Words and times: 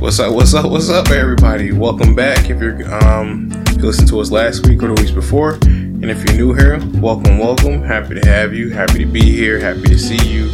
What's 0.00 0.18
up? 0.18 0.32
What's 0.32 0.54
up? 0.54 0.70
What's 0.70 0.88
up, 0.88 1.10
everybody? 1.10 1.72
Welcome 1.72 2.14
back. 2.14 2.48
If 2.48 2.58
you're 2.58 2.90
um, 3.04 3.50
if 3.66 3.76
you 3.76 3.82
listened 3.82 4.08
to 4.08 4.20
us 4.20 4.30
last 4.30 4.66
week 4.66 4.82
or 4.82 4.86
the 4.86 4.94
weeks 4.94 5.10
before, 5.10 5.58
and 5.62 6.10
if 6.10 6.24
you're 6.24 6.38
new 6.38 6.54
here, 6.54 6.78
welcome, 7.02 7.36
welcome. 7.36 7.82
Happy 7.82 8.18
to 8.18 8.26
have 8.26 8.54
you. 8.54 8.70
Happy 8.70 9.00
to 9.00 9.04
be 9.04 9.20
here. 9.20 9.60
Happy 9.60 9.82
to 9.82 9.98
see 9.98 10.16
you, 10.26 10.46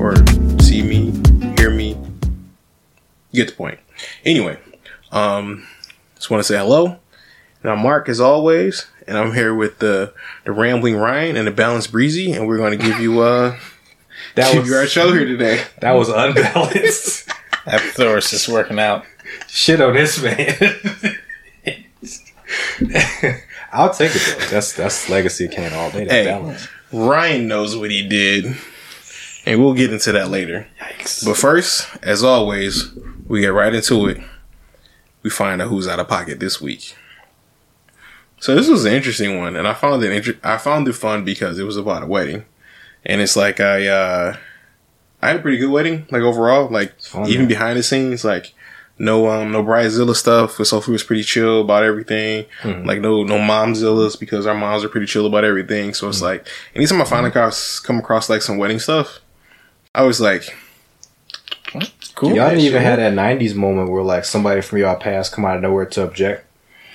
or 0.00 0.14
see 0.60 0.82
me, 0.82 1.10
hear 1.58 1.70
me. 1.70 1.96
You 3.32 3.44
get 3.44 3.48
the 3.48 3.56
point. 3.56 3.80
Anyway, 4.24 4.60
um, 5.10 5.66
just 6.14 6.30
want 6.30 6.40
to 6.40 6.44
say 6.44 6.56
hello. 6.56 7.00
And 7.64 7.72
I'm 7.72 7.80
Mark 7.80 8.08
as 8.08 8.20
always, 8.20 8.86
and 9.08 9.18
I'm 9.18 9.34
here 9.34 9.56
with 9.56 9.80
the 9.80 10.14
the 10.44 10.52
rambling 10.52 10.94
Ryan 10.94 11.36
and 11.36 11.48
the 11.48 11.52
balanced 11.52 11.90
Breezy, 11.90 12.30
and 12.30 12.46
we're 12.46 12.58
going 12.58 12.78
to 12.78 12.84
give 12.84 13.00
you 13.00 13.22
uh 13.22 13.58
That 14.36 14.56
was 14.56 14.68
you 14.68 14.76
our 14.76 14.86
show 14.86 15.12
here 15.12 15.24
today. 15.24 15.64
that 15.80 15.92
was 15.92 16.08
unbalanced. 16.10 17.28
That 17.70 17.80
thesaurus 17.80 18.32
is 18.32 18.48
working 18.48 18.78
out. 18.78 19.04
Shit 19.46 19.80
on 19.80 19.94
this 19.94 20.22
man. 20.22 20.56
I'll 23.72 23.92
take 23.92 24.12
it 24.14 24.36
though. 24.38 24.46
That's 24.46 24.72
that's 24.72 25.08
legacy 25.10 25.48
can 25.48 25.72
all 25.74 25.90
day. 25.90 26.06
Hey. 26.06 26.24
balance. 26.24 26.68
Ryan 26.92 27.46
knows 27.48 27.76
what 27.76 27.90
he 27.90 28.08
did, 28.08 28.56
and 29.44 29.60
we'll 29.60 29.74
get 29.74 29.92
into 29.92 30.12
that 30.12 30.30
later. 30.30 30.66
Yikes. 30.80 31.24
But 31.24 31.36
first, 31.36 31.86
as 32.02 32.24
always, 32.24 32.90
we 33.26 33.42
get 33.42 33.48
right 33.48 33.74
into 33.74 34.06
it. 34.06 34.18
We 35.22 35.28
find 35.30 35.60
out 35.60 35.68
who's 35.68 35.86
out 35.86 36.00
of 36.00 36.08
pocket 36.08 36.40
this 36.40 36.60
week. 36.60 36.96
So 38.40 38.54
this 38.54 38.68
was 38.68 38.84
an 38.84 38.94
interesting 38.94 39.38
one, 39.38 39.56
and 39.56 39.66
I 39.68 39.74
found 39.74 40.02
it 40.02 40.12
inter- 40.12 40.38
I 40.42 40.56
found 40.56 40.88
it 40.88 40.94
fun 40.94 41.24
because 41.24 41.58
it 41.58 41.64
was 41.64 41.76
about 41.76 42.04
a 42.04 42.06
wedding, 42.06 42.44
and 43.04 43.20
it's 43.20 43.36
like 43.36 43.60
I 43.60 43.86
uh, 43.88 44.36
I 45.22 45.28
had 45.28 45.36
a 45.36 45.40
pretty 45.40 45.58
good 45.58 45.70
wedding, 45.70 46.06
like 46.10 46.22
overall, 46.22 46.68
like 46.68 47.00
fun, 47.00 47.26
even 47.28 47.42
man. 47.42 47.48
behind 47.48 47.78
the 47.78 47.82
scenes, 47.82 48.24
like 48.24 48.54
no 49.00 49.28
um 49.28 49.50
no 49.52 49.62
bridezilla 49.64 50.14
stuff. 50.14 50.56
But 50.58 50.66
Sophie 50.66 50.92
was 50.92 51.02
pretty 51.02 51.22
chill 51.24 51.60
about 51.60 51.82
everything. 51.84 52.46
Mhm. 52.62 52.86
Like 52.86 53.00
no 53.00 53.22
no 53.24 53.36
momzillas 53.38 54.18
because 54.18 54.46
our 54.46 54.54
moms 54.54 54.84
are 54.84 54.88
pretty 54.88 55.06
chill 55.06 55.26
about 55.26 55.44
everything. 55.44 55.94
So 55.94 56.08
it's 56.08 56.22
like 56.22 56.46
anytime 56.74 57.00
I 57.02 57.04
find 57.04 57.26
across 57.26 57.78
come 57.80 57.98
across 57.98 58.28
like 58.30 58.42
some 58.42 58.58
wedding 58.58 58.78
stuff, 58.78 59.18
I 59.94 60.02
was 60.02 60.20
like, 60.20 60.56
Cool. 62.14 62.34
Y'all 62.34 62.48
didn't 62.48 62.60
even 62.64 62.72
Sure. 62.72 62.80
have 62.80 62.98
that 62.98 63.12
'90s 63.12 63.54
moment 63.54 63.90
where 63.90 64.02
like 64.02 64.24
somebody 64.24 64.60
from 64.60 64.78
y'all 64.78 64.96
past 64.96 65.32
come 65.32 65.44
out 65.44 65.56
of 65.56 65.62
nowhere 65.62 65.84
to 65.86 66.02
object 66.02 66.46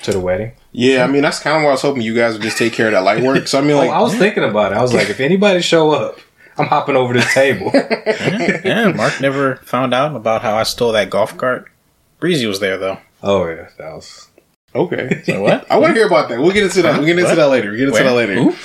to 0.04 0.12
the 0.12 0.20
wedding. 0.20 0.52
yeah. 0.74 1.04
I 1.04 1.08
mean 1.08 1.22
that's 1.22 1.40
kind 1.40 1.56
of 1.56 1.64
what 1.64 1.70
I 1.70 1.74
was 1.74 1.82
hoping 1.82 2.02
you 2.02 2.14
guys 2.16 2.34
would 2.34 2.42
just 2.42 2.58
take 2.58 2.74
care 2.74 2.88
of 2.88 2.92
that 2.94 3.04
light 3.04 3.22
work. 3.24 3.48
So 3.48 3.58
I 3.60 3.62
mean 3.62 3.78
like. 3.78 3.90
oh, 3.90 3.94
I 3.94 4.02
was 4.02 4.16
thinking 4.16 4.44
about 4.44 4.72
it. 4.74 4.78
I 4.78 4.82
was 4.82 4.94
like, 4.94 5.10
if 5.10 5.20
anybody 5.22 5.62
show 5.62 5.92
up, 5.92 6.20
I'm 6.58 6.68
hopping 6.68 6.96
over 6.96 7.14
the 7.14 7.22
table. 7.34 7.72
Yeah, 8.24 8.62
yeah, 8.64 8.92
Mark 8.92 9.20
never 9.22 9.56
found 9.58 9.94
out 9.94 10.16
about 10.16 10.42
how 10.42 10.56
I 10.56 10.64
stole 10.64 10.92
that 10.94 11.10
golf 11.10 11.36
cart. 11.38 11.70
Breezy 12.20 12.46
was 12.46 12.60
there 12.60 12.78
though. 12.78 13.00
oh 13.22 13.48
yeah, 13.48 13.70
that 13.78 13.94
was. 13.94 14.30
Okay. 14.76 15.22
So 15.26 15.42
what? 15.42 15.70
I 15.72 15.78
want 15.78 15.94
to 15.94 16.00
hear 16.00 16.08
about 16.08 16.30
that. 16.30 16.40
We'll 16.40 16.52
get 16.52 16.64
into 16.64 16.82
that. 16.84 16.98
We'll 16.98 17.06
get 17.06 17.18
into 17.18 17.30
What? 17.30 17.36
that 17.36 17.48
later. 17.48 17.70
We'll 17.70 17.80
get 17.80 17.88
into 17.90 17.94
Where? 17.94 18.04
that 18.04 18.14
later. 18.14 18.34
Who? 18.36 18.56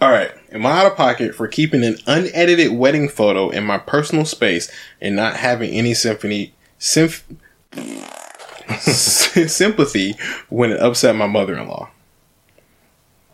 All 0.00 0.10
right. 0.10 0.32
Am 0.52 0.64
I 0.66 0.72
out 0.80 0.86
of 0.86 0.96
pocket 0.96 1.34
for 1.34 1.46
keeping 1.48 1.84
an 1.84 1.96
unedited 2.06 2.72
wedding 2.72 3.08
photo 3.08 3.50
in 3.50 3.64
my 3.64 3.78
personal 3.78 4.24
space 4.24 4.70
and 5.00 5.14
not 5.16 5.36
having 5.36 5.70
any 5.70 5.94
symphony 5.94 6.54
symph- 6.78 7.24
sympathy 8.78 10.14
when 10.48 10.70
it 10.72 10.80
upset 10.80 11.16
my 11.16 11.26
mother-in-law? 11.26 11.90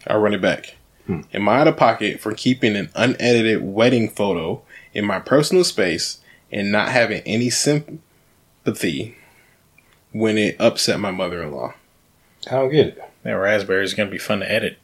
I'll 0.07 0.21
run 0.21 0.35
it 0.35 0.41
back. 0.43 0.77
Hmm. 1.11 1.23
Am 1.35 1.49
I 1.49 1.59
out 1.59 1.67
of 1.67 1.77
pocket 1.77 2.21
for 2.21 2.33
keeping 2.33 2.77
an 2.77 2.89
unedited 2.95 3.63
wedding 3.63 4.09
photo 4.09 4.63
in 4.95 5.05
my 5.05 5.19
personal 5.19 5.65
space 5.65 6.21
and 6.53 6.71
not 6.71 6.91
having 6.91 7.21
any 7.27 7.51
sympathy 7.51 9.17
when 10.13 10.39
it 10.39 10.55
upset 10.61 11.01
my 11.01 11.11
mother-in-law? 11.11 11.75
I 12.47 12.51
don't 12.51 12.71
get 12.71 12.87
it. 12.87 13.03
That 13.25 13.33
raspberry 13.33 13.83
is 13.83 13.93
gonna 13.93 14.09
be 14.09 14.19
fun 14.19 14.39
to 14.39 14.51
edit. 14.51 14.79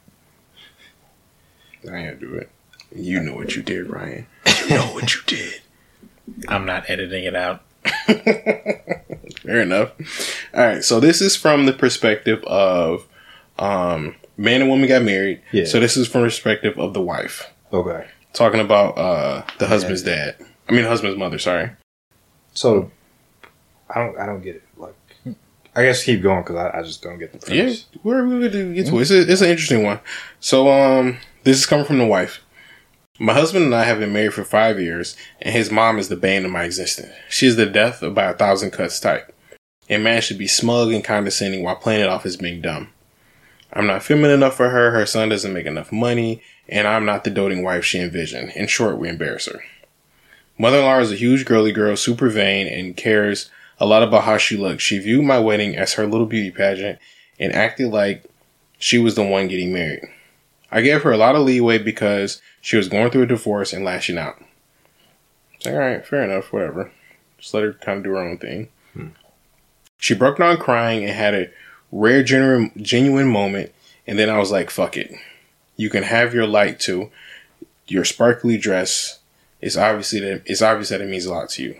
I 1.89 1.95
ain't 1.95 2.19
gonna 2.19 2.33
do 2.33 2.37
it. 2.37 2.49
You 2.93 3.21
know 3.21 3.33
what 3.33 3.55
you 3.55 3.63
did, 3.63 3.89
Ryan. 3.89 4.27
You 4.67 4.75
know 4.75 4.87
what 4.87 5.15
you 5.15 5.21
did. 5.27 5.61
I'm 6.49 6.65
not 6.65 6.89
editing 6.89 7.23
it 7.23 7.37
out. 7.37 7.61
Fair 8.05 9.61
enough. 9.61 9.91
All 10.53 10.65
right, 10.65 10.83
so 10.83 10.99
this 10.99 11.21
is 11.21 11.37
from 11.37 11.67
the 11.67 11.73
perspective 11.73 12.43
of 12.43 13.07
um, 13.57 14.15
man 14.37 14.61
and 14.61 14.69
woman 14.69 14.87
got 14.87 15.01
married. 15.03 15.41
Yeah. 15.51 15.65
So 15.65 15.79
this 15.79 15.97
is 15.97 16.07
from 16.07 16.21
the 16.21 16.27
perspective 16.27 16.77
of 16.79 16.93
the 16.93 17.01
wife, 17.01 17.51
Okay. 17.73 18.07
talking 18.33 18.59
about 18.59 18.97
uh, 18.97 19.43
the 19.59 19.67
husband's 19.67 20.03
dad. 20.03 20.35
I 20.69 20.73
mean, 20.73 20.85
husband's 20.85 21.17
mother. 21.17 21.39
Sorry. 21.39 21.71
So, 22.53 22.91
I 23.89 23.99
don't. 24.03 24.17
I 24.19 24.25
don't 24.25 24.41
get 24.41 24.55
it. 24.57 24.63
Like, 24.77 24.95
I 25.75 25.83
guess 25.83 26.03
keep 26.03 26.21
going 26.21 26.41
because 26.43 26.55
I, 26.55 26.79
I 26.79 26.81
just 26.83 27.01
don't 27.03 27.19
get 27.19 27.31
the 27.39 27.53
Yeah, 27.55 27.63
premise. 27.63 27.85
we're 28.03 28.21
going 28.27 28.41
to 28.41 28.73
get 28.73 28.87
to 28.87 28.97
it. 28.97 29.01
It's, 29.01 29.11
a, 29.11 29.31
it's 29.31 29.41
an 29.41 29.49
interesting 29.49 29.83
one. 29.83 29.99
So, 30.39 30.69
um, 30.69 31.17
this 31.43 31.57
is 31.57 31.65
coming 31.65 31.85
from 31.85 31.99
the 31.99 32.05
wife. 32.05 32.41
My 33.19 33.33
husband 33.33 33.65
and 33.65 33.73
I 33.75 33.83
have 33.85 33.99
been 33.99 34.11
married 34.13 34.33
for 34.33 34.43
five 34.43 34.79
years, 34.79 35.15
and 35.41 35.53
his 35.55 35.71
mom 35.71 35.97
is 35.99 36.09
the 36.09 36.15
bane 36.15 36.45
of 36.45 36.51
my 36.51 36.63
existence. 36.65 37.11
She 37.29 37.47
is 37.47 37.55
the 37.55 37.65
death 37.65 38.01
of 38.03 38.13
by 38.13 38.25
a 38.25 38.33
thousand 38.33 38.71
cuts 38.71 38.99
type, 38.99 39.33
A 39.89 39.97
man 39.97 40.21
should 40.21 40.37
be 40.37 40.47
smug 40.47 40.91
and 40.91 41.03
condescending 41.03 41.63
while 41.63 41.75
playing 41.75 42.01
it 42.01 42.09
off 42.09 42.25
as 42.25 42.37
being 42.37 42.61
dumb. 42.61 42.89
I'm 43.77 43.85
not 43.85 44.01
feminine 44.01 44.31
enough 44.31 44.55
for 44.55 44.69
her, 44.69 44.89
her 44.89 45.05
son 45.05 45.29
doesn't 45.29 45.53
make 45.53 45.67
enough 45.67 45.91
money, 45.91 46.41
and 46.67 46.87
I'm 46.87 47.05
not 47.05 47.23
the 47.23 47.29
doting 47.29 47.61
wife 47.61 47.85
she 47.85 47.99
envisioned. 47.99 48.49
In 48.55 48.65
short, 48.65 48.97
we 48.97 49.07
embarrass 49.07 49.45
her. 49.45 49.63
Mother 50.57 50.79
in 50.79 50.85
law 50.85 50.97
is 50.97 51.11
a 51.11 51.15
huge 51.15 51.45
girly 51.45 51.71
girl, 51.71 51.95
super 51.95 52.27
vain, 52.27 52.65
and 52.65 52.97
cares 52.97 53.51
a 53.79 53.85
lot 53.85 54.01
about 54.01 54.23
how 54.23 54.37
she 54.37 54.57
looks. 54.57 54.81
She 54.81 54.97
viewed 54.97 55.25
my 55.25 55.37
wedding 55.37 55.77
as 55.77 55.93
her 55.93 56.07
little 56.07 56.25
beauty 56.25 56.49
pageant 56.49 56.97
and 57.39 57.53
acted 57.53 57.89
like 57.89 58.25
she 58.79 58.97
was 58.97 59.13
the 59.13 59.23
one 59.23 59.47
getting 59.47 59.71
married. 59.71 60.07
I 60.71 60.81
gave 60.81 61.03
her 61.03 61.11
a 61.11 61.17
lot 61.17 61.35
of 61.35 61.43
leeway 61.43 61.77
because 61.77 62.41
she 62.61 62.77
was 62.77 62.89
going 62.89 63.11
through 63.11 63.23
a 63.23 63.27
divorce 63.27 63.73
and 63.73 63.85
lashing 63.85 64.17
out. 64.17 64.43
It's 65.53 65.67
like, 65.67 65.75
all 65.75 65.81
right, 65.81 66.03
fair 66.03 66.23
enough, 66.23 66.51
whatever. 66.51 66.91
Just 67.37 67.53
let 67.53 67.61
her 67.61 67.73
kind 67.73 67.99
of 67.99 68.03
do 68.03 68.09
her 68.09 68.17
own 68.17 68.39
thing. 68.39 68.69
Hmm. 68.93 69.09
She 69.99 70.15
broke 70.15 70.39
down 70.39 70.57
crying 70.57 71.03
and 71.03 71.13
had 71.13 71.35
a 71.35 71.49
rare, 71.91 72.23
genuine, 72.23 72.71
genuine 72.77 73.27
moment, 73.27 73.71
and 74.05 74.17
then 74.17 74.29
I 74.29 74.37
was 74.37 74.51
like, 74.51 74.69
fuck 74.69 74.97
it. 74.97 75.13
You 75.75 75.89
can 75.89 76.03
have 76.03 76.33
your 76.33 76.47
light 76.47 76.79
too. 76.79 77.11
Your 77.87 78.03
sparkly 78.03 78.57
dress 78.57 79.19
is 79.61 79.77
obviously 79.77 80.19
that 80.19 80.43
it's 80.45 80.61
obvious 80.61 80.89
that 80.89 81.01
it 81.01 81.09
means 81.09 81.25
a 81.25 81.33
lot 81.33 81.49
to 81.51 81.63
you. 81.63 81.77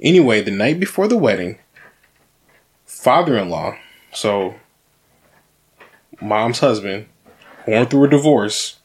Anyway, 0.00 0.40
the 0.40 0.50
night 0.50 0.80
before 0.80 1.08
the 1.08 1.16
wedding, 1.16 1.58
father-in-law, 2.86 3.76
so 4.12 4.54
mom's 6.20 6.60
husband, 6.60 7.06
going 7.66 7.86
through 7.86 8.04
a 8.04 8.10
divorce. 8.10 8.76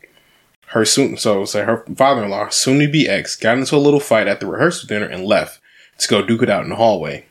Her 0.69 0.83
soon, 0.83 1.15
so 1.15 1.45
say 1.45 1.63
her 1.63 1.85
father-in-law, 1.95 2.49
soon 2.49 2.79
to 2.79 2.87
be 2.89 3.07
ex, 3.07 3.35
got 3.35 3.57
into 3.57 3.75
a 3.75 3.77
little 3.77 3.99
fight 3.99 4.27
at 4.27 4.39
the 4.39 4.47
rehearsal 4.47 4.87
dinner 4.87 5.05
and 5.05 5.23
left 5.23 5.61
to 5.99 6.07
go 6.07 6.25
duke 6.25 6.41
it 6.41 6.49
out 6.49 6.63
in 6.63 6.69
the 6.69 6.75
hallway. 6.75 7.25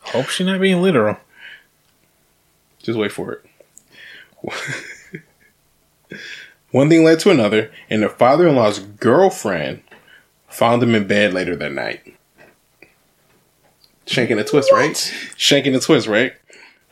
Hope 0.00 0.28
she's 0.28 0.46
not 0.46 0.60
being 0.60 0.82
literal. 0.82 1.16
Just 2.82 2.98
wait 2.98 3.12
for 3.12 3.32
it. 3.32 3.44
One 6.72 6.88
thing 6.88 7.04
led 7.04 7.20
to 7.20 7.30
another, 7.30 7.70
and 7.90 8.02
the 8.02 8.08
father-in-law's 8.08 8.80
girlfriend 8.80 9.82
found 10.48 10.82
him 10.82 10.94
in 10.94 11.06
bed 11.06 11.32
later 11.32 11.54
that 11.56 11.72
night. 11.72 12.16
Shanking 14.06 14.40
a 14.40 14.44
twist, 14.44 14.72
right? 14.72 14.94
Shanking 15.36 15.76
a 15.76 15.80
twist, 15.80 16.06
right? 16.08 16.34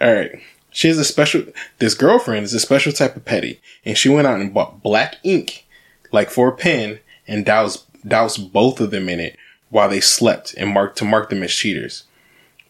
All 0.01 0.15
right. 0.15 0.41
She 0.71 0.89
is 0.89 0.99
a 0.99 1.05
special. 1.05 1.45
This 1.78 1.95
girlfriend 1.95 2.45
is 2.45 2.55
a 2.55 2.61
special 2.61 2.93
type 2.93 3.17
of 3.17 3.25
petty, 3.25 3.61
and 3.84 3.99
she 3.99 4.09
went 4.09 4.27
out 4.27 4.41
and 4.41 4.55
bought 4.55 4.83
black 4.83 5.17
ink, 5.25 5.67
like 6.12 6.31
for 6.31 6.49
a 6.49 6.57
pen, 6.57 7.01
and 7.27 7.45
doused 7.45 7.84
doused 8.07 8.53
both 8.53 8.81
of 8.81 8.91
them 8.91 9.09
in 9.09 9.19
it 9.19 9.37
while 9.71 9.89
they 9.89 10.01
slept, 10.01 10.54
and 10.57 10.71
marked 10.71 10.98
to 10.98 11.04
mark 11.04 11.31
them 11.31 11.43
as 11.43 11.53
cheaters. 11.53 12.04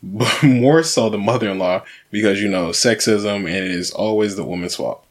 But 0.03 0.43
more 0.43 0.83
so 0.83 1.11
the 1.11 1.19
mother-in-law 1.19 1.85
because 2.11 2.41
you 2.41 2.49
know 2.49 2.69
sexism 2.69 3.47
and 3.47 3.49
it 3.49 3.71
is 3.71 3.91
always 3.91 4.37
the 4.37 4.45
woman's 4.45 4.77
fault. 4.77 5.05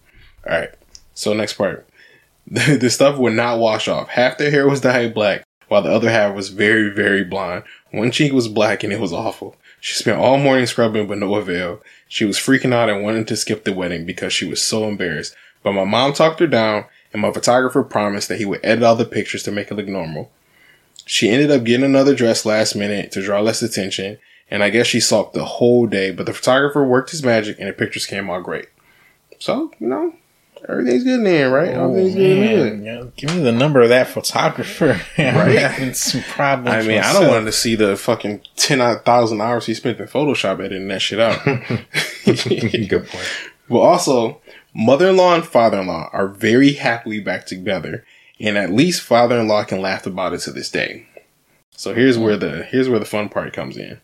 All 0.49 0.57
right. 0.57 0.73
So 1.13 1.33
next 1.33 1.53
part, 1.53 1.87
the 2.47 2.89
stuff 2.89 3.17
would 3.17 3.33
not 3.33 3.59
wash 3.59 3.87
off. 3.87 4.09
Half 4.09 4.37
their 4.37 4.51
hair 4.51 4.67
was 4.67 4.81
dyed 4.81 5.13
black, 5.13 5.45
while 5.67 5.81
the 5.81 5.91
other 5.91 6.09
half 6.09 6.35
was 6.35 6.49
very, 6.49 6.89
very 6.89 7.23
blonde. 7.23 7.63
One 7.91 8.11
cheek 8.11 8.33
was 8.33 8.47
black 8.47 8.83
and 8.83 8.93
it 8.93 8.99
was 8.99 9.13
awful. 9.13 9.55
She 9.81 9.95
spent 9.95 10.19
all 10.19 10.37
morning 10.37 10.65
scrubbing, 10.65 11.07
but 11.07 11.17
no 11.17 11.35
avail. 11.35 11.81
She 12.07 12.25
was 12.25 12.37
freaking 12.37 12.73
out 12.73 12.89
and 12.89 13.03
wanted 13.03 13.27
to 13.27 13.37
skip 13.37 13.63
the 13.63 13.73
wedding 13.73 14.05
because 14.05 14.33
she 14.33 14.45
was 14.45 14.61
so 14.61 14.87
embarrassed. 14.87 15.35
But 15.63 15.73
my 15.73 15.85
mom 15.85 16.13
talked 16.13 16.39
her 16.39 16.47
down, 16.47 16.85
and 17.13 17.21
my 17.21 17.31
photographer 17.31 17.83
promised 17.83 18.27
that 18.29 18.39
he 18.39 18.45
would 18.45 18.59
edit 18.63 18.83
all 18.83 18.95
the 18.95 19.05
pictures 19.05 19.43
to 19.43 19.51
make 19.51 19.71
it 19.71 19.75
look 19.75 19.87
normal. 19.87 20.31
She 21.05 21.29
ended 21.29 21.51
up 21.51 21.63
getting 21.63 21.85
another 21.85 22.13
dress 22.13 22.45
last 22.45 22.75
minute 22.75 23.11
to 23.13 23.21
draw 23.21 23.39
less 23.39 23.61
attention, 23.61 24.17
and 24.49 24.63
I 24.63 24.69
guess 24.69 24.87
she 24.87 24.99
sulked 24.99 25.33
the 25.33 25.45
whole 25.45 25.87
day, 25.87 26.11
but 26.11 26.25
the 26.25 26.33
photographer 26.33 26.83
worked 26.83 27.11
his 27.11 27.23
magic 27.23 27.57
and 27.59 27.67
the 27.67 27.73
pictures 27.73 28.05
came 28.05 28.29
out 28.29 28.43
great. 28.43 28.67
So, 29.39 29.71
you 29.79 29.87
know, 29.87 30.13
Everything's 30.67 31.03
good 31.03 31.19
in 31.19 31.23
there, 31.23 31.49
right? 31.49 31.69
Oh, 31.75 31.89
Everything's 31.89 32.15
good 32.15 32.73
in. 32.73 32.83
Yeah, 32.83 33.03
give 33.15 33.33
me 33.35 33.41
the 33.41 33.51
number 33.51 33.81
of 33.81 33.89
that 33.89 34.07
photographer. 34.07 34.99
Right? 35.17 35.95
some 35.95 36.21
problems. 36.21 36.85
I 36.85 36.87
mean, 36.87 36.99
I 36.99 37.13
don't 37.13 37.27
want 37.27 37.45
to 37.45 37.51
see 37.51 37.75
the 37.75 37.95
fucking 37.95 38.41
ten 38.55 38.79
thousand 38.99 39.41
hours 39.41 39.65
he 39.65 39.73
spent 39.73 39.99
in 39.99 40.07
Photoshop 40.07 40.59
editing 40.59 40.87
that 40.89 41.01
shit 41.01 41.19
out. 41.19 41.43
Good 42.25 43.07
point. 43.07 43.27
But 43.69 43.81
also, 43.81 44.41
mother-in-law 44.73 45.35
and 45.35 45.45
father-in-law 45.45 46.09
are 46.11 46.27
very 46.27 46.73
happily 46.73 47.19
back 47.19 47.45
together, 47.45 48.03
and 48.39 48.57
at 48.57 48.71
least 48.71 49.03
father-in-law 49.03 49.65
can 49.65 49.79
laugh 49.79 50.07
about 50.07 50.33
it 50.33 50.39
to 50.39 50.51
this 50.51 50.71
day. 50.71 51.07
So 51.69 51.93
here's 51.93 52.17
where 52.17 52.35
the 52.35 52.63
here's 52.63 52.89
where 52.89 52.97
the 52.97 53.05
fun 53.05 53.29
part 53.29 53.53
comes 53.53 53.77
in. 53.77 54.01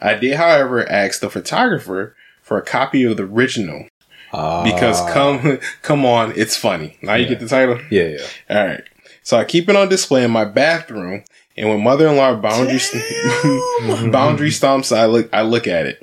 I 0.00 0.14
did, 0.14 0.36
however, 0.36 0.88
ask 0.88 1.20
the 1.20 1.30
photographer 1.30 2.14
for 2.42 2.58
a 2.58 2.62
copy 2.62 3.04
of 3.04 3.16
the 3.16 3.24
original 3.24 3.86
because 4.32 5.00
Ah, 5.00 5.10
come 5.12 5.58
come 5.82 6.04
on, 6.06 6.32
it's 6.36 6.56
funny. 6.56 6.96
Now 7.02 7.14
you 7.14 7.24
Yeah. 7.24 7.28
get 7.30 7.40
the 7.40 7.48
title. 7.48 7.78
yeah, 7.90 8.04
yeah. 8.18 8.26
All 8.58 8.66
right. 8.66 8.82
So 9.22 9.36
I 9.36 9.44
keep 9.44 9.68
it 9.68 9.76
on 9.76 9.88
display 9.88 10.24
in 10.24 10.30
my 10.30 10.44
bathroom, 10.44 11.24
and 11.56 11.68
when 11.68 11.82
mother-in-law 11.82 12.36
boundary 12.36 12.78
boundary 14.10 14.50
stomps, 14.50 14.96
I 14.96 15.06
look 15.06 15.28
I 15.32 15.42
look 15.42 15.66
at 15.66 15.86
it. 15.86 16.02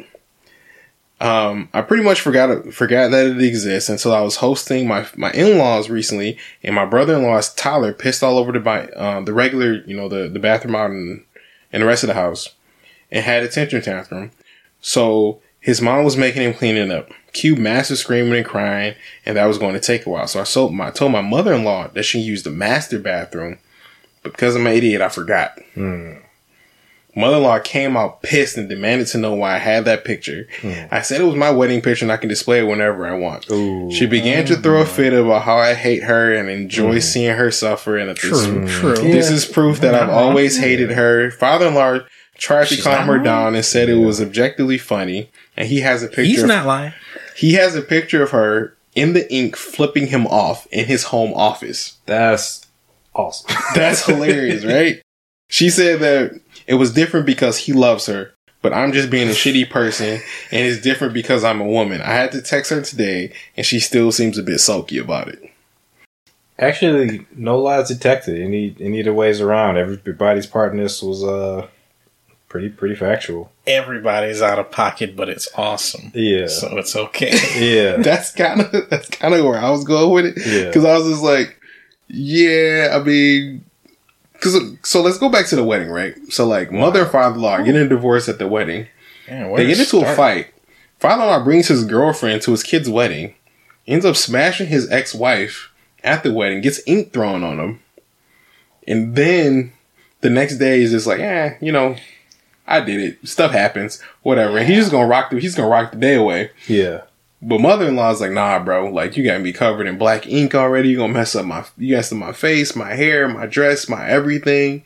Um, 1.20 1.70
I 1.74 1.82
pretty 1.82 2.04
much 2.04 2.22
forgot 2.22 2.72
forgot 2.74 3.10
that 3.10 3.26
it 3.26 3.42
exists 3.42 3.90
until 3.90 4.14
I 4.14 4.22
was 4.22 4.36
hosting 4.36 4.88
my 4.88 5.08
my 5.16 5.32
in-laws 5.32 5.90
recently, 5.90 6.38
and 6.64 6.76
my 6.76 6.86
brother-in-law's 6.86 7.54
Tyler 7.56 7.92
pissed 7.92 8.22
all 8.24 8.38
over 8.38 8.52
the 8.52 8.60
bi- 8.60 8.88
um, 8.90 9.26
the 9.26 9.34
regular, 9.34 9.82
you 9.88 9.98
know, 9.98 10.08
the 10.10 10.28
the 10.30 10.38
bathroom 10.40 10.76
out 10.76 10.92
in, 10.92 11.24
in 11.74 11.82
the 11.82 11.88
rest 11.88 12.04
of 12.04 12.08
the 12.08 12.14
house, 12.14 12.50
and 13.12 13.24
had 13.24 13.44
a 13.44 13.48
tantrum 13.48 13.82
tantrum. 13.82 14.32
So 14.82 15.42
his 15.60 15.82
mom 15.82 16.04
was 16.04 16.18
making 16.18 16.44
him 16.44 16.54
clean 16.54 16.78
it 16.78 16.92
up. 16.92 17.10
Cue 17.34 17.56
massive 17.56 17.98
screaming 17.98 18.36
and 18.36 18.46
crying, 18.46 18.96
and 19.26 19.38
that 19.38 19.46
was 19.46 19.58
going 19.58 19.74
to 19.74 19.80
take 19.80 20.06
a 20.06 20.10
while. 20.10 20.28
So 20.28 20.40
I 20.40 20.44
told 20.44 20.74
my, 20.74 20.92
told 20.92 21.12
my 21.12 21.22
mother 21.22 21.54
in 21.54 21.64
law 21.64 21.88
that 21.90 22.04
she 22.04 22.20
used 22.20 22.46
the 22.46 22.52
master 22.52 23.00
bathroom, 23.00 23.60
but 24.24 24.32
because 24.32 24.56
I'm 24.56 24.66
an 24.66 24.74
idiot, 24.74 25.02
I 25.02 25.10
forgot. 25.10 25.60
Hmm. 25.74 26.14
Mother 27.18 27.38
in 27.38 27.44
law 27.44 27.60
came 27.60 27.98
out 27.98 28.22
pissed 28.22 28.58
and 28.58 28.70
demanded 28.70 29.08
to 29.08 29.18
know 29.18 29.34
why 29.34 29.56
I 29.56 29.58
had 29.58 29.86
that 29.86 30.06
picture. 30.06 30.48
Hmm. 30.62 30.86
I 30.92 31.02
said 31.02 31.20
it 31.20 31.26
was 31.26 31.36
my 31.36 31.50
wedding 31.50 31.82
picture 31.82 32.06
and 32.06 32.12
I 32.12 32.18
can 32.18 32.30
display 32.30 32.60
it 32.60 32.68
whenever 32.68 33.08
I 33.08 33.18
want. 33.18 33.50
Ooh. 33.50 33.92
She 33.92 34.06
began 34.06 34.46
to 34.46 34.56
throw 34.56 34.78
a 34.78 34.82
oh, 34.82 34.86
fit 34.86 35.14
about 35.14 35.42
how 35.42 35.58
I 35.58 35.74
hate 35.74 36.04
her 36.04 36.34
and 36.34 36.48
enjoy 36.48 36.94
hmm. 36.94 37.00
seeing 37.00 37.36
her 37.36 37.52
suffer, 37.52 37.98
and 37.98 38.10
that 38.10 38.22
this, 38.22 38.46
True, 38.46 38.68
true. 38.68 38.96
this 38.96 39.30
is 39.30 39.46
proof 39.46 39.82
that 39.82 39.96
I've 39.96 40.10
always 40.12 40.58
hated 40.58 40.92
her. 40.92 41.32
Father 41.32 41.68
in 41.68 41.74
law 41.74 42.00
tried 42.38 42.68
to 42.68 42.82
calm 42.82 43.06
her 43.08 43.14
lying. 43.14 43.24
down 43.24 43.56
and 43.56 43.66
said 43.66 43.90
it 43.90 43.96
was 43.96 44.22
objectively 44.22 44.78
funny, 44.78 45.30
and 45.56 45.68
he 45.68 45.82
has 45.82 46.04
a 46.04 46.08
picture. 46.08 46.24
He's 46.24 46.42
of- 46.44 46.48
not 46.50 46.66
lying. 46.66 46.94
he 47.36 47.54
has 47.54 47.76
a 47.76 47.82
picture 47.82 48.24
of 48.24 48.32
her 48.32 48.76
in 48.96 49.14
the 49.14 49.32
ink 49.34 49.56
flipping 49.56 50.08
him 50.08 50.26
off 50.28 50.66
in 50.68 50.86
his 50.86 51.04
home 51.06 51.34
office. 51.34 51.98
That's 52.06 52.66
awesome. 53.14 53.56
That's 53.76 54.06
hilarious, 54.06 54.66
right? 54.66 55.02
She 55.50 55.70
said 55.70 56.00
that 56.02 56.40
it 56.66 56.76
was 56.76 56.94
different 56.94 57.26
because 57.26 57.58
he 57.58 57.74
loves 57.74 58.06
her, 58.08 58.34
but 58.62 58.74
I'm 58.74 58.92
just 58.92 59.10
being 59.10 59.28
a 59.30 59.32
shitty 59.32 59.70
person, 59.70 60.20
and 60.52 60.68
it's 60.68 60.82
different 60.82 61.14
because 61.14 61.44
I'm 61.44 61.62
a 61.62 61.66
woman. 61.68 62.02
I 62.02 62.12
had 62.14 62.32
to 62.34 62.42
text 62.42 62.72
her 62.72 62.82
today, 62.82 63.32
and 63.56 63.66
she 63.66 63.80
still 63.80 64.12
seems 64.12 64.38
a 64.38 64.44
bit 64.44 64.60
sulky 64.60 64.98
about 64.98 65.28
it. 65.30 65.42
Actually, 66.60 67.26
no 67.36 67.60
lies 67.60 67.88
detected. 67.88 68.42
Any 68.42 68.76
any 68.80 69.00
of 69.02 69.06
the 69.06 69.14
ways 69.14 69.40
around. 69.42 69.78
Everybody's 69.78 70.48
part 70.48 70.72
in 70.72 70.80
this 70.80 71.04
was 71.04 71.24
uh 71.24 71.68
pretty 72.58 72.70
pretty 72.70 72.96
factual. 72.96 73.52
Everybody's 73.68 74.42
out 74.42 74.58
of 74.58 74.72
pocket, 74.72 75.16
but 75.16 75.30
it's 75.30 75.48
awesome. 75.56 76.12
Yeah. 76.16 76.48
So 76.48 76.76
it's 76.80 76.96
okay. 76.96 77.32
Yeah. 77.56 77.98
That's 78.02 78.32
kind 78.32 78.62
of 78.62 78.90
that's 78.90 79.10
kind 79.10 79.36
of 79.36 79.46
where 79.46 79.60
I 79.60 79.70
was 79.70 79.84
going 79.84 80.12
with 80.12 80.38
it. 80.38 80.44
Yeah. 80.44 80.66
because 80.68 80.84
I 80.84 80.98
was 80.98 81.08
just 81.08 81.22
like, 81.22 81.60
yeah, 82.08 82.98
I 83.00 83.04
mean, 83.04 83.64
because 84.34 84.60
so 84.82 85.02
let's 85.04 85.20
go 85.20 85.30
back 85.30 85.46
to 85.48 85.56
the 85.56 85.64
wedding, 85.64 85.90
right? 85.90 86.16
So 86.30 86.48
like, 86.48 86.72
mother 86.72 87.04
and 87.04 87.12
father-in-law 87.12 87.60
getting 87.62 87.82
a 87.84 87.88
divorce 87.88 88.28
at 88.28 88.40
the 88.40 88.48
wedding. 88.48 88.88
Man, 89.30 89.54
They 89.56 89.68
get 89.68 89.80
into 89.80 90.00
a 90.00 90.16
fight. 90.16 90.48
Father-in-law 91.00 91.44
brings 91.44 91.68
his 91.68 91.86
girlfriend 91.86 92.42
to 92.44 92.52
his 92.52 92.64
kid's 92.64 92.90
wedding, 92.90 93.36
ends 93.86 94.04
up 94.06 94.16
smashing 94.16 94.68
his 94.68 94.90
ex-wife 94.90 95.72
at 96.04 96.24
the 96.24 96.34
wedding, 96.34 96.62
gets 96.62 96.80
ink 96.88 97.14
thrown 97.14 97.44
on 97.44 97.60
him, 97.60 97.82
and 98.88 99.16
then 99.16 99.74
the 100.22 100.30
next 100.32 100.58
day 100.58 100.82
is 100.82 100.90
just 100.92 101.06
like, 101.06 101.20
eh, 101.20 101.56
you 101.62 101.72
know, 101.72 101.96
I 102.68 102.82
did 102.82 103.00
it. 103.00 103.28
Stuff 103.28 103.52
happens, 103.52 104.02
whatever. 104.24 104.58
And 104.58 104.68
he's 104.68 104.80
just 104.80 104.92
gonna 104.92 105.08
rock 105.08 105.30
the 105.30 105.40
he's 105.40 105.56
gonna 105.56 105.70
rock 105.70 105.92
the 105.92 105.98
day 105.98 106.16
away. 106.16 106.52
Yeah. 106.68 107.02
But 107.42 107.62
mother-in-law's 107.62 108.20
like, 108.20 108.32
nah, 108.32 108.58
bro. 108.60 108.90
Like, 108.90 109.16
you 109.16 109.24
got 109.24 109.42
me 109.42 109.54
covered 109.54 109.86
in 109.86 110.00
black 110.00 110.26
ink 110.28 110.56
already. 110.56 110.90
You 110.90 110.98
gonna 110.98 111.14
mess 111.14 111.36
up 111.36 111.46
my, 111.46 111.64
you 111.78 111.96
messed 111.96 112.12
up 112.12 112.18
my 112.18 112.34
face, 112.34 112.76
my 112.76 112.94
hair, 112.96 113.28
my 113.28 113.46
dress, 113.46 113.88
my 113.88 114.08
everything. 114.08 114.84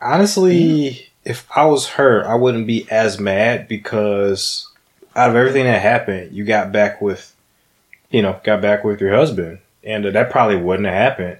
Honestly, 0.00 1.08
if 1.24 1.46
I 1.56 1.64
was 1.64 1.88
her, 1.88 2.26
I 2.26 2.36
wouldn't 2.36 2.68
be 2.68 2.86
as 2.90 3.18
mad 3.18 3.66
because 3.66 4.68
out 5.16 5.30
of 5.30 5.36
everything 5.36 5.64
that 5.64 5.82
happened, 5.82 6.32
you 6.32 6.44
got 6.44 6.70
back 6.70 7.00
with, 7.02 7.34
you 8.10 8.22
know, 8.22 8.40
got 8.44 8.62
back 8.62 8.84
with 8.84 9.00
your 9.00 9.14
husband, 9.14 9.58
and 9.82 10.06
uh, 10.06 10.10
that 10.12 10.30
probably 10.30 10.56
wouldn't 10.56 10.86
have 10.86 10.94
happened. 10.94 11.38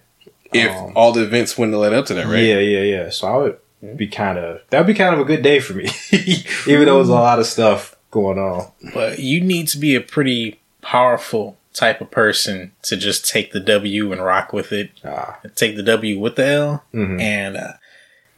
If 0.53 0.73
Um, 0.73 0.93
all 0.97 1.13
the 1.13 1.23
events 1.23 1.57
wouldn't 1.57 1.75
have 1.75 1.83
led 1.83 1.93
up 1.93 2.07
to 2.07 2.15
that, 2.15 2.27
right? 2.27 2.43
Yeah, 2.43 2.59
yeah, 2.59 2.83
yeah. 2.83 3.11
So 3.11 3.29
I 3.29 3.37
would 3.37 3.59
be 3.97 4.07
kind 4.09 4.39
of 4.39 4.61
that 4.71 4.79
would 4.79 4.87
be 4.87 4.95
kind 4.95 5.15
of 5.15 5.21
a 5.21 5.25
good 5.25 5.43
day 5.43 5.61
for 5.61 5.75
me, 5.75 5.89
even 6.67 6.87
though 6.87 6.97
there's 6.97 7.09
a 7.09 7.13
lot 7.13 7.39
of 7.39 7.47
stuff 7.47 7.95
going 8.11 8.39
on. 8.39 8.71
But 8.95 9.19
you 9.19 9.41
need 9.41 9.69
to 9.69 9.79
be 9.79 9.95
a 9.95 10.01
pretty 10.01 10.61
powerful 10.83 11.57
type 11.73 12.01
of 12.01 12.11
person 12.11 12.73
to 12.83 12.97
just 12.97 13.29
take 13.29 13.53
the 13.53 13.61
W 13.61 14.13
and 14.13 14.23
rock 14.25 14.53
with 14.53 14.73
it. 14.73 14.91
Ah, 15.05 15.39
Take 15.55 15.77
the 15.77 15.83
W 15.83 16.19
with 16.19 16.37
the 16.37 16.47
L. 16.47 16.85
mhm. 16.95 17.21
And 17.21 17.57
uh, 17.57 17.73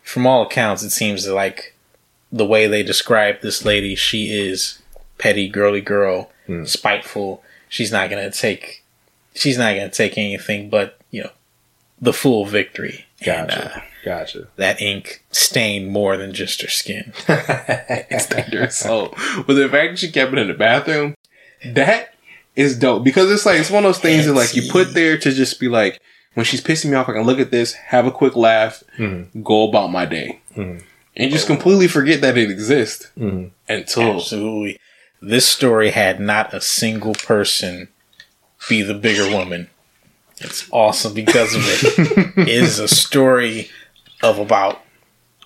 from 0.02 0.26
all 0.26 0.42
accounts, 0.42 0.82
it 0.82 0.90
seems 0.90 1.26
like 1.28 1.76
the 2.32 2.44
way 2.46 2.66
they 2.66 2.82
describe 2.82 3.40
this 3.40 3.64
lady, 3.64 3.94
she 3.94 4.32
is 4.36 4.82
petty, 5.18 5.48
girly 5.48 5.80
girl, 5.80 6.30
Hmm. 6.46 6.64
spiteful. 6.64 7.42
She's 7.68 7.92
not 7.92 8.08
gonna 8.10 8.30
take. 8.32 8.82
She's 9.34 9.56
not 9.58 9.74
gonna 9.76 9.90
take 9.90 10.16
anything 10.18 10.68
but 10.70 10.98
you 11.10 11.22
know 11.22 11.30
the 12.00 12.12
full 12.12 12.44
victory. 12.46 13.04
And, 13.26 13.50
uh, 13.50 13.80
gotcha. 14.08 14.48
that 14.56 14.80
ink 14.80 15.24
stained 15.30 15.88
more 15.90 16.16
than 16.16 16.32
just 16.32 16.62
her 16.62 16.68
skin. 16.68 17.12
It's 17.28 18.26
dangerous. 18.26 18.76
So, 18.76 19.12
but 19.46 19.54
the 19.54 19.68
fact 19.68 19.92
that 19.92 19.98
she 19.98 20.10
kept 20.10 20.32
it 20.32 20.38
in 20.38 20.48
the 20.48 20.54
bathroom, 20.54 21.14
that 21.64 22.14
is 22.56 22.78
dope 22.78 23.04
because 23.04 23.30
it's 23.30 23.46
like 23.46 23.60
it's 23.60 23.70
one 23.70 23.84
of 23.84 23.88
those 23.88 24.00
things 24.02 24.26
that 24.26 24.32
like 24.34 24.54
you 24.56 24.70
put 24.70 24.94
there 24.94 25.16
to 25.18 25.30
just 25.32 25.60
be 25.60 25.68
like, 25.68 26.00
when 26.34 26.44
she's 26.44 26.62
pissing 26.62 26.90
me 26.90 26.96
off, 26.96 27.08
I 27.08 27.12
can 27.12 27.22
look 27.24 27.38
at 27.40 27.50
this, 27.50 27.72
have 27.74 28.06
a 28.06 28.10
quick 28.10 28.34
laugh, 28.36 28.82
Mhm. 28.98 29.42
go 29.44 29.68
about 29.68 29.88
my 29.90 30.04
day, 30.06 30.40
Mhm. 30.56 30.82
and 31.16 31.30
just 31.32 31.46
completely 31.46 31.88
forget 31.88 32.20
that 32.20 32.36
it 32.38 32.50
exists 32.50 33.08
Mhm. 33.18 33.50
until 33.68 34.16
Absolutely. 34.16 34.78
This 35.20 35.46
story 35.48 35.90
had 35.90 36.20
not 36.20 36.54
a 36.54 36.60
single 36.60 37.14
person 37.14 37.88
be 38.68 38.82
the 38.82 38.94
bigger 38.94 39.28
woman. 39.28 39.68
It's 40.40 40.64
awesome 40.70 41.14
because 41.14 41.54
of 41.56 41.62
it. 41.66 42.32
it 42.36 42.48
is 42.48 42.78
a 42.78 42.86
story 42.86 43.68
of 44.22 44.38
about 44.38 44.82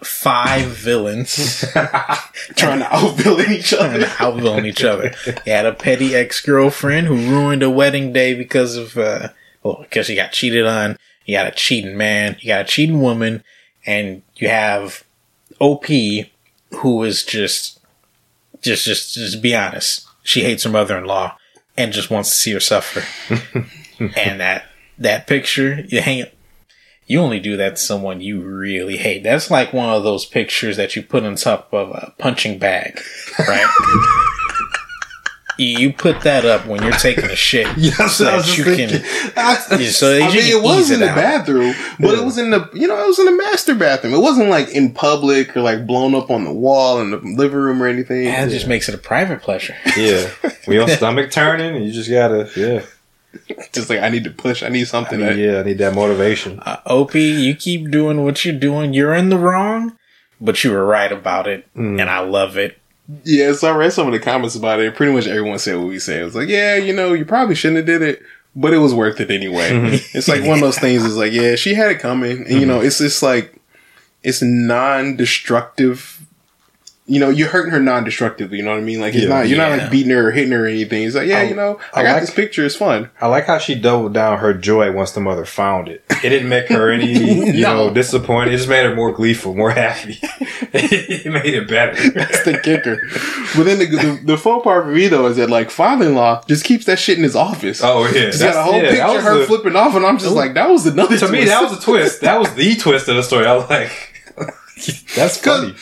five 0.05 0.69
villains 0.69 1.61
trying 2.57 2.81
to 2.81 2.85
outvillain 2.87 3.51
each 3.51 3.73
other 3.73 3.95
and 3.95 4.05
other. 4.05 4.07
outvillain 4.07 4.67
each 4.67 4.85
other. 4.85 5.15
You 5.47 5.53
had 5.53 5.67
a 5.67 5.73
petty 5.73 6.15
ex 6.15 6.41
girlfriend 6.41 7.07
who 7.07 7.17
ruined 7.17 7.63
a 7.63 7.71
wedding 7.71 8.13
day 8.13 8.35
because 8.35 8.77
of, 8.77 8.97
uh, 8.97 9.29
well, 9.63 9.79
because 9.83 10.07
she 10.07 10.15
got 10.15 10.33
cheated 10.33 10.67
on. 10.67 10.99
You 11.25 11.37
got 11.37 11.47
a 11.47 11.53
cheating 11.53 11.97
man. 11.97 12.37
You 12.41 12.49
got 12.49 12.63
a 12.63 12.65
cheating 12.65 13.01
woman. 13.01 13.45
And 13.87 14.23
you 14.37 14.49
have 14.49 15.05
OP 15.61 15.87
who 15.87 17.03
is 17.03 17.25
just, 17.25 17.81
just, 18.61 18.85
just, 18.85 19.15
just 19.15 19.43
be 19.43 19.55
honest. 19.55 20.07
She 20.23 20.43
hates 20.43 20.65
her 20.65 20.71
mother 20.71 20.97
in 20.99 21.05
law 21.05 21.37
and 21.77 21.93
just 21.93 22.11
wants 22.11 22.31
to 22.31 22.37
see 22.37 22.53
her 22.53 22.61
suffer. 22.61 23.03
and 23.99 24.41
that, 24.41 24.65
that 24.99 25.27
picture, 25.27 25.85
you 25.89 26.01
hang 26.01 26.19
it. 26.21 26.32
You 27.13 27.21
only 27.21 27.41
do 27.41 27.57
that 27.59 27.77
to 27.77 27.83
someone 27.83 28.21
you 28.23 28.41
really 28.41 28.97
hate. 28.97 29.23
That's 29.23 29.51
like 29.51 29.73
one 29.73 29.91
of 29.91 30.03
those 30.03 30.25
pictures 30.25 30.77
that 30.79 30.97
you 30.97 31.03
put 31.03 31.25
on 31.25 31.35
top 31.37 31.73
of 31.73 31.91
a 31.91 32.15
punching 32.19 32.59
bag, 32.59 33.01
right? 33.39 33.67
you 35.59 35.79
you 35.79 35.93
put 35.93 36.23
that 36.23 36.47
up 36.47 36.67
when 36.67 36.83
you're 36.83 36.93
taking 36.93 37.27
a 37.27 37.37
shit, 37.37 37.69
Yes, 37.77 38.17
so 38.17 38.27
I 38.27 38.37
was 38.37 38.47
that 38.47 38.55
just 38.55 38.59
you 38.59 38.65
thinking. 38.65 39.01
can. 39.01 39.33
I, 39.37 39.59
Yeah, 39.81 39.91
so 39.91 40.17
you 40.17 40.23
I 40.25 40.29
mean, 40.29 40.41
can 40.41 40.59
it 40.59 40.63
was 40.63 40.91
in 40.91 40.97
it 41.03 41.05
the 41.05 41.11
out. 41.11 41.17
bathroom, 41.17 41.75
but 42.01 42.15
it 42.19 42.25
was 42.25 42.39
in 42.39 42.51
the 42.51 42.69
you 42.73 42.89
know 42.89 42.99
it 43.05 43.07
was 43.07 43.19
in 43.19 43.27
the 43.27 43.33
master 43.37 43.75
bathroom. 43.75 44.15
It 44.15 44.21
wasn't 44.21 44.49
like 44.49 44.71
in 44.71 44.93
public 44.95 45.55
or 45.57 45.61
like 45.61 45.87
blown 45.87 46.15
up 46.15 46.31
on 46.31 46.45
the 46.45 46.53
wall 46.53 47.01
in 47.01 47.11
the 47.11 47.19
living 47.19 47.59
room 47.59 47.83
or 47.83 47.87
anything. 47.87 48.25
That 48.25 48.49
just 48.49 48.67
makes 48.67 48.89
it 48.89 48.95
a 48.95 48.99
private 48.99 49.43
pleasure. 49.43 49.77
Yeah, 49.97 50.31
when 50.65 50.77
your 50.79 50.89
stomach 50.89 51.31
turning, 51.31 51.77
and 51.77 51.85
you 51.85 51.93
just 51.93 52.11
gotta 52.11 52.49
yeah, 52.57 52.83
Just 53.73 53.89
like 53.91 54.01
I 54.01 54.09
need 54.09 54.25
to 54.25 54.31
push. 54.31 54.63
I 54.63 54.69
need 54.69 54.83
I 54.83 54.85
something. 54.85 55.19
need, 55.21 55.27
that, 55.27 55.37
yeah. 55.39 55.61
I 55.61 55.63
need 55.63 55.79
that 55.79 55.95
motivation. 55.95 56.59
Uh, 56.61 56.79
Op, 56.87 57.15
you 57.15 57.55
keep 57.57 57.91
doing 57.91 58.23
what 58.25 58.45
you're 58.45 58.59
doing. 58.59 58.93
You're 58.95 59.15
in 59.15 59.29
the 59.31 59.39
wrong, 59.39 59.97
but 60.41 60.63
you 60.65 60.71
were 60.73 60.85
right 60.85 61.11
about 61.13 61.47
it, 61.47 61.67
Mm. 61.75 62.01
and 62.01 62.11
I 62.11 62.21
love 62.21 62.57
it. 62.59 62.79
Yeah, 63.25 63.53
so 63.53 63.73
I 63.73 63.77
read 63.77 63.93
some 63.93 64.07
of 64.07 64.13
the 64.13 64.21
comments 64.21 64.55
about 64.55 64.81
it. 64.81 64.95
Pretty 64.95 65.13
much 65.13 65.27
everyone 65.27 65.59
said 65.59 65.77
what 65.77 65.89
we 65.89 65.99
said. 65.99 66.21
It 66.23 66.25
was 66.25 66.35
like, 66.37 66.49
yeah, 66.49 66.77
you 66.77 66.93
know, 66.95 67.13
you 67.15 67.25
probably 67.25 67.55
shouldn't 67.55 67.79
have 67.79 67.87
did 67.87 68.01
it, 68.03 68.23
but 68.55 68.73
it 68.73 68.79
was 68.79 68.95
worth 68.95 69.21
it 69.21 69.31
anyway. 69.31 69.71
Mm-hmm. 69.71 69.95
It's 70.19 70.29
like 70.29 70.43
one 70.45 70.55
of 70.55 70.61
those 70.61 70.79
things. 70.79 71.05
Is 71.05 71.17
like, 71.17 71.33
yeah, 71.33 71.57
she 71.57 71.75
had 71.75 71.91
it 71.91 71.99
coming, 71.99 72.47
and 72.47 72.61
you 72.61 72.67
know, 72.67 72.81
it's 72.81 72.99
just 72.99 73.23
like 73.23 73.55
it's 74.23 74.41
non-destructive. 74.43 76.22
You 77.05 77.19
know, 77.19 77.31
you're 77.31 77.49
hurting 77.49 77.73
her 77.73 77.81
non-destructively. 77.81 78.59
You 78.59 78.63
know 78.63 78.71
what 78.71 78.79
I 78.79 78.83
mean? 78.83 79.01
Like, 79.01 79.13
it's 79.15 79.25
Yeah. 79.25 79.29
not 79.29 79.49
you're 79.49 79.59
not 79.59 79.77
like 79.77 79.91
beating 79.91 80.13
her 80.13 80.29
or 80.29 80.31
hitting 80.31 80.53
her 80.53 80.65
or 80.65 80.69
anything. 80.69 81.03
It's 81.03 81.17
like, 81.17 81.27
yeah, 81.27 81.39
I- 81.41 81.43
you 81.45 81.55
know, 81.57 81.81
I, 81.93 82.01
I 82.01 82.03
got 82.05 82.13
like- 82.13 82.21
this 82.23 82.31
picture. 82.31 82.65
It's 82.65 82.77
fun. 82.77 83.11
I 83.21 83.27
like 83.27 83.47
how 83.47 83.59
she 83.59 83.75
doubled 83.75 84.15
down 84.15 84.39
her 84.39 84.55
joy 84.55 84.93
once 84.93 85.11
the 85.11 85.21
mother 85.21 85.45
found 85.45 85.89
it. 85.89 86.05
It 86.23 86.29
didn't 86.29 86.49
make 86.49 86.69
her 86.69 86.93
any, 86.93 87.13
you 87.57 87.61
No. 87.63 87.89
know, 87.89 87.93
disappointed. 87.95 88.55
It 88.55 88.59
just 88.59 88.69
made 88.69 88.85
her 88.85 88.95
more 88.95 89.11
gleeful, 89.11 89.53
more 89.57 89.73
happy. 89.73 90.21
it 90.73 91.27
made 91.31 91.53
it 91.55 91.69
better. 91.69 92.11
That's 92.15 92.45
the 92.45 92.59
kicker. 92.63 92.97
But 93.57 93.65
then 93.65 93.81
the, 93.81 93.87
the 93.87 94.21
the 94.25 94.39
fun 94.39 94.63
part 94.63 94.85
for 94.85 94.91
me 94.93 95.09
though 95.09 95.27
is 95.27 95.37
that 95.39 95.51
like 95.51 95.71
father-in-law 95.71 96.45
just 96.47 96.65
keeps 96.65 96.85
that 96.87 97.01
shit 97.01 97.19
in 97.19 97.25
his 97.25 97.35
office. 97.35 97.81
Oh 97.83 98.05
yeah, 98.07 98.27
He's 98.27 98.39
got 98.41 98.55
a 98.55 98.63
whole 98.63 98.75
yeah, 98.77 98.83
that 98.83 98.91
picture 98.91 99.05
of 99.09 99.15
was 99.17 99.25
her 99.25 99.39
the- 99.41 99.47
flipping 99.47 99.75
off, 99.77 99.97
and 99.97 100.07
I'm 100.07 100.19
just 100.19 100.35
like, 100.37 100.55
that 100.55 100.71
was 100.71 100.87
another. 100.87 101.19
To 101.19 101.29
me, 101.29 101.47
that 101.47 101.63
was 101.69 101.77
a 101.77 101.81
twist. 101.83 102.21
That 102.21 102.39
was 102.39 102.55
the 102.55 102.77
twist 102.77 103.09
of 103.09 103.17
the 103.17 103.23
story. 103.25 103.45
I 103.47 103.57
was 103.57 103.69
like, 103.69 103.91
that's 105.17 105.37
funny. 105.39 105.75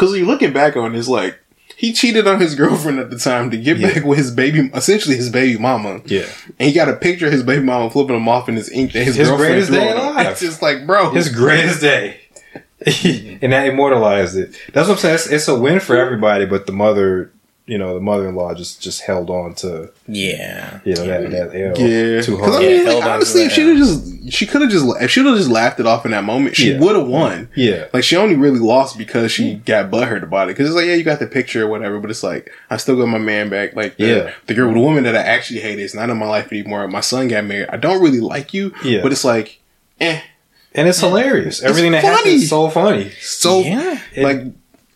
Because 0.00 0.16
you 0.16 0.24
looking 0.24 0.52
back 0.54 0.76
on 0.76 0.94
it, 0.94 0.98
it's 0.98 1.08
like 1.08 1.38
he 1.76 1.92
cheated 1.92 2.26
on 2.26 2.40
his 2.40 2.54
girlfriend 2.62 2.98
at 2.98 3.10
the 3.10 3.18
time 3.18 3.50
to 3.50 3.56
get 3.58 3.76
Yeah. 3.78 3.92
back 3.92 4.04
with 4.04 4.16
his 4.18 4.30
baby, 4.30 4.70
essentially 4.74 5.16
his 5.16 5.28
baby 5.30 5.58
mama. 5.58 6.00
Yeah, 6.06 6.26
And 6.58 6.68
he 6.68 6.72
got 6.74 6.88
a 6.88 6.96
picture 6.96 7.26
of 7.26 7.32
his 7.32 7.42
baby 7.42 7.62
mama 7.64 7.90
flipping 7.90 8.16
him 8.16 8.28
off 8.28 8.48
in 8.48 8.56
his 8.56 8.70
ink 8.72 8.92
his, 8.92 9.14
His 9.16 9.28
girlfriend 9.28 9.52
greatest 9.52 9.72
day 9.72 9.90
alive. 9.92 10.26
It's 10.28 10.40
just 10.40 10.62
like, 10.62 10.86
bro, 10.86 11.10
his 11.10 11.28
greatest 11.28 11.80
day, 11.80 12.20
and 13.42 13.52
that 13.52 13.66
immortalized 13.68 14.36
it. 14.36 14.56
That's 14.72 14.88
what 14.88 14.94
I'm 14.94 15.00
saying. 15.00 15.14
It's, 15.16 15.26
it's 15.26 15.48
a 15.48 15.58
win 15.58 15.80
for 15.80 15.96
everybody, 15.96 16.46
but 16.46 16.66
the 16.66 16.72
mother, 16.72 17.30
you 17.70 17.78
know, 17.78 17.94
the 17.94 18.00
mother-in-law 18.00 18.52
just 18.54 18.82
just 18.82 19.00
held 19.02 19.30
on 19.30 19.54
to 19.54 19.90
Yeah. 20.08 20.80
you 20.84 20.94
know 20.96 21.06
that 21.06 21.30
that 21.30 21.48
L 21.54 21.78
yeah. 21.78 22.20
too 22.20 22.36
'Cause 22.36 22.48
hard. 22.50 22.64
I 22.64 22.66
mean, 22.66 22.70
Yeah, 22.70 22.76
like, 22.78 22.86
held 22.86 23.02
on 23.02 23.08
to 23.08 23.14
honestly, 23.14 23.42
if 23.42 23.52
she 23.52 23.64
would 23.64 23.76
just, 23.76 24.32
she 24.32 24.44
could 24.46 24.60
have 24.62 24.70
just, 24.70 24.84
if 25.00 25.10
she 25.10 25.20
would 25.20 25.28
have 25.30 25.38
just 25.38 25.50
laughed 25.50 25.78
it 25.78 25.86
off 25.86 26.04
in 26.04 26.10
that 26.10 26.24
moment, 26.24 26.56
she 26.56 26.72
Yeah. 26.72 26.80
would 26.80 26.96
have 26.96 27.06
won. 27.06 27.48
yeah, 27.54 27.84
Like 27.92 28.02
she 28.02 28.16
only 28.16 28.34
really 28.34 28.58
lost 28.58 28.98
because 28.98 29.30
she 29.30 29.54
got 29.54 29.88
butthurt 29.90 30.24
about 30.24 30.48
it. 30.48 30.56
Because 30.56 30.66
it's 30.66 30.74
like, 30.76 30.86
yeah, 30.86 30.94
you 30.94 31.04
got 31.04 31.20
the 31.20 31.26
picture 31.28 31.64
or 31.64 31.68
whatever, 31.68 32.00
but 32.00 32.10
it's 32.10 32.24
like 32.24 32.50
I 32.70 32.76
still 32.76 32.96
got 32.96 33.06
my 33.06 33.18
man 33.18 33.48
back. 33.50 33.76
Like, 33.76 33.96
the, 33.98 34.04
Yeah. 34.06 34.30
the 34.48 34.54
girl, 34.54 34.72
the 34.74 34.80
woman 34.80 35.04
that 35.04 35.14
I 35.14 35.20
actually 35.22 35.60
hate 35.60 35.78
is 35.78 35.94
not 35.94 36.10
in 36.10 36.16
my 36.16 36.26
life 36.26 36.50
anymore. 36.52 36.88
My 36.88 37.00
son 37.00 37.28
got 37.28 37.44
married. 37.44 37.68
I 37.70 37.76
don't 37.76 38.02
really 38.02 38.20
like 38.20 38.52
you, 38.52 38.72
Yeah. 38.84 39.00
but 39.02 39.12
it's 39.12 39.24
like, 39.24 39.60
eh, 40.00 40.20
and 40.74 40.88
it's 40.88 40.98
hilarious. 41.00 41.62
Everything 41.62 41.92
that 41.92 42.02
happens 42.02 42.42
is 42.42 42.48
so 42.50 42.68
funny. 42.68 43.12
so 43.20 43.60
Yeah. 43.60 43.96
like 44.16 44.42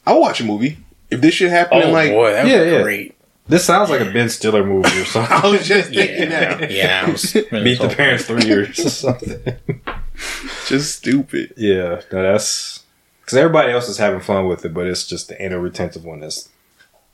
I'll 0.07 0.21
watch 0.21 0.41
a 0.41 0.45
movie 0.45 0.77
if 1.15 1.21
this 1.21 1.35
shit 1.35 1.51
happened. 1.51 1.85
Oh 1.85 1.91
like 1.91 2.11
boy, 2.11 2.33
that 2.33 2.47
Yeah, 2.47 2.63
yeah. 2.63 2.83
great. 2.83 3.15
This 3.47 3.65
sounds 3.65 3.91
like 3.91 4.01
a 4.01 4.11
Ben 4.11 4.29
Stiller 4.31 4.65
movie 4.65 5.01
or 5.01 5.05
something. 5.05 5.37
I 5.43 5.47
was 5.47 5.67
just 5.69 5.91
thinking 5.91 6.31
that, 6.31 6.71
Yeah. 6.71 7.03
Yeah. 7.03 7.05
I 7.07 7.11
was 7.11 7.35
Meet 7.53 7.79
the 7.81 7.93
Parents 7.95 8.25
three 8.25 8.45
years 8.45 8.79
or 8.79 8.89
something. 8.89 9.57
just 10.67 10.97
stupid. 10.97 11.53
Yeah, 11.57 12.01
no, 12.11 12.23
that's 12.23 12.85
because 13.21 13.37
everybody 13.39 13.73
else 13.73 13.89
is 13.89 13.99
having 13.99 14.21
fun 14.21 14.47
with 14.47 14.65
it, 14.65 14.73
but 14.73 14.87
it's 14.87 15.07
just 15.07 15.29
the 15.29 15.41
anal 15.43 15.61
retentive 15.61 16.05
one 16.05 16.21
that's 16.21 16.49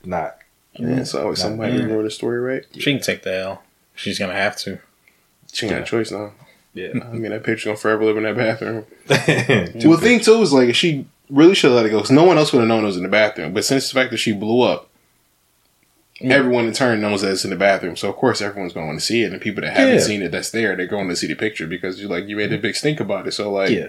not. 0.05 0.37
Yeah, 0.73 1.03
so 1.03 1.23
always 1.23 1.39
somebody 1.39 1.77
bad. 1.77 1.89
ruin 1.89 2.05
the 2.05 2.11
story, 2.11 2.39
right? 2.39 2.65
She 2.73 2.93
can 2.93 3.01
take 3.01 3.23
the 3.23 3.35
L. 3.35 3.63
She's 3.95 4.17
gonna 4.17 4.33
have 4.33 4.55
to. 4.57 4.79
She 5.51 5.65
ain't 5.65 5.75
got 5.75 5.81
a 5.81 5.85
choice 5.85 6.11
now. 6.11 6.31
Yeah. 6.73 6.91
I 7.03 7.11
mean, 7.11 7.31
that 7.31 7.43
picture's 7.43 7.65
gonna 7.65 7.77
forever 7.77 8.05
live 8.05 8.15
in 8.15 8.23
that 8.23 8.37
bathroom. 8.37 8.85
Well, 9.09 9.97
the 9.97 10.01
thing 10.01 10.21
too 10.21 10.41
is 10.41 10.53
like 10.53 10.73
she 10.75 11.05
really 11.31 11.55
should 11.55 11.71
let 11.71 11.85
it 11.85 11.89
go 11.89 11.97
because 11.97 12.11
no 12.11 12.23
one 12.25 12.37
else 12.37 12.51
would 12.53 12.59
have 12.59 12.67
known 12.67 12.83
it 12.83 12.87
was 12.87 12.97
in 12.97 13.03
the 13.03 13.09
bathroom. 13.09 13.53
But 13.53 13.65
since 13.65 13.89
the 13.89 13.95
fact 13.95 14.11
that 14.11 14.17
she 14.17 14.33
blew 14.33 14.61
up, 14.61 14.89
everyone 16.21 16.65
in 16.67 16.73
turn 16.73 17.01
knows 17.01 17.21
that 17.21 17.31
it's 17.31 17.43
in 17.43 17.49
the 17.49 17.55
bathroom. 17.55 17.95
So 17.95 18.09
of 18.09 18.15
course 18.15 18.41
everyone's 18.41 18.73
going 18.73 18.95
to 18.95 19.01
see 19.03 19.23
it, 19.23 19.31
and 19.31 19.41
people 19.41 19.61
that 19.61 19.73
haven't 19.73 19.95
Yeah. 19.95 19.99
seen 20.01 20.21
it 20.21 20.31
that's 20.31 20.51
there, 20.51 20.75
they're 20.75 20.85
going 20.87 21.09
to 21.09 21.15
see 21.15 21.27
the 21.27 21.35
picture 21.35 21.65
because 21.67 21.99
you 21.99 22.07
like 22.07 22.27
you 22.27 22.35
made 22.35 22.53
a 22.53 22.57
big 22.57 22.75
stink 22.75 22.99
about 22.99 23.27
it. 23.27 23.31
So 23.31 23.51
like, 23.51 23.69
yeah, 23.71 23.87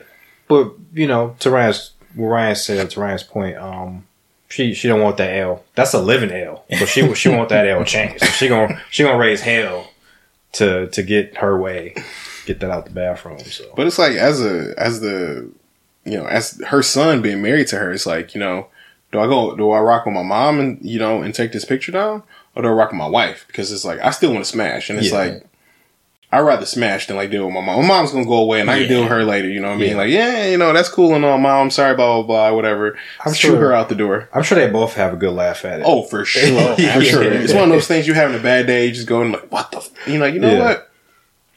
but 0.48 0.72
you 0.94 1.06
know, 1.06 1.36
to 1.40 1.50
Ryan's, 1.50 1.90
what 2.14 2.28
Ryan 2.28 2.56
said 2.56 2.90
to 2.90 3.00
Ryan's 3.00 3.22
point, 3.22 3.56
um, 3.58 4.06
she 4.48 4.72
she 4.74 4.88
don't 4.88 5.00
want 5.00 5.16
that 5.18 5.34
L. 5.36 5.64
That's 5.74 5.94
a 5.94 6.00
living 6.00 6.30
L, 6.30 6.64
but 6.70 6.86
she 6.86 7.12
she 7.14 7.28
want 7.28 7.48
that 7.50 7.66
L 7.66 7.84
changed. 7.84 8.20
So 8.20 8.26
she 8.26 8.48
gonna 8.48 8.80
she 8.90 9.02
gonna 9.02 9.18
raise 9.18 9.40
hell 9.42 9.90
to 10.52 10.86
to 10.88 11.02
get 11.02 11.38
her 11.38 11.58
way, 11.58 11.94
get 12.46 12.60
that 12.60 12.70
out 12.70 12.84
the 12.84 12.90
bathroom. 12.92 13.40
So 13.40 13.64
but 13.76 13.86
it's 13.86 13.98
like 13.98 14.12
as 14.12 14.40
a 14.42 14.74
as 14.78 15.00
the 15.00 15.50
you 16.04 16.16
know 16.18 16.26
as 16.26 16.60
her 16.68 16.82
son 16.82 17.22
being 17.22 17.42
married 17.42 17.68
to 17.68 17.76
her, 17.78 17.92
it's 17.92 18.06
like 18.06 18.34
you 18.34 18.40
know. 18.40 18.68
Do 19.12 19.20
I 19.20 19.26
go? 19.26 19.54
Do 19.54 19.70
I 19.72 19.80
rock 19.80 20.06
with 20.06 20.14
my 20.14 20.22
mom 20.22 20.58
and 20.58 20.78
you 20.80 20.98
know 20.98 21.20
and 21.20 21.34
take 21.34 21.52
this 21.52 21.66
picture 21.66 21.92
down, 21.92 22.22
or 22.54 22.62
do 22.62 22.68
I 22.68 22.72
rock 22.72 22.92
with 22.92 22.98
my 22.98 23.06
wife? 23.06 23.44
Because 23.46 23.70
it's 23.70 23.84
like 23.84 24.00
I 24.00 24.10
still 24.10 24.32
want 24.32 24.42
to 24.42 24.50
smash, 24.50 24.88
and 24.88 24.98
it's 24.98 25.10
Yeah. 25.10 25.18
like 25.18 25.46
I'd 26.32 26.40
rather 26.40 26.64
smash 26.64 27.08
than 27.08 27.16
like 27.18 27.30
deal 27.30 27.44
with 27.44 27.52
my 27.54 27.60
mom. 27.60 27.82
My 27.82 27.88
mom's 27.88 28.12
gonna 28.12 28.24
go 28.24 28.38
away, 28.38 28.62
and 28.62 28.70
I 28.70 28.78
can 28.78 28.88
deal 28.88 29.00
with 29.02 29.10
her 29.10 29.22
later. 29.22 29.50
You 29.50 29.60
know 29.60 29.68
what 29.68 29.74
I 29.74 29.80
mean? 29.80 29.90
Yeah. 29.90 29.96
Like, 29.98 30.08
yeah, 30.10 30.46
you 30.46 30.56
know 30.56 30.72
that's 30.72 30.88
cool 30.88 31.14
and 31.14 31.26
all. 31.26 31.36
Mom, 31.36 31.64
I'm 31.64 31.70
sorry, 31.70 31.94
blah 31.94 32.22
blah 32.22 32.26
blah, 32.50 32.56
whatever. 32.56 32.96
I'm 33.22 33.34
Shoot 33.34 33.48
sure- 33.48 33.58
her 33.58 33.74
out 33.74 33.90
the 33.90 33.94
door. 33.94 34.30
I'm 34.32 34.42
sure 34.44 34.56
they 34.58 34.70
both 34.70 34.94
have 34.94 35.12
a 35.12 35.16
good 35.16 35.34
laugh 35.34 35.62
at 35.66 35.80
it. 35.80 35.82
Oh, 35.86 36.04
for 36.04 36.24
sure, 36.24 36.74
for 36.74 37.02
sure. 37.04 37.22
It's 37.22 37.52
one 37.52 37.64
of 37.64 37.68
those 37.68 37.86
things 37.86 38.06
you 38.06 38.14
having 38.14 38.34
a 38.40 38.42
bad 38.42 38.66
day, 38.66 38.86
you 38.86 38.92
just 38.92 39.06
going 39.06 39.30
like, 39.32 39.52
what 39.52 39.70
the? 39.72 39.76
F-? 39.76 39.90
You 40.08 40.18
know, 40.18 40.24
you 40.24 40.40
know 40.40 40.58
what? 40.58 40.90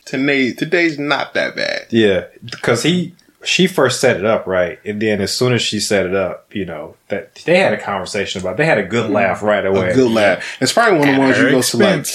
Today, 0.03 0.51
today's 0.51 0.99
not 0.99 1.33
that 1.35 1.55
bad. 1.55 1.85
Yeah, 1.89 2.25
because 2.43 2.83
he 2.83 3.15
she 3.45 3.67
first 3.67 4.01
set 4.01 4.17
it 4.17 4.25
up 4.25 4.47
right, 4.47 4.79
and 4.85 5.01
then 5.01 5.21
as 5.21 5.35
soon 5.35 5.53
as 5.53 5.61
she 5.61 5.79
set 5.79 6.05
it 6.05 6.15
up, 6.15 6.53
you 6.53 6.65
know 6.65 6.95
that 7.07 7.35
they 7.45 7.59
had 7.59 7.73
a 7.73 7.79
conversation 7.79 8.41
about. 8.41 8.57
They 8.57 8.65
had 8.65 8.77
a 8.77 8.83
good 8.83 9.05
mm-hmm. 9.05 9.13
laugh 9.13 9.41
right 9.41 9.65
away 9.65 9.91
A 9.91 9.93
good 9.95 10.11
laugh. 10.11 10.57
It's 10.61 10.73
probably 10.73 10.99
one 10.99 11.09
of 11.09 11.15
the 11.15 11.21
ones 11.21 11.37
you 11.37 11.49
go 11.49 11.61
to 11.61 11.77
like 11.77 12.05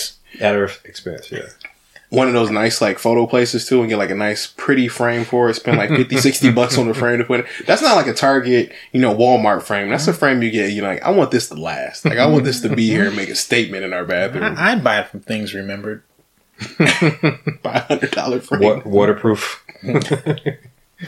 at 0.41 0.55
her 0.55 0.71
expense. 0.85 1.31
Yeah, 1.31 1.49
one 2.11 2.27
of 2.27 2.35
those 2.35 2.51
nice 2.51 2.81
like 2.81 2.99
photo 2.99 3.27
places 3.27 3.67
too 3.67 3.81
and 3.81 3.89
get 3.89 3.97
like 3.97 4.11
a 4.11 4.15
nice 4.15 4.47
pretty 4.47 4.89
frame 4.89 5.25
for 5.25 5.49
it. 5.49 5.55
Spend 5.55 5.79
like 5.79 5.91
50, 5.91 6.17
60 6.17 6.53
bucks 6.55 6.77
on 6.77 6.89
the 6.89 6.95
frame 6.95 7.19
to 7.19 7.25
put 7.25 7.41
it. 7.41 7.47
That's 7.67 7.83
not 7.83 7.97
like 7.97 8.09
a 8.09 8.15
Target, 8.15 8.73
you 8.93 9.01
know, 9.01 9.15
Walmart 9.15 9.63
frame. 9.63 9.89
That's 9.89 10.09
a 10.09 10.13
frame 10.13 10.43
you 10.43 10.51
get. 10.51 10.73
You 10.73 10.83
know, 10.83 10.89
like 10.89 11.03
I 11.03 11.11
want 11.11 11.31
this 11.31 11.49
to 11.49 11.55
last. 11.55 12.05
Like 12.05 12.19
I 12.19 12.27
want 12.27 12.45
this 12.45 12.61
to 12.63 12.75
be 12.75 12.87
here 12.89 13.07
and 13.07 13.17
make 13.17 13.29
a 13.29 13.37
statement 13.37 13.85
in 13.85 13.93
our 13.93 14.05
bathroom. 14.05 14.45
I, 14.45 14.73
I'd 14.73 14.85
buy 14.85 15.01
it 15.01 15.09
from 15.09 15.21
Things 15.21 15.55
Remembered. 15.55 16.03
Buy 16.79 17.73
a 17.73 17.81
hundred 17.81 18.11
dollar 18.11 18.39
frame. 18.39 18.63
what 18.63 18.85
waterproof 18.85 19.65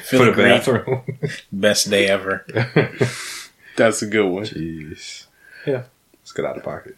Feel 0.03 0.21
for 0.21 0.31
the 0.31 0.43
bathroom. 0.43 1.03
Best 1.53 1.91
day 1.91 2.07
ever. 2.09 2.47
That's 3.77 4.03
a 4.03 4.07
good 4.07 4.27
one. 4.27 4.45
Jeez, 4.45 5.27
Yeah. 5.67 5.85
Let's 6.21 6.33
get 6.33 6.45
out 6.45 6.57
of 6.57 6.63
pocket. 6.63 6.97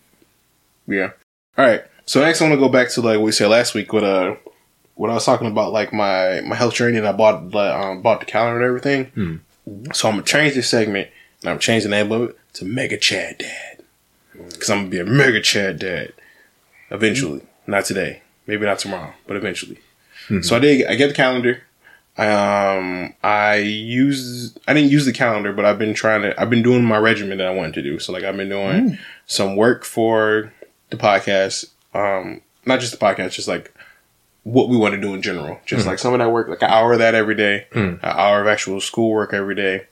Yeah. 0.87 1.11
All 1.57 1.65
right. 1.65 1.83
So 2.07 2.21
next, 2.21 2.41
I 2.41 2.45
want 2.45 2.55
to 2.55 2.61
go 2.61 2.69
back 2.69 2.91
to 2.91 3.01
like 3.01 3.17
what 3.19 3.25
we 3.25 3.33
said 3.33 3.49
last 3.49 3.75
week 3.75 3.93
with 3.93 4.05
uh, 4.05 4.35
when 4.97 5.11
I 5.11 5.15
was 5.15 5.25
talking 5.25 5.47
about 5.47 5.73
like 5.73 5.93
my 5.93 6.41
my 6.43 6.55
health 6.55 6.75
journey 6.75 6.99
and 6.99 7.07
I 7.07 7.13
bought 7.13 7.51
the 7.51 7.77
um, 7.77 8.03
bought 8.03 8.21
the 8.21 8.27
calendar 8.27 8.59
and 8.59 8.67
everything. 8.67 9.05
Hmm. 9.07 9.93
So 9.93 10.09
I'm 10.09 10.15
gonna 10.17 10.25
change 10.25 10.55
this 10.55 10.69
segment 10.69 11.09
and 11.43 11.51
I'm 11.51 11.59
changing 11.59 11.91
the 11.91 11.97
name 11.97 12.13
of 12.13 12.31
it 12.31 12.39
to 12.55 12.65
Mega 12.67 12.99
Chad 12.99 13.39
Dad 13.39 13.83
because 14.35 14.69
I'm 14.71 14.79
gonna 14.81 14.91
be 14.91 14.99
a 14.99 15.05
Mega 15.07 15.41
Chad 15.41 15.79
Dad 15.79 16.13
eventually. 16.91 17.41
Not 17.67 17.87
today, 17.87 18.21
maybe 18.47 18.67
not 18.67 18.79
tomorrow, 18.79 19.15
but 19.27 19.37
eventually. 19.37 19.79
So 20.43 20.57
I 20.57 20.59
did. 20.59 20.87
I 20.87 20.95
get 20.97 21.09
the 21.09 21.15
calendar. 21.15 21.63
Um, 22.16 23.14
I 23.23 23.56
use. 23.56 24.56
I 24.68 24.75
didn't 24.75 24.90
use 24.90 25.04
the 25.04 25.12
calendar, 25.12 25.52
but 25.52 25.64
I've 25.64 25.78
been 25.78 25.94
trying 25.94 26.23
to. 26.23 26.40
I've 26.40 26.50
been 26.50 26.62
doing 26.62 26.85
my 26.85 26.99
regimen 26.99 27.38
that 27.38 27.47
I 27.47 27.50
wanted 27.54 27.75
to 27.75 27.83
do. 27.83 27.99
So 27.99 28.12
like 28.12 28.23
I've 28.25 28.37
been 28.37 28.49
doing 28.49 28.99
some 29.26 29.56
work 29.56 29.85
for 29.85 30.52
the 30.90 30.97
podcast. 30.97 31.66
Um, 31.92 32.40
not 32.66 32.80
just 32.80 32.92
the 32.92 33.04
podcast, 33.04 33.33
just 33.33 33.49
like 33.49 33.75
what 34.44 34.68
we 34.68 34.76
want 34.76 34.94
to 34.94 35.00
do 35.00 35.14
in 35.14 35.23
general. 35.23 35.59
Just 35.66 35.87
like 35.87 35.99
some 35.99 36.12
of 36.12 36.18
that 36.21 36.30
work, 36.30 36.49
like 36.49 36.62
an 36.62 36.71
hour 36.71 36.92
of 36.92 36.99
that 37.00 37.14
every 37.14 37.35
day, 37.35 37.66
an 37.73 37.99
hour 38.02 38.40
of 38.40 38.47
actual 38.47 38.80
schoolwork 38.80 39.33
every 39.35 39.54
day, 39.54 39.87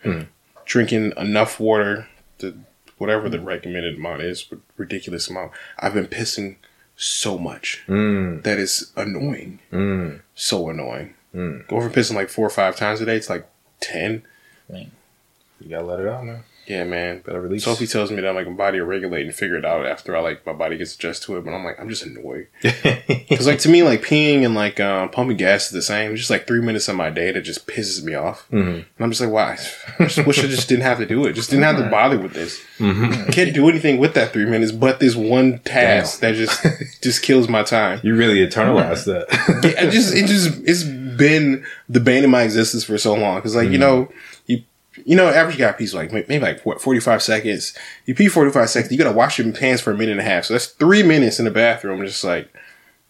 drinking 0.65 1.13
enough 1.17 1.59
water 1.59 2.07
to 2.39 2.57
whatever 2.99 3.29
the 3.29 3.41
recommended 3.41 3.97
amount 3.97 4.23
is, 4.23 4.43
but 4.45 4.61
ridiculous 4.77 5.29
amount. 5.29 5.51
I've 5.79 5.95
been 5.95 6.07
pissing 6.07 6.57
so 6.95 7.37
much 7.39 7.83
Mm, 7.89 8.43
that 8.45 8.59
is 8.59 8.93
annoying, 8.97 9.59
mm, 9.73 10.21
so 10.35 10.69
annoying. 10.69 11.15
Mm. 11.35 11.67
Going 11.69 11.83
from 11.83 11.93
pissing 11.93 12.15
like 12.15 12.29
four 12.29 12.47
or 12.47 12.51
five 12.51 12.77
times 12.77 13.01
a 13.01 13.07
day, 13.07 13.17
it's 13.17 13.31
like 13.31 13.47
ten. 13.81 14.23
You 14.71 15.69
gotta 15.69 15.85
let 15.85 16.01
it 16.01 16.09
out, 16.09 16.25
man. 16.25 16.41
Yeah, 16.67 16.85
man. 16.85 17.23
Gotta 17.25 17.41
release. 17.41 17.65
Sophie 17.65 17.87
tells 17.89 18.11
me 18.13 18.21
that 18.21 18.35
like 18.35 18.47
my 18.47 18.53
body 18.53 18.81
will 18.81 18.87
regulate 18.87 19.27
and 19.27 19.35
figure 19.35 19.57
it 19.57 19.65
out 19.65 19.85
after 19.85 20.17
I 20.17 20.21
like 20.21 20.47
my 20.47 20.53
body 20.53 20.77
gets 20.77 20.95
adjusted 20.95 21.27
to 21.27 21.37
it, 21.37 21.45
but 21.45 21.53
I'm 21.53 21.65
like 21.65 21.79
I'm 21.79 21.89
just 21.89 22.05
annoyed 22.05 22.47
because 22.63 23.47
like 23.49 23.59
to 23.61 23.69
me 23.69 23.83
like 23.83 24.03
peeing 24.03 24.45
and 24.45 24.55
like 24.55 24.79
um, 24.81 25.09
pumping 25.11 25.37
gas 25.37 25.67
is 25.67 25.71
the 25.73 25.83
same. 25.83 26.13
It's 26.13 26.21
just 26.21 26.31
like 26.31 26.47
three 26.47 26.61
minutes 26.63 26.87
of 26.89 26.95
my 26.97 27.11
day 27.11 27.33
that 27.33 27.41
just 27.43 27.67
pisses 27.67 28.03
me 28.05 28.15
off, 28.15 28.49
Mhm. 28.51 28.75
and 28.77 28.85
I'm 29.01 29.11
just 29.11 29.21
like 29.21 29.31
why? 29.31 29.59
I 29.99 30.07
just 30.07 30.25
wish 30.27 30.39
I 30.39 30.47
just 30.47 30.69
didn't 30.69 30.85
have 30.85 30.99
to 30.99 31.07
do 31.07 31.27
it. 31.27 31.33
Just 31.35 31.51
didn't 31.51 31.65
have 31.65 31.79
to 31.79 31.91
bother 31.91 32.19
with 32.19 32.33
this. 32.33 32.61
Mhm. 32.79 33.29
I 33.29 33.33
can't 33.33 33.53
do 33.55 33.69
anything 33.69 33.99
with 33.99 34.15
that 34.15 34.33
three 34.33 34.47
minutes, 34.47 34.71
but 34.73 35.01
this 35.01 35.15
one 35.17 35.59
task 35.61 36.21
that 36.21 36.35
just 36.37 36.65
just 37.03 37.23
kills 37.23 37.49
my 37.49 37.63
time. 37.65 38.01
You 38.05 38.15
really 38.17 38.45
internalized 38.45 39.05
that. 39.07 39.27
Yeah, 39.65 39.87
it 39.87 39.91
just 39.91 40.15
it 40.15 40.27
just 40.27 40.61
it's 40.65 40.85
been 41.17 41.65
the 41.89 42.01
bane 42.01 42.25
of 42.25 42.31
my 42.31 42.43
existence 42.43 42.85
for 42.85 42.99
so 42.99 43.15
long 43.15 43.37
because 43.37 43.55
like 43.57 43.71
you 43.71 43.79
know 43.79 44.11
you 44.47 44.63
you 45.05 45.17
know 45.17 45.29
average 45.29 45.59
guy 45.59 45.73
pees 45.73 45.95
like 45.95 46.13
maybe 46.13 46.39
like 46.39 46.65
what 46.67 46.81
forty 46.81 47.01
five 47.01 47.23
seconds. 47.23 47.77
You 48.07 48.15
pee 48.15 48.29
forty 48.29 48.51
five 48.51 48.71
seconds. 48.71 48.93
You 48.93 48.99
gotta 48.99 49.13
wash 49.17 49.39
your 49.39 49.51
pants 49.53 49.83
for 49.83 49.93
a 49.93 49.97
minute 49.97 50.13
and 50.13 50.21
a 50.21 50.25
half. 50.25 50.45
So 50.47 50.55
that's 50.55 50.67
three 50.67 51.03
minutes 51.03 51.39
in 51.39 51.45
the 51.45 51.51
bathroom. 51.51 52.05
Just 52.05 52.23
like 52.25 52.53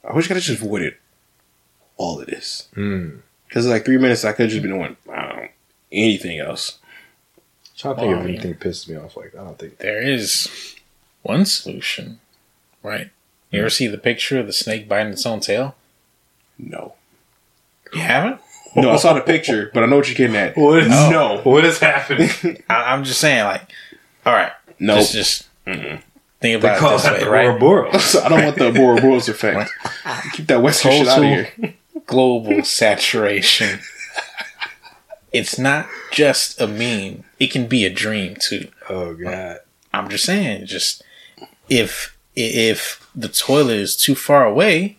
I 0.09 0.13
wish 0.15 0.27
I 0.27 0.29
could 0.29 0.37
have 0.37 0.45
just 0.45 0.63
avoided 0.63 0.95
all 1.97 2.21
of 2.21 2.27
this. 2.27 2.69
Mm. 2.77 3.21
Because 3.49 3.67
like 3.67 3.85
three 3.85 3.99
minutes, 3.99 4.25
I 4.25 4.33
could 4.33 4.49
just 4.51 4.63
be 4.63 4.69
doing 4.69 4.97
I 5.13 5.23
don't 5.29 5.37
know, 5.37 5.49
anything 5.93 6.39
else. 6.41 6.79
trying 7.77 7.95
to 7.97 8.01
think 8.01 8.09
Well, 8.11 8.19
of 8.21 8.25
I 8.25 8.27
mean- 8.27 8.35
anything 8.41 8.55
pisses 8.55 8.89
me 8.89 8.97
off. 8.97 9.17
Like 9.17 9.35
I 9.35 9.45
don't 9.45 9.59
think. 9.59 9.79
There 9.79 10.01
is 10.01 10.77
one 11.23 11.45
solution, 11.45 12.21
right? 12.83 13.11
You 13.51 13.61
ever 13.61 13.69
see 13.71 13.87
the 13.87 13.99
picture 13.99 14.39
of 14.41 14.47
the 14.47 14.53
snake 14.53 14.89
biting 14.89 15.13
its 15.13 15.27
own 15.27 15.41
tail? 15.41 15.75
No, 16.59 16.95
You 17.95 18.01
haven't? 18.01 18.41
no, 18.75 18.91
I 18.91 18.97
saw 18.97 19.13
the 19.13 19.21
picture, 19.21 19.71
but 19.75 19.83
I 19.83 19.87
know 19.87 19.97
what 19.97 20.09
you're 20.09 20.15
getting 20.17 20.37
at. 20.37 20.57
What 20.57 20.79
is 20.81 20.89
No. 20.89 21.41
What 21.45 21.65
is 21.65 21.79
happening? 21.79 22.31
I, 22.71 22.93
I'm 22.95 23.05
just 23.05 23.21
saying, 23.21 23.45
like, 23.45 23.71
all 24.25 24.33
right, 24.33 24.53
No, 24.79 24.97
just 24.97 25.13
just 25.13 25.49
Mm-mm. 25.67 26.01
think 26.01 26.03
They 26.41 26.55
about 26.55 26.79
call 26.79 26.95
it 26.95 27.03
this 27.03 27.11
way, 27.11 27.21
the 27.25 27.31
right? 27.31 27.47
Ouroboros. 27.49 28.17
I 28.17 28.29
don't 28.29 28.45
want 28.45 28.57
the 28.57 28.73
Ouroboros 28.81 29.29
effect. 29.29 29.71
Keep 30.33 30.47
that 30.47 30.63
Western 30.63 30.93
shit 30.93 31.09
out 31.09 31.19
of 31.19 31.25
here. 31.25 31.75
global 32.07 32.65
saturation. 32.65 33.81
It's 35.33 35.59
not 35.59 35.89
just 36.11 36.61
a 36.61 36.67
meme; 36.67 37.25
it 37.41 37.51
can 37.51 37.67
be 37.67 37.85
a 37.87 37.91
dream 37.91 38.37
too. 38.39 38.69
Oh 38.89 39.15
god. 39.15 39.61
I'm 39.95 40.09
just 40.11 40.25
saying, 40.25 40.67
just 40.67 41.03
if 41.71 42.17
if 42.37 43.07
the 43.15 43.29
toilet 43.29 43.77
is 43.79 43.97
too 43.97 44.15
far 44.15 44.45
away, 44.45 44.99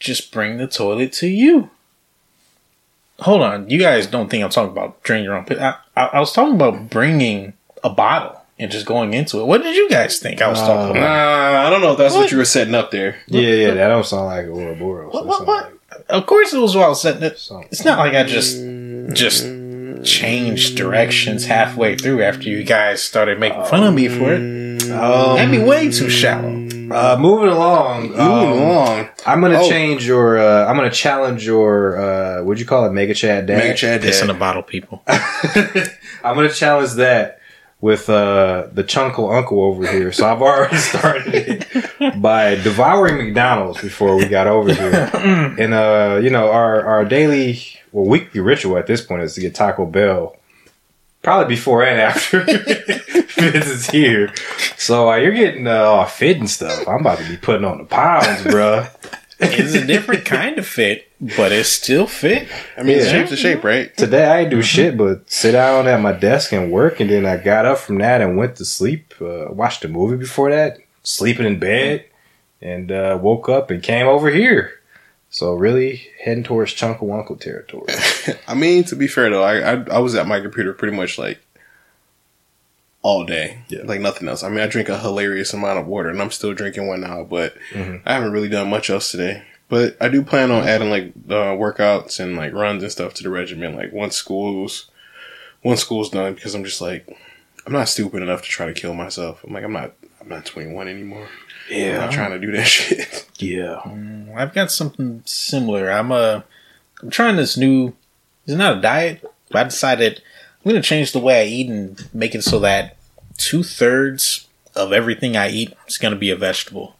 just 0.00 0.32
bring 0.32 0.56
the 0.56 0.66
toilet 0.66 1.12
to 1.14 1.28
you. 1.28 1.70
Hold 3.20 3.42
on, 3.42 3.68
you 3.68 3.78
guys 3.78 4.06
don't 4.06 4.30
think 4.30 4.42
I'm 4.44 4.50
talking 4.50 4.72
about 4.72 5.02
drinking 5.02 5.24
your 5.24 5.36
own 5.36 5.44
piss? 5.44 5.58
I, 5.58 5.76
I, 5.96 6.04
I 6.06 6.20
was 6.20 6.32
talking 6.32 6.54
about 6.54 6.88
bringing 6.90 7.52
a 7.84 7.90
bottle 7.90 8.40
and 8.58 8.70
just 8.70 8.86
going 8.86 9.14
into 9.14 9.40
it. 9.40 9.46
What 9.46 9.62
did 9.62 9.76
you 9.76 9.88
guys 9.90 10.18
think 10.18 10.40
I 10.42 10.48
was 10.48 10.58
talking 10.60 10.94
Nah, 10.94 11.00
about? 11.00 11.66
I 11.66 11.70
don't 11.70 11.80
know 11.82 11.92
if 11.92 11.98
that's 11.98 12.14
what, 12.14 12.20
What? 12.22 12.32
you 12.32 12.38
were 12.38 12.44
setting 12.44 12.74
up 12.74 12.90
there. 12.90 13.16
Yeah, 13.26 13.40
yeah, 13.42 13.70
that 13.74 13.88
don't 13.88 14.04
sound 14.06 14.26
like 14.26 14.46
Ouroboros. 14.46 15.12
What, 15.12 15.22
That 15.22 15.28
what, 15.28 15.46
what? 15.46 15.64
like 15.90 16.02
Of 16.08 16.26
course, 16.26 16.52
it 16.52 16.58
was 16.58 16.74
while 16.76 16.94
setting 16.94 17.22
it. 17.22 17.38
some- 17.38 17.64
It's 17.70 17.84
not 17.84 17.98
like 17.98 18.14
I 18.14 18.22
just 18.24 18.58
just 19.14 19.44
changed 20.04 20.76
directions 20.76 21.46
halfway 21.46 21.96
through 21.96 22.22
after 22.22 22.48
you 22.48 22.64
guys 22.64 23.02
started 23.02 23.38
making 23.38 23.64
fun 23.66 23.82
of 23.82 23.92
me 23.94 24.08
for 24.08 24.32
it. 24.32 24.40
Um, 24.90 25.36
That'd 25.36 25.50
be 25.50 25.58
way 25.58 25.90
too 25.90 26.08
shallow. 26.08 26.68
Uh, 26.90 27.16
moving 27.20 27.48
along. 27.48 28.02
Moving 28.08 28.20
um, 28.20 28.58
along. 28.58 29.08
I'm 29.26 29.40
gonna 29.40 29.60
Oh. 29.60 29.68
change 29.68 30.06
your. 30.06 30.38
Uh, 30.38 30.66
I'm 30.66 30.76
gonna 30.76 30.90
challenge 30.90 31.44
your. 31.46 31.96
Uh, 31.98 32.42
what'd 32.42 32.60
you 32.60 32.66
call 32.66 32.86
it? 32.86 32.92
Mega 32.92 33.14
Chad 33.14 33.46
Dad. 33.46 33.58
Mega 33.58 33.74
Chad 33.74 34.02
Piss 34.02 34.22
in 34.22 34.30
a 34.30 34.34
bottle, 34.34 34.62
people. 34.62 35.02
I'm 35.06 36.34
gonna 36.36 36.50
challenge 36.50 36.92
that 36.94 37.38
with 37.80 38.10
uh, 38.10 38.66
the 38.72 38.84
chunkle 38.84 39.34
uncle 39.34 39.62
over 39.62 39.86
here. 39.90 40.12
So 40.12 40.26
I've 40.26 40.42
already 40.42 40.76
started 40.92 41.34
it 41.34 42.20
by 42.20 42.56
devouring 42.56 43.16
McDonald's 43.18 43.80
before 43.80 44.16
we 44.16 44.26
got 44.26 44.46
over 44.46 44.72
here. 44.72 45.10
And 45.58 45.74
uh, 45.74 46.20
you 46.22 46.30
know, 46.30 46.50
our 46.50 46.84
our 46.84 47.04
daily 47.04 47.60
well 47.92 48.04
weekly 48.06 48.40
ritual 48.40 48.76
at 48.78 48.86
this 48.86 49.00
point 49.00 49.22
is 49.22 49.34
to 49.34 49.40
get 49.40 49.54
Taco 49.54 49.86
Bell. 49.86 50.36
Probably 51.22 51.54
before 51.54 51.84
and 51.84 52.00
after 52.00 52.44
Fitz 52.44 53.66
is 53.66 53.90
here. 53.90 54.32
So 54.78 55.10
uh, 55.10 55.16
you're 55.16 55.32
getting 55.34 55.66
uh, 55.66 55.72
all 55.82 56.06
fit 56.06 56.38
and 56.38 56.48
stuff. 56.48 56.86
I'm 56.88 57.00
about 57.00 57.18
to 57.18 57.28
be 57.28 57.36
putting 57.36 57.64
on 57.64 57.78
the 57.78 57.84
pounds, 57.84 58.42
bruh. 58.42 58.90
It's 59.42 59.74
a 59.74 59.86
different 59.86 60.24
kind 60.26 60.58
of 60.58 60.66
fit, 60.66 61.08
but 61.36 61.50
it's 61.52 61.68
still 61.70 62.06
fit. 62.06 62.48
I 62.76 62.82
mean, 62.82 62.98
Yeah. 62.98 63.04
shape's 63.10 63.32
a 63.32 63.36
shape, 63.36 63.64
right? 63.64 63.94
Today 63.96 64.24
I 64.26 64.38
didn't 64.44 64.50
do 64.50 64.62
shit 64.62 64.96
but 64.98 65.30
sit 65.30 65.52
down 65.52 65.88
at 65.88 66.00
my 66.00 66.12
desk 66.12 66.52
and 66.52 66.70
work, 66.70 67.00
and 67.00 67.08
then 67.10 67.24
I 67.26 67.36
got 67.38 67.64
up 67.64 67.78
from 67.78 67.98
that 67.98 68.20
and 68.20 68.36
went 68.36 68.56
to 68.56 68.64
sleep. 68.66 69.14
Uh, 69.20 69.46
watched 69.50 69.84
a 69.84 69.88
movie 69.88 70.16
before 70.18 70.50
that, 70.50 70.78
sleeping 71.02 71.46
in 71.46 71.58
bed, 71.58 72.04
and 72.60 72.92
uh, 72.92 73.18
woke 73.20 73.48
up 73.48 73.70
and 73.70 73.82
came 73.82 74.06
over 74.06 74.30
here. 74.30 74.72
So 75.32 75.54
really 75.54 76.08
heading 76.22 76.42
towards 76.42 76.74
Chunkle 76.74 77.16
Uncle 77.16 77.36
territory. 77.36 77.86
I 78.48 78.54
mean, 78.54 78.82
to 78.84 78.96
be 78.96 79.06
fair 79.06 79.30
though, 79.30 79.42
I, 79.44 79.74
I 79.74 79.84
I 79.92 79.98
was 80.00 80.14
at 80.16 80.26
my 80.26 80.40
computer 80.40 80.72
pretty 80.72 80.96
much 80.96 81.18
like 81.18 81.38
all 83.02 83.24
day, 83.24 83.58
Yeah. 83.68 83.82
like 83.84 84.00
nothing 84.00 84.28
else. 84.28 84.42
I 84.42 84.48
mean, 84.50 84.60
I 84.60 84.66
drink 84.66 84.88
a 84.90 84.98
hilarious 84.98 85.54
amount 85.54 85.78
of 85.78 85.86
water, 85.86 86.10
and 86.10 86.20
I'm 86.20 86.30
still 86.30 86.52
drinking 86.52 86.86
one 86.86 87.00
now, 87.00 87.22
but 87.24 87.54
Mhm. 87.72 88.02
I 88.04 88.12
haven't 88.14 88.32
really 88.32 88.48
done 88.48 88.68
much 88.68 88.90
else 88.90 89.10
today. 89.10 89.42
But 89.70 89.96
I 90.00 90.08
do 90.08 90.22
plan 90.22 90.50
on 90.50 90.66
adding 90.68 90.90
like 90.90 91.12
uh, 91.28 91.54
workouts 91.56 92.18
and 92.20 92.36
like 92.36 92.52
runs 92.52 92.82
and 92.82 92.90
stuff 92.92 93.14
to 93.14 93.22
the 93.22 93.30
regimen, 93.30 93.76
like 93.76 93.92
once 93.92 94.16
school's 94.16 94.90
once 95.62 95.80
school's 95.80 96.10
done, 96.10 96.34
because 96.34 96.54
I'm 96.56 96.64
just 96.64 96.80
like 96.80 97.06
I'm 97.66 97.72
not 97.72 97.88
stupid 97.88 98.20
enough 98.22 98.42
to 98.42 98.48
try 98.48 98.66
to 98.66 98.72
kill 98.74 98.94
myself. 98.94 99.44
I'm 99.44 99.52
like 99.54 99.62
I'm 99.64 99.72
not 99.72 99.92
I'm 100.20 100.28
not 100.28 100.44
21 100.44 100.88
anymore. 100.88 101.28
I'm 101.70 101.94
not 101.96 102.12
trying 102.12 102.30
to 102.32 102.38
do 102.38 102.52
that 102.52 102.64
shit. 102.66 103.26
yeah. 103.38 103.80
Mm, 103.86 104.34
I've 104.36 104.54
got 104.54 104.70
something 104.70 105.22
similar. 105.24 105.90
I'm 105.90 106.12
uh, 106.12 106.42
I'm 107.02 107.10
trying 107.10 107.36
this 107.36 107.56
new. 107.56 107.94
It's 108.46 108.56
not 108.56 108.78
a 108.78 108.80
diet, 108.80 109.24
but 109.50 109.58
I 109.60 109.64
decided 109.64 110.22
I'm 110.64 110.70
gonna 110.70 110.82
change 110.82 111.12
the 111.12 111.18
way 111.20 111.42
I 111.42 111.44
eat 111.46 111.68
and 111.70 112.08
make 112.14 112.34
it 112.34 112.42
so 112.44 112.58
that 112.60 112.96
two 113.36 113.62
thirds 113.62 114.46
of 114.74 114.92
everything 114.92 115.36
I 115.36 115.50
eat 115.50 115.74
is 115.86 115.98
gonna 115.98 116.16
be 116.16 116.30
a 116.30 116.36
vegetable. 116.36 116.96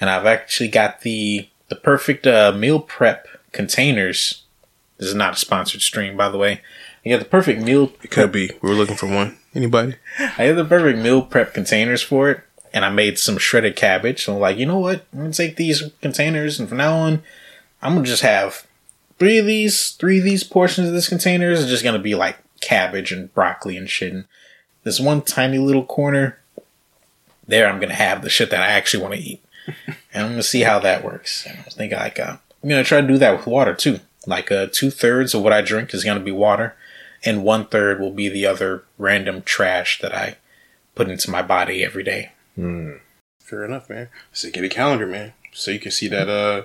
And 0.00 0.10
I've 0.10 0.26
actually 0.26 0.68
got 0.68 1.00
the 1.02 1.48
the 1.68 1.76
perfect 1.76 2.26
uh, 2.26 2.52
meal 2.52 2.80
prep 2.80 3.26
containers. 3.52 4.42
This 4.98 5.08
is 5.08 5.14
not 5.14 5.34
a 5.34 5.36
sponsored 5.36 5.82
stream, 5.82 6.16
by 6.16 6.28
the 6.28 6.38
way. 6.38 6.60
I 7.04 7.10
got 7.10 7.18
the 7.20 7.24
perfect 7.24 7.62
meal 7.62 7.92
It 8.02 8.10
could 8.10 8.32
be. 8.32 8.50
We 8.60 8.68
were 8.68 8.74
looking 8.74 8.96
for 8.96 9.06
one. 9.06 9.38
Anybody? 9.54 9.94
I 10.18 10.44
have 10.44 10.56
the 10.56 10.64
perfect 10.64 10.98
meal 10.98 11.22
prep 11.22 11.54
containers 11.54 12.02
for 12.02 12.30
it, 12.30 12.40
and 12.76 12.84
I 12.84 12.90
made 12.90 13.18
some 13.18 13.38
shredded 13.38 13.74
cabbage. 13.74 14.24
So 14.24 14.34
I'm 14.34 14.40
like, 14.40 14.58
you 14.58 14.66
know 14.66 14.78
what? 14.78 15.06
I'm 15.10 15.20
gonna 15.20 15.32
take 15.32 15.56
these 15.56 15.82
containers, 16.02 16.60
and 16.60 16.68
from 16.68 16.76
now 16.76 16.94
on, 16.94 17.22
I'm 17.80 17.94
gonna 17.94 18.04
just 18.04 18.20
have 18.20 18.66
three 19.18 19.38
of 19.38 19.46
these, 19.46 19.92
three 19.92 20.18
of 20.18 20.24
these 20.24 20.44
portions 20.44 20.86
of 20.86 20.92
this 20.92 21.08
container 21.08 21.50
is 21.50 21.64
just 21.64 21.82
gonna 21.82 21.98
be 21.98 22.14
like 22.14 22.36
cabbage 22.60 23.12
and 23.12 23.32
broccoli 23.32 23.78
and 23.78 23.88
shit. 23.88 24.12
And 24.12 24.26
this 24.84 25.00
one 25.00 25.22
tiny 25.22 25.56
little 25.56 25.86
corner 25.86 26.38
there, 27.48 27.66
I'm 27.66 27.80
gonna 27.80 27.94
have 27.94 28.20
the 28.20 28.28
shit 28.28 28.50
that 28.50 28.60
I 28.60 28.66
actually 28.66 29.02
want 29.02 29.14
to 29.14 29.20
eat, 29.20 29.42
and 29.86 29.96
I'm 30.24 30.30
gonna 30.32 30.42
see 30.42 30.60
how 30.60 30.78
that 30.80 31.02
works. 31.02 31.46
And 31.46 31.58
I 31.58 31.62
was 31.64 31.74
thinking 31.74 31.96
like, 31.96 32.20
uh, 32.20 32.36
I'm 32.62 32.68
gonna 32.68 32.84
try 32.84 33.00
to 33.00 33.06
do 33.06 33.16
that 33.16 33.38
with 33.38 33.46
water 33.46 33.72
too. 33.72 34.00
Like, 34.26 34.52
uh, 34.52 34.66
two 34.70 34.90
thirds 34.90 35.32
of 35.32 35.42
what 35.42 35.54
I 35.54 35.62
drink 35.62 35.94
is 35.94 36.04
gonna 36.04 36.20
be 36.20 36.30
water 36.30 36.76
and 37.24 37.42
one 37.42 37.64
third 37.64 38.00
will 38.00 38.12
be 38.12 38.28
the 38.28 38.44
other 38.44 38.84
random 38.98 39.40
trash 39.40 39.98
that 40.02 40.14
I 40.14 40.36
put 40.94 41.08
into 41.08 41.30
my 41.30 41.40
body 41.40 41.82
every 41.82 42.02
day. 42.02 42.32
Fair 43.40 43.64
enough, 43.64 43.88
man. 43.88 44.08
So 44.32 44.50
get 44.50 44.64
a 44.64 44.68
calendar, 44.68 45.06
man, 45.06 45.32
so 45.52 45.70
you 45.70 45.78
can 45.78 45.92
see 45.92 46.08
that 46.08 46.28
uh 46.28 46.62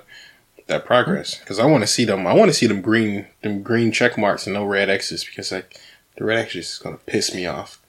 that 0.67 0.85
progress. 0.85 1.37
Because 1.37 1.59
I 1.59 1.65
want 1.65 1.83
to 1.83 1.87
see 1.87 2.05
them. 2.05 2.25
I 2.25 2.33
want 2.33 2.49
to 2.49 2.53
see 2.53 2.65
them 2.67 2.81
green 2.81 3.27
them 3.41 3.61
green 3.61 3.91
check 3.91 4.17
marks 4.17 4.47
and 4.47 4.53
no 4.53 4.65
red 4.65 4.89
X's 4.89 5.23
because 5.23 5.51
like 5.51 5.79
the 6.17 6.25
red 6.25 6.39
X's 6.39 6.73
is 6.73 6.77
gonna 6.79 6.97
piss 7.05 7.33
me 7.33 7.45
off. 7.45 7.79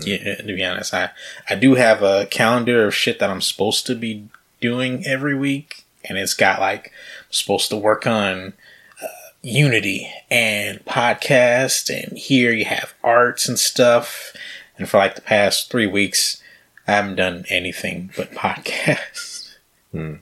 Yeah, 0.00 0.34
to 0.34 0.44
be 0.44 0.64
honest, 0.64 0.92
I 0.92 1.10
I 1.48 1.54
do 1.54 1.74
have 1.76 2.02
a 2.02 2.26
calendar 2.26 2.86
of 2.86 2.94
shit 2.94 3.20
that 3.20 3.30
I'm 3.30 3.40
supposed 3.40 3.86
to 3.86 3.94
be 3.94 4.28
doing 4.60 5.06
every 5.06 5.36
week, 5.36 5.84
and 6.04 6.18
it's 6.18 6.34
got 6.34 6.58
like 6.60 6.86
I'm 6.86 7.32
supposed 7.32 7.70
to 7.70 7.76
work 7.76 8.04
on 8.06 8.54
uh, 9.00 9.06
Unity 9.42 10.12
and 10.28 10.84
podcast, 10.84 11.88
and 11.88 12.18
here 12.18 12.50
you 12.50 12.64
have 12.64 12.94
arts 13.04 13.48
and 13.48 13.58
stuff. 13.58 14.34
And 14.76 14.88
for 14.88 14.96
like 14.98 15.14
the 15.14 15.20
past 15.20 15.70
three 15.70 15.86
weeks, 15.86 16.42
I 16.90 16.94
haven't 16.94 17.16
done 17.16 17.44
anything 17.48 18.10
but 18.16 18.32
podcasts. 18.32 19.54
It'd 19.94 20.20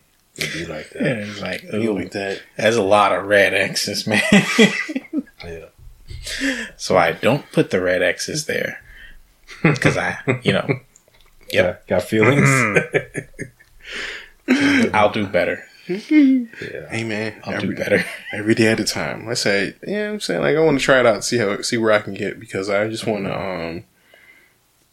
be 0.53 0.67
like 0.67 0.91
that. 0.91 1.03
And 1.03 1.21
it's 1.21 1.41
like, 1.41 1.63
You 1.65 1.91
ooh, 1.93 1.99
like 1.99 2.13
that? 2.13 2.43
There's 2.57 2.77
a 2.77 2.83
lot 2.83 3.13
of 3.13 3.25
red 3.25 3.55
X's, 3.55 4.07
man. 4.07 4.21
Yeah. 5.45 5.67
so 6.77 6.97
I 6.97 7.13
don't 7.13 7.51
put 7.53 7.71
the 7.71 7.81
red 7.81 8.03
X's 8.03 8.47
there 8.47 8.83
because 9.63 9.97
I, 9.97 10.19
you 10.43 10.53
know, 10.53 10.69
Yep. 11.53 11.87
Got, 11.87 12.01
got 12.01 12.03
feelings. 12.03 12.51
I'll 14.93 15.11
do 15.13 15.27
better. 15.27 15.65
yeah. 15.89 15.99
Hey 16.91 17.05
man, 17.05 17.41
I'll 17.45 17.55
every, 17.55 17.69
do 17.69 17.75
better. 17.77 18.05
every 18.33 18.55
day 18.55 18.67
at 18.67 18.79
a 18.81 18.85
time. 18.85 19.27
Let's 19.27 19.41
say, 19.41 19.75
yeah, 19.87 20.11
I'm 20.11 20.21
saying 20.21 20.43
like 20.43 20.57
I 20.57 20.61
want 20.61 20.79
to 20.79 20.85
try 20.85 21.01
it 21.01 21.07
out, 21.07 21.15
and 21.15 21.25
see 21.25 21.39
how 21.39 21.63
see 21.63 21.79
where 21.79 21.93
I 21.93 22.01
can 22.01 22.13
get 22.15 22.39
because 22.39 22.69
I 22.69 22.89
just 22.89 23.07
want 23.07 23.25
to 23.25 23.35
um. 23.41 23.85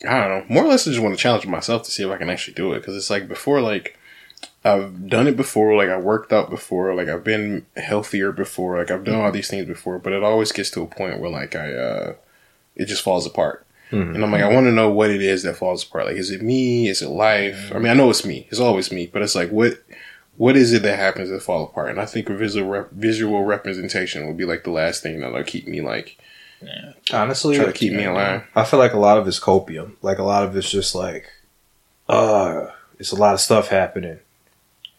I 0.07 0.27
don't 0.27 0.47
know. 0.49 0.53
More 0.53 0.65
or 0.65 0.67
less, 0.67 0.87
I 0.87 0.91
just 0.91 1.01
want 1.03 1.15
to 1.15 1.21
challenge 1.21 1.45
myself 1.47 1.83
to 1.83 1.91
see 1.91 2.03
if 2.03 2.09
I 2.11 2.17
can 2.17 2.29
actually 2.29 2.53
do 2.55 2.73
it. 2.73 2.79
Because 2.79 2.95
it's 2.95 3.09
like 3.09 3.27
before, 3.27 3.61
like 3.61 3.97
I've 4.63 5.07
done 5.09 5.27
it 5.27 5.37
before. 5.37 5.75
Like 5.75 5.89
I 5.89 5.97
worked 5.97 6.33
out 6.33 6.49
before. 6.49 6.93
Like 6.95 7.07
I've 7.07 7.23
been 7.23 7.65
healthier 7.77 8.31
before. 8.31 8.77
Like 8.77 8.91
I've 8.91 9.03
done 9.03 9.15
all 9.21 9.31
these 9.31 9.49
things 9.49 9.65
before. 9.67 9.99
But 9.99 10.13
it 10.13 10.23
always 10.23 10.51
gets 10.51 10.69
to 10.71 10.81
a 10.81 10.87
point 10.87 11.19
where 11.19 11.29
like 11.29 11.55
I, 11.55 11.73
uh 11.73 12.13
it 12.75 12.85
just 12.85 13.03
falls 13.03 13.25
apart. 13.25 13.65
Mhm. 13.91 14.15
And 14.15 14.23
I'm 14.23 14.31
like, 14.31 14.41
I 14.41 14.51
want 14.53 14.65
to 14.65 14.71
know 14.71 14.89
what 14.89 15.09
it 15.11 15.21
is 15.21 15.43
that 15.43 15.55
falls 15.57 15.83
apart. 15.83 16.07
Like, 16.07 16.17
is 16.17 16.31
it 16.31 16.41
me? 16.41 16.87
Is 16.89 17.01
it 17.01 17.09
life? 17.09 17.71
I 17.73 17.77
mean, 17.77 17.87
I 17.91 17.93
know 17.93 18.09
it's 18.09 18.25
me. 18.25 18.47
It's 18.49 18.59
always 18.59 18.91
me. 18.91 19.07
But 19.07 19.21
it's 19.21 19.35
like, 19.35 19.51
what, 19.51 19.73
what 20.37 20.57
is 20.57 20.73
it 20.73 20.81
that 20.81 20.97
happens 20.99 21.29
that 21.29 21.43
fall 21.43 21.63
apart? 21.63 21.91
And 21.91 22.01
I 22.01 22.05
think 22.05 22.29
a 22.29 22.35
visual 22.35 22.67
rep- 22.69 22.91
visual 22.91 23.43
representation 23.45 24.25
would 24.27 24.35
be 24.37 24.43
like 24.45 24.63
the 24.63 24.71
last 24.71 25.03
thing 25.03 25.19
that'll 25.21 25.43
keep 25.43 25.67
me 25.67 25.81
like 25.81 26.17
Honestly, 27.13 27.55
try 27.55 27.65
to 27.65 27.73
keep 27.73 27.93
me 27.93 28.05
alive. 28.05 28.43
I 28.55 28.63
feel 28.63 28.79
like 28.79 28.93
a 28.93 28.99
lot 28.99 29.17
of 29.17 29.27
it's 29.27 29.39
copium. 29.39 29.93
Like 30.01 30.19
a 30.19 30.23
lot 30.23 30.43
of 30.43 30.55
it's 30.55 30.69
just 30.69 30.95
like, 30.95 31.29
uh, 32.09 32.67
it's 32.99 33.11
a 33.11 33.15
lot 33.15 33.33
of 33.33 33.39
stuff 33.39 33.67
happening. 33.67 34.19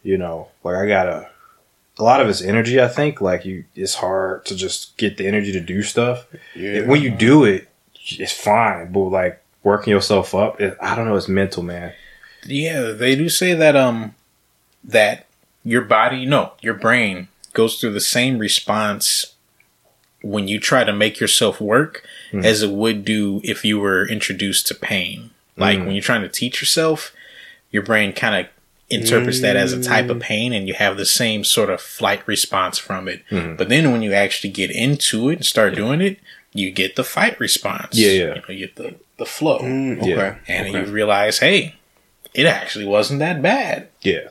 You 0.03 0.19
know, 0.19 0.49
like 0.63 0.77
I 0.77 0.87
gotta 0.87 1.29
a 1.99 2.03
lot 2.03 2.21
of 2.21 2.29
it's 2.29 2.43
energy. 2.43 2.81
I 2.81 2.89
think 2.89 3.21
like 3.21 3.45
you, 3.45 3.65
it's 3.75 3.95
hard 3.95 4.45
to 4.47 4.55
just 4.55 4.97
get 4.97 5.17
the 5.17 5.27
energy 5.27 5.53
to 5.53 5.61
do 5.61 5.83
stuff. 5.83 6.27
Yeah. 6.55 6.87
When 6.87 7.03
you 7.03 7.11
do 7.11 7.45
it, 7.45 7.69
it's 7.95 8.33
fine. 8.33 8.93
But 8.93 9.01
like 9.01 9.43
working 9.63 9.93
yourself 9.93 10.35
up, 10.35 10.61
it, 10.61 10.77
I 10.81 10.95
don't 10.95 11.07
know. 11.07 11.17
It's 11.17 11.29
mental, 11.29 11.63
man. 11.63 11.93
Yeah, 12.45 12.93
they 12.93 13.17
do 13.17 13.29
say 13.29 13.55
that 13.55 13.77
um 13.77 14.15
that 14.85 15.27
your 15.65 15.83
body, 15.83 16.27
no, 16.27 16.53
your 16.61 16.75
brain 16.75 17.29
goes 17.53 17.81
through 17.81 17.93
the 17.93 18.01
same 18.01 18.39
response 18.39 19.35
when 20.31 20.49
you 20.49 20.59
try 20.61 20.83
to 20.85 20.93
make 20.93 21.21
yourself 21.21 21.61
work 21.61 22.05
Hmm. 22.33 22.45
as 22.45 22.63
it 22.63 22.71
would 22.71 23.05
do 23.05 23.41
if 23.45 23.65
you 23.65 23.79
were 23.79 24.07
introduced 24.09 24.67
to 24.69 24.75
pain. 24.75 25.31
Like 25.57 25.79
Hmm. 25.79 25.87
when 25.87 25.95
you're 25.95 26.03
trying 26.03 26.23
to 26.23 26.29
teach 26.29 26.61
yourself, 26.61 27.13
your 27.71 27.83
brain 27.83 28.13
kind 28.13 28.35
of 28.35 28.47
interprets 28.89 29.41
that 29.41 29.57
as 29.57 29.73
a 29.73 29.83
type 29.83 30.09
of 30.09 30.21
pain 30.21 30.53
and 30.53 30.69
you 30.69 30.75
have 30.75 30.97
the 30.97 31.07
same 31.07 31.43
sort 31.45 31.71
of 31.71 31.81
flight 31.81 32.23
response 32.27 32.79
from 32.79 33.09
it. 33.09 33.23
Hmm. 33.31 33.55
But 33.57 33.69
then 33.69 33.91
when 33.93 34.03
you 34.03 34.13
actually 34.13 34.51
get 34.51 34.71
into 34.71 35.29
it 35.31 35.35
and 35.37 35.45
start 35.47 35.75
doing 35.75 36.01
it, 36.01 36.19
you 36.53 36.71
get 36.71 36.97
the 36.97 37.05
fight 37.05 37.39
response. 37.41 37.97
Yeah, 37.97 38.11
yeah. 38.11 38.35
You, 38.35 38.35
know, 38.35 38.43
you 38.49 38.59
get 38.67 38.77
the, 38.77 38.95
the 39.19 39.27
flow. 39.27 39.59
Mm, 39.61 39.99
okay. 39.99 40.09
Yeah. 40.11 40.35
And 40.49 40.69
okay. 40.69 40.79
you 40.87 40.93
realize, 40.93 41.39
hey, 41.41 41.75
it 42.33 42.47
actually 42.47 42.87
wasn't 42.87 43.19
that 43.21 43.43
bad. 43.43 43.89
Yeah, 44.03 44.29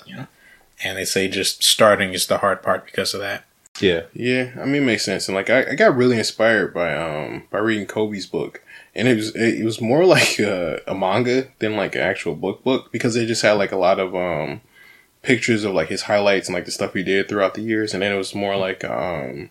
And 0.84 0.98
they 0.98 1.06
say 1.06 1.28
just 1.28 1.64
starting 1.64 2.14
is 2.14 2.28
the 2.28 2.40
hard 2.40 2.62
part 2.64 2.86
because 2.86 3.14
of 3.14 3.20
that. 3.22 3.44
Yeah, 3.80 4.04
Yeah, 4.14 4.52
I 4.60 4.66
mean, 4.66 4.84
it 4.84 4.86
makes 4.86 5.04
sense. 5.04 5.28
And 5.28 5.36
like, 5.36 5.50
I, 5.50 5.72
I 5.72 5.76
got 5.76 5.96
really 5.96 6.18
inspired 6.18 6.74
by 6.74 6.96
um 6.96 7.44
by 7.50 7.60
reading 7.60 7.86
Kobe's 7.86 8.26
book, 8.26 8.62
and 8.94 9.08
it 9.08 9.16
was 9.16 9.36
it, 9.36 9.62
it 9.62 9.66
was 9.66 9.82
more 9.82 10.06
like 10.18 10.40
a, 10.40 10.82
a 10.88 10.96
manga 10.96 11.48
than 11.60 11.76
like 11.76 11.96
an 11.96 12.02
actual 12.02 12.36
book 12.36 12.64
book 12.64 12.92
because 12.92 13.14
they 13.14 13.26
just 13.26 13.42
had 13.42 13.54
like 13.54 13.72
a 13.72 13.78
lot 13.78 14.00
of 14.00 14.16
um 14.16 14.62
pictures 15.22 15.64
of 15.64 15.74
like 15.74 15.90
his 15.90 16.04
highlights 16.04 16.48
and 16.48 16.54
like 16.54 16.66
the 16.66 16.72
stuff 16.72 16.94
he 16.94 17.04
did 17.04 17.28
throughout 17.28 17.56
the 17.56 17.62
years, 17.62 17.94
and 17.94 18.02
then 18.02 18.14
it 18.14 18.18
was 18.18 18.34
more 18.34 18.56
like 18.56 18.84
um 18.86 19.50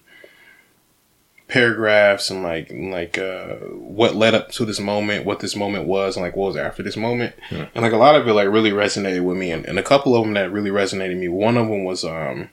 paragraphs 1.47 2.31
and 2.31 2.43
like 2.43 2.73
like 2.73 3.19
uh 3.19 3.57
what 3.57 4.15
led 4.15 4.35
up 4.35 4.51
to 4.51 4.65
this 4.65 4.81
moment, 4.81 5.27
what 5.27 5.41
this 5.41 5.55
moment 5.55 5.87
was, 5.87 6.17
and 6.17 6.25
like 6.25 6.35
what 6.35 6.49
was 6.49 6.57
after 6.57 6.83
this 6.83 6.97
moment, 6.97 7.35
and 7.75 7.83
like 7.83 7.93
a 7.93 7.99
lot 7.99 8.15
of 8.15 8.27
it 8.27 8.33
like 8.33 8.49
really 8.49 8.71
resonated 8.71 9.23
with 9.23 9.37
me, 9.37 9.51
and, 9.51 9.67
and 9.67 9.79
a 9.79 9.83
couple 9.83 10.17
of 10.17 10.25
them 10.25 10.33
that 10.35 10.51
really 10.51 10.71
resonated 10.71 11.11
with 11.11 11.19
me. 11.19 11.29
One 11.29 11.59
of 11.59 11.69
them 11.69 11.85
was 11.85 12.05
um 12.05 12.49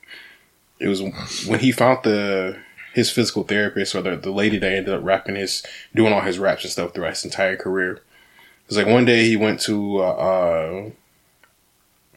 it 0.81 0.87
was 0.87 1.01
when 1.45 1.59
he 1.59 1.71
found 1.71 1.99
the 2.03 2.57
his 2.93 3.11
physical 3.11 3.43
therapist 3.43 3.95
or 3.95 4.01
the, 4.01 4.17
the 4.17 4.31
lady 4.31 4.57
that 4.57 4.73
ended 4.73 4.93
up 4.93 5.03
wrapping 5.03 5.35
his 5.35 5.63
doing 5.95 6.11
all 6.11 6.21
his 6.21 6.39
wraps 6.39 6.63
and 6.63 6.71
stuff 6.71 6.93
throughout 6.93 7.11
his 7.11 7.23
entire 7.23 7.55
career. 7.55 7.93
It 7.93 8.67
was 8.67 8.77
like 8.77 8.87
one 8.87 9.05
day 9.05 9.25
he 9.25 9.37
went 9.37 9.61
to 9.61 10.01
uh, 10.01 10.11
uh 10.11 10.89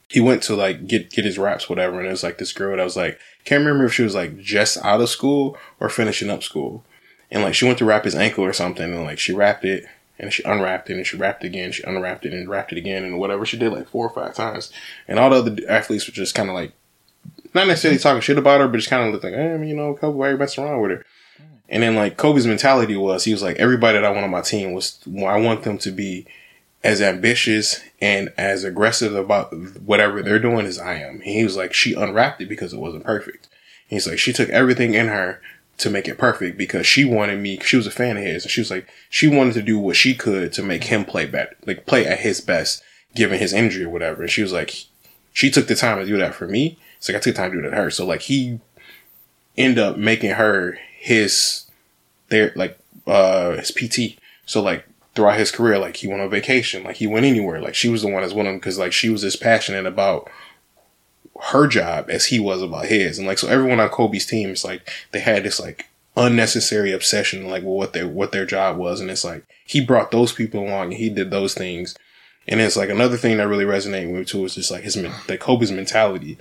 he 0.09 0.21
went 0.21 0.43
to 0.45 0.57
like 0.57 0.87
get 0.87 1.11
get 1.11 1.25
his 1.25 1.39
wraps 1.39 1.69
whatever 1.69 1.99
and 1.99 2.07
it 2.07 2.11
was 2.11 2.23
like 2.23 2.39
this 2.39 2.53
girl 2.53 2.77
that 2.77 2.83
was 2.83 2.97
like 2.97 3.19
can't 3.45 3.65
remember 3.65 3.85
if 3.85 3.93
she 3.95 4.03
was 4.03 4.15
like 4.15 4.39
just 4.39 4.79
out 4.79 5.01
of 5.01 5.09
school 5.09 5.57
or 5.81 5.89
finishing 5.89 6.31
up 6.31 6.43
school 6.43 6.85
and 7.31 7.43
like 7.43 7.55
she 7.55 7.65
went 7.65 7.79
to 7.79 7.85
wrap 7.85 8.05
his 8.05 8.15
ankle 8.15 8.45
or 8.45 8.53
something 8.53 8.95
and 8.95 9.05
like 9.05 9.19
she 9.19 9.33
wrapped 9.33 9.65
it 9.65 9.85
and 10.19 10.33
she 10.33 10.43
unwrapped 10.45 10.89
it 10.89 10.97
and 10.97 11.07
she 11.07 11.17
wrapped 11.17 11.43
it 11.43 11.49
again 11.49 11.73
she 11.73 11.83
unwrapped 11.83 12.25
it 12.25 12.33
and 12.33 12.49
wrapped 12.49 12.73
it 12.73 12.79
again 12.79 13.03
and 13.03 13.19
whatever 13.19 13.45
she 13.45 13.59
did 13.59 13.73
like 13.73 13.89
four 13.89 14.07
or 14.07 14.15
five 14.15 14.35
times 14.35 14.71
and 15.09 15.19
all 15.19 15.31
the 15.31 15.37
other 15.37 15.57
athletes 15.69 16.07
were 16.07 16.13
just 16.13 16.35
kind 16.35 16.49
of 16.49 16.55
like 16.55 16.73
not 17.55 17.69
necessarily 17.69 17.99
talking 17.99 18.21
shit 18.21 18.39
about 18.39 18.61
her, 18.61 18.69
but 18.69 18.79
just 18.79 18.91
kind 18.91 19.15
of 19.15 19.23
like, 19.23 19.33
eh, 19.33 19.63
you 19.63 19.75
know, 19.75 19.95
Kobe, 19.95 20.17
why 20.17 20.29
are 20.29 20.33
you 20.33 20.39
messing 20.39 20.65
around 20.65 20.81
with 20.81 20.91
her? 20.91 21.05
And 21.69 21.83
then 21.83 21.95
like 21.95 22.17
Kobe's 22.17 22.47
mentality 22.47 22.97
was, 22.97 23.25
he 23.25 23.33
was 23.33 23.43
like, 23.43 23.57
everybody 23.57 23.99
that 23.99 24.05
I 24.05 24.11
want 24.11 24.25
on 24.25 24.31
my 24.31 24.43
team 24.43 24.73
was, 24.73 24.99
I 25.07 25.39
want 25.41 25.63
them 25.63 25.79
to 25.79 25.91
be 25.91 26.27
as 26.83 27.01
ambitious 27.01 27.81
and 28.01 28.31
as 28.37 28.63
aggressive 28.63 29.15
about 29.15 29.55
whatever 29.81 30.23
they're 30.23 30.39
doing 30.39 30.67
as 30.67 30.79
I 30.79 30.97
am. 30.97 31.15
And 31.15 31.23
he 31.23 31.43
was 31.43 31.57
like, 31.57 31.73
she 31.73 31.95
unwrapped 31.95 32.43
it 32.43 32.49
because 32.49 32.75
it 32.75 32.79
wasn't 32.79 33.05
perfect. 33.05 33.49
And 33.89 33.97
he's 33.97 34.07
like, 34.07 34.19
she 34.19 34.33
took 34.35 34.51
everything 34.51 34.93
in 34.93 35.09
her 35.09 35.41
to 35.79 35.91
make 35.91 36.07
it 36.07 36.19
perfect 36.19 36.59
because 36.59 36.87
she 36.87 37.05
wanted 37.05 37.41
me, 37.41 37.59
she 37.61 37.77
was 37.77 37.87
a 37.87 37.91
fan 37.91 38.19
of 38.19 38.23
his. 38.23 38.45
And 38.45 38.51
she 38.51 38.61
was 38.61 38.71
like, 38.71 38.87
she 39.09 39.27
wanted 39.27 39.55
to 39.55 39.63
do 39.63 39.79
what 39.79 39.97
she 39.97 40.15
could 40.15 40.53
to 40.53 40.63
make 40.63 40.85
him 40.85 41.05
play 41.05 41.25
better, 41.27 41.57
like 41.67 41.87
play 41.87 42.07
at 42.07 42.21
his 42.21 42.41
best, 42.43 42.83
given 43.15 43.39
his 43.39 43.55
injury 43.55 43.85
or 43.85 43.91
whatever. 43.91 44.23
And 44.23 44.31
she 44.31 44.43
was 44.43 44.53
like, 44.53 44.75
she 45.33 45.51
took 45.51 45.67
the 45.67 45.75
time 45.75 45.99
to 45.99 46.07
do 46.07 46.19
that 46.19 46.35
for 46.35 46.47
me. 46.47 46.79
So 47.05 47.13
like, 47.13 47.21
I 47.21 47.23
took 47.23 47.35
time 47.35 47.51
to 47.51 47.59
do 47.59 47.63
that 47.65 47.71
to 47.71 47.77
her. 47.77 47.91
So 47.91 48.07
like 48.07 48.23
he 48.23 48.61
end 49.59 49.79
up 49.79 49.99
making 49.99 50.31
her 50.31 50.79
his 50.99 51.71
their 52.31 52.51
like 52.57 52.79
uh 53.07 53.59
his 53.59 53.71
PT. 53.71 54.19
So 54.47 54.63
like 54.63 54.87
throughout 55.15 55.39
his 55.39 55.51
career, 55.51 55.79
like 55.79 55.97
he 55.97 56.07
went 56.07 56.23
on 56.23 56.31
vacation, 56.31 56.83
like 56.83 56.97
he 56.97 57.07
went 57.07 57.27
anywhere. 57.27 57.61
Like 57.61 57.75
she 57.75 57.91
was 57.91 58.01
the 58.01 58.09
one 58.09 58.23
that's 58.23 58.33
with 58.33 58.47
him 58.47 58.57
because 58.57 58.79
like 58.79 58.95
she 58.95 59.11
was 59.11 59.23
as 59.23 59.37
passionate 59.37 59.85
about 59.85 60.31
her 61.51 61.67
job 61.67 62.09
as 62.09 62.25
he 62.27 62.41
was 62.41 62.63
about 62.63 62.87
his. 62.87 63.19
And 63.19 63.29
like 63.29 63.37
so 63.37 63.49
everyone 63.49 63.81
on 63.81 63.91
Kobe's 63.91 64.25
team 64.25 64.49
is 64.49 64.65
like 64.65 64.89
they 65.13 65.21
had 65.21 65.45
this 65.45 65.61
like 65.61 65.91
unnecessary 66.17 66.93
obsession 66.93 67.49
like 67.49 67.65
what 67.65 67.93
their 67.93 68.09
what 68.09 68.33
their 68.33 68.47
job 68.47 68.79
was. 68.79 69.03
And 69.03 69.11
it's 69.11 69.25
like 69.25 69.45
he 69.67 69.85
brought 69.85 70.11
those 70.11 70.33
people 70.33 70.67
along 70.67 70.85
and 70.85 70.95
he 70.95 71.11
did 71.11 71.31
those 71.31 71.53
things. 71.53 71.95
And 72.49 72.63
it's 72.63 72.79
like 72.79 72.89
another 72.89 73.19
thing 73.19 73.37
that 73.37 73.49
really 73.49 73.67
resonated 73.67 74.11
with 74.11 74.21
me 74.21 74.25
too 74.25 74.47
is 74.47 74.55
just 74.55 74.71
like 74.71 74.85
his 74.85 74.97
like 74.97 75.41
Kobe's 75.41 75.71
mentality. 75.71 76.39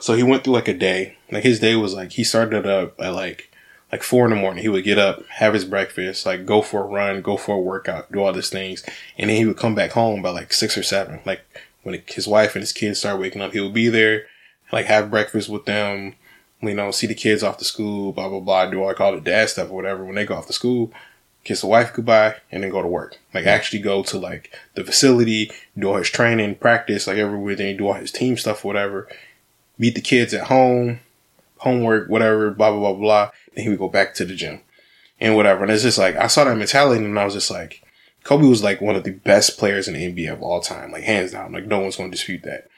So 0.00 0.14
he 0.14 0.22
went 0.22 0.44
through 0.44 0.54
like 0.54 0.68
a 0.68 0.74
day. 0.74 1.16
Like 1.30 1.42
his 1.42 1.60
day 1.60 1.74
was 1.76 1.94
like 1.94 2.12
he 2.12 2.24
started 2.24 2.66
up 2.66 3.00
at 3.00 3.14
like 3.14 3.50
like 3.90 4.02
four 4.02 4.24
in 4.26 4.30
the 4.30 4.36
morning. 4.36 4.62
He 4.62 4.68
would 4.68 4.84
get 4.84 4.98
up, 4.98 5.24
have 5.26 5.54
his 5.54 5.64
breakfast, 5.64 6.26
like 6.26 6.46
go 6.46 6.62
for 6.62 6.82
a 6.82 6.86
run, 6.86 7.22
go 7.22 7.36
for 7.36 7.56
a 7.56 7.60
workout, 7.60 8.12
do 8.12 8.20
all 8.20 8.32
these 8.32 8.50
things, 8.50 8.84
and 9.16 9.30
then 9.30 9.36
he 9.36 9.46
would 9.46 9.56
come 9.56 9.74
back 9.74 9.92
home 9.92 10.22
by 10.22 10.30
like 10.30 10.52
six 10.52 10.76
or 10.76 10.82
seven. 10.82 11.20
Like 11.24 11.42
when 11.82 12.02
his 12.06 12.28
wife 12.28 12.54
and 12.54 12.62
his 12.62 12.72
kids 12.72 12.98
start 12.98 13.20
waking 13.20 13.42
up, 13.42 13.52
he 13.52 13.60
would 13.60 13.74
be 13.74 13.88
there, 13.88 14.26
like 14.72 14.86
have 14.86 15.10
breakfast 15.10 15.48
with 15.48 15.64
them, 15.64 16.14
you 16.60 16.74
know, 16.74 16.90
see 16.90 17.06
the 17.06 17.14
kids 17.14 17.42
off 17.42 17.58
to 17.58 17.64
school, 17.64 18.12
blah 18.12 18.28
blah 18.28 18.40
blah, 18.40 18.66
do 18.66 18.82
all 18.82 18.94
call 18.94 19.14
it 19.14 19.24
dad 19.24 19.48
stuff 19.48 19.70
or 19.70 19.74
whatever. 19.74 20.04
When 20.04 20.16
they 20.16 20.26
go 20.26 20.34
off 20.34 20.46
to 20.48 20.52
school, 20.52 20.92
kiss 21.44 21.62
the 21.62 21.66
wife 21.66 21.92
goodbye, 21.94 22.36
and 22.52 22.62
then 22.62 22.70
go 22.70 22.82
to 22.82 22.88
work. 22.88 23.16
Like 23.32 23.46
actually 23.46 23.80
go 23.80 24.02
to 24.04 24.18
like 24.18 24.54
the 24.74 24.84
facility, 24.84 25.50
do 25.78 25.88
all 25.88 25.96
his 25.96 26.10
training, 26.10 26.56
practice, 26.56 27.06
like 27.06 27.16
everywhere, 27.16 27.52
everything, 27.52 27.76
do 27.76 27.88
all 27.88 27.94
his 27.94 28.12
team 28.12 28.36
stuff, 28.36 28.64
whatever. 28.64 29.08
Meet 29.78 29.94
the 29.94 30.00
kids 30.00 30.34
at 30.34 30.48
home, 30.48 31.00
homework, 31.58 32.08
whatever, 32.08 32.50
blah 32.50 32.70
blah 32.70 32.80
blah 32.80 32.92
blah. 32.94 33.30
Then 33.54 33.64
he 33.64 33.70
would 33.70 33.78
go 33.78 33.88
back 33.88 34.14
to 34.14 34.24
the 34.24 34.34
gym 34.34 34.60
and 35.20 35.36
whatever. 35.36 35.62
And 35.62 35.72
it's 35.72 35.82
just 35.82 35.98
like 35.98 36.16
I 36.16 36.26
saw 36.26 36.44
that 36.44 36.56
mentality, 36.56 37.04
and 37.04 37.18
I 37.18 37.24
was 37.24 37.34
just 37.34 37.50
like, 37.50 37.82
Kobe 38.24 38.46
was 38.46 38.62
like 38.62 38.80
one 38.80 38.96
of 38.96 39.04
the 39.04 39.12
best 39.12 39.58
players 39.58 39.88
in 39.88 39.94
the 39.94 40.12
NBA 40.12 40.32
of 40.32 40.42
all 40.42 40.60
time, 40.60 40.92
like 40.92 41.04
hands 41.04 41.32
down. 41.32 41.52
Like 41.52 41.66
no 41.66 41.80
one's 41.80 41.96
going 41.96 42.10
to 42.10 42.16
dispute 42.16 42.42
that. 42.44 42.68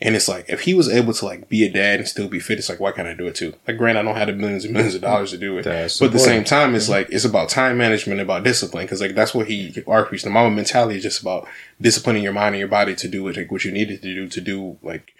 And 0.00 0.14
it's 0.14 0.28
like 0.28 0.44
if 0.48 0.60
he 0.60 0.74
was 0.74 0.88
able 0.88 1.12
to 1.12 1.24
like 1.24 1.48
be 1.48 1.64
a 1.64 1.72
dad 1.72 1.98
and 1.98 2.08
still 2.08 2.28
be 2.28 2.38
fit, 2.38 2.58
it's 2.58 2.68
like 2.68 2.78
why 2.78 2.92
can't 2.92 3.08
I 3.08 3.14
do 3.14 3.26
it 3.26 3.34
too? 3.34 3.54
Like, 3.66 3.78
granted, 3.78 4.00
I 4.00 4.02
don't 4.04 4.14
have 4.14 4.28
the 4.28 4.32
millions 4.32 4.64
and 4.64 4.72
millions 4.72 4.94
of 4.94 5.00
dollars 5.00 5.32
to 5.32 5.38
do 5.38 5.58
it, 5.58 5.64
That's 5.64 5.98
but 5.98 6.06
at 6.06 6.12
the 6.12 6.20
same 6.20 6.44
time, 6.44 6.76
it's 6.76 6.88
like 6.88 7.08
it's 7.10 7.24
about 7.24 7.48
time 7.48 7.76
management, 7.78 8.20
about 8.20 8.44
discipline, 8.44 8.84
because 8.84 9.00
like 9.00 9.16
that's 9.16 9.34
what 9.34 9.48
he 9.48 9.82
our 9.88 10.04
preached. 10.04 10.22
The 10.22 10.30
Mamba 10.30 10.54
mentality 10.54 10.98
is 10.98 11.02
just 11.02 11.20
about 11.20 11.48
disciplining 11.80 12.22
your 12.22 12.32
mind 12.32 12.54
and 12.54 12.60
your 12.60 12.68
body 12.68 12.94
to 12.94 13.08
do 13.08 13.24
what 13.24 13.36
like, 13.36 13.50
what 13.50 13.64
you 13.64 13.72
needed 13.72 14.00
to 14.02 14.14
do 14.14 14.28
to 14.28 14.40
do 14.40 14.78
like 14.82 15.14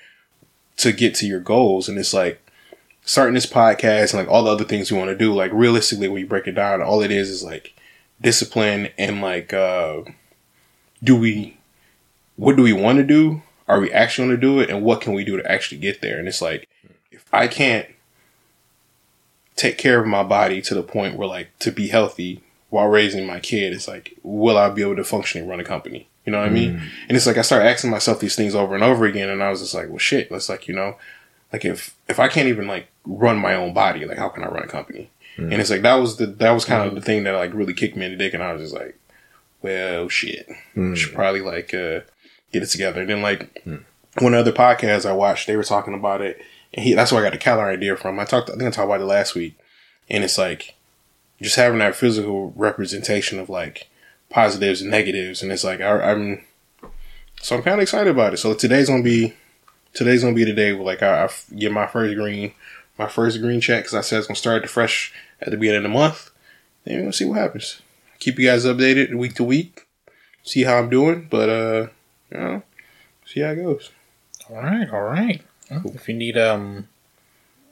to 0.78 0.92
get 0.92 1.14
to 1.16 1.26
your 1.26 1.40
goals. 1.40 1.88
And 1.88 1.98
it's 1.98 2.14
like 2.14 2.40
starting 3.04 3.34
this 3.34 3.46
podcast 3.46 4.12
and 4.12 4.24
like 4.24 4.28
all 4.28 4.44
the 4.44 4.50
other 4.50 4.64
things 4.64 4.90
you 4.90 4.96
want 4.96 5.10
to 5.10 5.16
do. 5.16 5.34
Like 5.34 5.52
realistically, 5.52 6.08
when 6.08 6.20
you 6.20 6.26
break 6.26 6.46
it 6.46 6.52
down, 6.52 6.82
all 6.82 7.02
it 7.02 7.10
is 7.10 7.28
is 7.28 7.44
like 7.44 7.74
discipline 8.20 8.88
and 8.98 9.20
like 9.20 9.52
uh 9.52 10.02
do 11.02 11.16
we 11.16 11.56
what 12.36 12.56
do 12.56 12.62
we 12.62 12.72
want 12.72 12.98
to 12.98 13.04
do? 13.04 13.42
Are 13.66 13.80
we 13.80 13.92
actually 13.92 14.28
going 14.28 14.40
to 14.40 14.46
do 14.46 14.60
it? 14.60 14.70
And 14.70 14.82
what 14.82 15.00
can 15.00 15.12
we 15.12 15.24
do 15.24 15.36
to 15.36 15.50
actually 15.50 15.78
get 15.78 16.00
there? 16.00 16.18
And 16.18 16.26
it's 16.26 16.40
like 16.40 16.68
if 17.10 17.24
I 17.32 17.48
can't 17.48 17.86
take 19.56 19.76
care 19.76 20.00
of 20.00 20.06
my 20.06 20.22
body 20.22 20.62
to 20.62 20.74
the 20.74 20.82
point 20.82 21.16
where 21.16 21.28
like 21.28 21.58
to 21.58 21.72
be 21.72 21.88
healthy 21.88 22.42
while 22.70 22.86
raising 22.86 23.26
my 23.26 23.40
kid, 23.40 23.72
it's 23.72 23.88
like 23.88 24.14
will 24.22 24.56
I 24.56 24.70
be 24.70 24.82
able 24.82 24.96
to 24.96 25.04
function 25.04 25.40
and 25.40 25.50
run 25.50 25.60
a 25.60 25.64
company? 25.64 26.08
You 26.28 26.32
know 26.32 26.40
what 26.40 26.50
I 26.50 26.52
mean? 26.52 26.74
Mm. 26.74 26.88
And 27.08 27.16
it's 27.16 27.26
like 27.26 27.38
I 27.38 27.40
started 27.40 27.70
asking 27.70 27.88
myself 27.88 28.20
these 28.20 28.36
things 28.36 28.54
over 28.54 28.74
and 28.74 28.84
over 28.84 29.06
again, 29.06 29.30
and 29.30 29.42
I 29.42 29.48
was 29.48 29.60
just 29.60 29.72
like, 29.72 29.88
well, 29.88 29.96
shit. 29.96 30.30
It's 30.30 30.50
like 30.50 30.68
you 30.68 30.74
know, 30.74 30.98
like 31.54 31.64
if 31.64 31.96
if 32.06 32.20
I 32.20 32.28
can't 32.28 32.48
even 32.48 32.66
like 32.66 32.88
run 33.06 33.38
my 33.38 33.54
own 33.54 33.72
body, 33.72 34.04
like 34.04 34.18
how 34.18 34.28
can 34.28 34.44
I 34.44 34.48
run 34.48 34.64
a 34.64 34.66
company? 34.66 35.08
Mm. 35.38 35.52
And 35.52 35.54
it's 35.54 35.70
like 35.70 35.80
that 35.80 35.94
was 35.94 36.18
the 36.18 36.26
that 36.26 36.50
was 36.50 36.66
kind 36.66 36.86
of 36.86 36.92
mm. 36.92 36.96
the 36.96 37.00
thing 37.00 37.24
that 37.24 37.32
like 37.32 37.54
really 37.54 37.72
kicked 37.72 37.96
me 37.96 38.04
in 38.04 38.12
the 38.12 38.18
dick, 38.18 38.34
and 38.34 38.42
I 38.42 38.52
was 38.52 38.60
just 38.60 38.74
like, 38.74 38.98
well, 39.62 40.10
shit, 40.10 40.46
should 40.74 41.14
probably 41.14 41.40
like 41.40 41.72
uh 41.72 42.00
get 42.52 42.62
it 42.62 42.66
together. 42.66 43.00
And 43.00 43.08
then 43.08 43.22
like 43.22 43.66
one 44.18 44.34
other 44.34 44.52
podcast 44.52 45.08
I 45.08 45.12
watched, 45.12 45.46
they 45.46 45.56
were 45.56 45.64
talking 45.64 45.94
about 45.94 46.20
it, 46.20 46.42
and 46.74 46.84
he 46.84 46.92
that's 46.92 47.10
where 47.10 47.22
I 47.22 47.24
got 47.24 47.32
the 47.32 47.38
calorie 47.38 47.72
idea 47.72 47.96
from. 47.96 48.20
I 48.20 48.26
talked, 48.26 48.50
I 48.50 48.52
think 48.52 48.64
I 48.64 48.70
talked 48.70 48.84
about 48.84 49.00
it 49.00 49.06
last 49.06 49.34
week, 49.34 49.58
and 50.10 50.24
it's 50.24 50.36
like 50.36 50.74
just 51.40 51.56
having 51.56 51.78
that 51.78 51.96
physical 51.96 52.52
representation 52.54 53.38
of 53.38 53.48
like 53.48 53.88
positives 54.30 54.80
and 54.80 54.90
negatives, 54.90 55.42
and 55.42 55.50
it's 55.52 55.64
like 55.64 55.80
I, 55.80 56.12
I'm 56.12 56.44
so 57.40 57.56
I'm 57.56 57.62
kind 57.62 57.74
of 57.76 57.82
excited 57.82 58.10
about 58.10 58.34
it. 58.34 58.38
So 58.38 58.54
today's 58.54 58.88
gonna 58.88 59.02
be 59.02 59.34
today's 59.94 60.22
gonna 60.22 60.34
be 60.34 60.44
the 60.44 60.52
day 60.52 60.72
where 60.72 60.84
like 60.84 61.02
I 61.02 61.28
get 61.56 61.72
my 61.72 61.86
first 61.86 62.14
green 62.16 62.52
my 62.98 63.08
first 63.08 63.40
green 63.40 63.60
check 63.60 63.84
because 63.84 63.94
I 63.94 64.00
said 64.00 64.18
it's 64.18 64.26
gonna 64.26 64.36
start 64.36 64.62
the 64.62 64.68
fresh 64.68 65.12
at 65.40 65.50
the 65.50 65.56
beginning 65.56 65.84
of 65.84 65.90
the 65.90 65.98
month. 65.98 66.30
And 66.84 67.02
we'll 67.02 67.12
see 67.12 67.24
what 67.24 67.38
happens. 67.38 67.80
Keep 68.18 68.38
you 68.38 68.48
guys 68.48 68.64
updated 68.64 69.14
week 69.14 69.34
to 69.34 69.44
week. 69.44 69.86
See 70.42 70.64
how 70.64 70.78
I'm 70.78 70.88
doing, 70.88 71.28
but 71.30 71.48
uh, 71.48 71.86
you 72.30 72.38
know, 72.38 72.62
see 73.26 73.40
how 73.40 73.50
it 73.50 73.56
goes. 73.56 73.90
All 74.50 74.56
right, 74.56 74.88
all 74.90 75.02
right. 75.02 75.42
Well, 75.70 75.92
If 75.94 76.08
you 76.08 76.14
need 76.14 76.36
um 76.38 76.88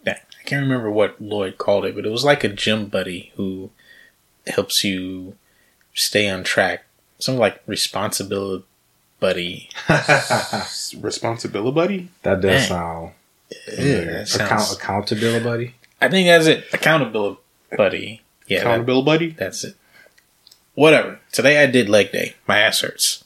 I 0.06 0.44
can't 0.44 0.62
remember 0.62 0.90
what 0.90 1.20
Lloyd 1.20 1.58
called 1.58 1.84
it, 1.84 1.96
but 1.96 2.06
it 2.06 2.10
was 2.10 2.24
like 2.24 2.44
a 2.44 2.48
gym 2.48 2.86
buddy 2.86 3.32
who 3.36 3.70
helps 4.46 4.84
you 4.84 5.36
stay 5.96 6.28
on 6.30 6.44
track. 6.44 6.84
Something 7.18 7.40
like 7.40 7.60
responsibility 7.66 8.64
buddy. 9.18 9.70
Responsibility 11.00 11.74
buddy. 11.74 12.08
That 12.22 12.40
does 12.40 12.60
Dang. 12.60 12.68
sound 12.68 13.12
Yeah, 13.78 14.04
that 14.04 14.28
sounds- 14.28 14.50
account 14.50 14.72
accountability, 14.78 15.44
buddy. 15.44 15.74
I 16.00 16.08
think 16.08 16.26
that's 16.28 16.46
it. 16.46 16.64
Accountability 16.72 17.40
buddy. 17.76 18.22
Yeah, 18.46 18.58
that- 18.58 18.66
Accountability 18.66 19.04
buddy. 19.04 19.30
that's 19.30 19.64
it. 19.64 19.74
Whatever. 20.74 21.18
Today 21.32 21.62
I 21.62 21.66
did 21.66 21.88
leg 21.88 22.12
day. 22.12 22.34
My 22.46 22.58
ass 22.58 22.80
hurts. 22.82 23.24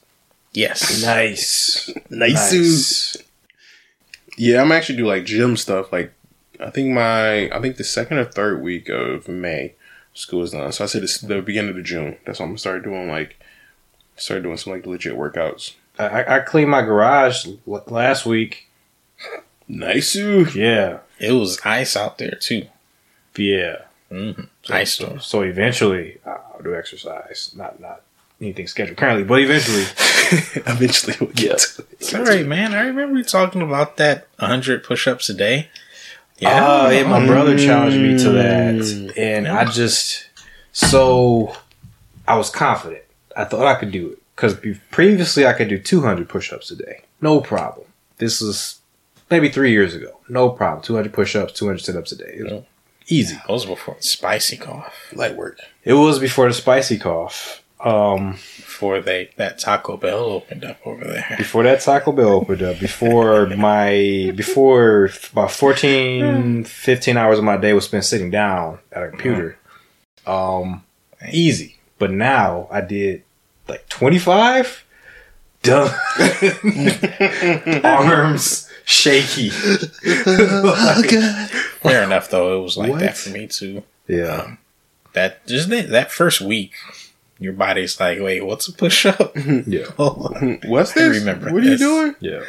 Yes. 0.52 1.02
Nice, 1.04 1.90
Nice. 2.08 3.16
Yeah, 4.36 4.62
I'm 4.62 4.72
actually 4.72 4.96
do 4.98 5.06
like 5.06 5.24
gym 5.24 5.56
stuff. 5.56 5.92
Like, 5.92 6.12
I 6.60 6.70
think 6.70 6.88
my, 6.94 7.50
I 7.50 7.60
think 7.60 7.76
the 7.76 7.84
second 7.84 8.18
or 8.18 8.24
third 8.24 8.62
week 8.62 8.88
of 8.88 9.28
May, 9.28 9.74
school 10.20 10.42
is 10.42 10.52
done. 10.52 10.70
So 10.72 10.84
I 10.84 10.86
said 10.86 11.02
it's 11.02 11.20
the 11.20 11.42
beginning 11.42 11.76
of 11.76 11.84
June. 11.84 12.16
That's 12.24 12.38
when 12.38 12.46
I'm 12.46 12.50
gonna 12.52 12.58
start 12.58 12.84
doing 12.84 13.08
like, 13.08 13.38
start 14.16 14.42
doing 14.42 14.56
some 14.56 14.72
like 14.72 14.86
legit 14.86 15.16
workouts. 15.16 15.74
I, 15.98 16.04
I- 16.22 16.36
I 16.36 16.40
cleaned 16.40 16.70
my 16.70 16.82
garage 16.82 17.46
l- 17.46 17.82
last 17.86 18.24
week. 18.26 18.68
Nice. 19.68 20.16
ooh. 20.16 20.46
Yeah, 20.54 20.98
It 21.18 21.32
was 21.32 21.60
ice 21.64 21.96
out 21.96 22.18
there 22.18 22.32
too. 22.40 22.66
yeah. 23.36 23.82
hmm 24.08 24.32
Ice 24.68 24.94
So, 24.94 25.04
storm. 25.04 25.20
so 25.20 25.42
eventually, 25.42 26.18
I'll 26.26 26.60
do 26.62 26.74
exercise. 26.74 27.52
Not 27.56 27.80
not 27.80 28.02
anything 28.40 28.66
scheduled 28.66 28.96
currently, 28.98 29.24
but 29.24 29.40
eventually. 29.40 29.84
Eventually, 30.30 31.16
we'll 31.20 31.30
get 31.30 31.58
to 31.58 31.82
it. 31.82 31.88
It's 31.94 32.14
all 32.14 32.22
right, 32.22 32.46
man. 32.46 32.72
I 32.72 32.82
remember 32.82 33.18
you 33.18 33.24
talking 33.24 33.62
about 33.62 33.96
that 33.96 34.28
100 34.38 34.84
push-ups 34.84 35.28
a 35.28 35.34
day. 35.34 35.70
Yeah, 36.40 36.90
yeah. 36.90 37.04
My 37.06 37.26
brother 37.26 37.56
challenged 37.58 37.98
me 37.98 38.18
to 38.24 38.30
that, 38.32 38.74
Mm. 38.76 39.12
and 39.16 39.48
I 39.48 39.64
just 39.66 40.24
so 40.72 41.54
I 42.26 42.36
was 42.36 42.50
confident. 42.50 43.02
I 43.36 43.44
thought 43.44 43.66
I 43.66 43.74
could 43.78 43.90
do 43.92 44.10
it 44.12 44.18
because 44.36 44.56
previously 44.90 45.46
I 45.46 45.52
could 45.52 45.68
do 45.68 45.78
200 45.78 46.28
push-ups 46.28 46.70
a 46.70 46.76
day, 46.76 47.02
no 47.20 47.40
problem. 47.40 47.86
This 48.18 48.40
was 48.40 48.78
maybe 49.30 49.48
three 49.48 49.70
years 49.72 49.94
ago, 49.94 50.18
no 50.28 50.48
problem. 50.50 50.82
200 50.82 51.12
push-ups, 51.12 51.52
200 51.52 51.78
sit-ups 51.78 52.12
a 52.12 52.16
day, 52.16 52.34
It 52.38 52.44
was 52.44 52.62
easy. 53.08 53.34
That 53.36 53.48
was 53.48 53.66
before 53.66 53.96
spicy 54.00 54.56
cough. 54.56 54.92
light 55.14 55.36
work. 55.36 55.58
It 55.84 55.94
was 55.94 56.18
before 56.18 56.48
the 56.48 56.54
spicy 56.54 56.98
cough. 56.98 57.59
Um, 57.82 58.32
Before 58.32 59.00
they 59.00 59.30
that 59.36 59.58
Taco 59.58 59.96
Bell 59.96 60.24
opened 60.24 60.64
up 60.64 60.78
over 60.84 61.02
there. 61.04 61.34
before 61.38 61.62
that 61.64 61.80
Taco 61.80 62.12
Bell 62.12 62.28
opened 62.28 62.62
up, 62.62 62.78
before 62.78 63.46
my 63.56 64.32
before 64.36 65.08
about 65.32 65.50
14, 65.52 66.64
15 66.64 67.16
hours 67.16 67.38
of 67.38 67.44
my 67.44 67.56
day 67.56 67.72
was 67.72 67.86
spent 67.86 68.04
sitting 68.04 68.30
down 68.30 68.78
at 68.92 69.02
a 69.04 69.08
computer. 69.08 69.56
Um, 70.26 70.84
easy. 71.32 71.78
But 71.98 72.10
now 72.10 72.68
I 72.70 72.80
did 72.82 73.22
like 73.68 73.88
twenty 73.88 74.18
five. 74.18 74.84
Done. 75.62 75.90
Arms 77.84 78.70
shaky. 78.84 79.50
Fair 81.80 82.02
enough, 82.04 82.30
though. 82.30 82.58
It 82.58 82.62
was 82.62 82.76
like 82.76 82.90
What? 82.90 83.00
that 83.00 83.16
for 83.16 83.30
me 83.30 83.46
too. 83.46 83.82
Yeah. 84.08 84.56
That 85.12 85.46
just 85.46 85.68
that, 85.70 85.88
that 85.90 86.10
first 86.12 86.40
week, 86.40 86.72
your 87.40 87.52
body's 87.54 87.98
like, 87.98 88.20
wait, 88.20 88.44
what's 88.44 88.68
a 88.68 88.72
push-up? 88.72 89.34
Yeah. 89.66 89.84
Hold 89.96 90.36
on. 90.36 90.60
What's 90.66 90.96
I 90.96 91.00
this? 91.08 91.18
remember 91.18 91.52
what 91.52 91.62
are 91.62 91.64
you 91.64 91.70
this. 91.70 91.80
doing? 91.80 92.14
Yeah. 92.20 92.44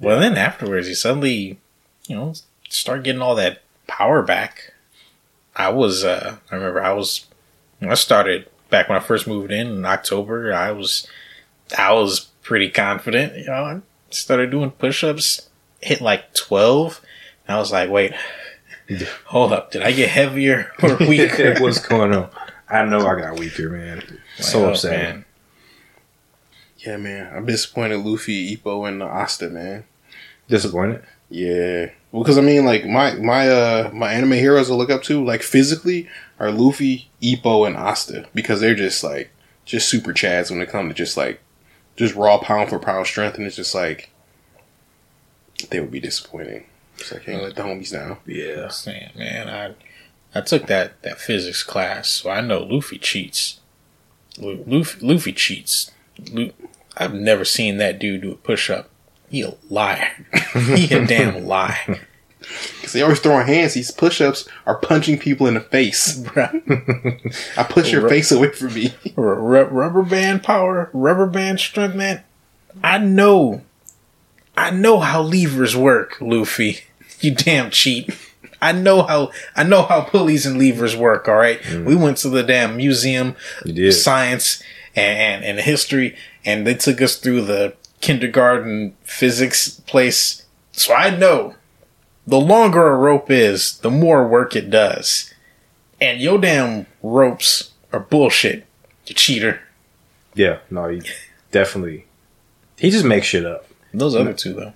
Well, 0.00 0.20
then 0.20 0.36
afterwards, 0.36 0.88
you 0.88 0.94
suddenly, 0.94 1.58
you 2.06 2.16
know, 2.16 2.34
start 2.68 3.02
getting 3.04 3.22
all 3.22 3.34
that 3.36 3.62
power 3.86 4.22
back. 4.22 4.74
I 5.56 5.70
was, 5.70 6.04
uh, 6.04 6.36
I 6.50 6.54
remember 6.54 6.82
I 6.82 6.92
was, 6.92 7.26
I 7.80 7.94
started 7.94 8.48
back 8.70 8.88
when 8.88 8.98
I 8.98 9.00
first 9.00 9.26
moved 9.26 9.50
in 9.50 9.68
in 9.68 9.84
October. 9.86 10.52
I 10.52 10.72
was, 10.72 11.08
I 11.76 11.92
was 11.92 12.26
pretty 12.42 12.70
confident. 12.70 13.36
You 13.36 13.46
know, 13.46 13.52
I 13.64 13.80
started 14.10 14.50
doing 14.50 14.70
push-ups, 14.72 15.48
hit 15.80 16.00
like 16.00 16.34
twelve. 16.34 17.00
And 17.46 17.56
I 17.56 17.58
was 17.58 17.72
like, 17.72 17.88
wait, 17.90 18.12
hold 19.26 19.52
up, 19.52 19.70
did 19.72 19.82
I 19.82 19.92
get 19.92 20.10
heavier 20.10 20.70
or 20.82 20.96
weaker? 21.00 21.56
What's 21.60 21.78
going 21.86 22.14
on? 22.14 22.30
I 22.70 22.84
know 22.84 23.06
I 23.06 23.20
got 23.20 23.38
weaker, 23.38 23.70
man. 23.70 24.02
so 24.38 24.58
Like, 24.60 24.66
oh, 24.68 24.70
upset. 24.70 24.90
man. 24.92 25.24
Yeah, 26.78 26.96
man. 26.96 27.34
I'm 27.34 27.46
disappointed. 27.46 27.98
Luffy, 27.98 28.56
Ippo, 28.56 28.88
and 28.88 29.02
Asta, 29.02 29.48
man. 29.48 29.84
Disappointed. 30.48 31.02
Yeah. 31.30 31.90
Well, 32.12 32.22
because 32.22 32.38
I 32.38 32.42
mean, 32.42 32.64
like 32.64 32.86
my 32.86 33.14
my 33.14 33.48
uh 33.48 33.90
my 33.92 34.12
anime 34.12 34.32
heroes 34.32 34.70
I 34.70 34.74
look 34.74 34.90
up 34.90 35.02
to, 35.04 35.24
like 35.24 35.42
physically, 35.42 36.08
are 36.38 36.50
Luffy, 36.50 37.10
Ippo, 37.22 37.66
and 37.66 37.76
Asta 37.76 38.26
because 38.34 38.60
they're 38.60 38.74
just 38.74 39.04
like 39.04 39.30
just 39.64 39.88
super 39.88 40.12
chads 40.12 40.50
when 40.50 40.62
it 40.62 40.70
comes 40.70 40.90
to 40.90 40.94
just 40.94 41.16
like 41.16 41.40
just 41.96 42.14
raw 42.14 42.38
pound 42.38 42.70
for 42.70 42.78
pound 42.78 43.06
strength, 43.06 43.36
and 43.36 43.46
it's 43.46 43.56
just 43.56 43.74
like 43.74 44.10
they 45.70 45.80
would 45.80 45.90
be 45.90 46.00
disappointing. 46.00 46.64
It's 46.96 47.12
like, 47.12 47.22
hey, 47.22 47.40
let 47.40 47.54
the 47.54 47.62
homies 47.62 47.92
down. 47.92 48.18
Yeah. 48.26 48.68
saying, 48.68 49.10
man, 49.16 49.48
I 49.48 49.74
I 50.34 50.40
took 50.40 50.66
that 50.66 51.02
that 51.02 51.20
physics 51.20 51.62
class, 51.62 52.08
so 52.08 52.30
I 52.30 52.40
know 52.40 52.60
Luffy 52.62 52.98
cheats. 52.98 53.60
Lu- 54.38 54.64
Luffy, 54.66 55.06
Luffy 55.06 55.32
cheats. 55.32 55.90
I've 56.96 57.14
never 57.14 57.44
seen 57.44 57.78
that 57.78 57.98
dude 57.98 58.22
do 58.22 58.32
a 58.32 58.36
push 58.36 58.70
up. 58.70 58.90
He 59.30 59.42
a 59.42 59.54
liar. 59.68 60.26
he 60.74 60.92
a 60.94 61.06
damn 61.06 61.46
liar. 61.46 62.06
Because 62.38 62.92
they 62.92 63.02
always 63.02 63.20
throwing 63.20 63.46
hands. 63.46 63.74
These 63.74 63.90
push 63.90 64.20
ups 64.20 64.48
are 64.66 64.76
punching 64.76 65.18
people 65.18 65.46
in 65.46 65.54
the 65.54 65.60
face. 65.60 66.24
I 66.36 67.64
push 67.64 67.92
your 67.92 68.08
face 68.08 68.32
away 68.32 68.50
from 68.50 68.74
me. 68.74 68.94
Rubber 69.16 70.02
band 70.02 70.42
power, 70.42 70.88
rubber 70.92 71.26
band 71.26 71.60
strength, 71.60 71.94
man. 71.94 72.22
I 72.82 72.98
know, 72.98 73.62
I 74.56 74.70
know 74.70 75.00
how 75.00 75.22
levers 75.22 75.76
work, 75.76 76.20
Luffy. 76.20 76.78
You 77.20 77.34
damn 77.34 77.70
cheat. 77.70 78.16
I 78.60 78.72
know 78.72 79.02
how 79.02 79.30
I 79.54 79.62
know 79.62 79.82
how 79.82 80.02
pulleys 80.02 80.46
and 80.46 80.58
levers 80.58 80.96
work. 80.96 81.28
All 81.28 81.36
right, 81.36 81.60
mm. 81.60 81.84
we 81.84 81.94
went 81.94 82.18
to 82.18 82.28
the 82.28 82.42
damn 82.42 82.76
museum, 82.76 83.36
science 83.90 84.62
and, 84.94 85.44
and 85.44 85.44
and 85.44 85.60
history, 85.60 86.16
and 86.44 86.66
they 86.66 86.74
took 86.74 87.00
us 87.00 87.16
through 87.16 87.42
the 87.42 87.74
kindergarten 88.00 88.96
physics 89.04 89.80
place. 89.86 90.44
So 90.72 90.94
I 90.94 91.16
know 91.16 91.54
the 92.26 92.40
longer 92.40 92.88
a 92.88 92.96
rope 92.96 93.30
is, 93.30 93.78
the 93.78 93.90
more 93.90 94.26
work 94.26 94.54
it 94.54 94.70
does. 94.70 95.32
And 96.00 96.20
your 96.20 96.38
damn 96.38 96.86
ropes 97.02 97.72
are 97.92 98.00
bullshit, 98.00 98.66
you 99.06 99.14
cheater. 99.14 99.60
Yeah. 100.34 100.58
No, 100.70 100.88
he 100.88 101.02
definitely. 101.50 102.06
He 102.76 102.90
just 102.90 103.04
makes 103.04 103.26
shit 103.26 103.44
up. 103.44 103.66
Those 103.92 104.14
other 104.14 104.34
mm. 104.34 104.38
two 104.38 104.52
though. 104.52 104.72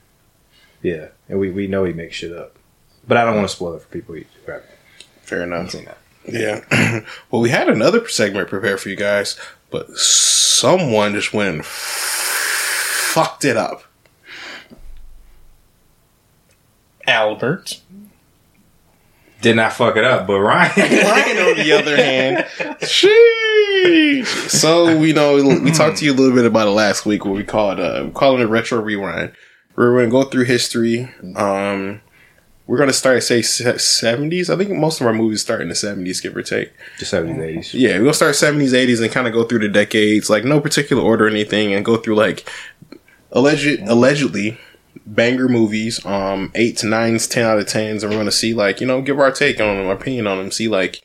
Yeah, 0.83 1.09
and 1.29 1.39
we, 1.39 1.51
we 1.51 1.69
know 1.69 1.85
he 1.85 1.93
makes 1.93 2.17
shit 2.17 2.37
up, 2.37 2.59
but 3.07 3.17
I 3.17 3.25
don't 3.25 3.37
want 3.37 3.49
to 3.49 3.55
spoil 3.55 3.75
it 3.75 3.83
for 3.83 3.89
people. 3.89 4.15
Who 4.15 4.25
haven't 4.47 4.65
Fair 5.23 5.43
enough. 5.43 5.71
seen 5.71 5.87
that. 5.87 5.99
Yeah. 6.29 7.01
well, 7.31 7.43
we 7.43 7.51
had 7.51 7.69
another 7.69 8.07
segment 8.09 8.49
prepared 8.49 8.81
for 8.81 8.89
you 8.89 8.97
guys, 8.97 9.39
but 9.71 9.91
someone 9.97 11.15
just 11.15 11.33
went 11.33 11.51
and 11.51 11.61
f- 11.61 11.67
fucked 13.15 13.45
it 13.45 13.57
up. 13.57 13.85
Albert. 17.07 17.81
Did 19.41 19.57
not 19.57 19.73
fuck 19.73 19.97
it 19.97 20.05
up, 20.05 20.29
but 20.29 20.39
Ryan. 20.39 20.73
Ryan, 20.77 21.39
on 21.39 21.57
the 21.57 21.73
other 21.73 21.97
hand, 21.97 22.47
sheesh. 22.83 24.25
So 24.49 24.97
we 24.97 25.13
know 25.13 25.35
we 25.61 25.73
talked 25.73 25.97
to 25.99 26.05
you 26.05 26.13
a 26.13 26.15
little 26.15 26.35
bit 26.37 26.47
about 26.47 26.69
it 26.69 26.73
last 26.73 27.05
week. 27.05 27.25
What 27.25 27.35
we 27.35 27.43
called 27.43 27.81
uh, 27.81 28.03
we 28.07 28.13
call 28.13 28.37
it 28.39 28.43
a 28.43 28.47
retro 28.47 28.81
rewind. 28.81 29.33
We're 29.75 29.93
going 29.95 30.05
to 30.05 30.11
go 30.13 30.23
through 30.25 30.45
history. 30.45 31.09
Um, 31.35 32.03
we're 32.67 32.77
going 32.77 32.89
to 32.89 32.95
start 32.95 33.23
say 33.23 33.43
seventies. 33.43 34.49
I 34.49 34.57
think 34.57 34.71
most 34.71 35.01
of 35.01 35.07
our 35.07 35.13
movies 35.13 35.43
start 35.43 35.63
in 35.63 35.69
the 35.69 35.75
seventies, 35.75 36.21
give 36.21 36.37
or 36.37 36.43
take. 36.43 36.73
the 36.99 37.05
seventies, 37.05 37.43
eighties. 37.43 37.75
Yeah, 37.75 37.99
we'll 37.99 38.15
start 38.15 38.37
seventies, 38.37 38.73
eighties, 38.73 39.01
and 39.01 39.11
kind 39.11 39.27
of 39.27 39.33
go 39.33 39.45
through 39.45 39.61
the 39.61 39.69
decades, 39.69 40.31
like 40.31 40.45
no 40.45 40.61
particular 40.61 41.03
order 41.03 41.27
or 41.27 41.29
anything, 41.29 41.75
and 41.75 41.85
go 41.85 41.97
through 41.97 42.15
like 42.15 42.49
alleged, 43.33 43.81
allegedly 43.89 44.59
banger 45.07 45.49
movies, 45.49 46.05
um, 46.07 46.53
eight 46.55 46.77
to 46.79 46.87
nines, 46.87 47.27
ten 47.27 47.45
out 47.45 47.59
of 47.59 47.67
tens, 47.67 48.03
and 48.03 48.13
we're 48.13 48.19
gonna 48.19 48.31
see 48.31 48.55
like 48.55 48.81
you 48.81 48.87
know 48.87 49.03
give 49.03 49.19
our 49.19 49.33
take 49.33 49.61
on 49.61 49.77
them, 49.77 49.87
our 49.87 49.95
opinion 49.95 50.27
on 50.27 50.39
them, 50.39 50.51
see 50.51 50.69
like 50.69 51.03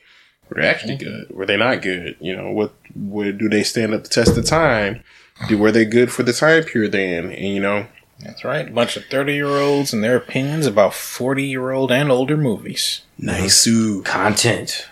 were 0.50 0.62
they 0.62 0.68
actually 0.68 0.96
good, 0.96 1.30
were 1.30 1.46
they 1.46 1.58
not 1.58 1.82
good, 1.82 2.16
you 2.20 2.36
know 2.36 2.52
what, 2.52 2.74
what 2.94 3.38
do 3.38 3.50
they 3.50 3.64
stand 3.64 3.94
up 3.94 4.04
the 4.04 4.10
test 4.10 4.38
of 4.38 4.46
time, 4.46 5.04
do 5.48 5.58
were 5.58 5.72
they 5.72 5.86
good 5.86 6.12
for 6.12 6.24
the 6.24 6.34
time 6.34 6.64
period 6.64 6.92
then, 6.92 7.32
and 7.32 7.56
you 7.56 7.60
know 7.60 7.88
That's 8.20 8.44
right. 8.44 8.68
A 8.68 8.72
bunch 8.72 8.98
of 8.98 9.06
30 9.06 9.34
year 9.34 9.48
olds 9.48 9.94
and 9.94 10.04
their 10.04 10.16
opinions 10.18 10.66
about 10.66 10.94
40 10.94 11.44
year 11.44 11.72
old 11.72 11.92
and 11.92 12.12
older 12.12 12.38
movies. 12.38 13.02
nice. 13.18 13.66
Ooh. 13.68 14.02
Content. 14.04 14.88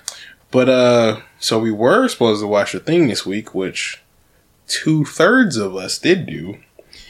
But 0.52 0.70
uh, 0.70 1.20
so 1.40 1.60
we 1.60 1.72
were 1.72 2.08
supposed 2.08 2.42
to 2.42 2.48
watch 2.48 2.74
a 2.74 2.80
thing 2.80 3.08
this 3.08 3.26
week, 3.26 3.54
which 3.54 4.02
two 4.68 5.04
thirds 5.04 5.58
of 5.58 5.76
us 5.76 5.98
did 6.00 6.26
do, 6.28 6.60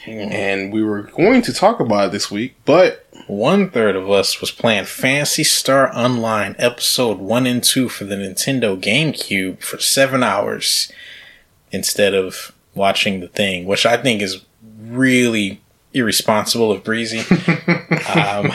and 0.06 0.72
we 0.72 0.82
were 0.82 1.02
going 1.02 1.42
to 1.42 1.52
talk 1.52 1.78
about 1.78 2.08
it 2.08 2.12
this 2.12 2.30
week. 2.30 2.56
But 2.64 3.06
one 3.28 3.70
third 3.70 3.94
of 3.94 4.10
us 4.10 4.40
was 4.40 4.50
playing 4.50 4.86
Phantasy 4.86 5.44
Star 5.44 5.94
Online 5.96 6.56
episode 6.58 7.18
one 7.18 7.46
and 7.46 7.62
two 7.62 7.88
for 7.88 8.04
the 8.04 8.16
Nintendo 8.16 8.80
GameCube 8.80 9.60
for 9.62 9.78
seven 9.78 10.22
hours 10.24 10.90
instead 11.70 12.14
of 12.14 12.52
watching 12.74 13.20
the 13.20 13.28
thing, 13.28 13.64
which 13.66 13.86
I 13.86 13.96
think 13.96 14.22
is 14.22 14.44
really 14.80 15.60
irresponsible 15.96 16.70
of 16.70 16.84
Breezy. 16.84 17.18
um, 18.14 18.52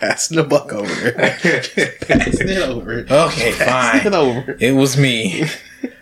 Passing 0.00 0.36
the 0.36 0.44
buck 0.48 0.72
over. 0.72 1.12
Passing 1.12 2.48
it 2.48 2.58
over. 2.58 3.00
okay, 3.00 3.52
Passing 3.56 4.00
it 4.00 4.04
fine. 4.04 4.14
over. 4.14 4.56
It 4.60 4.72
was 4.72 4.96
me. 4.96 5.44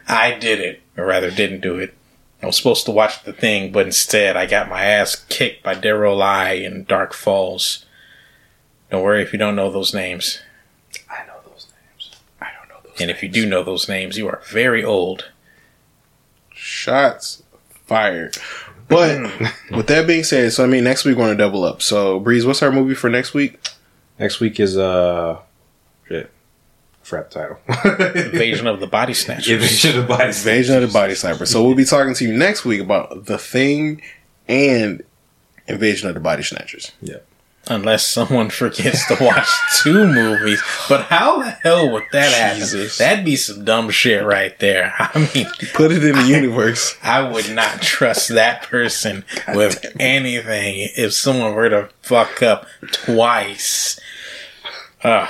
I 0.08 0.32
did 0.38 0.60
it, 0.60 0.82
or 0.96 1.06
rather, 1.06 1.30
didn't 1.30 1.60
do 1.60 1.78
it. 1.78 1.94
I 2.42 2.46
was 2.46 2.56
supposed 2.56 2.86
to 2.86 2.92
watch 2.92 3.22
the 3.24 3.32
thing, 3.32 3.70
but 3.72 3.86
instead, 3.86 4.36
I 4.36 4.46
got 4.46 4.68
my 4.70 4.82
ass 4.82 5.16
kicked 5.28 5.62
by 5.62 5.74
De 5.74 5.94
Rol 5.94 6.16
Le 6.16 6.54
in 6.54 6.84
Dark 6.84 7.12
Falz. 7.12 7.84
Don't 8.90 9.02
worry 9.02 9.22
if 9.22 9.32
you 9.32 9.38
don't 9.38 9.56
know 9.56 9.70
those 9.70 9.92
names. 9.92 10.40
I 11.10 11.26
know 11.26 11.34
those 11.46 11.66
names. 11.90 12.10
I 12.40 12.48
don't 12.58 12.68
know 12.68 12.80
those. 12.82 13.00
And 13.00 13.10
if 13.10 13.22
you 13.22 13.28
do 13.28 13.44
know 13.46 13.62
those 13.62 13.88
names, 13.88 14.16
you 14.16 14.26
are 14.28 14.40
very 14.50 14.82
old. 14.82 15.30
Shots 16.54 17.42
fired. 17.86 18.36
But 18.90 19.31
with 19.70 19.87
that 19.87 20.07
being 20.07 20.24
said, 20.24 20.53
so 20.53 20.64
I 20.64 20.66
mean, 20.66 20.85
next 20.85 21.05
week 21.05 21.16
we're 21.16 21.24
gonna 21.24 21.37
double 21.37 21.64
up. 21.64 21.81
So 21.81 22.20
Breeze, 22.20 22.44
what's 22.44 22.62
our 22.62 22.72
movie 22.72 22.94
for 22.94 23.09
next 23.09 23.33
week? 23.33 23.59
Next 24.18 24.40
week 24.40 24.61
is 24.61 24.76
uh, 24.76 25.38
shit, 26.07 26.31
frap 27.05 27.31
title. 27.31 27.59
Invasion 28.33 28.66
of 28.66 28.81
the 28.81 28.87
Body 28.87 29.14
Snatchers. 29.14 29.48
Invasion 29.48 29.96
of 29.96 30.03
the 30.03 30.09
Body 30.09 30.26
Invasion 30.26 30.76
of 30.76 30.83
the 30.83 30.92
Body 30.92 31.14
Sniper. 31.14 31.46
So 31.46 31.64
we'll 31.64 31.74
be 31.74 31.85
talking 31.85 32.14
to 32.14 32.24
you 32.26 32.37
next 32.37 32.64
week 32.64 32.81
about 32.81 33.26
the 33.26 33.38
Thing 33.38 34.03
and 34.48 35.03
Invasion 35.68 36.09
of 36.09 36.14
the 36.14 36.20
Body 36.20 36.42
Snatchers. 36.42 36.92
Unless 37.68 38.08
someone 38.08 38.50
forgets 38.50 39.06
to 39.08 39.16
watch 39.22 39.48
two 39.82 40.06
movies. 40.06 40.62
But 40.88 41.02
how 41.02 41.40
the 41.42 41.50
hell 41.50 41.90
would 41.92 42.04
that 42.12 42.32
happen? 42.32 42.88
That'd 42.98 43.24
be 43.24 43.36
some 43.36 43.64
dumb 43.64 43.90
shit 43.90 44.24
right 44.24 44.58
there. 44.58 44.92
I 44.98 45.30
mean, 45.34 45.46
Put 45.74 45.92
it 45.92 46.04
in 46.04 46.16
the 46.16 46.26
universe. 46.26 46.96
I 47.02 47.28
would 47.28 47.50
not 47.54 47.82
trust 47.82 48.30
that 48.30 48.62
person 48.62 49.24
with 49.54 49.84
anything 50.00 50.88
if 50.96 51.12
someone 51.12 51.54
were 51.54 51.68
to 51.68 51.90
fuck 52.02 52.42
up 52.42 52.66
twice. 52.90 54.00
Ugh. 55.04 55.28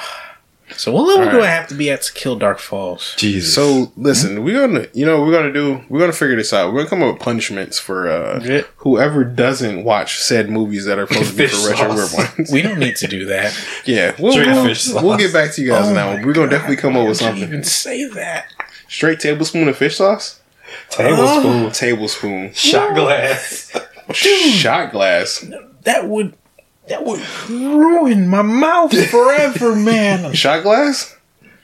So 0.80 0.92
what 0.92 1.06
level 1.08 1.24
do 1.26 1.30
Alright. 1.32 1.42
I 1.44 1.52
have 1.52 1.68
to 1.68 1.74
be 1.74 1.90
at 1.90 2.00
to 2.02 2.12
kill 2.14 2.36
Dark 2.36 2.58
Falz? 2.58 3.14
Jesus. 3.18 3.54
So 3.54 3.92
listen, 3.98 4.42
we're 4.42 4.66
gonna, 4.66 4.86
you 4.94 5.04
know, 5.04 5.20
we're 5.20 5.30
gonna 5.30 5.52
do, 5.52 5.82
we're 5.90 6.00
gonna 6.00 6.14
figure 6.14 6.36
this 6.36 6.54
out. 6.54 6.72
We're 6.72 6.78
gonna 6.78 6.88
come 6.88 7.02
up 7.02 7.12
with 7.14 7.22
punishments 7.22 7.78
for 7.78 8.08
uh, 8.08 8.40
Yeah. 8.42 8.62
whoever 8.76 9.22
doesn't 9.22 9.84
watch 9.84 10.18
said 10.20 10.48
movies 10.48 10.86
that 10.86 10.98
are 10.98 11.06
supposed 11.06 11.32
to 11.32 11.36
be 11.36 11.46
Fish 11.48 11.62
for 11.62 11.68
retro 11.68 11.96
sauce. 11.96 12.16
weird 12.16 12.38
ones. 12.38 12.50
We 12.52 12.62
don't 12.62 12.78
need 12.78 12.96
to 12.96 13.06
do 13.08 13.26
that. 13.26 13.54
Yeah, 13.84 14.14
we'll, 14.18 14.34
we'll, 14.34 14.64
fish 14.64 14.80
sauce. 14.84 15.02
we'll 15.02 15.18
get 15.18 15.34
back 15.34 15.52
to 15.52 15.62
you 15.62 15.68
guys 15.68 15.86
on 15.88 15.94
that 15.96 16.06
Oh 16.08 16.14
one. 16.14 16.24
We're 16.26 16.32
gonna 16.32 16.46
God, 16.46 16.52
definitely 16.56 16.76
come 16.76 16.96
up 16.96 17.06
with 17.06 17.20
why 17.20 17.28
would 17.28 17.36
you 17.36 17.42
something. 17.42 17.58
Even 17.58 17.64
say 17.64 18.08
that. 18.08 18.46
Straight 18.88 19.20
tablespoon 19.20 19.68
of 19.68 19.76
fish 19.76 19.96
sauce. 19.98 20.40
tablespoon, 20.88 21.70
Tablespoon. 21.72 22.52
shot 22.54 22.94
glass. 22.94 23.70
Shot 24.14 24.90
glass. 24.92 25.44
That 25.82 26.08
would 26.08 26.34
that 26.90 27.04
would 27.04 27.20
ruin 27.48 28.28
my 28.28 28.42
mouth 28.42 28.92
forever, 29.08 29.74
man. 29.90 30.32
Shot 30.34 30.62
glass. 30.62 31.16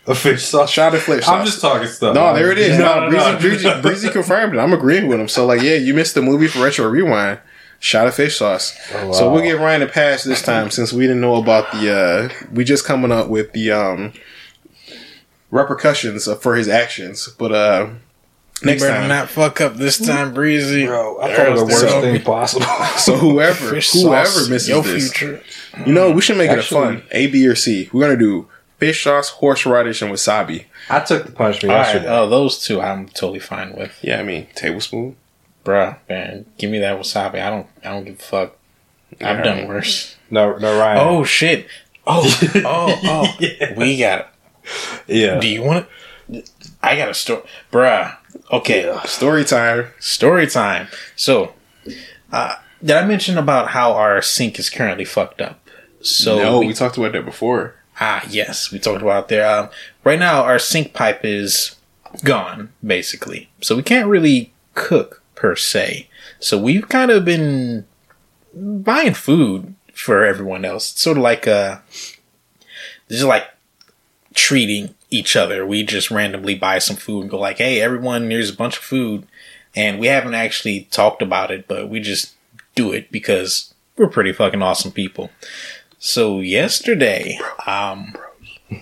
A 0.06 0.14
fish 0.14 0.44
sauce. 0.44 0.70
Shot 0.70 0.94
of 0.94 1.02
fish 1.02 1.24
sauce. 1.24 1.34
I'm 1.40 1.44
just 1.44 1.60
talking 1.60 1.88
stuff. 1.88 2.14
No, 2.14 2.32
there 2.32 2.50
it 2.52 2.58
is. 2.58 2.78
No, 2.78 3.08
No, 3.10 3.36
Breezy, 3.38 3.64
no, 3.64 3.72
Breezy. 3.72 3.80
Breezy 3.82 4.08
confirmed 4.10 4.54
it. 4.54 4.58
I'm 4.58 4.72
agreeing 4.72 5.08
with 5.08 5.18
him. 5.20 5.28
So, 5.28 5.44
like, 5.44 5.60
yeah, 5.62 5.74
you 5.74 5.94
missed 5.94 6.14
the 6.14 6.22
movie 6.22 6.46
for 6.46 6.60
Retro 6.62 6.86
Rewind. 6.88 7.40
Shot 7.80 8.06
of 8.06 8.14
fish 8.14 8.38
sauce. 8.38 8.74
Oh, 8.94 9.12
So 9.12 9.30
we'll 9.30 9.42
give 9.42 9.60
Ryan 9.60 9.82
a 9.82 9.86
pass 9.86 10.24
this 10.24 10.40
time 10.42 10.70
since 10.70 10.92
we 10.94 11.02
didn't 11.08 11.20
know 11.20 11.34
about 11.36 11.70
the. 11.72 11.92
uh 11.92 12.46
We 12.52 12.64
just 12.64 12.84
coming 12.86 13.12
up 13.12 13.28
with 13.28 13.52
the 13.52 13.70
um 13.72 14.12
repercussions 15.50 16.28
for 16.40 16.54
his 16.56 16.68
actions. 16.68 17.28
But 17.38 17.52
uh 17.52 17.88
next 18.62 18.82
you 18.82 18.88
better 18.88 19.00
time, 19.00 19.08
not 19.08 19.28
fuck 19.28 19.60
up 19.60 19.74
this 19.76 19.98
time, 20.04 20.32
Breezy. 20.34 20.86
Bro, 20.86 21.18
I 21.20 21.28
There 21.28 21.36
thought 21.36 21.46
it 21.46 21.50
was 21.52 21.60
was 21.62 21.68
the 21.68 21.74
worst 21.86 21.94
so- 21.94 22.00
thing 22.00 22.22
possible. 22.22 22.66
so 22.98 23.16
whoever 23.16 23.70
Fish 23.70 23.92
whoever 23.92 24.26
sauce, 24.26 24.48
misses 24.48 24.68
your 24.68 24.82
this, 24.82 25.12
future. 25.12 25.42
you 25.86 25.92
know, 25.92 26.10
we 26.10 26.20
should 26.22 26.36
make 26.38 26.50
it 26.50 26.58
a 26.58 26.62
fun 26.62 27.02
A, 27.10 27.26
B, 27.28 27.46
or 27.46 27.54
C. 27.54 27.88
We're 27.92 28.02
gonna 28.02 28.16
do 28.18 28.48
fish 28.78 29.04
sauce, 29.04 29.28
horseradish, 29.30 30.02
and 30.02 30.12
wasabi. 30.12 30.66
I 30.90 31.00
took 31.00 31.26
the 31.26 31.32
punishment 31.32 31.72
All 31.72 31.78
right, 31.78 31.84
yesterday. 31.86 32.08
oh, 32.08 32.24
uh, 32.24 32.26
those 32.26 32.62
two 32.62 32.80
I'm 32.80 33.08
totally 33.08 33.40
fine 33.40 33.74
with, 33.74 33.98
Yeah, 34.02 34.20
I 34.20 34.22
mean 34.22 34.46
tablespoon. 34.54 35.16
bruh. 35.64 35.96
Man, 36.08 36.46
give 36.58 36.70
me 36.70 36.78
that 36.80 36.98
wasabi. 36.98 37.42
I 37.42 37.50
don't, 37.50 37.66
I 37.84 37.88
don't 37.90 38.04
give 38.04 38.14
a 38.20 38.22
fuck. 38.22 38.56
I've 39.20 39.42
done 39.42 39.60
Alright. 39.60 39.68
worse. 39.68 40.16
No, 40.30 40.56
no, 40.56 40.78
Ryan. 40.78 40.98
Oh 41.00 41.24
shit. 41.24 41.66
Oh, 42.06 42.22
oh, 42.56 43.00
oh. 43.04 43.36
Yeah. 43.40 43.74
We 43.76 43.98
got. 43.98 44.28
It. 45.08 45.16
yeah. 45.16 45.40
Do 45.40 45.48
you 45.48 45.62
want 45.62 45.86
it? 46.28 46.50
I 46.82 46.96
got 46.96 47.08
a 47.08 47.14
story, 47.14 47.42
bruh. 47.72 48.16
Okay, 48.52 48.98
Story 49.06 49.44
time. 49.44 49.86
story 49.98 50.46
time. 50.46 50.88
So, 51.16 51.52
uh, 52.32 52.56
did 52.84 52.96
I 52.96 53.04
mention 53.06 53.38
about 53.38 53.68
how 53.68 53.92
our 53.92 54.20
sink 54.22 54.58
is 54.58 54.70
currently 54.70 55.04
fucked 55.04 55.40
up? 55.40 55.60
So 56.02 56.38
no, 56.38 56.58
we- 56.60 56.68
we 56.68 56.74
talked 56.74 56.96
about 56.96 57.12
that 57.12 57.24
before. 57.24 57.74
Ah, 58.00 58.22
yes, 58.28 58.70
we 58.70 58.78
talked 58.78 59.00
about 59.02 59.28
there. 59.28 59.46
Um, 59.46 59.70
right 60.04 60.18
now, 60.18 60.42
our 60.42 60.58
sink 60.58 60.92
pipe 60.92 61.20
is 61.24 61.76
gone, 62.24 62.72
basically. 62.84 63.48
So 63.62 63.74
we 63.74 63.82
can't 63.82 64.06
really 64.06 64.52
cook 64.74 65.22
per 65.34 65.56
se. 65.56 66.08
So 66.38 66.58
we've 66.58 66.88
kind 66.88 67.10
of 67.10 67.24
been 67.24 67.86
buying 68.54 69.14
food 69.14 69.74
for 69.94 70.24
everyone 70.24 70.64
else. 70.64 70.92
It's 70.92 71.00
sort 71.00 71.16
of 71.16 71.22
like 71.22 71.48
uh 71.48 71.78
just 73.08 73.24
like 73.24 73.46
treating 74.34 74.94
each 75.10 75.36
other. 75.36 75.66
We 75.66 75.82
just 75.84 76.10
randomly 76.10 76.54
buy 76.54 76.78
some 76.78 76.96
food 76.96 77.22
and 77.22 77.30
go 77.30 77.38
like, 77.38 77.58
"Hey, 77.58 77.80
everyone, 77.80 78.30
here's 78.30 78.50
a 78.50 78.56
bunch 78.56 78.76
of 78.76 78.82
food," 78.82 79.26
and 79.74 79.98
we 79.98 80.06
haven't 80.06 80.34
actually 80.34 80.88
talked 80.90 81.22
about 81.22 81.50
it, 81.50 81.68
but 81.68 81.88
we 81.88 82.00
just 82.00 82.34
do 82.74 82.92
it 82.92 83.10
because 83.10 83.74
we're 83.96 84.08
pretty 84.08 84.32
fucking 84.32 84.62
awesome 84.62 84.92
people. 84.92 85.30
So 85.98 86.40
yesterday, 86.40 87.38
um, 87.66 88.14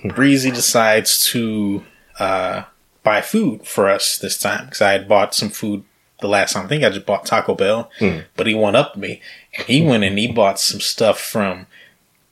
Breezy 0.05 0.51
decides 0.51 1.21
to 1.31 1.85
uh, 2.19 2.65
buy 3.03 3.21
food 3.21 3.67
for 3.67 3.89
us 3.89 4.19
this 4.19 4.39
time 4.39 4.67
because 4.67 4.81
I 4.83 4.93
had 4.93 5.09
bought 5.09 5.35
some 5.35 5.51
food 5.51 5.85
the 6.21 6.29
last 6.29 6.55
time. 6.55 6.65
I 6.65 6.69
think 6.69 6.85
I 6.85 6.91
just 6.91 7.07
bought 7.07 7.27
Taco 7.27 7.55
Bell, 7.55 7.91
but 8.37 8.47
he 8.47 8.55
went 8.55 8.77
up 8.77 8.97
me 8.97 9.21
and 9.57 9.67
he 9.67 9.83
went 9.83 10.05
and 10.05 10.19
he 10.19 10.31
bought 10.31 10.59
some 10.59 10.81
stuff 10.81 11.21
from 11.21 11.67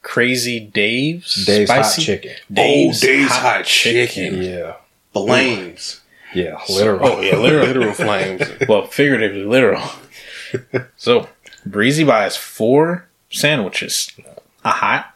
Crazy 0.03 0.61
Dave's 0.61 1.47
Dave's 1.47 1.71
Hot 1.71 1.95
Chicken. 1.99 2.35
Dave's, 2.53 3.03
Oh, 3.03 3.07
Dave's 3.07 3.31
Hot, 3.33 3.43
Hot 3.57 3.65
Chicken. 3.65 4.43
Yeah. 4.43 4.75
Flames. 5.13 6.01
Yeah. 6.35 6.59
Literally. 6.69 7.01
Oh 7.05 7.21
yeah, 7.21 7.37
literal. 7.37 7.67
Literal 7.67 7.93
flames. 7.95 8.43
well, 8.69 8.87
figuratively 8.87 9.45
literal. 9.45 9.89
so 10.97 11.29
Breezy 11.65 12.05
buys 12.05 12.37
four 12.37 13.07
sandwiches, 13.31 14.11
a 14.65 14.71
hot. 14.71 15.15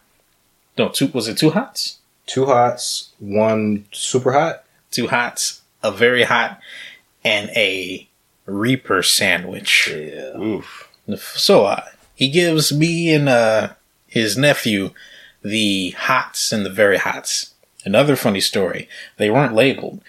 No, 0.78 0.88
two. 0.88 1.08
Was 1.08 1.26
it 1.28 1.38
two 1.38 1.50
hots? 1.50 1.98
Two 2.26 2.46
hots, 2.46 3.12
one 3.18 3.86
super 3.92 4.32
hot. 4.32 4.64
Two 4.90 5.08
hots, 5.08 5.62
a 5.82 5.90
very 5.90 6.24
hot, 6.24 6.60
and 7.24 7.50
a 7.50 8.08
Reaper 8.44 9.02
sandwich. 9.02 9.88
Yeah. 9.90 10.36
Oof. 10.38 10.88
So 11.16 11.64
uh, 11.64 11.84
he 12.14 12.28
gives 12.30 12.72
me 12.72 13.12
and 13.12 13.28
uh, 13.28 13.70
his 14.16 14.36
nephew 14.36 14.90
the 15.42 15.90
hots 15.90 16.50
and 16.52 16.64
the 16.64 16.70
very 16.70 16.96
hots. 16.96 17.52
Another 17.84 18.16
funny 18.16 18.40
story: 18.40 18.88
they 19.18 19.30
weren't 19.30 19.54
labeled, 19.54 20.00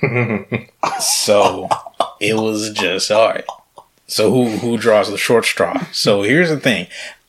so 1.00 1.68
it 2.20 2.34
was 2.36 2.70
just 2.70 3.10
all 3.10 3.28
right. 3.28 3.44
So 4.06 4.30
who 4.32 4.48
who 4.58 4.78
draws 4.78 5.10
the 5.10 5.18
short 5.18 5.44
straw? 5.44 5.84
So 5.92 6.22
here's 6.22 6.48
the 6.50 6.60
thing: 6.60 6.86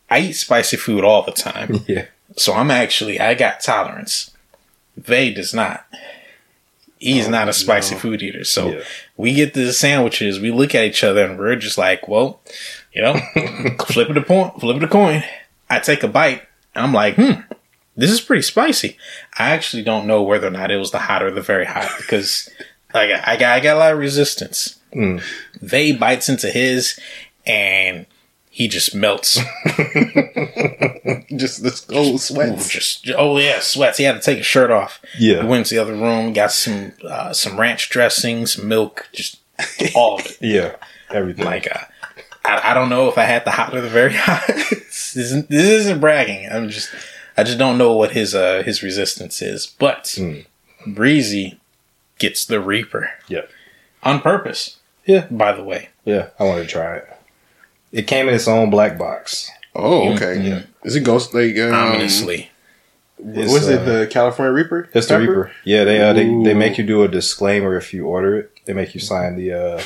I 0.10 0.20
eat 0.20 0.34
spicy 0.34 0.78
food 0.78 1.04
all 1.04 1.24
the 1.24 1.32
time, 1.32 1.82
Yeah. 1.88 2.06
so 2.38 2.54
I'm 2.54 2.72
actually 2.72 3.20
I 3.20 3.34
got 3.34 3.60
tolerance. 3.62 4.32
Vay 4.96 5.34
does 5.34 5.54
not. 5.54 5.86
He's 7.00 7.28
oh, 7.28 7.32
not 7.32 7.48
a 7.48 7.54
spicy 7.54 7.96
food 7.96 8.22
eater. 8.22 8.44
So 8.44 8.72
Yeah. 8.72 8.84
we 9.18 9.34
get 9.34 9.54
the 9.54 9.72
sandwiches, 9.74 10.40
we 10.40 10.52
look 10.52 10.76
at 10.76 10.84
each 10.84 11.04
other 11.04 11.24
and 11.26 11.40
we're 11.40 11.56
just 11.56 11.78
like, 11.78 12.08
well, 12.10 12.42
you 12.94 13.02
know, 13.02 13.14
flip 13.88 14.10
it 14.10 14.18
a 14.18 14.22
point, 14.22 14.60
flip 14.60 14.76
it 14.78 14.84
a 14.84 14.88
coin. 14.90 15.24
I 15.70 15.80
take 15.80 16.04
a 16.04 16.08
bite 16.08 16.44
I'm 16.76 16.94
like, 16.94 17.16
hmm, 17.16 17.42
this 17.96 18.12
is 18.12 18.22
pretty 18.22 18.42
spicy. 18.42 18.98
I 19.38 19.52
actually 19.52 19.84
don't 19.84 20.08
know 20.08 20.24
whether 20.24 20.48
or 20.48 20.52
not 20.52 20.72
it 20.72 20.78
was 20.78 20.92
the 20.92 21.00
hot 21.00 21.24
or 21.24 21.32
the 21.32 21.42
very 21.42 21.66
hot 21.66 21.90
because 21.98 22.50
like 22.94 23.12
I 23.12 23.36
got 23.38 23.50
I 23.58 23.60
got 23.60 23.76
a 23.76 23.80
lot 23.80 23.94
of 23.94 24.00
resistance. 24.00 24.80
Mm. 24.94 25.22
Vay 25.62 25.92
bites 25.92 26.30
into 26.30 26.50
his 26.50 27.00
and 27.46 28.06
he 28.50 28.68
just 28.68 28.96
melts. 28.96 29.36
Just 31.36 31.64
this 31.64 31.90
old 31.92 32.20
sweats. 32.20 32.68
just 32.68 33.10
oh 33.16 33.38
yeah, 33.38 33.60
sweats. 33.60 33.98
He 33.98 34.04
had 34.04 34.14
to 34.14 34.22
take 34.22 34.40
his 34.40 34.46
shirt 34.46 34.72
off. 34.72 35.00
Yeah. 35.18 35.44
We 35.44 35.48
went 35.48 35.68
to 35.68 35.76
the 35.76 35.82
other 35.82 35.94
room, 35.94 36.34
got 36.34 36.52
some 36.52 36.94
uh, 37.08 37.34
some 37.34 37.60
ranch 37.60 37.90
dressing, 37.90 38.46
some 38.48 38.68
milk, 38.68 39.08
just 39.14 39.40
all 39.96 40.20
of 40.20 40.26
it. 40.26 40.38
Yeah. 40.42 40.76
Everything. 41.10 41.46
Like 41.46 41.68
uh, 41.74 41.86
I, 42.58 42.72
I 42.72 42.74
don't 42.74 42.90
know 42.90 43.08
if 43.10 43.18
I 43.18 43.24
had 43.24 43.46
the 43.46 43.52
hot 43.52 43.74
or 43.76 43.82
the 43.82 43.90
very 43.90 44.14
hot. 44.16 44.44
this 44.48 45.16
isn't 45.16 45.50
this 45.50 45.68
isn't 45.68 46.00
bragging. 46.00 46.48
I'm 46.52 46.70
just 46.70 46.90
I 47.38 47.44
just 47.44 47.58
don't 47.58 47.78
know 47.78 47.94
what 47.94 48.12
his 48.12 48.34
uh 48.36 48.64
his 48.64 48.82
resistance 48.84 49.42
is. 49.42 49.68
But 49.68 50.14
Hmm. 50.18 50.40
Breezy 50.88 51.60
gets 52.18 52.46
the 52.46 52.60
Reaper 52.60 53.12
Yeah. 53.28 53.42
on 54.04 54.22
purpose. 54.22 54.78
Yeah. 55.06 55.26
By 55.32 55.52
the 55.54 55.64
way, 55.64 55.90
Yeah, 56.06 56.30
I 56.40 56.44
want 56.44 56.62
to 56.64 56.68
try 56.68 56.98
it. 56.98 57.08
It 57.92 58.08
came 58.08 58.28
in 58.30 58.36
its 58.36 58.48
own 58.48 58.70
black 58.70 58.98
box. 58.98 59.50
Oh, 59.76 60.14
okay. 60.14 60.40
Yeah. 60.42 60.62
Is 60.84 60.96
it 60.96 61.02
Ghost 61.02 61.34
like 61.34 61.58
um, 61.58 61.74
ominously. 61.74 62.52
It's, 63.22 63.52
Was 63.52 63.68
it 63.68 63.82
uh, 63.82 63.84
the 63.84 64.08
California 64.08 64.54
Reaper? 64.54 64.90
It's 64.94 65.08
the 65.08 65.16
Pepper? 65.16 65.22
Reaper. 65.22 65.52
Yeah, 65.66 65.84
they 65.84 66.02
uh, 66.02 66.14
they 66.14 66.24
they 66.44 66.54
make 66.54 66.78
you 66.78 66.86
do 66.86 67.04
a 67.04 67.08
disclaimer 67.08 67.76
if 67.76 67.94
you 67.94 68.06
order 68.06 68.38
it. 68.40 68.52
They 68.66 68.74
make 68.74 68.94
you 68.94 69.02
sign 69.02 69.36
the 69.36 69.52
uh 69.54 69.82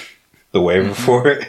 the 0.51 0.61
waiver 0.61 0.93
for 0.93 1.28
it. 1.28 1.47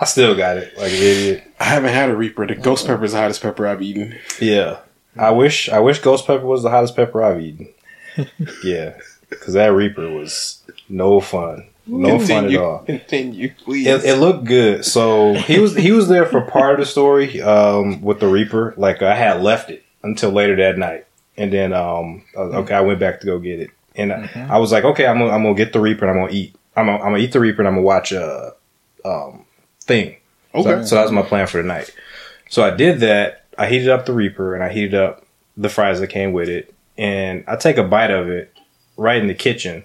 I 0.00 0.04
still 0.06 0.34
got 0.34 0.56
it 0.56 0.76
like 0.78 0.90
an 0.92 0.98
idiot. 0.98 1.44
I 1.60 1.64
haven't 1.64 1.92
had 1.92 2.08
a 2.10 2.16
Reaper. 2.16 2.46
The 2.46 2.54
Ghost 2.54 2.86
Pepper 2.86 3.04
is 3.04 3.12
the 3.12 3.18
hottest 3.18 3.42
pepper 3.42 3.66
I've 3.66 3.82
eaten. 3.82 4.16
Yeah, 4.40 4.78
I 5.16 5.30
wish 5.30 5.68
I 5.68 5.80
wish 5.80 5.98
Ghost 6.00 6.26
Pepper 6.26 6.46
was 6.46 6.62
the 6.62 6.70
hottest 6.70 6.96
pepper 6.96 7.22
I've 7.22 7.40
eaten. 7.40 7.68
yeah, 8.64 8.94
because 9.28 9.54
that 9.54 9.68
Reaper 9.68 10.10
was 10.10 10.62
no 10.88 11.20
fun, 11.20 11.66
no 11.86 12.18
fun 12.18 12.46
at 12.46 12.56
all. 12.56 12.78
Continue, 12.80 13.52
please. 13.64 13.86
It, 13.86 14.04
it 14.04 14.14
looked 14.16 14.44
good. 14.44 14.84
So 14.84 15.34
he 15.34 15.58
was 15.60 15.76
he 15.76 15.92
was 15.92 16.08
there 16.08 16.26
for 16.26 16.40
part 16.40 16.74
of 16.74 16.80
the 16.80 16.86
story 16.86 17.40
um, 17.42 18.00
with 18.02 18.20
the 18.20 18.28
Reaper. 18.28 18.74
Like 18.76 19.02
I 19.02 19.14
had 19.14 19.42
left 19.42 19.70
it 19.70 19.84
until 20.02 20.30
later 20.30 20.56
that 20.56 20.78
night, 20.78 21.06
and 21.36 21.52
then 21.52 21.72
um, 21.72 22.24
I 22.36 22.40
was- 22.42 22.54
okay, 22.54 22.74
I 22.74 22.80
went 22.80 22.98
back 23.00 23.20
to 23.20 23.26
go 23.26 23.38
get 23.38 23.60
it, 23.60 23.70
and 23.94 24.12
I, 24.12 24.48
I 24.50 24.58
was 24.58 24.72
like, 24.72 24.84
okay, 24.84 25.06
I'm 25.06 25.18
gonna, 25.18 25.30
I'm 25.30 25.42
gonna 25.42 25.54
get 25.54 25.72
the 25.74 25.80
Reaper 25.80 26.06
and 26.08 26.18
I'm 26.18 26.24
gonna 26.26 26.36
eat. 26.36 26.54
I'm 26.74 26.86
gonna, 26.86 26.98
I'm 26.98 27.12
gonna 27.12 27.18
eat 27.18 27.32
the 27.32 27.40
Reaper 27.40 27.60
and 27.60 27.68
I'm 27.68 27.74
gonna 27.74 27.86
watch 27.86 28.12
a 28.12 28.54
um, 29.04 29.44
thing. 29.90 30.16
okay. 30.54 30.80
So, 30.82 30.84
so 30.84 30.94
that 30.96 31.02
was 31.02 31.12
my 31.12 31.22
plan 31.22 31.46
for 31.46 31.58
the 31.60 31.66
night. 31.68 31.94
So 32.48 32.62
I 32.62 32.70
did 32.70 33.00
that. 33.00 33.44
I 33.58 33.66
heated 33.68 33.88
up 33.88 34.06
the 34.06 34.12
Reaper 34.12 34.54
and 34.54 34.62
I 34.64 34.72
heated 34.72 34.94
up 34.94 35.24
the 35.56 35.68
fries 35.68 36.00
that 36.00 36.06
came 36.08 36.32
with 36.32 36.48
it. 36.48 36.72
And 36.96 37.44
I 37.48 37.56
take 37.56 37.76
a 37.76 37.82
bite 37.84 38.10
of 38.10 38.28
it 38.28 38.56
right 38.96 39.20
in 39.20 39.26
the 39.28 39.34
kitchen. 39.34 39.84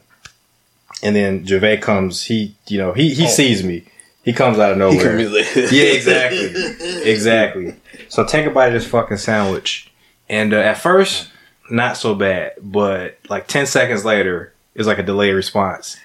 And 1.03 1.15
then 1.15 1.45
Gervais 1.45 1.77
comes, 1.77 2.23
he, 2.23 2.55
you 2.67 2.77
know, 2.77 2.93
he, 2.93 3.13
he 3.13 3.25
Oh. 3.25 3.29
sees 3.29 3.63
me. 3.63 3.83
He 4.23 4.33
comes 4.33 4.57
out 4.59 4.71
of 4.71 4.77
nowhere. 4.77 5.19
yeah, 5.19 5.91
exactly. 5.93 6.45
exactly. 7.11 7.75
So 8.09 8.23
I 8.23 8.25
take 8.25 8.45
a 8.45 8.49
bite 8.49 8.67
of 8.67 8.73
this 8.73 8.87
fucking 8.87 9.17
sandwich. 9.17 9.91
And 10.29 10.53
uh, 10.53 10.57
at 10.57 10.77
first, 10.79 11.29
not 11.69 11.97
so 11.97 12.15
bad. 12.15 12.53
But 12.61 13.17
like 13.29 13.47
10 13.47 13.65
seconds 13.67 14.03
later, 14.05 14.53
it's 14.73 14.87
like 14.87 14.97
a 14.99 15.03
delayed 15.03 15.35
response. 15.35 15.97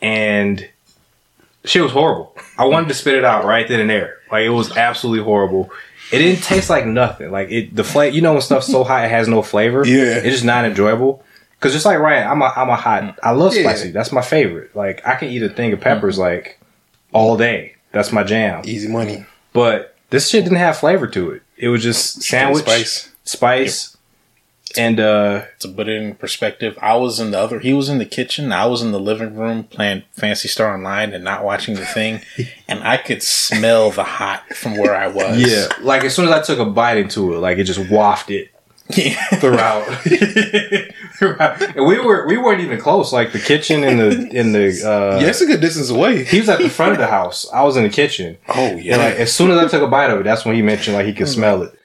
And 0.00 0.68
shit 1.64 1.82
was 1.82 1.92
horrible. 1.92 2.36
I 2.58 2.64
wanted 2.66 2.88
to 2.88 2.94
spit 2.94 3.14
it 3.14 3.24
out 3.24 3.44
right 3.44 3.66
then 3.68 3.80
and 3.80 3.90
there. 3.90 4.18
Like 4.30 4.44
it 4.44 4.50
was 4.50 4.76
absolutely 4.76 5.24
horrible. 5.24 5.70
It 6.12 6.18
didn't 6.18 6.42
taste 6.44 6.68
like 6.70 6.86
nothing. 6.86 7.30
Like 7.30 7.50
it, 7.50 7.74
the 7.74 7.84
flavor. 7.84 8.14
You 8.14 8.22
know 8.22 8.32
when 8.34 8.42
stuff's 8.42 8.66
so 8.66 8.84
hot 8.84 9.04
it 9.04 9.10
has 9.10 9.26
no 9.28 9.42
flavor. 9.42 9.86
Yeah. 9.86 10.16
it's 10.18 10.26
just 10.36 10.44
not 10.44 10.64
enjoyable. 10.64 11.22
Cause 11.60 11.72
just 11.72 11.86
like 11.86 11.98
Ryan, 11.98 12.28
I'm 12.30 12.42
a 12.42 12.52
I'm 12.54 12.68
a 12.68 12.76
hot. 12.76 13.18
I 13.22 13.30
love 13.30 13.54
Yeah. 13.54 13.62
spicy. 13.62 13.90
That's 13.90 14.12
my 14.12 14.20
favorite. 14.22 14.76
Like 14.76 15.06
I 15.06 15.14
can 15.16 15.28
eat 15.30 15.42
a 15.42 15.48
thing 15.48 15.72
of 15.72 15.80
peppers 15.80 16.18
like 16.18 16.60
all 17.12 17.36
day. 17.36 17.76
That's 17.92 18.12
my 18.12 18.22
jam. 18.22 18.62
Easy 18.66 18.88
money. 18.88 19.24
But 19.54 19.96
this 20.10 20.28
shit 20.28 20.44
didn't 20.44 20.58
have 20.58 20.76
flavor 20.76 21.06
to 21.06 21.30
it. 21.30 21.42
It 21.56 21.68
was 21.68 21.82
just 21.82 22.22
sandwich 22.22 22.64
Spice. 22.64 23.12
spice, 23.24 23.96
and 24.76 25.00
uh, 25.00 25.42
To 25.60 25.68
put 25.68 25.88
it 25.88 26.00
in 26.00 26.14
perspective, 26.14 26.78
I 26.80 26.96
was 26.96 27.20
in 27.20 27.30
the 27.30 27.38
other. 27.38 27.60
He 27.60 27.72
was 27.72 27.88
in 27.88 27.98
the 27.98 28.06
kitchen. 28.06 28.52
I 28.52 28.66
was 28.66 28.82
in 28.82 28.92
the 28.92 29.00
living 29.00 29.36
room 29.36 29.64
playing 29.64 30.02
Phantasy 30.12 30.48
Star 30.48 30.74
Online 30.74 31.12
and 31.12 31.24
not 31.24 31.44
watching 31.44 31.74
the 31.74 31.86
thing, 31.86 32.22
and 32.68 32.82
I 32.82 32.96
could 32.96 33.22
smell 33.22 33.90
the 33.90 34.04
hot 34.04 34.54
from 34.54 34.76
where 34.76 34.94
I 34.94 35.08
was. 35.08 35.40
yeah, 35.40 35.68
like 35.80 36.04
as 36.04 36.14
soon 36.14 36.26
as 36.26 36.32
I 36.32 36.42
took 36.42 36.58
a 36.58 36.70
bite 36.70 36.98
into 36.98 37.34
it, 37.34 37.38
like 37.38 37.58
it 37.58 37.64
just 37.64 37.90
wafted 37.90 38.48
yeah. 38.90 39.14
throughout. 39.40 39.84
throughout. 41.16 41.62
And 41.62 41.86
we 41.86 41.98
were 41.98 42.26
we 42.26 42.36
weren't 42.36 42.60
even 42.60 42.78
close. 42.78 43.12
Like 43.12 43.32
the 43.32 43.38
kitchen 43.38 43.82
and 43.84 43.98
the 43.98 44.28
in 44.30 44.52
the 44.52 44.68
uh, 44.68 45.20
yeah, 45.20 45.28
it's 45.28 45.40
a 45.40 45.46
good 45.46 45.60
distance 45.60 45.90
away. 45.90 46.24
he 46.24 46.38
was 46.38 46.48
at 46.48 46.58
the 46.58 46.68
front 46.68 46.92
of 46.92 46.98
the 46.98 47.06
house. 47.06 47.46
I 47.52 47.62
was 47.62 47.76
in 47.76 47.82
the 47.82 47.88
kitchen. 47.88 48.36
Oh 48.48 48.76
yeah. 48.76 48.94
And 48.94 49.02
like 49.02 49.14
as 49.14 49.32
soon 49.32 49.50
as 49.50 49.58
I 49.58 49.68
took 49.68 49.82
a 49.82 49.86
bite 49.86 50.10
of 50.10 50.20
it, 50.20 50.24
that's 50.24 50.44
when 50.44 50.54
he 50.54 50.62
mentioned 50.62 50.96
like 50.96 51.06
he 51.06 51.12
could 51.14 51.28
smell 51.28 51.62
it. 51.62 51.78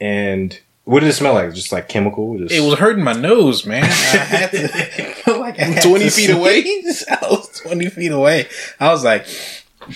And 0.00 0.58
what 0.88 1.00
did 1.00 1.10
it 1.10 1.12
smell 1.12 1.34
like? 1.34 1.52
Just 1.52 1.70
like 1.70 1.86
chemical? 1.86 2.38
Just, 2.38 2.50
It 2.54 2.60
was 2.60 2.78
hurting 2.78 3.04
my 3.04 3.12
nose, 3.12 3.66
man. 3.66 3.84
I 3.84 3.88
had 3.88 4.50
to 4.52 4.68
felt 5.22 5.38
like 5.38 5.58
I 5.58 5.64
had 5.64 5.82
20 5.82 6.04
to 6.06 6.10
feet 6.10 6.30
away? 6.30 6.60
I 7.10 7.18
was 7.28 7.60
twenty 7.60 7.90
feet 7.90 8.10
away. 8.10 8.48
I 8.80 8.88
was 8.88 9.04
like, 9.04 9.26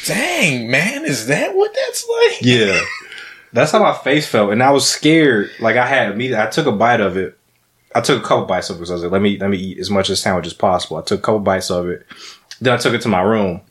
"Dang, 0.05 0.71
man, 0.71 1.07
is 1.07 1.29
that 1.29 1.57
what 1.57 1.75
that's 1.75 2.07
like?" 2.07 2.43
Yeah. 2.43 2.79
That's 3.55 3.73
how 3.73 3.83
my 3.83 3.95
face 3.95 4.29
felt. 4.29 4.53
And 4.53 4.63
I 4.63 4.71
was 4.71 4.87
scared. 4.87 5.51
Like 5.61 5.77
I 5.77 5.87
had 5.87 6.13
immediately 6.13 6.45
I 6.45 6.51
took 6.51 6.67
a 6.67 6.73
bite 6.73 7.01
of 7.01 7.17
it. 7.17 7.39
I 7.95 8.03
took 8.03 8.23
a 8.23 8.27
couple 8.27 8.45
bites 8.45 8.69
of 8.69 8.77
it 8.77 8.81
because 8.81 8.91
I 8.91 8.95
was 8.95 9.03
like, 9.05 9.13
let 9.13 9.23
me 9.23 9.39
let 9.39 9.49
me 9.49 9.57
eat 9.57 9.79
as 9.79 9.89
much 9.89 10.11
of 10.11 10.13
the 10.13 10.17
sandwich 10.17 10.47
as 10.47 10.53
possible. 10.53 10.99
I 10.99 11.03
took 11.03 11.21
a 11.21 11.23
couple 11.23 11.41
bites 11.41 11.71
of 11.71 11.89
it. 11.89 12.07
Then 12.61 12.75
I 12.75 12.77
took 12.77 12.93
it 12.93 13.01
to 13.01 13.09
my 13.09 13.23
room. 13.23 13.63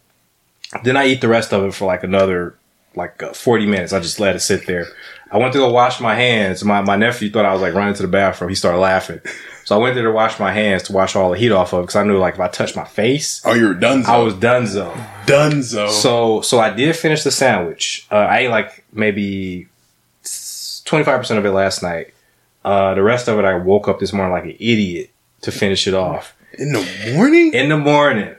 Then 0.83 0.97
I 0.97 1.05
eat 1.05 1.21
the 1.21 1.27
rest 1.27 1.53
of 1.53 1.63
it 1.65 1.75
for 1.75 1.85
like 1.85 2.03
another 2.03 2.55
like 2.95 3.21
uh, 3.23 3.33
40 3.33 3.65
minutes. 3.65 3.93
I 3.93 3.99
just 3.99 4.19
let 4.19 4.35
it 4.35 4.39
sit 4.41 4.65
there. 4.67 4.85
I 5.31 5.37
went 5.37 5.53
to 5.53 5.59
go 5.59 5.71
wash 5.71 6.01
my 6.01 6.13
hands. 6.13 6.63
My 6.63 6.81
my 6.81 6.97
nephew 6.97 7.29
thought 7.31 7.45
I 7.45 7.53
was 7.53 7.61
like 7.61 7.73
running 7.73 7.93
to 7.95 8.01
the 8.01 8.07
bathroom. 8.09 8.49
He 8.49 8.55
started 8.55 8.79
laughing. 8.79 9.21
So 9.63 9.75
I 9.75 9.79
went 9.79 9.95
there 9.95 10.03
to 10.03 10.11
wash 10.11 10.39
my 10.39 10.51
hands 10.51 10.83
to 10.83 10.91
wash 10.91 11.15
all 11.15 11.31
the 11.31 11.37
heat 11.37 11.51
off 11.51 11.71
of 11.71 11.83
because 11.83 11.95
I 11.95 12.03
knew 12.03 12.17
like 12.17 12.33
if 12.33 12.39
I 12.39 12.47
touched 12.49 12.75
my 12.75 12.83
face, 12.83 13.41
oh, 13.45 13.53
you're 13.53 13.73
done. 13.75 14.05
I 14.05 14.17
was 14.17 14.33
done 14.33 14.67
so. 14.67 14.93
done. 15.25 15.63
So 15.63 15.87
So 15.87 16.41
so 16.41 16.59
I 16.59 16.71
did 16.71 16.95
finish 16.95 17.23
the 17.23 17.31
sandwich. 17.31 18.07
Uh, 18.11 18.15
I 18.15 18.39
ate 18.39 18.49
like 18.49 18.83
maybe 18.91 19.67
twenty 20.85 21.05
five 21.05 21.19
percent 21.19 21.39
of 21.39 21.45
it 21.45 21.51
last 21.51 21.81
night. 21.81 22.13
Uh, 22.65 22.93
the 22.93 23.03
rest 23.03 23.27
of 23.27 23.39
it, 23.39 23.45
I 23.45 23.55
woke 23.55 23.87
up 23.87 23.99
this 23.99 24.13
morning 24.13 24.33
like 24.33 24.43
an 24.43 24.57
idiot 24.59 25.09
to 25.41 25.51
finish 25.51 25.87
it 25.87 25.93
off 25.93 26.35
in 26.59 26.73
the 26.73 27.13
morning. 27.13 27.53
in 27.53 27.69
the 27.69 27.77
morning. 27.77 28.35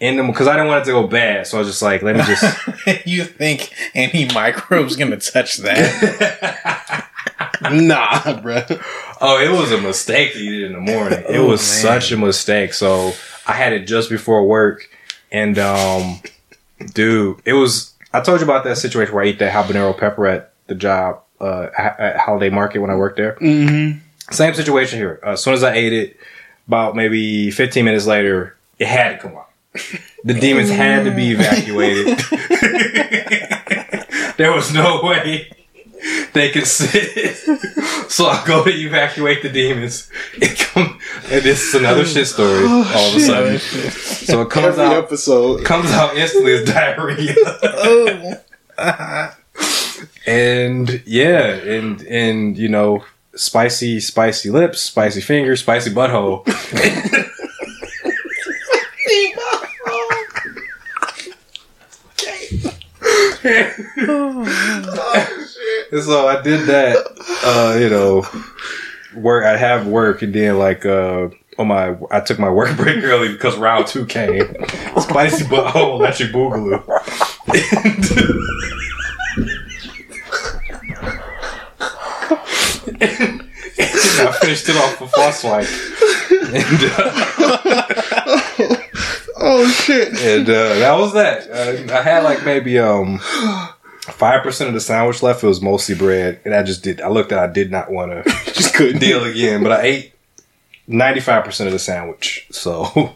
In 0.00 0.16
the 0.16 0.22
because 0.22 0.46
I 0.46 0.52
didn't 0.52 0.68
want 0.68 0.82
it 0.82 0.84
to 0.86 0.92
go 0.92 1.06
bad, 1.08 1.46
so 1.48 1.56
I 1.56 1.60
was 1.60 1.68
just 1.68 1.82
like, 1.82 2.02
let 2.02 2.14
me 2.16 2.22
just. 2.22 3.06
you 3.06 3.24
think 3.24 3.72
any 3.96 4.26
microbe's 4.32 4.94
gonna 4.96 5.16
touch 5.16 5.56
that? 5.58 7.08
nah, 7.72 8.40
bro. 8.40 8.62
oh, 9.20 9.40
it 9.40 9.50
was 9.50 9.72
a 9.72 9.80
mistake 9.80 10.34
to 10.34 10.38
eat 10.38 10.62
it 10.62 10.66
in 10.66 10.72
the 10.72 10.80
morning. 10.80 11.18
It 11.28 11.36
Oh, 11.38 11.48
was 11.48 11.60
man. 11.60 12.00
such 12.00 12.12
a 12.12 12.16
mistake. 12.16 12.74
So 12.74 13.12
I 13.46 13.52
had 13.54 13.72
it 13.72 13.86
just 13.88 14.08
before 14.08 14.46
work, 14.46 14.88
and 15.32 15.58
um, 15.58 16.20
dude, 16.94 17.40
it 17.44 17.54
was. 17.54 17.94
I 18.12 18.20
told 18.20 18.40
you 18.40 18.44
about 18.44 18.64
that 18.64 18.78
situation 18.78 19.14
where 19.14 19.24
I 19.24 19.28
ate 19.28 19.38
that 19.40 19.52
habanero 19.52 19.98
pepper 19.98 20.26
at 20.26 20.52
the 20.68 20.74
job 20.76 21.22
uh, 21.40 21.68
at 21.76 21.98
at 21.98 22.16
Holiday 22.18 22.50
Market 22.50 22.78
when 22.78 22.90
I 22.90 22.94
worked 22.94 23.16
there. 23.16 23.36
Mm-hmm. 23.40 23.98
Same 24.30 24.54
situation 24.54 24.98
here. 24.98 25.18
Uh, 25.24 25.30
as 25.32 25.42
soon 25.42 25.54
as 25.54 25.64
I 25.64 25.74
ate 25.74 25.92
it, 25.92 26.16
about 26.68 26.94
maybe 26.94 27.50
15 27.50 27.84
minutes 27.84 28.06
later, 28.06 28.56
it 28.78 28.86
had 28.86 29.12
to 29.16 29.18
come 29.18 29.36
out. 29.36 29.47
The 30.24 30.34
demons 30.34 30.70
had 30.70 31.04
to 31.04 31.10
be 31.10 31.32
evacuated. 31.32 32.18
there 34.36 34.52
was 34.52 34.72
no 34.72 35.02
way 35.02 35.50
they 36.32 36.50
could 36.50 36.66
sit. 36.66 37.36
so 38.08 38.26
I 38.26 38.44
go 38.46 38.64
to 38.64 38.70
evacuate 38.70 39.42
the 39.42 39.48
demons. 39.48 40.10
It 40.34 40.58
come, 40.58 40.98
and 41.30 41.42
this 41.42 41.68
is 41.68 41.74
another 41.74 42.04
shit 42.04 42.26
story 42.26 42.64
oh, 42.64 42.92
all 42.94 43.10
of 43.10 43.16
a 43.16 43.20
sudden. 43.20 43.58
So 43.58 44.42
it 44.42 44.50
comes 44.50 44.78
Every 44.78 44.84
out 44.84 45.04
episode. 45.04 45.64
comes 45.64 45.90
out 45.90 46.16
instantly 46.16 46.54
as 46.54 46.64
diarrhea. 46.64 47.34
oh, 47.62 48.34
and 50.26 51.02
yeah, 51.06 51.54
and 51.54 52.02
and 52.02 52.58
you 52.58 52.68
know, 52.68 53.04
spicy, 53.34 54.00
spicy 54.00 54.50
lips, 54.50 54.80
spicy 54.80 55.20
fingers, 55.20 55.60
spicy 55.60 55.90
butthole. 55.90 56.44
And 65.90 66.02
so 66.02 66.28
I 66.28 66.42
did 66.42 66.66
that. 66.66 66.96
Uh, 67.44 67.78
you 67.78 67.88
know, 67.88 68.26
work. 69.20 69.44
I 69.44 69.56
have 69.56 69.86
work, 69.86 70.22
and 70.22 70.34
then 70.34 70.58
like 70.58 70.84
uh, 70.84 71.28
on 71.58 71.68
my, 71.68 71.96
I 72.10 72.20
took 72.20 72.38
my 72.38 72.50
work 72.50 72.76
break 72.82 73.02
early 73.02 73.32
because 73.32 73.56
round 73.56 73.86
two 73.86 74.06
came. 74.06 74.46
Spicy 75.00 75.44
butthole, 75.44 75.98
your 76.20 76.28
boogaloo. 76.28 76.84
And, 83.00 83.42
I 84.28 84.32
finished 84.40 84.68
it 84.68 84.76
off 84.76 85.00
with 85.00 85.12
wipe. 85.44 85.68
And, 86.52 86.90
uh, 86.98 88.17
Oh 89.60 89.68
shit. 89.70 90.08
and 90.20 90.48
uh, 90.48 90.74
that 90.78 90.98
was 90.98 91.12
that. 91.14 91.50
Uh, 91.50 91.92
I 91.94 92.02
had 92.02 92.22
like 92.24 92.44
maybe 92.44 92.78
um 92.78 93.18
five 93.18 94.42
percent 94.42 94.68
of 94.68 94.74
the 94.74 94.80
sandwich 94.80 95.22
left. 95.22 95.42
It 95.42 95.46
was 95.48 95.60
mostly 95.60 95.94
bread, 95.94 96.40
and 96.44 96.54
I 96.54 96.62
just 96.62 96.82
did. 96.84 97.00
I 97.00 97.08
looked 97.08 97.32
at. 97.32 97.38
I 97.38 97.52
did 97.52 97.70
not 97.70 97.90
want 97.90 98.12
to 98.12 98.22
Just 98.52 98.74
couldn't 98.74 99.00
deal 99.00 99.24
again, 99.24 99.62
but 99.62 99.72
I 99.72 99.82
ate 99.82 100.12
ninety 100.86 101.20
five 101.20 101.44
percent 101.44 101.66
of 101.66 101.72
the 101.72 101.78
sandwich. 101.78 102.46
So 102.50 103.14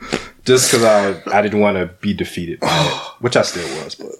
just 0.44 0.70
because 0.70 0.84
I 0.84 1.20
I 1.32 1.42
didn't 1.42 1.60
want 1.60 1.76
to 1.76 1.86
be 2.00 2.12
defeated, 2.12 2.60
by 2.60 2.68
it, 2.70 2.92
which 3.22 3.36
I 3.36 3.42
still 3.42 3.84
was, 3.84 3.94
but 3.94 4.12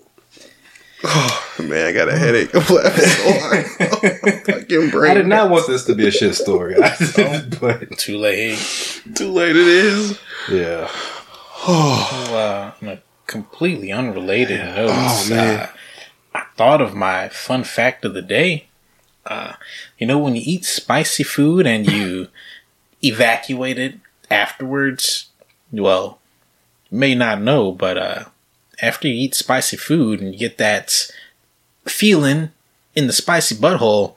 Oh 1.06 1.54
man, 1.62 1.86
I 1.86 1.92
got 1.92 2.08
a 2.08 2.16
headache. 2.16 2.54
I'm 2.54 2.62
laughing 2.74 3.04
so 3.04 3.32
hard. 3.40 4.44
Fucking 4.46 4.90
brain. 4.90 5.10
I 5.10 5.14
did 5.14 5.26
not 5.26 5.50
want 5.50 5.66
this 5.66 5.84
to 5.84 5.94
be 5.94 6.06
a 6.06 6.10
shit 6.10 6.34
story, 6.34 6.76
but 7.60 7.98
Too 7.98 8.16
late. 8.16 8.58
Too 9.14 9.30
late. 9.30 9.54
It 9.54 9.66
is. 9.66 10.18
yeah. 10.50 10.90
Uh, 11.66 12.72
on 12.82 12.88
a 12.88 13.02
completely 13.26 13.90
unrelated 13.92 14.60
note, 14.60 14.90
Oh, 14.92 15.26
man. 15.30 15.60
uh, 15.60 15.66
I 16.34 16.42
thought 16.56 16.80
of 16.80 16.94
my 16.94 17.28
fun 17.28 17.64
fact 17.64 18.04
of 18.04 18.14
the 18.14 18.22
day. 18.22 18.66
Uh, 19.26 19.54
you 19.98 20.06
know, 20.06 20.18
when 20.18 20.34
you 20.36 20.42
eat 20.44 20.64
spicy 20.64 21.22
food 21.22 21.66
and 21.66 21.90
you 21.90 22.28
evacuate 23.02 23.78
it 23.78 23.94
afterwards, 24.30 25.26
well, 25.72 26.18
you 26.90 26.98
may 26.98 27.14
not 27.14 27.40
know, 27.40 27.72
but 27.72 27.96
uh, 27.96 28.24
after 28.82 29.08
you 29.08 29.14
eat 29.14 29.34
spicy 29.34 29.76
food 29.76 30.20
and 30.20 30.32
you 30.34 30.38
get 30.38 30.58
that 30.58 31.10
feeling 31.86 32.50
in 32.94 33.06
the 33.06 33.12
spicy 33.12 33.54
butthole, 33.54 34.14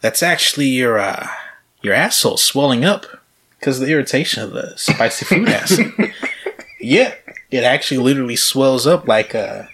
that's 0.00 0.22
actually 0.22 0.66
your 0.66 0.98
uh, 0.98 1.26
your 1.82 1.94
asshole 1.94 2.36
swelling 2.36 2.84
up 2.84 3.06
because 3.58 3.80
of 3.80 3.86
the 3.86 3.92
irritation 3.92 4.42
of 4.42 4.52
the 4.52 4.74
spicy 4.76 5.24
food 5.24 5.48
acid. 5.50 5.92
Yeah, 6.80 7.14
it 7.50 7.64
actually 7.64 7.98
literally 7.98 8.36
swells 8.36 8.86
up 8.86 9.08
like 9.08 9.34
a 9.34 9.68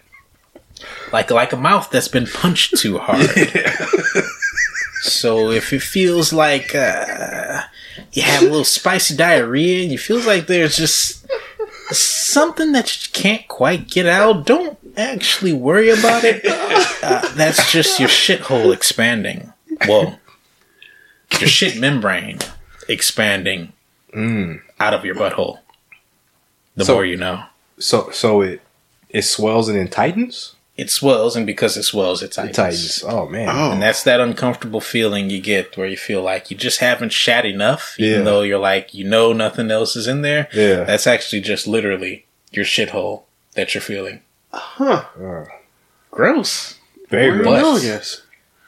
like 1.12 1.30
like 1.30 1.53
a 1.53 1.57
mouth 1.57 1.90
that's 1.90 2.09
been 2.09 2.26
punched 2.26 2.76
too 2.78 2.98
hard. 2.98 3.28
so 5.03 5.50
if 5.50 5.72
it 5.72 5.82
feels 5.82 6.32
like 6.32 6.74
uh, 6.74 7.62
you 8.12 8.22
have 8.22 8.42
a 8.42 8.46
little 8.46 8.64
spicy 8.64 9.16
diarrhea, 9.16 9.82
and 9.82 9.92
you 9.92 9.98
feels 9.98 10.26
like 10.26 10.46
there's 10.46 10.76
just 10.76 11.26
something 11.90 12.72
that 12.72 13.05
you 13.07 13.12
can't 13.12 13.46
quite 13.48 13.88
get 13.88 14.07
out, 14.07 14.46
don't 14.46 14.78
actually 14.96 15.53
worry 15.53 15.90
about 15.90 16.24
it. 16.24 16.42
Uh, 17.05 17.34
that's 17.34 17.72
just 17.72 17.98
your 17.98 18.09
shithole 18.09 18.72
expanding. 18.72 19.53
Whoa, 19.86 20.14
your 21.40 21.48
shit 21.48 21.76
membrane 21.76 22.38
expanding 22.88 23.72
out 24.78 24.94
of 24.94 25.05
your 25.05 25.16
butthole. 25.16 25.59
The 26.76 26.84
So- 26.84 26.94
more 26.94 27.04
you 27.04 27.16
know. 27.16 27.44
So 27.78 28.10
so 28.12 28.40
it 28.42 28.60
it 29.10 29.22
swells 29.22 29.68
and 29.68 29.78
then 29.78 29.88
tightens. 29.88 30.54
It 30.74 30.90
swells, 30.90 31.36
and 31.36 31.46
because 31.46 31.76
it 31.76 31.82
swells, 31.82 32.22
it 32.22 32.26
It 32.26 32.32
tightens. 32.32 32.56
tightens. 32.56 33.04
Oh 33.06 33.28
man. 33.28 33.48
Oh. 33.50 33.72
And 33.72 33.82
that's 33.82 34.02
that 34.04 34.20
uncomfortable 34.20 34.80
feeling 34.80 35.28
you 35.28 35.38
get 35.40 35.76
where 35.76 35.86
you 35.86 35.98
feel 35.98 36.22
like 36.22 36.50
you 36.50 36.56
just 36.56 36.80
haven't 36.80 37.12
shat 37.12 37.44
enough, 37.44 37.94
even 37.98 38.20
Yeah. 38.20 38.24
though 38.24 38.40
you're 38.40 38.58
like, 38.58 38.94
you 38.94 39.04
know, 39.04 39.34
nothing 39.34 39.70
else 39.70 39.96
is 39.96 40.06
in 40.08 40.22
there. 40.22 40.48
Yeah. 40.54 40.84
That's 40.84 41.06
actually 41.06 41.42
just 41.42 41.66
literally 41.66 42.24
your 42.52 42.64
shithole 42.64 43.24
that 43.54 43.74
you're 43.74 43.82
feeling. 43.82 44.20
Huh. 44.50 45.04
Uh, 45.22 45.44
Gross. 46.10 46.76
very 47.10 47.30
Weird 47.32 47.44
good. 47.44 47.60
no, 47.60 47.76
I 47.76 47.80
guess. 47.80 48.22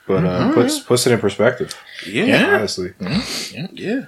But 0.07 0.25
uh, 0.25 0.53
puts 0.53 0.79
puts 0.81 1.07
it 1.07 1.13
in 1.15 1.21
perspective. 1.21 1.75
Yeah. 2.07 2.25
Yeah. 2.25 2.55
Honestly, 2.57 2.93
Yeah. 3.73 4.01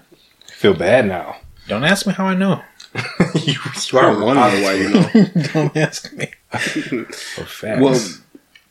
feel 0.53 0.75
bad 0.75 1.07
now. 1.07 1.37
Don't 1.67 1.85
ask 1.85 2.07
me 2.07 2.13
how 2.13 2.27
I 2.27 2.35
know. 2.35 2.63
you, 3.35 3.55
you 3.93 3.99
I 3.99 4.17
wonder 4.23 4.41
why 4.41 4.73
you 4.75 4.89
know. 4.89 5.43
Don't 5.53 5.77
ask 5.77 6.13
me. 6.15 6.31
For 6.51 7.45
facts. 7.45 7.81
Well, 7.81 8.01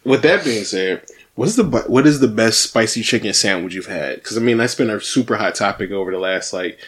with 0.04 0.22
that 0.24 0.44
being 0.44 0.64
said, 0.64 1.04
what's 1.36 1.56
the 1.56 1.64
what 1.88 2.06
is 2.08 2.20
the 2.20 2.28
best 2.28 2.62
spicy 2.62 3.02
chicken 3.02 3.34
sandwich 3.34 3.74
you've 3.74 3.86
had? 3.88 4.16
Because 4.16 4.38
I 4.38 4.42
mean 4.42 4.58
that's 4.58 4.76
been 4.76 4.90
a 4.90 5.00
super 5.02 5.36
hot 5.38 5.56
topic 5.56 5.92
over 5.92 6.12
the 6.12 6.20
last 6.20 6.54
like 6.54 6.80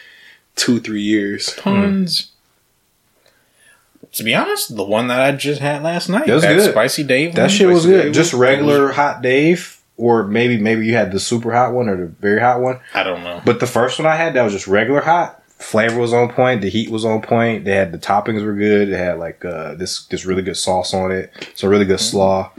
two 0.55 0.79
three 0.79 1.01
years. 1.01 1.53
Tons. 1.57 2.31
To 4.13 4.23
be 4.23 4.33
honest, 4.33 4.75
the 4.75 4.83
one 4.85 5.07
that 5.09 5.21
I 5.21 5.31
just 5.33 5.59
had 5.61 5.83
last 5.83 6.09
night, 6.09 6.27
That 6.27 6.33
was 6.35 6.43
that 6.43 6.55
good. 6.55 6.71
spicy 6.71 7.03
Dave, 7.03 7.35
that 7.35 7.41
one, 7.43 7.49
shit 7.49 7.67
was 7.67 7.85
good. 7.85 8.03
Dave 8.03 8.13
Just 8.13 8.33
was- 8.33 8.39
regular 8.39 8.91
hot 8.93 9.21
Dave, 9.21 9.79
or 9.97 10.23
maybe 10.23 10.57
maybe 10.57 10.85
you 10.85 10.95
had 10.95 11.11
the 11.11 11.19
super 11.19 11.51
hot 11.53 11.73
one 11.73 11.89
or 11.89 11.97
the 11.97 12.05
very 12.07 12.39
hot 12.39 12.61
one. 12.61 12.79
I 12.93 13.03
don't 13.03 13.23
know. 13.23 13.41
But 13.45 13.59
the 13.59 13.67
first 13.67 13.99
one 13.99 14.07
I 14.07 14.15
had, 14.15 14.33
that 14.33 14.43
was 14.43 14.53
just 14.53 14.67
regular 14.67 15.01
hot. 15.01 15.43
Flavor 15.60 15.99
was 15.99 16.14
on 16.14 16.30
point. 16.32 16.62
The 16.62 16.70
heat 16.70 16.89
was 16.91 17.03
on 17.03 17.22
point. 17.22 17.66
They 17.66 17.72
had 17.76 17.91
the 17.91 17.97
toppings 17.97 18.43
were 18.45 18.53
good. 18.53 18.89
They 18.89 18.97
had 18.97 19.18
like 19.20 19.43
uh, 19.43 19.74
this 19.74 20.05
this 20.05 20.24
really 20.26 20.43
good 20.43 20.58
sauce 20.58 20.93
on 20.93 21.12
it. 21.12 21.32
So 21.55 21.68
really 21.68 21.86
good 21.86 21.99
slaw. 21.99 22.51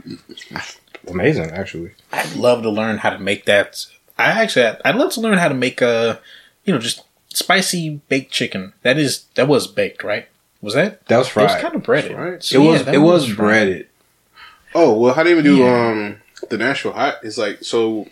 Amazing, 1.07 1.51
actually. 1.51 1.91
I'd 2.11 2.35
love 2.35 2.61
to 2.63 2.69
learn 2.69 2.97
how 2.97 3.09
to 3.09 3.19
make 3.19 3.45
that. 3.45 3.85
I 4.17 4.25
actually, 4.43 4.65
I'd 4.83 4.95
love 4.95 5.13
to 5.13 5.21
learn 5.21 5.37
how 5.37 5.47
to 5.47 5.53
make 5.53 5.81
a, 5.81 6.19
you 6.65 6.73
know, 6.73 6.79
just 6.79 7.03
spicy 7.29 8.01
baked 8.09 8.31
chicken. 8.33 8.73
That 8.83 8.97
is, 8.97 9.23
that 9.35 9.47
was 9.47 9.65
baked, 9.65 10.03
right? 10.03 10.27
Was 10.61 10.73
that? 10.73 11.05
That 11.07 11.17
was 11.17 11.29
fried. 11.29 11.49
It 11.49 11.53
was 11.53 11.61
kind 11.61 11.75
of 11.75 11.83
breaded. 11.83 12.17
Right. 12.17 12.33
it 12.33 12.43
So, 12.43 12.61
was 12.61 12.79
yeah, 12.79 12.83
that 12.83 12.95
it 12.95 12.97
was 12.99 13.25
fried. 13.27 13.37
breaded. 13.37 13.87
Oh 14.75 14.99
well, 14.99 15.13
how 15.13 15.23
do 15.23 15.29
you 15.29 15.39
even 15.39 15.45
do 15.45 15.57
Yeah. 15.57 15.87
um 15.87 16.21
the 16.49 16.57
Nashville 16.57 16.91
hot? 16.91 17.19
It's 17.23 17.37
like 17.37 17.63
so. 17.63 18.07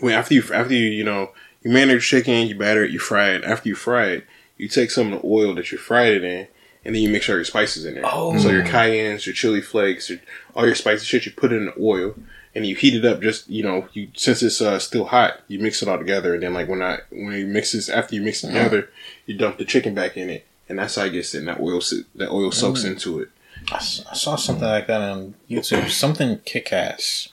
When 0.00 0.14
after 0.14 0.34
you 0.34 0.42
after 0.52 0.72
you 0.74 0.86
you 0.88 1.04
know 1.04 1.30
you 1.66 1.72
marinate 1.72 2.00
chicken, 2.00 2.46
you 2.46 2.54
batter 2.54 2.84
it, 2.84 2.92
you 2.92 3.00
fry 3.00 3.30
it. 3.30 3.42
After 3.42 3.68
you 3.68 3.74
fry 3.74 4.06
it, 4.06 4.26
you 4.56 4.68
take 4.68 4.92
some 4.92 5.12
of 5.12 5.20
the 5.20 5.26
oil 5.26 5.52
that 5.56 5.72
you 5.72 5.78
fried 5.78 6.12
it 6.12 6.22
in, 6.22 6.46
and 6.84 6.94
then 6.94 7.02
you 7.02 7.08
mix 7.08 7.28
all 7.28 7.34
your 7.34 7.44
spices 7.44 7.84
in 7.84 7.94
there. 7.94 8.04
Oh. 8.06 8.38
So 8.38 8.50
your 8.50 8.62
cayennes, 8.62 9.26
your 9.26 9.34
chili 9.34 9.60
flakes, 9.60 10.08
your, 10.08 10.20
all 10.54 10.64
your 10.64 10.76
spicy 10.76 11.04
shit, 11.04 11.26
you 11.26 11.32
put 11.32 11.52
it 11.52 11.56
in 11.56 11.66
the 11.66 11.74
oil, 11.80 12.14
and 12.54 12.64
you 12.64 12.76
heat 12.76 12.94
it 12.94 13.04
up. 13.04 13.20
Just 13.20 13.50
you 13.50 13.64
know, 13.64 13.88
you 13.94 14.08
since 14.14 14.44
it's 14.44 14.60
uh, 14.60 14.78
still 14.78 15.06
hot, 15.06 15.40
you 15.48 15.58
mix 15.58 15.82
it 15.82 15.88
all 15.88 15.98
together, 15.98 16.34
and 16.34 16.42
then 16.44 16.54
like 16.54 16.68
when 16.68 16.82
I 16.82 17.00
when 17.10 17.32
you 17.32 17.46
mix 17.48 17.72
this 17.72 17.88
after 17.88 18.14
you 18.14 18.22
mix 18.22 18.44
it 18.44 18.48
together, 18.48 18.88
you 19.26 19.36
dump 19.36 19.58
the 19.58 19.64
chicken 19.64 19.92
back 19.92 20.16
in 20.16 20.30
it, 20.30 20.46
and 20.68 20.78
that's 20.78 20.94
how 20.94 21.02
it 21.02 21.10
gets 21.10 21.34
in. 21.34 21.46
That 21.46 21.58
oil 21.58 21.80
that 22.14 22.30
oil 22.30 22.52
soaks 22.52 22.84
into 22.84 23.18
it. 23.18 23.30
I 23.72 23.80
saw 23.80 24.36
something 24.36 24.68
like 24.68 24.86
that 24.86 25.00
on 25.00 25.34
YouTube. 25.50 25.90
Something 25.90 26.38
kick 26.44 26.72
ass, 26.72 27.30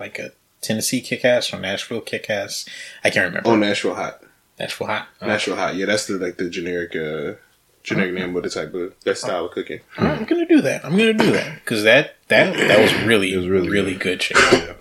like 0.00 0.18
a 0.18 0.32
Tennessee 0.66 1.00
kick 1.00 1.24
ass 1.24 1.52
or 1.52 1.60
Nashville 1.60 2.00
kick 2.00 2.28
ass. 2.28 2.66
I 3.04 3.10
can't 3.10 3.26
remember. 3.26 3.48
Oh, 3.48 3.56
Nashville 3.56 3.94
hot. 3.94 4.22
Nashville 4.58 4.86
hot. 4.86 5.08
Oh. 5.20 5.26
Nashville 5.26 5.56
hot. 5.56 5.76
Yeah, 5.76 5.86
that's 5.86 6.06
the 6.06 6.14
like 6.14 6.36
the 6.36 6.48
generic 6.50 6.96
uh 6.96 7.38
generic 7.82 8.14
name 8.14 8.36
of 8.36 8.42
the 8.42 8.50
type 8.50 8.74
of 8.74 8.94
that 9.04 9.16
style 9.16 9.46
of 9.46 9.52
cooking. 9.52 9.80
All 9.98 10.06
right, 10.06 10.18
I'm 10.18 10.24
gonna 10.24 10.46
do 10.46 10.60
that. 10.62 10.84
I'm 10.84 10.96
gonna 10.96 11.12
do 11.14 11.32
that 11.32 11.56
because 11.56 11.84
that 11.84 12.16
that 12.28 12.56
that 12.56 12.80
was 12.80 12.92
really 13.04 13.32
It 13.32 13.36
was 13.36 13.48
really 13.48 13.68
really 13.68 13.94
good 13.94 14.20
chicken. 14.20 14.74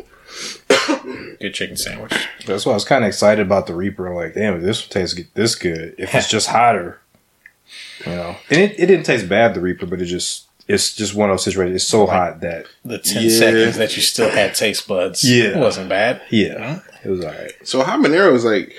Good 1.39 1.53
chicken 1.53 1.77
sandwich. 1.77 2.13
That's 2.45 2.65
why 2.65 2.71
I 2.71 2.75
was 2.75 2.86
kind 2.86 3.03
of 3.03 3.07
excited 3.09 3.45
about 3.45 3.67
the 3.67 3.75
Reaper. 3.75 4.07
I'm 4.07 4.15
like, 4.15 4.33
damn, 4.33 4.55
if 4.55 4.61
this 4.63 4.81
one 4.83 4.89
tastes 4.89 5.19
this 5.33 5.55
good. 5.55 5.95
If 5.97 6.15
it's 6.15 6.29
just 6.36 6.47
hotter, 6.49 6.99
you 8.05 8.11
know. 8.11 8.36
And 8.49 8.61
it, 8.61 8.79
it 8.79 8.86
didn't 8.88 9.05
taste 9.05 9.29
bad, 9.29 9.53
the 9.53 9.61
Reaper, 9.61 9.86
but 9.86 10.01
it 10.01 10.05
just 10.05 10.44
it's 10.68 10.93
just 10.95 11.13
one 11.16 11.30
of 11.30 11.34
those 11.36 11.43
situations. 11.43 11.76
It's 11.76 11.86
so 11.89 12.05
hot 12.07 12.41
that 12.41 12.66
The 12.84 12.97
ten 12.99 13.24
Yeah. 13.24 13.30
seconds 13.30 13.78
that 13.78 13.95
you 13.95 14.01
still 14.01 14.30
had 14.30 14.55
taste 14.55 14.88
buds. 14.88 15.24
Yeah. 15.24 15.49
it 15.49 15.57
wasn't 15.57 15.89
bad. 15.89 16.22
yeah, 16.30 16.80
it 17.03 17.09
was 17.09 17.22
alright. 17.24 17.51
So 17.63 17.84
habanero 17.84 18.34
is 18.34 18.45
like 18.45 18.74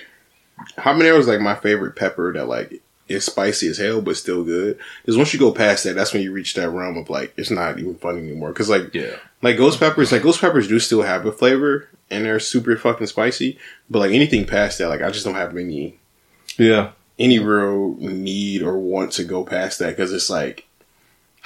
habanero 0.78 1.18
is 1.18 1.28
like 1.28 1.40
my 1.40 1.54
favorite 1.54 1.96
pepper 1.96 2.32
that 2.32 2.46
like 2.48 2.82
is 3.08 3.24
spicy 3.24 3.68
as 3.68 3.78
hell 3.78 4.00
but 4.02 4.16
still 4.16 4.42
good. 4.42 4.78
Because 5.02 5.16
once 5.16 5.32
you 5.32 5.38
go 5.38 5.52
past 5.52 5.84
that, 5.84 5.94
that's 5.94 6.12
when 6.12 6.22
you 6.22 6.32
reach 6.32 6.54
that 6.54 6.70
realm 6.70 6.96
of 6.96 7.08
like 7.10 7.32
it's 7.36 7.50
not 7.50 7.78
even 7.78 7.94
fun 7.96 8.18
anymore. 8.18 8.50
Because 8.50 8.68
like 8.68 8.92
Yeah, 8.94 9.14
like 9.42 9.56
ghost 9.56 9.78
peppers, 9.78 10.10
like 10.12 10.22
ghost 10.22 10.40
peppers 10.40 10.66
do 10.68 10.78
still 10.80 11.02
have 11.02 11.24
a 11.26 11.32
flavor 11.32 11.88
and 12.10 12.24
they're 12.24 12.40
super 12.40 12.76
fucking 12.76 13.06
spicy. 13.06 13.58
But 13.90 14.00
like 14.00 14.12
anything 14.12 14.44
past 14.46 14.78
that, 14.78 14.88
like 14.88 15.02
I 15.02 15.10
just 15.10 15.24
don't 15.24 15.34
have 15.34 15.56
any 15.56 15.98
yeah, 16.58 16.90
any 17.18 17.38
real 17.38 17.94
need 17.98 18.62
or 18.62 18.78
want 18.78 19.12
to 19.12 19.24
go 19.24 19.44
past 19.44 19.78
that 19.78 19.90
because 19.90 20.12
it's 20.12 20.30
like 20.30 20.66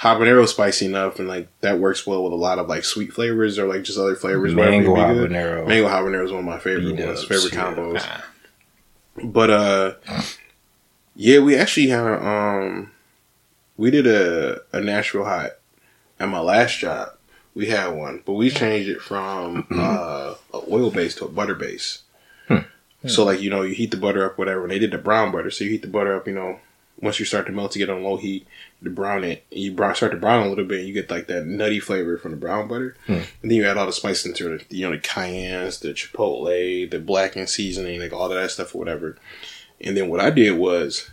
habanero 0.01 0.47
spicy 0.47 0.87
enough 0.87 1.19
and 1.19 1.27
like 1.27 1.47
that 1.61 1.79
works 1.79 2.07
well 2.07 2.23
with 2.23 2.33
a 2.33 2.35
lot 2.35 2.57
of 2.57 2.67
like 2.67 2.83
sweet 2.83 3.13
flavors 3.13 3.59
or 3.59 3.67
like 3.67 3.83
just 3.83 3.99
other 3.99 4.15
flavors. 4.15 4.53
mango 4.53 4.95
may 4.95 5.07
be 5.07 5.13
good. 5.13 5.31
habanero. 5.31 5.67
Mango 5.67 5.87
habanero 5.87 6.25
is 6.25 6.31
one 6.31 6.39
of 6.39 6.45
my 6.45 6.59
favorite 6.59 6.97
ones, 6.97 7.23
favorite 7.23 7.53
yeah. 7.53 7.73
combos. 7.73 8.21
But 9.23 9.49
uh, 9.49 9.93
yeah, 11.15 11.39
we 11.39 11.55
actually 11.55 11.87
had 11.87 12.01
um, 12.01 12.91
we 13.77 13.91
did 13.91 14.07
a 14.07 14.61
a 14.73 14.81
Nashville 14.81 15.25
hot 15.25 15.51
at 16.19 16.29
my 16.29 16.39
last 16.39 16.79
job. 16.79 17.09
We 17.53 17.67
had 17.67 17.89
one, 17.89 18.23
but 18.25 18.33
we 18.33 18.49
changed 18.49 18.89
it 18.89 19.01
from 19.01 19.67
uh, 19.71 20.35
a 20.53 20.61
oil 20.71 20.89
base 20.89 21.15
to 21.15 21.25
a 21.25 21.29
butter 21.29 21.55
base. 21.55 22.03
So 23.07 23.23
like 23.23 23.41
you 23.41 23.49
know 23.49 23.63
you 23.63 23.73
heat 23.73 23.89
the 23.89 23.97
butter 23.97 24.23
up 24.23 24.37
whatever. 24.37 24.61
And 24.61 24.71
they 24.71 24.77
did 24.77 24.91
the 24.91 24.99
brown 24.99 25.31
butter, 25.31 25.49
so 25.49 25.63
you 25.63 25.71
heat 25.71 25.81
the 25.81 25.87
butter 25.87 26.15
up. 26.15 26.27
You 26.27 26.35
know 26.35 26.59
once 27.01 27.19
you 27.19 27.25
start 27.25 27.47
to 27.47 27.51
melt 27.51 27.71
to 27.71 27.79
get 27.79 27.89
on 27.89 28.03
low 28.03 28.15
heat, 28.15 28.47
you 28.81 28.89
brown 28.89 29.23
it. 29.23 29.45
You 29.51 29.73
brown, 29.73 29.95
start 29.95 30.11
to 30.11 30.17
brown 30.17 30.45
a 30.45 30.49
little 30.49 30.65
bit, 30.65 30.79
and 30.79 30.87
you 30.87 30.93
get 30.93 31.11
like 31.11 31.27
that 31.27 31.45
nutty 31.45 31.79
flavor 31.79 32.17
from 32.17 32.31
the 32.31 32.37
brown 32.37 32.67
butter. 32.67 32.95
And 33.07 33.25
then 33.43 33.51
you 33.51 33.65
add 33.67 33.77
all 33.77 33.85
the 33.85 33.91
spices 33.91 34.25
into 34.25 34.53
it. 34.53 34.65
You 34.69 34.85
know 34.85 34.95
the 34.95 35.01
cayennes, 35.01 35.79
the 35.79 35.89
chipotle, 35.89 36.89
the 36.89 36.99
blackened 36.99 37.49
seasoning, 37.49 37.99
like 37.99 38.13
all 38.13 38.29
that 38.29 38.51
stuff 38.51 38.73
or 38.73 38.79
whatever. 38.79 39.17
And 39.79 39.95
then 39.95 40.09
what 40.09 40.19
I 40.19 40.29
did 40.29 40.57
was 40.57 41.09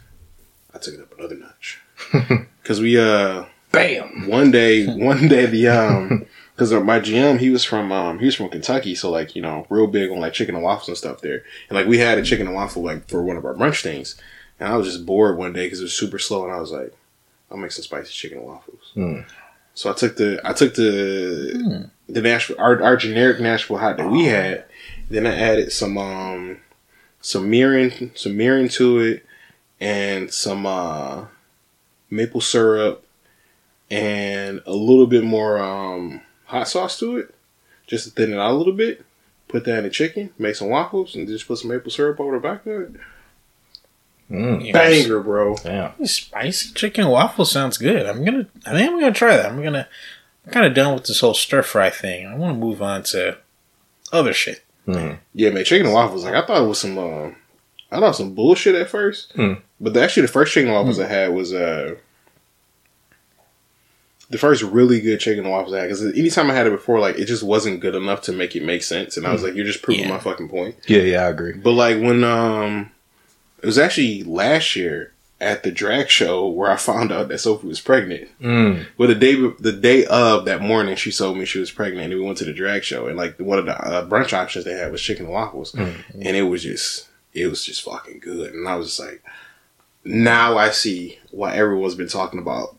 I 0.74 0.78
took 0.78 0.94
it 0.94 1.00
up 1.00 1.18
another 1.18 1.36
notch 1.36 1.80
because 2.62 2.80
we 2.80 2.98
uh 2.98 3.46
bam. 3.72 4.28
one 4.28 4.50
day 4.50 4.86
one 5.04 5.28
day 5.28 5.46
the 5.46 5.68
um 5.68 6.26
because 6.54 6.72
my 6.72 7.00
GM 7.00 7.38
he 7.38 7.50
was 7.50 7.64
from 7.64 7.90
um 7.92 8.18
he 8.18 8.26
was 8.26 8.34
from 8.34 8.48
Kentucky 8.48 8.94
so 8.94 9.10
like 9.10 9.34
you 9.34 9.42
know 9.42 9.66
real 9.70 9.86
big 9.86 10.10
on 10.10 10.20
like 10.20 10.34
chicken 10.34 10.54
and 10.54 10.64
waffles 10.64 10.88
and 10.88 10.96
stuff 10.96 11.20
there 11.20 11.42
and 11.68 11.76
like 11.76 11.86
we 11.86 11.98
had 11.98 12.18
a 12.18 12.22
chicken 12.22 12.46
and 12.46 12.54
waffle 12.54 12.82
like 12.82 13.08
for 13.08 13.22
one 13.22 13.36
of 13.36 13.44
our 13.44 13.54
brunch 13.54 13.82
things 13.82 14.20
and 14.60 14.68
I 14.72 14.76
was 14.76 14.86
just 14.86 15.06
bored 15.06 15.38
one 15.38 15.52
day 15.52 15.66
because 15.66 15.80
it 15.80 15.84
was 15.84 15.94
super 15.94 16.18
slow 16.18 16.44
and 16.44 16.52
I 16.52 16.60
was 16.60 16.72
like 16.72 16.94
I'll 17.51 17.57
make 17.57 17.72
some 17.72 17.82
spicy 17.84 18.12
chicken 18.12 18.38
and 18.38 18.46
waffles 18.46 18.90
Hmm. 18.94 19.20
so 19.74 19.90
I 19.90 19.94
took 19.94 20.16
the 20.16 20.40
I 20.44 20.53
took 20.53 20.74
the 20.74 21.88
the 22.09 22.22
Nashville, 22.22 22.57
our, 22.59 22.82
our 22.82 22.96
generic 22.96 23.40
Nashville 23.40 23.78
hot 23.78 23.96
that 23.99 24.11
we 24.11 24.24
had. 24.24 24.64
Then 25.11 25.26
I 25.26 25.34
added 25.34 25.72
some 25.72 25.96
um 25.99 26.59
some 27.20 27.51
mirin, 27.51 28.16
some 28.16 28.32
mirin 28.32 28.70
to 28.74 28.99
it, 29.01 29.26
and 29.80 30.32
some 30.32 30.64
uh 30.66 31.26
maple 32.11 32.40
syrup, 32.40 33.05
and 33.90 34.62
a 34.66 34.72
little 34.72 35.07
bit 35.07 35.24
more 35.24 35.59
um 35.59 36.20
hot 36.46 36.68
sauce 36.68 36.99
to 37.01 37.18
it, 37.18 37.34
just 37.86 38.05
to 38.05 38.11
thin 38.11 38.32
it 38.32 38.38
out 38.38 38.53
a 38.53 38.55
little 38.55 38.72
bit. 38.72 39.05
Put 39.49 39.64
that 39.64 39.78
in 39.78 39.84
the 39.84 39.90
chicken, 39.90 40.30
make 40.38 40.57
some 40.57 40.68
waffles, 40.68 41.14
and 41.14 41.26
just 41.26 41.46
put 41.49 41.59
some 41.59 41.70
maple 41.70 41.90
syrup 41.90 42.20
over 42.20 42.34
the 42.36 42.40
back 42.40 42.66
of 42.66 42.82
it. 42.82 42.90
Mm, 44.31 44.64
You 44.66 44.72
know, 44.72 44.79
Banger, 44.79 45.20
bro. 45.20 45.57
damn. 45.57 46.05
Spicy 46.07 46.74
chicken 46.74 47.09
waffle 47.09 47.45
sounds 47.47 47.79
good. 47.79 48.05
I'm 48.07 48.24
gonna. 48.24 48.47
I 48.66 48.72
think 48.72 48.91
I'm 48.91 49.01
gonna 49.01 49.12
try 49.12 49.37
that. 49.37 49.47
I'm 49.47 49.62
gonna. 49.62 49.89
I'm 50.47 50.53
kind 50.53 50.66
of 50.66 50.74
done 50.74 50.95
with 50.95 51.05
this 51.07 51.20
whole 51.20 51.35
stir 51.35 51.62
fry 51.62 51.89
thing. 51.91 52.26
I 52.26 52.35
want 52.35 52.55
to 52.55 52.59
move 52.59 52.83
on 52.83 53.03
to 53.05 53.39
other 54.12 54.33
shit. 54.35 54.62
Mm. 54.87 55.18
Yeah, 55.35 55.51
man, 55.51 55.64
chicken 55.64 55.87
and 55.87 55.95
waffles. 55.95 56.24
Like 56.24 56.35
I 56.35 56.45
thought 56.47 56.62
it 56.62 56.66
was 56.68 56.79
some. 56.79 56.99
Um, 56.99 57.37
I 57.91 58.01
thought 58.01 58.16
some 58.16 58.35
bullshit 58.35 58.74
at 58.74 58.91
first, 58.91 59.33
Hmm. 59.33 59.55
but 59.81 59.95
the, 59.95 60.03
actually 60.03 60.22
the 60.26 60.33
first 60.33 60.53
chicken 60.53 60.68
and 60.68 60.76
waffles 60.76 61.01
I 61.01 61.07
had 61.07 61.33
was 61.33 61.55
uh 61.55 61.95
the 64.31 64.37
first 64.39 64.62
really 64.62 65.01
good 65.01 65.20
chicken 65.20 65.45
and 65.45 65.51
waffles 65.53 65.72
I 65.74 65.79
had. 65.81 65.85
Because 65.87 66.05
anytime 66.14 66.51
I 66.51 66.55
had 66.55 66.66
it 66.66 66.70
before, 66.70 67.01
like 67.01 67.18
it 67.18 67.24
just 67.24 67.43
wasn't 67.43 67.81
good 67.81 67.95
enough 67.95 68.20
to 68.22 68.33
make 68.33 68.55
it 68.55 68.62
make 68.62 68.83
sense, 68.83 69.16
and 69.16 69.26
I 69.26 69.33
was 69.33 69.43
like, 69.43 69.55
"You're 69.55 69.64
just 69.64 69.83
proving 69.83 70.05
Yeah. 70.05 70.11
my 70.11 70.18
fucking 70.18 70.49
point." 70.51 70.76
Yeah, 70.87 71.01
yeah, 71.01 71.24
I 71.24 71.29
agree. 71.29 71.55
But 71.55 71.72
like 71.72 71.97
when 71.99 72.24
um, 72.24 72.91
it 73.62 73.66
was 73.66 73.78
actually 73.78 74.22
last 74.22 74.76
year 74.76 75.12
at 75.40 75.62
the 75.62 75.70
drag 75.70 76.09
show 76.09 76.48
where 76.48 76.70
I 76.70 76.76
found 76.76 77.12
out 77.12 77.28
that 77.28 77.38
Sophie 77.38 77.68
was 77.68 77.80
pregnant. 77.80 78.28
Mm. 78.40 78.86
Well, 78.96 79.09
the 79.09 79.14
day 79.14 79.34
the 79.34 79.72
day 79.72 80.04
of 80.06 80.44
that 80.46 80.61
morning, 80.61 80.96
she 80.96 81.12
told 81.12 81.36
me 81.36 81.44
she 81.44 81.61
was 81.61 81.70
pregnant, 81.70 82.12
and 82.12 82.20
we 82.20 82.26
went 82.26 82.38
to 82.38 82.44
the 82.44 82.52
drag 82.52 82.84
show, 82.84 83.06
and 83.06 83.16
like 83.16 83.38
one 83.38 83.59
of 83.59 83.66
the 83.66 83.78
uh, 83.78 84.09
brunch 84.09 84.32
options 84.32 84.64
they 84.64 84.72
had 84.72 84.90
was 84.92 85.02
chicken 85.02 85.26
and 85.26 85.34
waffles, 85.34 85.74
and 85.74 86.36
it 86.36 86.42
was 86.42 86.62
just 86.62 87.09
it 87.34 87.46
was 87.46 87.64
just 87.64 87.82
fucking 87.82 88.18
good, 88.20 88.52
and 88.54 88.66
I 88.68 88.74
was 88.74 88.88
just 88.88 89.00
like, 89.00 89.22
now 90.04 90.56
I 90.56 90.70
see 90.70 91.18
why 91.30 91.54
everyone's 91.54 91.94
been 91.94 92.09
talking 92.09 92.40
about 92.40 92.76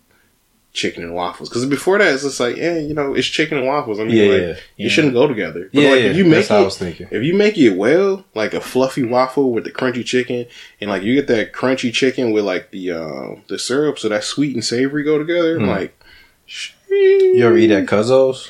chicken 0.80 1.04
and 1.04 1.14
waffles 1.14 1.50
because 1.50 1.66
before 1.66 1.98
that 2.00 2.14
it's 2.14 2.24
just 2.24 2.40
like, 2.40 2.56
yeah, 2.58 2.78
you 2.78 2.94
know, 2.94 3.14
it's 3.14 3.28
chicken 3.28 3.58
and 3.58 3.68
waffles. 3.68 4.00
I 4.00 4.06
mean, 4.06 4.16
Yeah, 4.16 4.32
like, 4.32 4.42
yeah. 4.42 4.56
you 4.78 4.90
shouldn't 4.90 5.14
go 5.14 5.28
together. 5.28 5.70
But 5.74 5.82
Yeah, 5.82 5.90
like, 5.92 6.00
yeah. 6.02 6.10
if 6.12 6.18
you 6.18 6.24
make 6.24 6.34
That's 6.36 6.48
how 6.48 6.58
I 6.58 6.62
it, 6.62 6.66
was 6.66 6.78
thinking. 6.78 7.08
if 7.12 7.24
you 7.24 7.34
make 7.34 7.58
it 7.58 7.72
well, 7.78 8.26
like 8.34 8.54
a 8.54 8.62
fluffy 8.62 9.04
waffle 9.04 9.52
with 9.52 9.64
the 9.66 9.72
crunchy 9.72 10.06
chicken, 10.06 10.46
and 10.82 10.90
like 10.90 11.04
you 11.04 11.14
get 11.16 11.28
that 11.28 11.54
crunchy 11.54 11.94
chicken 11.94 12.32
with 12.32 12.46
like 12.46 12.72
the 12.72 12.92
uh, 12.92 13.36
the 13.48 13.60
syrup, 13.60 14.00
so 14.00 14.10
that 14.10 14.24
sweet 14.24 14.56
and 14.56 14.64
savory 14.66 15.04
go 15.04 15.18
together. 15.20 15.60
Mm. 15.60 15.68
Like, 15.68 15.96
You 16.90 17.46
ever 17.46 17.58
eat 17.58 17.72
at 17.72 17.86
Cuzzo's? 17.88 18.50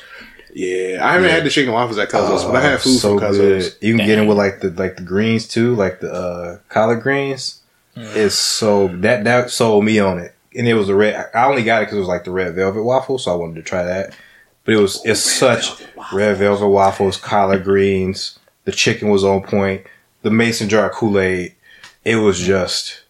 Yeah, 0.52 0.98
I 1.06 1.12
haven't 1.12 1.30
had 1.30 1.44
the 1.44 1.50
chicken 1.50 1.72
waffles 1.72 1.98
at 1.98 2.08
Cuzzo's, 2.08 2.44
but 2.44 2.56
I 2.56 2.60
had 2.62 2.80
food 2.80 2.98
so 2.98 3.18
from 3.18 3.28
Cuzzo's. 3.28 3.70
good. 3.74 3.86
You 3.86 3.96
can 3.96 4.06
get 4.06 4.18
it 4.18 4.26
with 4.26 4.36
like 4.36 4.60
the 4.60 4.70
like 4.70 4.96
the 4.96 5.02
greens 5.02 5.46
too, 5.46 5.74
like 5.76 6.00
the 6.00 6.12
uh, 6.12 6.58
collard 6.68 7.02
greens. 7.02 7.60
It's 7.94 8.34
so 8.34 8.88
that 8.88 9.24
that 9.24 9.50
sold 9.50 9.84
me 9.84 9.98
on 9.98 10.18
it, 10.18 10.34
and 10.56 10.66
it 10.68 10.74
was 10.74 10.88
a 10.88 10.94
red. 10.94 11.30
I 11.34 11.44
only 11.46 11.62
got 11.62 11.82
it 11.82 11.86
because 11.86 11.96
it 11.96 12.00
was 12.00 12.08
like 12.08 12.24
the 12.24 12.30
red 12.30 12.54
velvet 12.54 12.82
waffle, 12.82 13.18
so 13.18 13.32
I 13.32 13.36
wanted 13.36 13.56
to 13.56 13.62
try 13.62 13.82
that. 13.84 14.14
But 14.64 14.74
it 14.74 14.78
was 14.78 15.00
it's 15.04 15.20
such 15.20 15.70
red 16.12 16.36
velvet 16.36 16.68
waffles, 16.68 17.16
collard 17.16 17.64
greens. 17.64 18.38
The 18.64 18.72
chicken 18.72 19.08
was 19.08 19.24
on 19.24 19.42
point. 19.42 19.86
The 20.22 20.30
mason 20.30 20.68
jar 20.68 20.90
Kool 20.90 21.18
Aid. 21.18 21.54
It 22.04 22.16
was 22.16 22.40
just. 22.40 23.02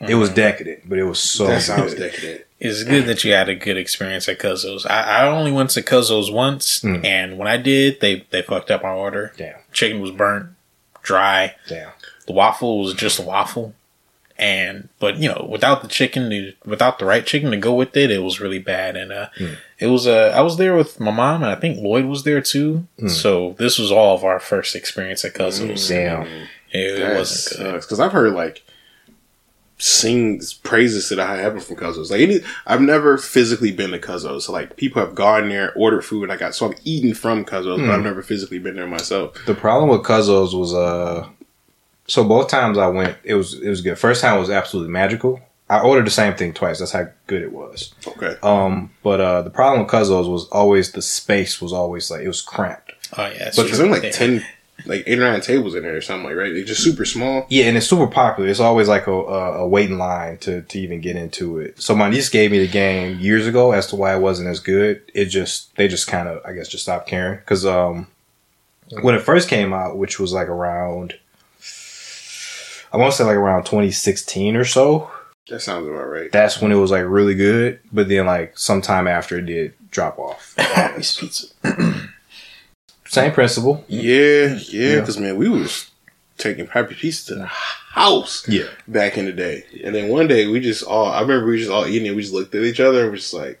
It 0.00 0.16
was 0.16 0.30
decadent, 0.30 0.88
but 0.88 0.98
it 0.98 1.04
was 1.04 1.20
so 1.20 1.46
that 1.46 1.62
sounds 1.62 1.94
good. 1.94 2.10
decadent. 2.10 2.42
It's 2.58 2.82
good 2.84 3.06
that 3.06 3.22
you 3.24 3.32
had 3.32 3.48
a 3.48 3.54
good 3.54 3.76
experience 3.76 4.28
at 4.28 4.38
Cuzzo's. 4.38 4.84
I, 4.86 5.22
I 5.22 5.28
only 5.28 5.50
went 5.52 5.70
to 5.70 5.82
Cuzzo's 5.82 6.30
once, 6.30 6.80
Mm. 6.80 7.04
and 7.04 7.38
when 7.38 7.46
I 7.48 7.56
did, 7.56 8.00
they 8.00 8.26
they 8.30 8.42
fucked 8.42 8.70
up 8.70 8.82
my 8.82 8.90
order. 8.92 9.32
Damn. 9.36 9.54
Chicken 9.72 10.00
was 10.00 10.10
burnt, 10.10 10.50
dry. 11.02 11.54
Damn. 11.68 11.90
The 12.26 12.32
waffle 12.32 12.80
was 12.80 12.94
just 12.94 13.18
a 13.18 13.22
waffle, 13.22 13.74
and 14.42 14.88
but 14.98 15.16
you 15.18 15.28
know, 15.28 15.46
without 15.48 15.82
the 15.82 15.88
chicken, 15.88 16.52
without 16.66 16.98
the 16.98 17.04
right 17.04 17.24
chicken 17.24 17.50
to 17.52 17.56
go 17.56 17.74
with 17.74 17.96
it, 17.96 18.10
it 18.10 18.22
was 18.22 18.40
really 18.40 18.58
bad. 18.58 18.96
And 18.96 19.12
uh, 19.12 19.28
Mm. 19.38 19.56
it 19.78 19.86
was 19.86 20.06
uh, 20.06 20.32
I 20.34 20.40
was 20.40 20.56
there 20.56 20.74
with 20.76 20.98
my 20.98 21.12
mom, 21.12 21.42
and 21.42 21.52
I 21.52 21.54
think 21.62 21.78
Lloyd 21.78 22.06
was 22.06 22.24
there 22.24 22.40
too. 22.40 22.86
Mm. 23.00 23.10
So 23.10 23.54
this 23.58 23.78
was 23.78 23.92
all 23.92 24.14
of 24.16 24.24
our 24.24 24.40
first 24.40 24.74
experience 24.74 25.24
at 25.24 25.34
Cuzzo's. 25.34 25.88
Damn. 25.88 26.22
It, 26.26 26.46
it 26.72 27.00
That 27.00 27.16
wasn't 27.16 27.58
good. 27.60 27.80
because 27.82 28.00
I've 28.00 28.12
heard 28.12 28.32
like 28.34 28.64
sings 29.78 30.54
praises 30.54 31.08
to 31.08 31.16
the 31.16 31.26
high 31.26 31.38
heaven 31.38 31.60
from 31.60 31.76
Cuzzo's. 31.76 32.10
Like 32.10 32.20
any, 32.20 32.40
I've 32.66 32.80
never 32.80 33.18
physically 33.18 33.72
been 33.72 33.90
to 33.90 33.98
Cuzzo's. 33.98 34.44
So 34.46 34.52
like 34.52 34.76
people 34.76 35.04
have 35.04 35.14
gone 35.14 35.48
there, 35.48 35.72
ordered 35.74 36.02
food, 36.04 36.24
and 36.24 36.32
I 36.32 36.36
got 36.36 36.54
so 36.54 36.66
I'm 36.66 36.74
eating 36.84 37.14
from 37.14 37.44
Cuzzo's, 37.44 37.78
but 37.80 37.86
Hmm. 37.86 37.90
I've 37.90 38.02
never 38.02 38.22
physically 38.22 38.58
been 38.58 38.76
there 38.76 38.86
myself. 38.86 39.34
The 39.46 39.54
problem 39.54 39.90
with 39.90 40.02
Cuzzo's 40.06 40.54
was 40.54 40.72
uh 40.74 41.26
so 42.06 42.24
both 42.24 42.48
times 42.48 42.78
I 42.78 42.86
went 42.88 43.16
it 43.24 43.34
was 43.34 43.54
it 43.60 43.68
was 43.68 43.80
good. 43.80 43.98
First 43.98 44.20
time 44.22 44.38
was 44.38 44.50
absolutely 44.50 44.92
magical. 44.92 45.40
I 45.70 45.80
ordered 45.80 46.06
the 46.06 46.10
same 46.10 46.34
thing 46.34 46.52
twice. 46.52 46.80
That's 46.80 46.92
how 46.92 47.06
good 47.26 47.40
it 47.42 47.52
was. 47.52 47.94
Okay, 48.06 48.36
Um 48.42 48.90
but 49.02 49.20
uh 49.20 49.42
the 49.42 49.50
problem 49.50 49.82
with 49.82 49.90
Cuzzo's 49.90 50.28
was 50.28 50.46
always 50.48 50.92
the 50.92 51.02
space 51.02 51.60
was 51.62 51.72
always 51.72 52.10
like 52.10 52.22
it 52.22 52.28
was 52.28 52.42
cramped. 52.42 52.92
Oh 53.16 53.26
yeah, 53.26 53.50
but 53.56 53.64
there's 53.66 53.80
only 53.80 53.92
like 53.94 54.02
Yeah. 54.04 54.10
ten, 54.10 54.44
like 54.84 55.04
eight 55.06 55.18
or 55.18 55.22
nine 55.30 55.40
tables 55.40 55.74
in 55.74 55.82
there 55.84 55.96
or 55.96 56.00
something 56.00 56.26
like 56.28 56.36
right. 56.36 56.52
They're 56.52 56.64
just 56.64 56.82
super 56.82 57.04
small. 57.04 57.46
Yeah, 57.48 57.66
and 57.66 57.76
it's 57.76 57.86
super 57.86 58.06
popular. 58.06 58.48
It's 58.50 58.58
always 58.60 58.88
like 58.88 59.06
a, 59.06 59.12
a, 59.12 59.52
a 59.60 59.68
waiting 59.68 59.96
line 59.98 60.38
to, 60.38 60.62
to 60.62 60.78
even 60.80 61.00
get 61.00 61.14
into 61.16 61.58
it. 61.58 61.80
So 61.80 61.94
my 61.94 62.10
niece 62.10 62.28
gave 62.28 62.50
me 62.50 62.58
the 62.58 62.66
game 62.68 63.20
years 63.20 63.46
ago 63.46 63.72
as 63.72 63.86
to 63.88 63.96
why 63.96 64.14
it 64.16 64.20
wasn't 64.20 64.48
as 64.48 64.60
good. 64.60 65.02
It 65.14 65.26
just 65.26 65.74
they 65.76 65.88
just 65.88 66.06
kind 66.08 66.26
of 66.28 66.44
I 66.44 66.52
guess 66.52 66.68
just 66.68 66.82
stopped 66.82 67.08
caring 67.08 67.38
because 67.38 67.64
um 67.64 68.08
when 69.00 69.14
it 69.14 69.20
first 69.22 69.48
came 69.48 69.72
out, 69.72 69.96
which 69.96 70.20
was 70.20 70.32
like 70.34 70.48
around 70.48 71.14
I 72.92 72.96
want 72.98 73.12
to 73.12 73.16
say 73.18 73.24
like 73.24 73.36
around 73.36 73.64
2016 73.64 74.56
or 74.56 74.64
so. 74.64 75.10
That 75.48 75.60
sounds 75.60 75.86
about 75.86 76.04
right. 76.08 76.30
That's 76.30 76.60
when 76.60 76.70
it 76.72 76.76
was 76.76 76.90
like 76.90 77.04
really 77.06 77.34
good. 77.34 77.80
But 77.92 78.08
then 78.08 78.26
like 78.26 78.56
sometime 78.58 79.08
after 79.08 79.38
it 79.38 79.46
did 79.46 79.74
drop 79.90 80.18
off. 80.18 80.54
Happy's 80.58 81.16
Pizza. 81.16 81.46
Same 83.06 83.32
principle. 83.32 83.84
Yeah, 83.88 84.58
yeah. 84.68 84.94
Yeah. 84.94 85.00
Because 85.00 85.18
man, 85.18 85.36
we 85.36 85.48
was 85.48 85.90
taking 86.38 86.66
Happy 86.66 86.94
Pieces 86.94 87.26
to 87.26 87.34
the 87.36 87.46
house 87.46 88.46
Yeah. 88.48 88.68
back 88.88 89.18
in 89.18 89.26
the 89.26 89.32
day, 89.32 89.64
and 89.84 89.94
then 89.94 90.08
one 90.08 90.28
day 90.28 90.46
we 90.46 90.60
just 90.60 90.82
all. 90.82 91.06
I 91.06 91.20
remember 91.20 91.46
we 91.46 91.58
just 91.58 91.70
all 91.70 91.86
eating 91.86 92.06
it. 92.06 92.14
We 92.16 92.22
just 92.22 92.32
looked 92.34 92.54
at 92.54 92.62
each 92.62 92.80
other 92.80 93.02
and 93.02 93.10
we're 93.10 93.16
just 93.16 93.34
like, 93.34 93.60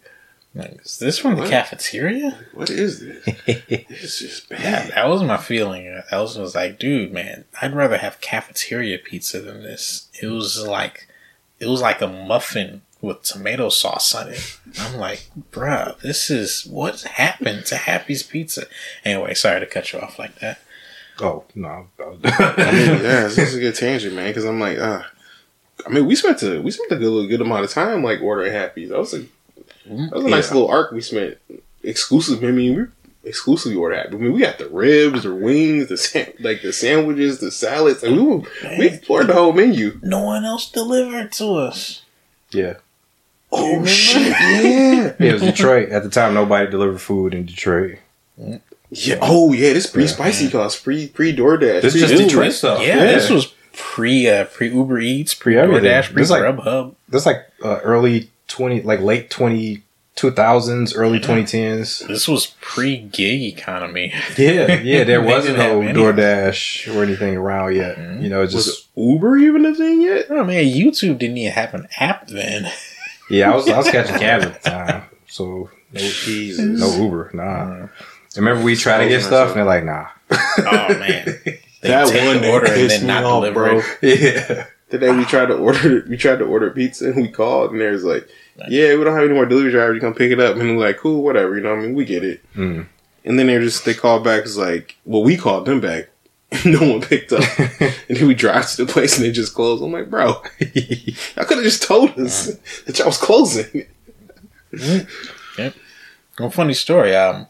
is 0.54 0.98
this 0.98 1.18
from 1.18 1.36
the 1.36 1.42
What? 1.42 1.50
cafeteria? 1.50 2.38
"What 2.52 2.68
is 2.70 3.00
this? 3.00 3.22
it's 3.46 4.18
just 4.18 4.50
Yeah, 4.50 4.58
bad." 4.86 4.92
that 4.94 5.08
was 5.08 5.22
my 5.22 5.36
feeling. 5.38 6.02
I 6.10 6.20
was, 6.20 6.36
was 6.38 6.54
like, 6.54 6.78
dude, 6.78 7.12
man, 7.12 7.44
I'd 7.60 7.74
rather 7.74 7.96
have 7.98 8.20
cafeteria 8.20 8.98
pizza 8.98 9.40
than 9.40 9.62
this. 9.62 10.08
It 10.20 10.26
was 10.26 10.60
like, 10.66 11.08
it 11.58 11.66
was 11.66 11.80
like 11.80 12.02
a 12.02 12.06
muffin 12.08 12.82
with 13.00 13.22
tomato 13.22 13.68
sauce 13.68 14.14
on 14.14 14.28
it. 14.28 14.58
I'm 14.78 14.96
like, 14.98 15.28
bruh, 15.50 15.98
this 16.00 16.30
is 16.30 16.66
what 16.66 17.00
happened 17.02 17.66
to 17.66 17.76
Happy's 17.76 18.22
Pizza. 18.22 18.66
Anyway, 19.04 19.34
sorry 19.34 19.58
to 19.60 19.66
cut 19.66 19.92
you 19.92 20.00
off 20.00 20.18
like 20.18 20.38
that. 20.40 20.60
Oh 21.18 21.44
no. 21.54 21.88
I 21.98 22.72
mean, 22.72 23.02
yeah, 23.02 23.24
this 23.24 23.38
is 23.38 23.54
a 23.56 23.60
good 23.60 23.74
tangent, 23.74 24.14
man. 24.14 24.28
Because 24.28 24.44
I'm 24.44 24.60
like, 24.60 24.78
uh, 24.78 25.02
I 25.86 25.88
mean, 25.90 26.06
we 26.06 26.14
spent 26.14 26.42
a 26.42 26.60
we 26.60 26.70
spent 26.70 26.92
a 26.92 26.96
good 26.96 27.28
good 27.28 27.40
amount 27.40 27.64
of 27.64 27.70
time 27.70 28.02
like 28.04 28.20
ordering 28.22 28.52
Happy's. 28.52 28.90
That 28.90 28.98
was 28.98 29.14
a 29.14 29.24
that 29.86 30.12
was 30.12 30.24
a 30.24 30.28
nice 30.28 30.48
Yeah. 30.48 30.54
little 30.54 30.68
arc 30.68 30.92
we 30.92 31.00
spent 31.00 31.38
exclusive. 31.82 32.42
I 32.44 32.50
mean, 32.50 32.76
we 32.76 33.28
exclusively 33.28 33.76
ordered 33.76 33.96
Happy. 33.96 34.14
I 34.16 34.18
mean, 34.18 34.32
we 34.32 34.40
got 34.40 34.58
the 34.58 34.68
ribs, 34.68 35.22
the 35.24 35.34
wings, 35.34 35.88
the 35.88 35.96
sam- 35.96 36.32
like 36.40 36.62
the 36.62 36.72
sandwiches, 36.72 37.38
the 37.38 37.50
salads. 37.50 38.02
Like 38.02 38.12
we 38.12 38.18
were, 38.22 38.42
we 38.78 38.86
explored 38.88 39.26
the 39.28 39.34
whole 39.34 39.52
menu. 39.52 39.98
No 40.02 40.20
one 40.22 40.44
else 40.44 40.70
delivered 40.70 41.32
to 41.32 41.54
us. 41.54 42.02
yeah. 42.50 42.74
Oh 43.54 43.84
shit! 43.84 44.32
Yeah, 44.40 45.12
It 45.18 45.32
was 45.34 45.42
Detroit 45.42 45.90
at 45.90 46.02
the 46.02 46.08
time. 46.08 46.32
Nobody 46.32 46.70
delivered 46.70 47.00
food 47.02 47.34
in 47.34 47.44
Detroit. 47.44 47.98
yeah. 48.90 49.18
Oh 49.20 49.52
yeah, 49.52 49.74
this 49.74 49.86
pre 49.86 50.06
spicy 50.06 50.48
cost 50.50 50.82
pre 50.82 51.08
pre 51.08 51.36
DoorDash. 51.36 51.82
This 51.82 51.92
pre- 51.92 52.00
just 52.00 52.14
Ooh, 52.14 52.18
Detroit 52.18 52.52
stuff. 52.52 52.80
Yeah, 52.80 52.96
Yeah. 52.96 53.04
this 53.12 53.28
was 53.28 53.52
pre 53.74 54.26
uh, 54.26 54.46
pre 54.46 54.70
Uber 54.70 55.00
Eats, 55.00 55.34
pre 55.34 55.52
Pre-everything. 55.52 55.84
DoorDash, 55.84 56.12
pre 56.14 56.22
This 56.22 56.30
like- 56.30 56.42
Grubhub. 56.42 56.94
That's 57.10 57.26
like 57.26 57.46
uh, 57.62 57.78
early 57.82 58.30
twenty, 58.52 58.80
like 58.82 59.00
late 59.00 59.30
twenty 59.30 59.82
two 60.14 60.30
thousands, 60.30 60.94
early 60.94 61.18
twenty 61.18 61.44
tens. 61.44 62.00
This 62.00 62.28
was 62.28 62.54
pre 62.60 62.98
gig 62.98 63.42
economy. 63.58 64.12
Yeah, 64.36 64.74
yeah. 64.82 65.04
There 65.04 65.22
wasn't 65.22 65.56
no. 65.58 65.80
DoorDash 65.80 66.94
or 66.94 67.02
anything 67.02 67.36
around 67.36 67.74
yet. 67.74 67.96
Mhm. 67.96 68.22
You 68.22 68.28
know, 68.28 68.42
it's 68.42 68.54
Was 68.54 68.66
just 68.66 68.88
Uber 68.96 69.36
even 69.38 69.64
a 69.66 69.74
thing 69.74 70.02
yet? 70.02 70.26
Oh 70.30 70.44
man, 70.44 70.64
YouTube 70.64 71.18
didn't 71.18 71.38
even 71.38 71.52
have 71.52 71.74
an 71.74 71.88
app 71.98 72.28
then. 72.28 72.70
yeah. 73.30 73.50
I 73.52 73.56
was 73.56 73.68
I 73.68 73.78
was 73.78 73.90
catching 73.90 74.16
cabs 74.18 74.44
at 74.46 74.62
the 74.62 74.70
time, 74.70 75.02
so 75.26 75.70
no, 75.92 76.00
Jesus. 76.00 76.78
no 76.80 76.94
Uber. 77.04 77.30
Nah. 77.34 77.88
Remember 78.36 78.62
we 78.64 78.76
tried 78.76 79.02
to 79.04 79.08
get 79.08 79.22
stuff 79.22 79.48
and 79.48 79.56
they're 79.58 79.64
like, 79.64 79.84
nah. 79.84 80.06
Oh 80.30 80.88
man, 80.98 81.24
They 81.44 81.88
That 81.88 82.08
take 82.08 82.24
one 82.42 82.44
order 82.50 82.66
and 82.72 82.90
then 82.90 83.06
not 83.06 83.24
off, 83.24 83.42
deliver 83.42 83.54
bro. 83.54 83.82
it. 84.02 84.20
Yeah. 84.48 84.66
Today 84.90 85.10
we 85.16 85.24
tried 85.24 85.46
to 85.46 85.54
order 85.54 86.04
we 86.08 86.16
tried 86.18 86.38
to 86.38 86.44
order 86.44 86.70
pizza 86.70 87.06
and 87.06 87.16
we 87.16 87.28
called 87.28 87.72
and 87.72 87.80
there's 87.80 88.04
like, 88.04 88.28
yeah, 88.68 88.94
we 88.96 89.04
don't 89.04 89.14
have 89.14 89.24
any 89.24 89.34
more 89.34 89.46
delivery 89.46 89.72
drivers. 89.72 89.94
You 89.94 90.00
come 90.00 90.14
pick 90.14 90.32
it 90.32 90.40
up 90.40 90.56
and 90.56 90.76
we're 90.76 90.86
like, 90.86 90.98
cool, 90.98 91.22
whatever. 91.22 91.56
You 91.56 91.62
know, 91.62 91.70
what 91.70 91.80
I 91.80 91.82
mean, 91.82 91.94
we 91.94 92.04
get 92.04 92.24
it. 92.24 92.42
Mm. 92.54 92.86
And 93.24 93.38
then 93.38 93.46
they 93.46 93.58
just 93.58 93.84
they 93.84 93.94
called 93.94 94.24
back. 94.24 94.42
It's 94.42 94.56
like, 94.56 94.96
well, 95.04 95.22
we 95.22 95.36
called 95.36 95.66
them 95.66 95.80
back. 95.80 96.08
no 96.64 96.80
one 96.80 97.00
picked 97.00 97.32
up. 97.32 97.42
and 97.58 98.16
then 98.16 98.26
we 98.26 98.34
drive 98.34 98.70
to 98.70 98.84
the 98.84 98.92
place 98.92 99.16
and 99.16 99.24
they 99.24 99.32
just 99.32 99.54
closed. 99.54 99.82
I'm 99.82 99.92
like, 99.92 100.10
bro, 100.10 100.42
I 100.60 101.44
could 101.44 101.58
have 101.58 101.64
just 101.64 101.82
told 101.82 102.18
us 102.18 102.54
that 102.86 102.98
y'all 102.98 103.06
was 103.08 103.18
closing. 103.18 103.86
Yep. 105.58 105.74
Well, 106.38 106.50
funny 106.50 106.74
story. 106.74 107.14
Um, 107.14 107.46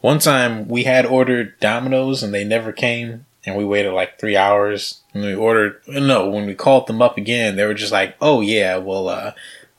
one 0.00 0.18
time 0.18 0.68
we 0.68 0.84
had 0.84 1.06
ordered 1.06 1.58
Domino's 1.60 2.22
and 2.22 2.34
they 2.34 2.44
never 2.44 2.72
came, 2.72 3.26
and 3.44 3.56
we 3.56 3.64
waited 3.64 3.92
like 3.92 4.18
three 4.18 4.36
hours. 4.36 5.00
And 5.14 5.24
we 5.24 5.34
ordered 5.34 5.80
no, 5.86 6.28
when 6.28 6.46
we 6.46 6.54
called 6.54 6.86
them 6.86 7.02
up 7.02 7.16
again, 7.16 7.56
they 7.56 7.64
were 7.64 7.74
just 7.74 7.92
like, 7.92 8.16
"Oh 8.20 8.40
yeah, 8.40 8.76
well, 8.78 9.08
uh, 9.08 9.32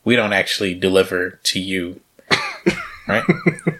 we 0.04 0.16
don't 0.16 0.34
actually 0.34 0.76
deliver 0.76 1.40
to 1.44 1.60
you." 1.60 2.00
right? 3.08 3.24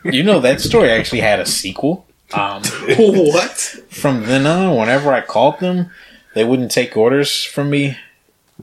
you 0.04 0.24
know 0.24 0.40
that 0.40 0.62
story 0.62 0.90
actually 0.90 1.22
had 1.22 1.40
a 1.40 1.46
sequel. 1.46 2.06
Um, 2.34 2.64
what? 2.98 3.52
from 3.90 4.24
then 4.24 4.48
on, 4.48 4.76
whenever 4.76 5.14
I 5.14 5.22
called 5.22 5.60
them, 5.60 5.92
they 6.34 6.44
wouldn't 6.44 6.72
take 6.72 6.98
orders 6.98 7.44
from 7.44 7.70
me. 7.70 7.98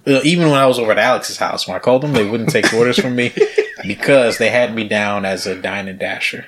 Uh, 0.07 0.21
even 0.25 0.49
when 0.49 0.59
I 0.59 0.67
was 0.67 0.79
over 0.79 0.93
at 0.93 0.99
Alex's 0.99 1.37
house, 1.37 1.67
when 1.67 1.77
I 1.77 1.81
called 1.81 2.03
them, 2.03 2.13
they 2.13 2.29
wouldn't 2.29 2.51
take 2.51 2.73
orders 2.73 2.99
from 2.99 3.17
me 3.17 3.33
because 3.87 4.39
they 4.39 4.51
had 4.51 4.75
me 4.75 4.89
down 4.89 5.25
as 5.25 5.47
a 5.47 5.61
dine 5.61 5.89
and 5.89 5.99
dasher, 5.99 6.47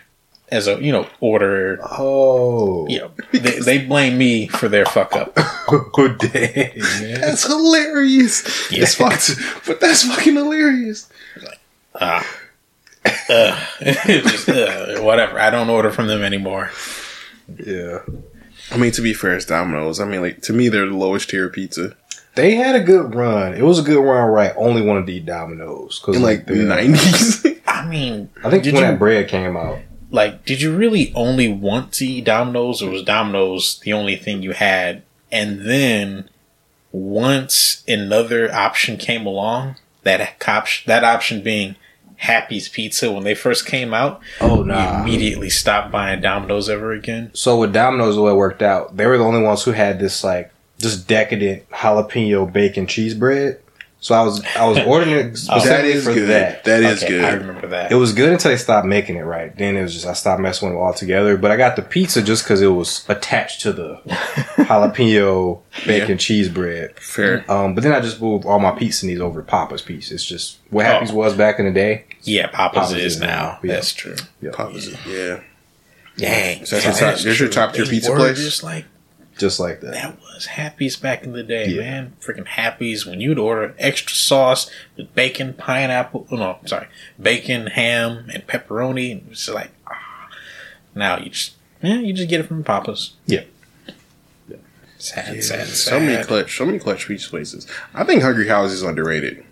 as 0.52 0.68
a 0.68 0.80
you 0.82 0.92
know 0.92 1.06
order. 1.20 1.78
Oh, 1.82 2.86
You 2.88 3.00
know, 3.00 3.10
they, 3.32 3.58
they 3.58 3.78
blame 3.78 4.18
me 4.18 4.46
for 4.48 4.68
their 4.68 4.86
fuck 4.86 5.14
up. 5.14 5.36
good 5.92 6.18
day. 6.18 6.72
That's 7.20 7.46
hilarious. 7.46 8.70
Yeah. 8.70 8.82
It's 8.82 8.94
fucked, 8.94 9.30
but 9.66 9.80
that's 9.80 10.04
fucking 10.04 10.34
hilarious. 10.34 11.10
Like, 11.42 11.60
Ah. 12.00 12.38
Uh, 13.28 13.66
just, 13.82 14.48
uh, 14.48 15.00
whatever. 15.00 15.38
I 15.40 15.50
don't 15.50 15.68
order 15.68 15.90
from 15.90 16.06
them 16.06 16.22
anymore. 16.22 16.70
Yeah, 17.64 17.98
I 18.70 18.76
mean, 18.76 18.92
to 18.92 19.02
be 19.02 19.12
fair, 19.12 19.34
it's 19.34 19.44
Domino's. 19.44 19.98
I 19.98 20.04
mean, 20.04 20.22
like 20.22 20.42
to 20.42 20.52
me, 20.52 20.68
they're 20.68 20.86
the 20.86 20.96
lowest 20.96 21.30
tier 21.30 21.48
pizza 21.48 21.96
they 22.34 22.54
had 22.54 22.74
a 22.74 22.80
good 22.80 23.14
run. 23.14 23.54
It 23.54 23.62
was 23.62 23.78
a 23.78 23.82
good 23.82 24.02
run, 24.02 24.30
right? 24.30 24.52
Only 24.56 24.82
wanted 24.82 25.06
to 25.06 25.12
eat 25.12 25.26
Domino's 25.26 25.98
because 26.00 26.16
in 26.16 26.22
like 26.22 26.46
the 26.46 26.54
nineties. 26.56 27.46
I 27.66 27.86
mean, 27.86 28.30
I 28.42 28.50
think 28.50 28.64
when 28.64 28.74
you 28.74 28.80
that 28.80 28.98
bread 28.98 29.28
came 29.28 29.56
out. 29.56 29.80
Like 30.12 30.44
did 30.44 30.62
you 30.62 30.76
really 30.76 31.12
only 31.14 31.48
want 31.48 31.92
to 31.94 32.06
eat 32.06 32.26
Domino's, 32.26 32.82
or 32.82 32.90
was 32.90 33.02
Domino's 33.02 33.80
the 33.80 33.92
only 33.92 34.14
thing 34.14 34.42
you 34.42 34.52
had? 34.52 35.02
And 35.32 35.62
then 35.62 36.28
once 36.92 37.82
another 37.88 38.52
option 38.54 38.98
came 38.98 39.26
along, 39.26 39.76
that 40.02 40.38
cop 40.38 40.66
that 40.86 41.02
option 41.02 41.42
being 41.42 41.76
Happy's 42.16 42.68
Pizza 42.68 43.10
when 43.10 43.24
they 43.24 43.34
first 43.34 43.66
came 43.66 43.92
out, 43.94 44.20
Oh 44.40 44.58
you 44.58 44.66
nah. 44.66 45.00
immediately 45.00 45.50
stopped 45.50 45.90
buying 45.90 46.20
Domino's 46.20 46.68
ever 46.68 46.92
again. 46.92 47.30
So 47.34 47.58
with 47.58 47.72
Domino's, 47.72 48.14
the 48.14 48.22
way 48.22 48.32
it 48.32 48.36
worked 48.36 48.62
out, 48.62 48.96
they 48.96 49.06
were 49.06 49.18
the 49.18 49.24
only 49.24 49.42
ones 49.42 49.64
who 49.64 49.72
had 49.72 49.98
this 49.98 50.22
like 50.22 50.52
just 50.78 51.08
decadent 51.08 51.68
jalapeno 51.70 52.52
bacon 52.52 52.86
cheese 52.86 53.14
bread. 53.14 53.61
So 54.02 54.16
I 54.16 54.22
was 54.22 54.44
I 54.56 54.66
was 54.66 54.78
ordering 54.80 55.12
it 55.14 55.36
specifically 55.38 55.92
is 55.92 56.04
for 56.04 56.12
good. 56.12 56.28
that. 56.28 56.64
That 56.64 56.82
is 56.82 57.04
Okay, 57.04 57.24
I 57.24 57.34
remember 57.34 57.68
that. 57.68 57.92
It 57.92 57.94
was 57.94 58.12
good 58.12 58.32
until 58.32 58.50
they 58.50 58.56
stopped 58.56 58.84
making 58.84 59.14
it 59.16 59.20
right. 59.22 59.56
Then 59.56 59.76
it 59.76 59.82
was 59.82 59.94
just 59.94 60.06
I 60.06 60.12
stopped 60.14 60.40
messing 60.42 60.68
with 60.70 60.76
it 60.76 60.80
altogether. 60.80 61.36
But 61.36 61.52
I 61.52 61.56
got 61.56 61.76
the 61.76 61.82
pizza 61.82 62.20
just 62.20 62.42
because 62.42 62.60
it 62.62 62.66
was 62.66 63.04
attached 63.08 63.60
to 63.62 63.72
the 63.72 64.00
jalapeno 64.56 65.60
bacon 65.86 66.18
cheese 66.18 66.48
bread. 66.48 66.98
Fair. 66.98 67.44
Um, 67.50 67.74
but 67.74 67.84
then 67.84 67.92
I 67.92 68.00
just 68.00 68.20
moved 68.20 68.44
all 68.44 68.58
my 68.58 68.72
pizza 68.72 69.06
needs 69.06 69.20
over 69.20 69.40
to 69.40 69.46
Papa's 69.46 69.82
pizza. 69.82 70.14
It's 70.14 70.24
just 70.24 70.58
what 70.70 70.86
Oh. 70.86 71.14
Was 71.14 71.34
back 71.34 71.58
in 71.58 71.66
the 71.66 71.72
day. 71.72 72.04
yeah, 72.22 72.48
Papa's, 72.48 72.88
Papa's 72.88 72.92
is 72.94 73.14
is 73.16 73.20
now. 73.20 73.58
yeah. 73.62 73.74
That's 73.74 73.92
true. 73.92 74.16
Papa's, 74.52 74.88
yeah. 75.06 75.40
Dang, 76.16 76.66
So 76.66 76.76
that's 76.78 76.84
your 77.00 77.08
top- 77.08 77.14
is 77.18 77.24
there's 77.24 77.40
your 77.40 77.48
top 77.48 77.72
tier 77.72 77.86
pizza 77.86 78.12
place? 78.14 78.36
Just 78.38 78.62
like 78.62 78.84
Just 79.38 79.58
like 79.58 79.80
that. 79.80 79.94
that 79.94 80.18
was 80.20 80.46
Happy's 80.46 80.96
back 80.96 81.24
in 81.24 81.32
the 81.32 81.42
day, 81.42 81.66
Yeah. 81.68 81.80
man. 81.80 82.12
Freaking 82.20 82.46
Happy's 82.46 83.06
when 83.06 83.20
you'd 83.20 83.38
order 83.38 83.74
extra 83.78 84.14
sauce 84.14 84.70
with 84.96 85.14
bacon, 85.14 85.54
pineapple. 85.54 86.26
oh, 86.30 86.36
No, 86.36 86.58
sorry, 86.66 86.86
bacon, 87.20 87.68
ham, 87.68 88.28
and 88.32 88.46
pepperoni. 88.46 89.12
and 89.12 89.28
It's 89.32 89.48
like 89.48 89.70
ah. 89.86 90.28
now 90.94 91.18
you 91.18 91.30
just 91.30 91.54
yeah, 91.82 91.94
you 91.98 92.12
just 92.12 92.28
get 92.28 92.40
it 92.40 92.46
from 92.46 92.62
Papa's. 92.62 93.14
Yeah. 93.26 93.42
Sad, 94.98 95.34
Yeah, 95.34 95.40
sad, 95.42 95.66
sad. 95.66 95.68
so 95.68 95.98
many 95.98 96.22
clutch, 96.22 96.56
so 96.56 96.64
many 96.64 96.78
clutch 96.78 97.08
pizza 97.08 97.28
places. 97.28 97.66
I 97.92 98.04
think 98.04 98.22
Hungry 98.22 98.46
Howie's 98.46 98.72
is 98.72 98.82
underrated. 98.82 99.44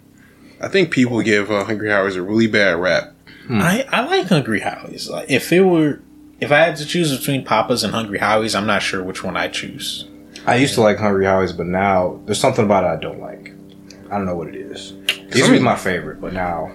I 0.61 0.69
think 0.69 0.93
people 0.93 1.21
give 1.23 1.51
uh, 1.51 1.65
Hungry 1.65 1.91
Howie's 1.91 2.15
a 2.15 2.23
really 2.23 2.47
bad 2.47 2.77
rap. 2.77 3.15
I, 3.49 3.85
I 3.89 4.03
like 4.07 4.29
Hungry 4.29 4.61
Howie's. 4.61 5.11
Like 5.11 5.29
if 5.29 5.51
it 5.53 5.63
were, 5.63 6.01
if 6.41 6.51
I 6.53 6.59
had 6.59 6.77
to 6.77 6.87
choose 6.87 7.17
between 7.17 7.45
Papa's 7.45 7.85
and 7.85 7.93
Hungry 7.95 8.19
Howie's, 8.19 8.55
I'm 8.55 8.67
not 8.67 8.83
sure 8.83 9.03
which 9.03 9.23
one 9.25 9.37
I 9.37 9.49
choose. 9.49 10.07
I 10.47 10.57
used 10.57 10.75
to 10.75 10.81
like 10.81 10.99
Hungry 10.99 11.27
Howie's, 11.27 11.53
but 11.53 11.67
now 11.67 12.21
there's 12.27 12.41
something 12.41 12.65
about 12.65 12.85
it 12.85 12.89
I 12.89 12.97
don't 12.97 13.21
like. 13.21 13.53
I 14.11 14.17
don't 14.17 14.27
know 14.27 14.37
what 14.37 14.49
it 14.49 14.55
is. 14.57 14.93
It 15.09 15.37
used 15.37 15.47
to 15.47 15.53
be 15.53 15.59
my 15.61 15.77
favorite, 15.77 16.21
but 16.21 16.33
now 16.33 16.73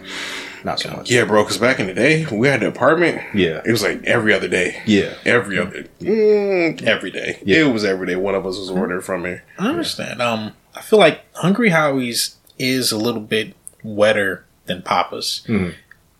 not 0.63 0.79
so 0.79 0.89
much. 0.91 1.11
Yeah, 1.11 1.25
bro. 1.25 1.43
Because 1.43 1.57
back 1.57 1.79
in 1.79 1.87
the 1.87 1.93
day, 1.93 2.25
we 2.31 2.47
had 2.47 2.61
the 2.61 2.67
apartment. 2.67 3.21
Yeah. 3.35 3.61
it 3.65 3.71
was 3.71 3.83
like 3.83 4.03
every 4.05 4.33
other 4.33 4.47
day. 4.47 4.81
Yeah. 4.85 5.13
Every 5.25 5.59
other, 5.59 5.83
mm, 5.99 6.81
every 6.83 7.11
day. 7.11 7.39
Yeah. 7.43 7.65
It 7.65 7.73
was 7.73 7.83
every 7.83 8.07
day. 8.07 8.15
One 8.15 8.35
of 8.35 8.45
us 8.45 8.57
was 8.57 8.69
ordering 8.71 9.01
from 9.01 9.25
here. 9.25 9.43
I 9.59 9.67
understand. 9.67 10.21
Um, 10.21 10.53
I 10.73 10.81
feel 10.81 10.99
like 10.99 11.21
Hungry 11.35 11.69
Howie's 11.69 12.37
is 12.57 12.91
a 12.91 12.97
little 12.97 13.21
bit 13.21 13.53
wetter 13.83 14.45
than 14.65 14.81
Papa's, 14.81 15.43
Mhm. 15.47 15.73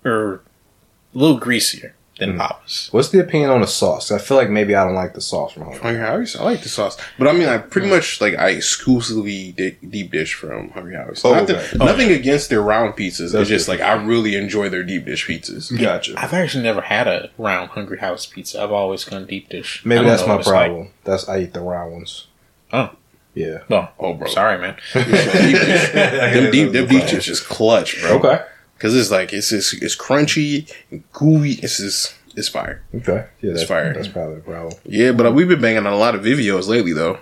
or 0.04 0.34
a 0.36 1.18
little 1.18 1.38
greasier 1.40 1.95
than 2.20 2.34
Mhm. 2.34 2.38
Papa's. 2.38 2.88
What's 2.92 3.10
the 3.10 3.20
opinion 3.20 3.50
on 3.50 3.60
the 3.62 3.68
sauce? 3.68 4.10
I 4.12 4.18
feel 4.20 4.38
like 4.38 4.50
maybe 4.50 4.74
I 4.74 4.86
don't 4.86 4.96
like 4.96 5.14
the 5.14 5.22
sauce 5.22 5.52
from 5.54 5.64
Hungry. 5.64 5.80
Hungry 5.82 6.02
Howie's, 6.02 6.36
I 6.38 6.44
like 6.44 6.62
the 6.64 6.70
sauce, 6.70 6.98
but 7.20 7.28
I 7.28 7.34
mean, 7.34 7.48
I 7.50 7.58
pretty 7.58 7.90
much 7.90 8.22
like 8.22 8.36
I 8.38 8.50
exclusively 8.52 9.52
di- 9.52 9.78
deep 9.88 10.12
dish 10.12 10.34
from 10.34 10.70
Hungry 10.70 10.96
Howie's. 10.96 11.24
Oh, 11.26 11.34
nothing, 11.34 11.56
okay. 11.58 11.78
nothing 11.78 12.12
against 12.12 12.50
their 12.50 12.62
round 12.62 12.96
pizzas. 12.96 13.32
That's 13.34 13.42
it's 13.42 13.50
just 13.50 13.66
good. 13.68 13.80
like 13.80 13.82
I 13.82 13.94
really 14.02 14.36
enjoy 14.36 14.70
their 14.70 14.84
deep 14.84 15.06
dish 15.06 15.28
pizzas. 15.28 15.78
Gotcha. 15.78 16.14
I've 16.18 16.34
actually 16.34 16.64
never 16.64 16.82
had 16.82 17.08
a 17.08 17.32
round 17.38 17.72
Hungry 17.72 17.98
Howie's 17.98 18.26
pizza. 18.26 18.62
I've 18.64 18.72
always 18.72 19.04
gone 19.04 19.26
deep 19.26 19.50
dish. 19.50 19.82
Maybe 19.84 20.06
that's 20.06 20.22
my 20.26 20.34
what 20.36 20.40
it's 20.40 20.48
like. 20.48 20.68
problem. 20.68 20.90
That's 21.04 21.28
I 21.28 21.40
eat 21.40 21.54
the 21.54 21.60
round 21.62 21.92
ones. 21.94 22.28
Oh. 22.72 22.92
Yeah. 23.34 23.60
No, 23.70 23.90
Oh, 24.00 24.14
bro. 24.14 24.30
sorry, 24.30 24.58
man. 24.58 24.78
deep 24.94 25.06
dish. 25.08 25.92
them 25.94 26.52
deep, 26.52 26.72
them 26.72 26.88
deep 26.88 27.06
dish 27.08 27.28
is 27.28 27.42
clutch, 27.42 28.00
bro. 28.02 28.20
Okay. 28.20 28.44
Because 28.76 28.96
it's 28.96 29.10
like 29.12 29.34
it's 29.34 29.50
just, 29.50 29.82
it's 29.82 29.96
crunchy, 29.96 30.72
and 30.92 31.04
gooey. 31.14 31.54
It's 31.54 31.78
just 31.80 32.16
it's 32.36 32.50
fire. 32.50 32.84
Okay. 32.94 33.26
Yeah, 33.42 33.52
It's 33.52 33.60
that's 33.62 33.70
fire. 33.70 33.94
That's 33.94 34.08
probably 34.10 34.36
the 34.36 34.42
problem. 34.42 34.74
Yeah, 34.86 35.12
but 35.14 35.26
uh, 35.26 35.32
we've 35.32 35.48
been 35.48 35.62
banging 35.62 35.86
on 35.86 35.94
a 35.94 35.98
lot 35.98 36.16
of 36.16 36.22
Vivios 36.24 36.68
lately, 36.68 36.92
though. 36.94 37.20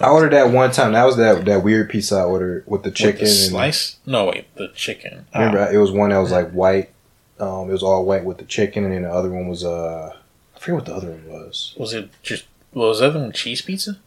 I 0.00 0.08
ordered 0.10 0.32
that 0.32 0.50
one 0.52 0.70
time. 0.70 0.92
That 0.92 1.04
was 1.04 1.16
that 1.16 1.44
that 1.44 1.62
weird 1.64 1.90
pizza 1.90 2.16
I 2.16 2.22
ordered 2.22 2.64
with 2.66 2.82
the 2.84 2.88
With 2.90 2.94
chicken. 2.96 3.24
the 3.24 3.30
and, 3.30 3.50
slice? 3.50 3.96
No, 4.06 4.26
wait, 4.26 4.46
the 4.56 4.68
chicken. 4.74 5.26
Remember, 5.34 5.58
Ah, 5.60 5.70
it 5.72 5.76
was 5.78 5.90
one 5.90 6.10
that 6.10 6.18
was 6.18 6.30
like 6.30 6.50
white. 6.52 6.90
Um, 7.40 7.68
it 7.68 7.72
was 7.72 7.82
all 7.82 8.04
white 8.04 8.24
with 8.24 8.38
the 8.38 8.44
chicken, 8.44 8.84
and 8.84 8.92
then 8.94 9.02
the 9.02 9.10
other 9.12 9.28
one 9.30 9.48
was 9.48 9.64
uh, 9.64 10.16
I 10.56 10.58
forget 10.58 10.74
what 10.76 10.86
the 10.86 10.94
other 10.94 11.10
one 11.10 11.26
was. 11.28 11.74
was 11.76 11.92
it 11.94 12.10
just? 12.22 12.46
Well, 12.72 12.88
was 12.88 13.00
the 13.00 13.06
other 13.08 13.18
one 13.20 13.32
cheese 13.32 13.60
pizza? 13.60 13.98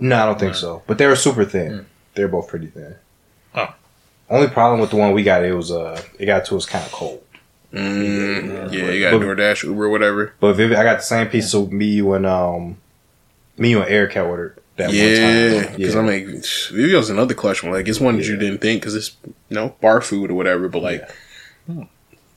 No, 0.00 0.16
I 0.16 0.26
don't 0.26 0.38
think 0.38 0.52
Right. 0.52 0.60
so. 0.60 0.82
But 0.86 0.98
they 0.98 1.06
were 1.06 1.16
super 1.16 1.44
thin. 1.44 1.72
Mm. 1.72 1.84
They're 2.14 2.28
both 2.28 2.48
pretty 2.48 2.68
thin. 2.68 2.96
Only 4.30 4.48
problem 4.48 4.80
with 4.80 4.90
the 4.90 4.96
one 4.96 5.12
we 5.12 5.22
got, 5.22 5.44
it 5.44 5.54
was 5.54 5.70
uh, 5.72 6.00
it 6.18 6.26
got 6.26 6.44
to 6.46 6.56
us 6.56 6.66
kind 6.66 6.84
of 6.84 6.92
cold. 6.92 7.22
Mm, 7.72 8.72
Yeah. 8.72 8.78
yeah, 8.86 8.90
you 8.92 9.00
got 9.02 9.12
But- 9.18 9.22
DoorDash, 9.26 9.64
Uber, 9.64 9.88
whatever. 9.88 10.32
But 10.40 10.54
Vivi, 10.54 10.74
I 10.76 10.82
got 10.84 10.96
the 10.98 11.02
same 11.04 11.28
piece 11.28 11.54
of 11.54 11.72
me, 11.72 11.86
you, 11.86 12.12
and 12.12 12.26
um, 12.26 12.76
me, 13.56 13.70
you, 13.70 13.80
and 13.82 13.90
Eric 13.90 14.12
had 14.14 14.26
ordered 14.26 14.58
that 14.76 14.92
yeah, 14.92 15.54
one 15.56 15.64
time. 15.64 15.76
because 15.76 15.94
I'm 15.96 16.06
like 16.06 16.26
Vivio's 16.72 17.10
another 17.10 17.34
clutch 17.34 17.62
one. 17.62 17.72
Like 17.72 17.88
it's 17.88 18.00
one 18.00 18.16
that 18.16 18.26
you 18.26 18.36
didn't 18.36 18.58
think 18.58 18.80
because 18.82 18.94
it's 18.94 19.16
you 19.24 19.54
know 19.54 19.74
bar 19.80 20.00
food 20.00 20.30
or 20.30 20.34
whatever, 20.34 20.68
but 20.68 20.82
like. 20.82 21.02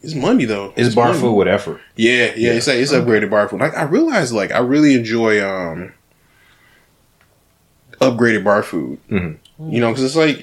It's 0.04 0.16
money 0.16 0.46
though. 0.46 0.74
it's 0.76 0.96
bar 0.96 1.10
money. 1.10 1.20
food 1.20 1.34
with 1.36 1.48
effort. 1.48 1.80
Yeah, 1.96 2.34
yeah, 2.36 2.54
it's 2.54 2.66
like 2.68 2.78
it's 2.78 2.92
upgraded 2.92 3.30
bar 3.30 3.48
food. 3.48 3.60
Like 3.62 3.78
I 3.78 3.84
realized, 3.84 4.34
like 4.34 4.52
I 4.52 4.58
really 4.60 4.96
enjoy 4.96 5.40
um 5.48 5.94
upgraded 8.00 8.44
bar 8.44 8.64
food. 8.64 9.00
Mhm. 9.10 9.38
You 9.60 9.80
know, 9.80 9.90
because 9.90 10.04
it's 10.04 10.16
like 10.16 10.42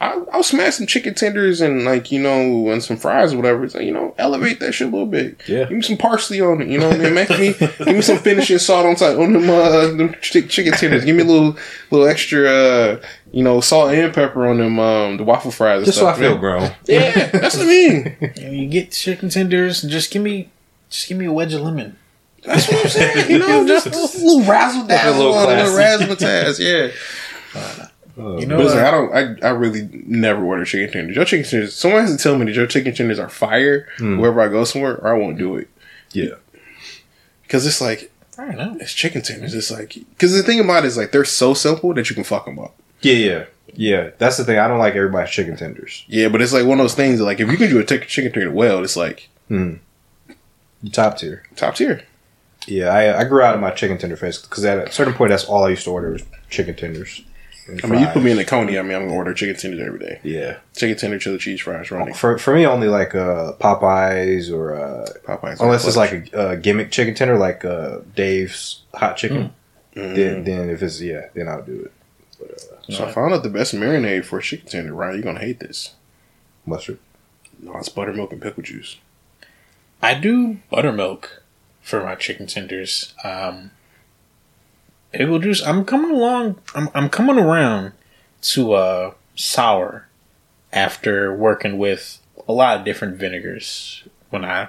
Yeah. 0.00 0.06
I, 0.08 0.22
I'll 0.36 0.42
smash 0.42 0.74
some 0.74 0.86
chicken 0.86 1.14
tenders 1.14 1.60
and 1.60 1.84
like 1.84 2.12
you 2.12 2.20
know 2.20 2.68
and 2.70 2.82
some 2.82 2.96
fries 2.96 3.32
or 3.32 3.36
whatever. 3.38 3.64
It's 3.64 3.74
like 3.74 3.84
you 3.84 3.92
know 3.92 4.14
elevate 4.18 4.60
that 4.60 4.72
shit 4.72 4.88
a 4.88 4.90
little 4.90 5.06
bit. 5.06 5.40
Yeah. 5.48 5.60
Give 5.64 5.72
me 5.72 5.82
some 5.82 5.96
parsley 5.96 6.40
on 6.40 6.60
it. 6.60 6.68
You 6.68 6.78
know 6.78 6.88
what 6.88 7.00
I 7.00 7.04
mean? 7.04 7.14
Make 7.14 7.30
me 7.30 7.54
give 7.54 7.86
me 7.88 8.02
some 8.02 8.18
finishing 8.18 8.58
salt 8.58 8.84
on 8.86 8.94
top 8.96 9.18
on 9.18 9.32
them 9.32 9.48
uh 9.48 9.86
them 9.96 10.14
chick- 10.20 10.50
chicken 10.50 10.72
tenders. 10.74 11.04
Give 11.04 11.16
me 11.16 11.22
a 11.22 11.26
little 11.26 11.56
little 11.90 12.06
extra 12.06 12.46
uh 12.48 13.00
you 13.32 13.42
know 13.42 13.60
salt 13.60 13.92
and 13.94 14.12
pepper 14.14 14.46
on 14.46 14.58
them 14.58 14.78
um 14.78 15.16
the 15.16 15.24
waffle 15.24 15.50
fries. 15.50 15.78
and 15.78 15.86
Just 15.86 15.98
so 15.98 16.06
I 16.06 16.14
feel 16.18 16.36
bro. 16.36 16.68
Yeah, 16.86 17.28
that's 17.30 17.56
what 17.56 17.64
I 17.64 17.68
mean. 17.68 18.16
You, 18.36 18.50
you 18.50 18.68
get 18.68 18.92
chicken 18.92 19.28
tenders 19.30 19.82
and 19.82 19.90
just 19.90 20.10
give 20.12 20.22
me, 20.22 20.50
just 20.90 21.08
give 21.08 21.16
me 21.16 21.24
a 21.24 21.32
wedge 21.32 21.54
of 21.54 21.62
lemon. 21.62 21.96
That's 22.44 22.68
what 22.70 22.84
I'm 22.84 22.90
saying. 22.90 23.30
You 23.30 23.38
know, 23.38 23.66
just, 23.66 23.86
just 23.92 24.18
a 24.20 24.24
little 24.24 24.44
razzle 24.44 24.86
dazzle, 24.86 25.30
little 25.30 25.34
a 25.34 25.46
little 25.46 25.74
classy. 25.74 26.04
razzmatazz. 26.04 26.92
Yeah. 27.54 27.88
Oh, 28.18 28.38
You 28.38 28.46
know, 28.46 28.56
But 28.56 28.66
it's 28.66 28.74
like, 28.74 28.84
uh, 28.84 28.88
I 28.88 28.90
don't. 28.90 29.42
I, 29.44 29.48
I 29.48 29.50
really 29.50 29.88
never 30.06 30.42
order 30.44 30.64
chicken 30.64 30.90
tenders. 30.92 31.16
Your 31.16 31.24
chicken 31.24 31.44
tenders. 31.48 31.74
Someone 31.74 32.00
has 32.02 32.16
to 32.16 32.22
tell 32.22 32.38
me 32.38 32.46
that 32.46 32.54
your 32.54 32.66
chicken 32.66 32.94
tenders 32.94 33.18
are 33.18 33.28
fire 33.28 33.88
Mm. 33.98 34.18
wherever 34.18 34.40
I 34.40 34.48
go 34.48 34.64
somewhere, 34.64 34.96
or 34.96 35.14
I 35.14 35.18
won't 35.18 35.38
do 35.38 35.56
it. 35.56 35.68
yeah. 36.12 36.34
because 37.42 37.66
it's 37.66 37.80
like 37.80 38.10
I 38.38 38.46
don't 38.46 38.56
know. 38.56 38.76
it's 38.80 38.92
chicken 38.92 39.22
tenders. 39.22 39.54
It's 39.54 39.70
like 39.70 39.94
because 39.94 40.32
the 40.34 40.42
thing 40.42 40.60
about 40.60 40.84
it 40.84 40.88
is 40.88 40.96
like 40.96 41.12
they're 41.12 41.24
so 41.24 41.52
simple 41.54 41.92
that 41.94 42.08
you 42.10 42.14
can 42.14 42.24
fuck 42.24 42.44
them 42.46 42.58
up. 42.58 42.74
Yeah, 43.02 43.14
yeah, 43.14 43.44
yeah. 43.74 44.10
That's 44.18 44.36
the 44.38 44.44
thing. 44.44 44.58
I 44.58 44.66
don't 44.68 44.78
like 44.78 44.94
everybody's 44.94 45.30
chicken 45.30 45.56
tenders. 45.56 46.04
Yeah, 46.08 46.28
but 46.28 46.40
it's 46.42 46.52
like 46.54 46.64
one 46.66 46.78
of 46.80 46.84
those 46.84 46.94
things. 46.94 47.18
That, 47.18 47.24
like 47.26 47.40
if 47.40 47.50
you 47.50 47.56
can 47.58 47.68
do 47.70 47.78
a 47.78 47.84
t- 47.84 47.98
chicken 48.00 48.32
tender 48.32 48.50
well, 48.50 48.82
it's 48.82 48.96
like 48.96 49.28
Top 50.92 51.18
tier. 51.18 51.42
top 51.56 51.74
tier. 51.74 52.02
Yeah, 52.66 52.88
I, 52.88 53.20
I 53.20 53.24
grew 53.24 53.42
out 53.42 53.54
of 53.54 53.60
my 53.60 53.70
chicken 53.70 53.96
tender 53.98 54.16
phase 54.16 54.38
because 54.38 54.64
at 54.64 54.88
a 54.88 54.92
certain 54.92 55.14
point, 55.14 55.30
that's 55.30 55.44
all 55.44 55.64
I 55.64 55.70
used 55.70 55.84
to 55.84 55.90
order 55.90 56.10
was 56.12 56.22
chicken 56.50 56.74
tenders. 56.76 57.22
And 57.68 57.80
I 57.84 57.88
mean, 57.88 58.00
you 58.00 58.06
put 58.08 58.22
me 58.22 58.30
in 58.30 58.36
the 58.36 58.44
coney. 58.44 58.78
I 58.78 58.82
mean, 58.82 58.94
I'm 58.96 59.02
gonna 59.02 59.14
order 59.14 59.34
chicken 59.34 59.56
tenders 59.56 59.80
every 59.86 59.98
day. 59.98 60.20
Yeah, 60.22 60.58
Chicken 60.74 60.96
tender, 60.96 61.18
chili 61.18 61.38
cheese 61.38 61.60
fries, 61.60 61.90
running. 61.90 62.14
for 62.14 62.38
for 62.38 62.54
me, 62.54 62.66
only 62.66 62.88
like 62.88 63.14
uh, 63.14 63.52
Popeyes 63.60 64.52
or 64.52 64.74
uh, 64.76 65.06
Popeyes. 65.24 65.60
unless 65.60 65.86
it's 65.86 65.96
like 65.96 66.32
a, 66.32 66.50
a 66.50 66.56
gimmick 66.56 66.90
chicken 66.90 67.14
tender, 67.14 67.38
like 67.38 67.64
uh, 67.64 68.00
Dave's 68.14 68.82
hot 68.94 69.16
chicken. 69.16 69.52
Mm. 69.94 70.14
Then, 70.14 70.44
then 70.44 70.70
if 70.70 70.82
it's 70.82 71.00
yeah, 71.00 71.26
then 71.34 71.48
I'll 71.48 71.62
do 71.62 71.88
it. 71.88 71.92
So 72.94 73.06
I 73.06 73.12
found 73.12 73.32
out 73.32 73.42
the 73.42 73.48
best 73.48 73.74
marinade 73.74 74.24
for 74.24 74.38
a 74.38 74.42
chicken 74.42 74.68
tender. 74.68 74.92
Ryan, 74.92 75.14
you're 75.14 75.22
gonna 75.24 75.40
hate 75.40 75.58
this. 75.58 75.94
Mustard. 76.66 76.98
No, 77.58 77.76
it's 77.78 77.88
buttermilk 77.88 78.32
and 78.32 78.42
pickle 78.42 78.62
juice. 78.62 78.98
I 80.02 80.14
do 80.14 80.58
buttermilk 80.70 81.42
for 81.80 82.04
my 82.04 82.14
chicken 82.14 82.46
tenders. 82.46 83.14
Um, 83.24 83.70
pickle 85.12 85.38
juice. 85.38 85.62
I'm 85.64 85.84
coming 85.84 86.10
along. 86.10 86.58
I'm 86.74 86.88
I'm 86.94 87.08
coming 87.08 87.38
around 87.38 87.92
to 88.42 88.72
uh 88.74 89.14
sour 89.34 90.08
after 90.72 91.34
working 91.34 91.78
with 91.78 92.20
a 92.48 92.52
lot 92.52 92.78
of 92.78 92.84
different 92.84 93.16
vinegars 93.16 94.04
when 94.30 94.44
I, 94.44 94.68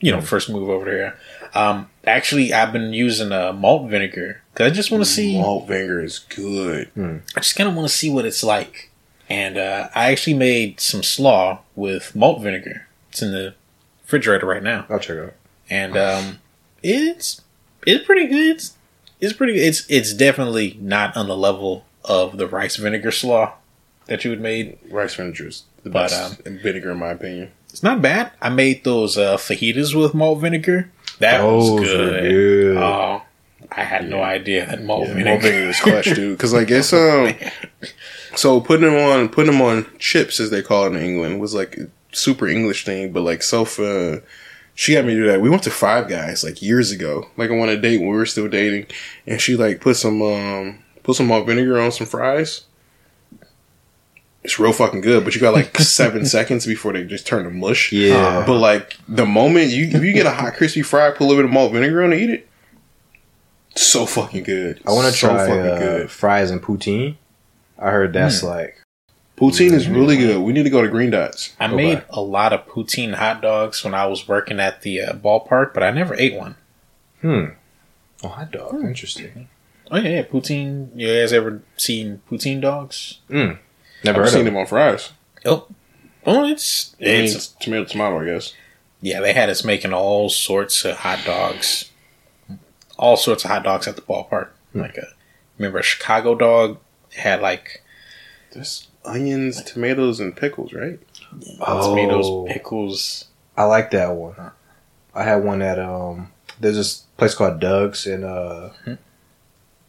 you 0.00 0.12
know, 0.12 0.20
first 0.20 0.48
move 0.50 0.68
over 0.68 0.90
here. 0.90 1.18
Um, 1.54 1.88
actually, 2.06 2.52
I've 2.52 2.72
been 2.72 2.92
using 2.92 3.32
a 3.32 3.52
malt 3.52 3.90
vinegar 3.90 4.42
because 4.52 4.70
I 4.70 4.74
just 4.74 4.90
want 4.90 5.02
to 5.04 5.10
see. 5.10 5.40
Malt 5.40 5.66
vinegar 5.66 6.02
is 6.02 6.18
good. 6.18 6.90
I 6.96 7.40
just 7.40 7.56
kind 7.56 7.68
of 7.68 7.74
want 7.74 7.88
to 7.88 7.94
see 7.94 8.10
what 8.10 8.24
it's 8.26 8.44
like. 8.44 8.90
And 9.28 9.56
uh, 9.58 9.88
I 9.94 10.12
actually 10.12 10.34
made 10.34 10.78
some 10.80 11.02
slaw 11.02 11.60
with 11.74 12.14
malt 12.14 12.42
vinegar. 12.42 12.86
It's 13.10 13.22
in 13.22 13.32
the 13.32 13.54
refrigerator 14.02 14.46
right 14.46 14.62
now 14.62 14.86
I'll 14.88 15.00
check 15.00 15.16
it 15.16 15.24
out. 15.24 15.34
and 15.68 15.96
um, 15.96 16.38
it's 16.82 17.40
it's 17.84 18.04
pretty 18.06 18.26
good. 18.28 18.56
It's, 18.56 18.75
it's 19.20 19.32
pretty. 19.32 19.54
It's 19.60 19.86
it's 19.88 20.12
definitely 20.12 20.76
not 20.80 21.16
on 21.16 21.28
the 21.28 21.36
level 21.36 21.84
of 22.04 22.36
the 22.38 22.46
rice 22.46 22.76
vinegar 22.76 23.10
slaw 23.10 23.52
that 24.06 24.24
you 24.24 24.30
had 24.30 24.40
made. 24.40 24.78
Rice 24.90 25.14
vinegar 25.14 25.48
is 25.48 25.64
the 25.82 25.90
But, 25.90 26.10
best 26.10 26.42
vinegar 26.42 26.92
in 26.92 26.98
my 26.98 27.08
opinion. 27.10 27.50
It's 27.70 27.82
not 27.82 28.00
bad. 28.00 28.32
I 28.40 28.48
made 28.48 28.84
those 28.84 29.18
uh, 29.18 29.36
fajitas 29.36 29.94
with 30.00 30.14
malt 30.14 30.40
vinegar. 30.40 30.90
That 31.18 31.42
was 31.42 31.80
good. 31.80 32.22
good. 32.22 32.76
Oh, 32.76 33.22
I 33.72 33.82
had 33.84 34.08
no 34.08 34.22
idea 34.22 34.64
that 34.66 34.82
malt 34.82 35.08
Yeah, 35.08 35.14
vinegar. 35.14 35.30
malt 35.30 35.42
vinegar 35.42 35.68
is 35.70 35.80
clutch, 35.80 36.04
dude. 36.14 36.36
Because 36.38 36.54
I 36.54 36.64
guess 36.64 36.92
um, 36.92 37.34
so 38.34 38.60
putting 38.60 38.84
them 38.86 38.94
on 38.94 39.28
putting 39.28 39.52
them 39.52 39.60
on 39.62 39.86
chips 39.98 40.40
as 40.40 40.50
they 40.50 40.62
call 40.62 40.84
it 40.86 40.96
in 40.96 41.02
England 41.02 41.40
was 41.40 41.54
like 41.54 41.76
a 41.76 41.88
super 42.12 42.46
English 42.48 42.84
thing. 42.84 43.12
But 43.12 43.22
like 43.22 43.42
Sofa, 43.42 44.22
she 44.76 44.94
got 44.94 45.04
me 45.04 45.14
to 45.14 45.20
do 45.22 45.26
that. 45.26 45.40
We 45.40 45.50
went 45.50 45.64
to 45.64 45.70
Five 45.70 46.06
Guys 46.08 46.44
like 46.44 46.62
years 46.62 46.92
ago. 46.92 47.26
Like 47.36 47.50
I 47.50 47.54
went 47.54 47.70
on 47.70 47.76
a 47.76 47.80
date 47.80 47.98
when 47.98 48.10
we 48.10 48.16
were 48.16 48.26
still 48.26 48.46
dating, 48.46 48.86
and 49.26 49.40
she 49.40 49.56
like 49.56 49.80
put 49.80 49.96
some 49.96 50.22
um 50.22 50.78
put 51.02 51.16
some 51.16 51.26
malt 51.26 51.46
vinegar 51.46 51.80
on 51.80 51.90
some 51.90 52.06
fries. 52.06 52.62
It's 54.44 54.60
real 54.60 54.72
fucking 54.72 55.00
good, 55.00 55.24
but 55.24 55.34
you 55.34 55.40
got 55.40 55.54
like 55.54 55.76
seven 55.80 56.24
seconds 56.24 56.66
before 56.66 56.92
they 56.92 57.02
just 57.04 57.26
turn 57.26 57.42
to 57.44 57.50
mush. 57.50 57.90
Yeah. 57.90 58.44
But 58.46 58.58
like 58.60 58.96
the 59.08 59.26
moment 59.26 59.70
you 59.70 59.86
if 59.88 60.04
you 60.04 60.12
get 60.12 60.26
a 60.26 60.30
hot 60.30 60.54
crispy 60.54 60.82
fry, 60.82 61.10
put 61.10 61.22
a 61.22 61.24
little 61.24 61.42
bit 61.42 61.46
of 61.46 61.52
malt 61.52 61.72
vinegar 61.72 62.04
on 62.04 62.12
it, 62.12 62.20
eat 62.20 62.30
it. 62.30 62.48
So 63.74 64.06
fucking 64.06 64.44
good. 64.44 64.80
I 64.86 64.92
want 64.92 65.06
to 65.06 65.12
so 65.12 65.28
try 65.28 65.50
uh, 65.50 66.06
fries 66.06 66.50
and 66.50 66.62
poutine. 66.62 67.16
I 67.78 67.90
heard 67.90 68.12
that's 68.12 68.40
Hmm. 68.42 68.46
like 68.46 68.78
Poutine 69.36 69.72
is 69.72 69.86
really 69.88 70.16
good. 70.16 70.40
We 70.40 70.52
need 70.54 70.62
to 70.62 70.70
go 70.70 70.80
to 70.82 70.88
Green 70.88 71.10
Dots. 71.10 71.54
I 71.60 71.68
Go 71.68 71.76
made 71.76 71.94
back. 71.96 72.06
a 72.10 72.20
lot 72.22 72.52
of 72.54 72.66
poutine 72.66 73.14
hot 73.14 73.42
dogs 73.42 73.84
when 73.84 73.92
I 73.92 74.06
was 74.06 74.26
working 74.26 74.58
at 74.60 74.80
the 74.82 75.02
uh, 75.02 75.12
ballpark, 75.12 75.74
but 75.74 75.82
I 75.82 75.90
never 75.90 76.14
ate 76.14 76.34
one. 76.34 76.56
hmm. 77.20 77.44
Oh, 78.24 78.28
hot 78.28 78.50
dog. 78.50 78.82
Interesting. 78.82 79.48
Oh 79.90 79.98
yeah, 79.98 80.08
yeah, 80.08 80.22
poutine. 80.22 80.88
You 80.94 81.08
guys 81.20 81.32
ever 81.34 81.62
seen 81.76 82.22
poutine 82.30 82.60
dogs? 82.62 83.18
Never 83.28 83.58
I've 84.06 84.16
heard 84.16 84.28
seen 84.30 84.40
of 84.40 84.44
them 84.46 84.56
on 84.56 84.66
fries. 84.66 85.12
Oh, 85.44 85.66
oh, 86.24 86.44
it's 86.46 86.96
I 87.00 87.04
mean, 87.04 87.24
it's 87.24 87.34
it's 87.34 87.46
tomato, 87.48 87.84
tomato, 87.84 88.20
I 88.20 88.24
guess. 88.24 88.54
yeah. 89.02 89.20
They 89.20 89.32
had 89.34 89.50
us 89.50 89.64
making 89.64 89.92
all 89.92 90.28
sorts 90.30 90.84
of 90.86 90.96
hot 90.96 91.20
dogs, 91.26 91.90
all 92.98 93.16
sorts 93.18 93.44
of 93.44 93.50
hot 93.50 93.64
dogs 93.64 93.86
at 93.86 93.96
the 93.96 94.02
ballpark. 94.02 94.48
Like 94.74 94.96
a 94.96 95.08
remember 95.58 95.78
a 95.78 95.82
Chicago 95.82 96.34
dog 96.34 96.78
had 97.16 97.40
like 97.42 97.82
There's 98.52 98.88
onions, 99.06 99.62
tomatoes, 99.62 100.20
and 100.20 100.36
pickles, 100.36 100.72
right? 100.72 100.98
Oh, 101.60 101.90
tomatoes, 101.90 102.52
pickles. 102.52 103.26
I 103.56 103.64
like 103.64 103.90
that 103.92 104.14
one. 104.14 104.34
I 105.14 105.22
had 105.22 105.44
one 105.44 105.62
at 105.62 105.78
um. 105.78 106.32
There's 106.60 106.76
this 106.76 106.98
place 107.16 107.34
called 107.34 107.60
Doug's 107.60 108.06
in 108.06 108.24
uh, 108.24 108.72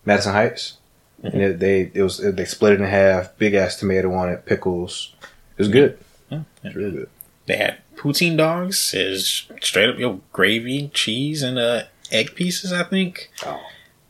Madison 0.05 0.33
Heights, 0.33 0.77
and 1.23 1.41
it, 1.41 1.59
they 1.59 1.91
it 1.93 2.01
was 2.01 2.17
they 2.17 2.45
split 2.45 2.73
it 2.73 2.81
in 2.81 2.87
half. 2.87 3.37
Big 3.37 3.53
ass 3.53 3.77
tomato 3.77 4.13
on 4.13 4.29
it, 4.29 4.45
pickles. 4.45 5.15
It 5.21 5.59
was 5.59 5.69
good. 5.69 5.97
Yeah, 6.29 6.43
It's 6.63 6.75
really 6.75 6.91
good. 6.91 7.09
They 7.45 7.57
had 7.57 7.77
poutine 7.95 8.37
dogs. 8.37 8.93
Is 8.93 9.47
straight 9.61 9.89
up 9.89 9.97
yo 9.97 10.21
gravy, 10.33 10.89
cheese, 10.93 11.41
and 11.41 11.57
uh, 11.57 11.83
egg 12.11 12.35
pieces. 12.35 12.73
I 12.73 12.83
think. 12.83 13.31
Oh. 13.45 13.61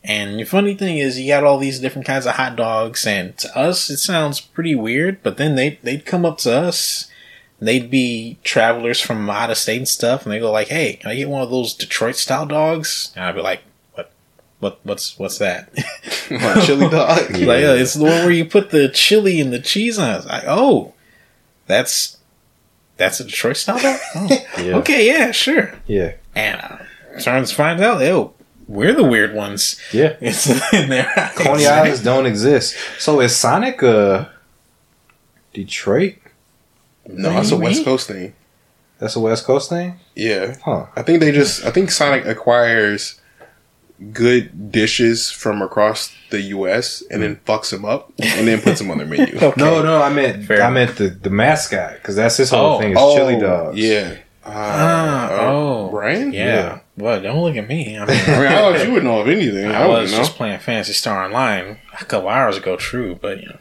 And 0.08 0.40
the 0.40 0.44
funny 0.44 0.74
thing 0.74 0.96
is, 0.98 1.20
you 1.20 1.28
got 1.28 1.44
all 1.44 1.58
these 1.58 1.78
different 1.80 2.06
kinds 2.06 2.24
of 2.24 2.36
hot 2.36 2.56
dogs, 2.56 3.06
and 3.06 3.36
to 3.38 3.56
us, 3.56 3.90
it 3.90 3.98
sounds 3.98 4.40
pretty 4.40 4.74
weird. 4.74 5.22
But 5.22 5.36
then 5.36 5.54
they 5.54 5.78
they'd 5.82 6.06
come 6.06 6.24
up 6.24 6.38
to 6.38 6.52
us, 6.52 7.10
and 7.60 7.68
they'd 7.68 7.90
be 7.90 8.38
travelers 8.42 9.00
from 9.02 9.28
out 9.28 9.50
of 9.50 9.58
state 9.58 9.76
and 9.76 9.86
stuff, 9.88 10.24
and 10.24 10.32
they 10.32 10.38
go 10.40 10.50
like, 10.50 10.68
"Hey, 10.68 10.94
can 10.94 11.10
I 11.10 11.14
get 11.14 11.28
one 11.28 11.42
of 11.42 11.50
those 11.50 11.74
Detroit 11.74 12.16
style 12.16 12.46
dogs?" 12.46 13.12
And 13.14 13.24
I'd 13.26 13.34
be 13.34 13.42
like, 13.42 13.60
"What? 13.92 14.10
What? 14.60 14.80
What's 14.82 15.18
what's 15.18 15.36
that?" 15.38 15.68
Like 16.30 16.64
chili 16.64 16.88
dog. 16.88 17.36
Yeah. 17.36 17.46
like, 17.46 17.64
uh, 17.64 17.76
it's 17.76 17.94
the 17.94 18.04
one 18.04 18.12
where 18.24 18.30
you 18.30 18.44
put 18.46 18.70
the 18.70 18.88
chili 18.88 19.40
and 19.40 19.52
the 19.52 19.60
cheese 19.60 19.98
on. 19.98 20.20
it. 20.20 20.26
Like, 20.26 20.44
oh, 20.46 20.94
that's 21.66 22.16
that's 22.96 23.20
a 23.20 23.24
Detroit 23.24 23.56
style 23.58 23.78
dog. 23.78 23.98
Oh, 24.14 24.26
Yeah. 24.58 24.76
Okay, 24.78 25.06
yeah, 25.06 25.30
sure. 25.32 25.74
Yeah. 25.86 26.14
And 26.34 26.60
uh, 26.60 26.78
turns 27.20 27.52
finds 27.52 27.80
out, 27.82 28.02
oh, 28.02 28.34
we're 28.68 28.94
the 28.94 29.02
weird 29.04 29.34
ones. 29.34 29.80
Yeah. 29.92 30.16
It's 30.20 30.46
in 30.72 30.88
there. 30.90 31.10
Coney 31.36 31.66
Islands 31.76 32.02
don't 32.02 32.26
exist. 32.26 32.76
So 32.98 33.20
is 33.20 33.34
Sonic 33.34 33.82
uh 33.82 34.26
Detroit? 35.52 36.16
No, 37.06 37.30
that's 37.30 37.50
a 37.50 37.56
West 37.56 37.84
Coast 37.84 38.06
thing. 38.08 38.34
That's 38.98 39.16
a 39.16 39.20
West 39.20 39.44
Coast 39.44 39.70
thing? 39.70 39.98
Yeah. 40.14 40.56
Huh. 40.64 40.86
I 40.96 41.02
think 41.02 41.20
they 41.20 41.32
just, 41.32 41.64
I 41.64 41.70
think 41.70 41.90
Sonic 41.90 42.26
acquires 42.26 43.20
good 44.12 44.70
dishes 44.70 45.30
from 45.30 45.62
across 45.62 46.12
the 46.30 46.40
U.S. 46.56 47.02
and 47.10 47.22
then 47.22 47.36
fucks 47.46 47.70
them 47.70 47.84
up 47.84 48.12
and 48.18 48.46
then 48.46 48.60
puts 48.60 48.78
them 48.80 48.90
on 48.90 48.98
their 48.98 49.06
menu. 49.06 49.38
Okay. 49.42 49.60
No, 49.60 49.82
no, 49.82 50.02
I 50.02 50.12
meant 50.12 50.44
Fair 50.46 50.62
I 50.62 50.70
meant 50.70 50.96
the, 50.96 51.08
the 51.08 51.30
mascot 51.30 51.94
because 51.94 52.16
that's 52.16 52.36
his 52.36 52.50
whole 52.50 52.76
Oh. 52.76 52.80
thing 52.80 52.92
is 52.92 52.98
chili 53.14 53.40
dogs. 53.40 53.78
Yeah. 53.78 54.16
Uh, 54.48 55.28
uh, 55.30 55.38
oh, 55.40 55.88
Brian? 55.90 56.32
Yeah. 56.32 56.44
Yeah. 56.44 56.80
Well, 56.96 57.22
don't 57.22 57.42
look 57.42 57.56
at 57.56 57.68
me. 57.68 57.96
I 57.96 58.04
mean, 58.04 58.20
I 58.26 58.38
mean, 58.38 58.46
I 58.46 58.54
thought 58.56 58.86
you 58.86 58.92
would 58.92 59.04
know 59.04 59.20
of 59.20 59.28
anything. 59.28 59.66
I, 59.66 59.82
I 59.82 59.86
was 59.86 60.10
know. 60.10 60.18
just 60.18 60.34
playing 60.34 60.58
Phantasy 60.58 60.94
Star 60.94 61.24
Online 61.24 61.78
a 62.00 62.04
couple 62.04 62.28
hours 62.28 62.56
ago. 62.56 62.76
True, 62.76 63.14
but 63.14 63.40
you 63.40 63.48
know, 63.48 63.58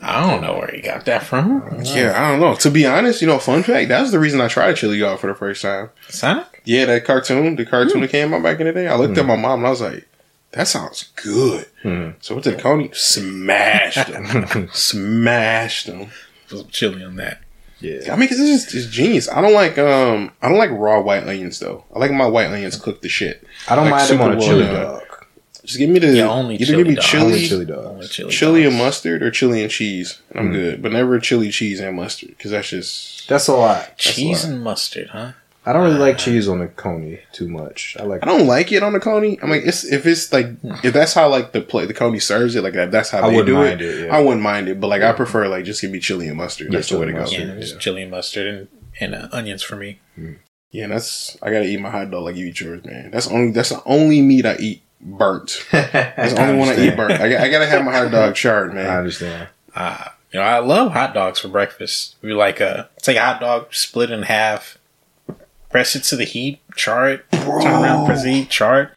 I 0.00 0.30
don't 0.30 0.40
know 0.40 0.54
where 0.58 0.74
you 0.74 0.82
got 0.82 1.04
that 1.06 1.24
from. 1.24 1.82
Yeah, 1.82 2.14
I 2.16 2.30
don't 2.30 2.40
know. 2.40 2.54
To 2.54 2.70
be 2.70 2.86
honest, 2.86 3.20
you 3.20 3.26
know, 3.26 3.38
fun 3.38 3.62
fact, 3.62 3.88
that's 3.88 4.10
the 4.10 4.18
reason 4.18 4.40
I 4.40 4.48
tried 4.48 4.76
Chili 4.76 5.00
Dog 5.00 5.18
for 5.18 5.26
the 5.26 5.34
first 5.34 5.62
time. 5.62 5.90
Sonic. 6.08 6.62
Yeah, 6.64 6.86
that 6.86 7.04
cartoon, 7.04 7.56
the 7.56 7.66
cartoon 7.66 8.00
that 8.02 8.10
came 8.10 8.32
out 8.32 8.42
back 8.42 8.60
in 8.60 8.66
the 8.66 8.72
day. 8.72 8.88
I 8.88 8.96
looked 8.96 9.18
at 9.18 9.26
my 9.26 9.36
mom 9.36 9.60
and 9.60 9.66
I 9.66 9.70
was 9.70 9.80
like, 9.80 10.08
that 10.52 10.68
sounds 10.68 11.10
good. 11.16 11.66
Hmm. 11.82 12.10
So 12.20 12.38
I 12.38 12.40
to 12.40 12.50
the 12.52 12.56
Coney, 12.56 12.90
smashed 12.92 14.08
them. 14.08 14.68
smashed 14.72 15.86
them. 15.86 16.10
Put 16.48 16.68
chili 16.68 17.04
on 17.04 17.16
that. 17.16 17.42
Yeah. 17.80 18.12
I 18.12 18.16
mean, 18.16 18.28
cause 18.28 18.40
it's 18.40 18.64
just 18.64 18.74
it's 18.74 18.86
genius. 18.86 19.28
I 19.28 19.40
don't 19.40 19.52
like 19.54 19.78
um, 19.78 20.32
I 20.42 20.48
don't 20.48 20.58
like 20.58 20.70
raw 20.70 21.00
white 21.00 21.22
onions 21.24 21.58
though. 21.60 21.84
I 21.94 21.98
like 21.98 22.10
my 22.12 22.26
white 22.26 22.46
onions 22.50 22.76
cooked 22.76 23.02
the 23.02 23.08
shit. 23.08 23.44
I 23.68 23.76
don't 23.76 23.84
Like 23.90 23.92
mind 24.08 24.08
them 24.10 24.20
on 24.20 24.32
a 24.36 24.40
chili 24.40 24.62
well 24.64 24.98
dog. 24.98 25.04
Just 25.64 25.78
give 25.78 25.90
me 25.90 25.98
the 25.98 26.08
Yeah, 26.16 26.28
only 26.30 26.54
either 26.54 26.64
chili 26.64 26.76
give 26.78 26.86
me 26.88 26.94
dog. 26.94 27.04
chili, 27.04 27.24
Only 27.24 27.38
chili, 27.38 27.48
chili 27.48 27.64
dogs. 27.66 28.18
Only 28.20 28.32
chili, 28.32 28.64
and 28.64 28.76
mustard, 28.78 29.22
or 29.22 29.30
chili 29.30 29.62
and 29.62 29.70
cheese. 29.70 30.18
I'm 30.34 30.46
Hmm. 30.46 30.52
good, 30.52 30.82
but 30.82 30.92
never 30.92 31.20
chili, 31.20 31.50
cheese, 31.50 31.78
and 31.80 31.94
mustard 31.96 32.30
because 32.30 32.50
that's 32.52 32.70
just. 32.70 33.28
That's 33.28 33.48
a 33.48 33.54
lot. 33.54 33.96
cheese 33.98 34.44
a 34.44 34.46
lot. 34.46 34.54
and 34.54 34.64
mustard, 34.64 35.08
huh? 35.10 35.32
I 35.68 35.72
don't 35.74 35.82
really 35.84 35.98
like 35.98 36.16
cheese 36.16 36.48
on 36.48 36.60
the 36.60 36.68
coney 36.68 37.20
too 37.32 37.46
much. 37.48 37.94
I 38.00 38.04
like 38.04 38.22
I 38.22 38.26
don't 38.26 38.46
like 38.46 38.72
it 38.72 38.82
on 38.82 38.94
the 38.94 39.00
coney. 39.00 39.38
I'm 39.42 39.50
like, 39.50 39.62
it's, 39.64 39.84
if 39.84 40.06
it's 40.06 40.32
like 40.32 40.46
if 40.82 40.94
that's 40.94 41.12
how 41.12 41.28
like 41.28 41.52
the 41.52 41.60
play 41.60 41.84
the 41.84 41.92
coney 41.94 42.18
serves 42.20 42.56
it, 42.56 42.64
like 42.64 42.72
that, 42.72 42.90
that's 42.90 43.10
how 43.10 43.26
I 43.26 43.30
they 43.30 43.44
do 43.44 43.62
it. 43.62 43.82
it, 43.82 44.06
yeah. 44.06 44.16
I 44.16 44.20
wouldn't 44.20 44.42
mind 44.42 44.68
it, 44.68 44.80
but 44.80 44.86
like 44.88 45.02
I 45.02 45.12
prefer 45.12 45.46
like 45.46 45.64
just 45.66 45.82
give 45.82 45.90
me 45.90 46.00
chili 46.00 46.26
and 46.28 46.38
mustard. 46.38 46.68
Yeah, 46.72 46.78
That's 46.78 46.88
the 46.88 46.98
way 46.98 47.06
to 47.06 47.12
go. 47.12 47.20
and 47.24 47.30
Yeah, 47.30 47.54
just 47.60 47.78
chili 47.80 48.02
and 48.02 48.10
mustard 48.10 48.46
and, 48.46 48.68
and 48.98 49.14
uh, 49.14 49.28
onions 49.32 49.62
for 49.62 49.76
me. 49.76 50.00
Yeah, 50.70 50.86
that's 50.86 51.36
I 51.42 51.50
gotta 51.50 51.66
eat 51.66 51.80
my 51.80 51.90
hot 51.90 52.10
dog 52.10 52.24
like 52.24 52.36
you 52.36 52.46
eat 52.46 52.60
yours, 52.60 52.84
man. 52.84 53.10
That's 53.10 53.28
only 53.28 53.52
that's 53.52 53.68
the 53.68 53.82
only 53.84 54.22
meat 54.22 54.46
I 54.46 54.56
eat 54.56 54.82
burnt. 55.00 55.64
That's 55.70 56.32
the 56.34 56.40
only 56.42 56.58
one 56.58 56.68
I 56.70 56.78
eat 56.88 56.96
burnt. 56.96 57.12
I, 57.12 57.28
got- 57.28 57.40
I 57.42 57.48
gotta 57.50 57.66
have 57.66 57.84
my 57.84 57.92
hot 57.92 58.10
dog 58.10 58.34
charred, 58.42 58.74
man. 58.74 58.86
I 58.90 58.96
understand. 58.96 59.48
Uh, 59.74 60.04
you 60.32 60.40
know, 60.40 60.44
I 60.46 60.58
love 60.60 60.92
hot 60.92 61.14
dogs 61.14 61.38
for 61.40 61.48
breakfast. 61.48 62.16
We 62.22 62.32
like 62.32 62.60
a 62.60 62.88
take 63.02 63.16
a 63.16 63.24
hot 63.24 63.40
dog, 63.40 63.72
split 63.74 64.10
it 64.10 64.14
in 64.14 64.22
half, 64.24 64.77
press 65.70 65.94
it 65.96 66.04
to 66.04 66.16
the 66.16 66.24
heat, 66.24 66.60
char 66.76 67.08
it, 67.10 67.24
turn 67.32 67.66
around, 67.66 68.06
press 68.06 68.22
the 68.22 68.30
heat, 68.32 68.50
char 68.50 68.82
it. 68.82 68.90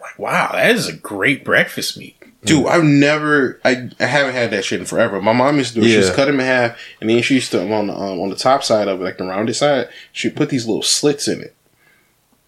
Like, 0.00 0.18
wow, 0.18 0.50
that 0.52 0.70
is 0.74 0.88
a 0.88 0.92
great 0.92 1.44
breakfast 1.44 1.96
meat. 1.98 2.16
Dude, 2.42 2.66
I've 2.66 2.84
never, 2.84 3.60
I, 3.66 3.90
I 4.00 4.06
haven't 4.06 4.32
had 4.32 4.50
that 4.52 4.64
shit 4.64 4.80
in 4.80 4.86
forever. 4.86 5.20
My 5.20 5.34
mom 5.34 5.58
used 5.58 5.74
to 5.74 5.80
do 5.80 5.80
it. 5.82 5.84
She 5.84 5.90
Yeah. 5.92 5.98
used 5.98 6.10
to 6.10 6.16
cut 6.16 6.24
them 6.24 6.40
in 6.40 6.46
half, 6.46 6.78
and 7.00 7.10
then 7.10 7.20
she 7.22 7.34
used 7.34 7.50
to 7.50 7.60
on 7.70 7.88
the 7.88 7.92
um, 7.94 8.18
on 8.18 8.30
the 8.30 8.36
top 8.36 8.64
side 8.64 8.88
of 8.88 8.98
it, 9.00 9.04
like 9.04 9.18
the 9.18 9.24
rounded 9.24 9.52
side, 9.54 9.88
she 10.12 10.30
put 10.30 10.48
these 10.48 10.66
little 10.66 10.82
slits 10.82 11.28
in 11.28 11.42
it. 11.42 11.54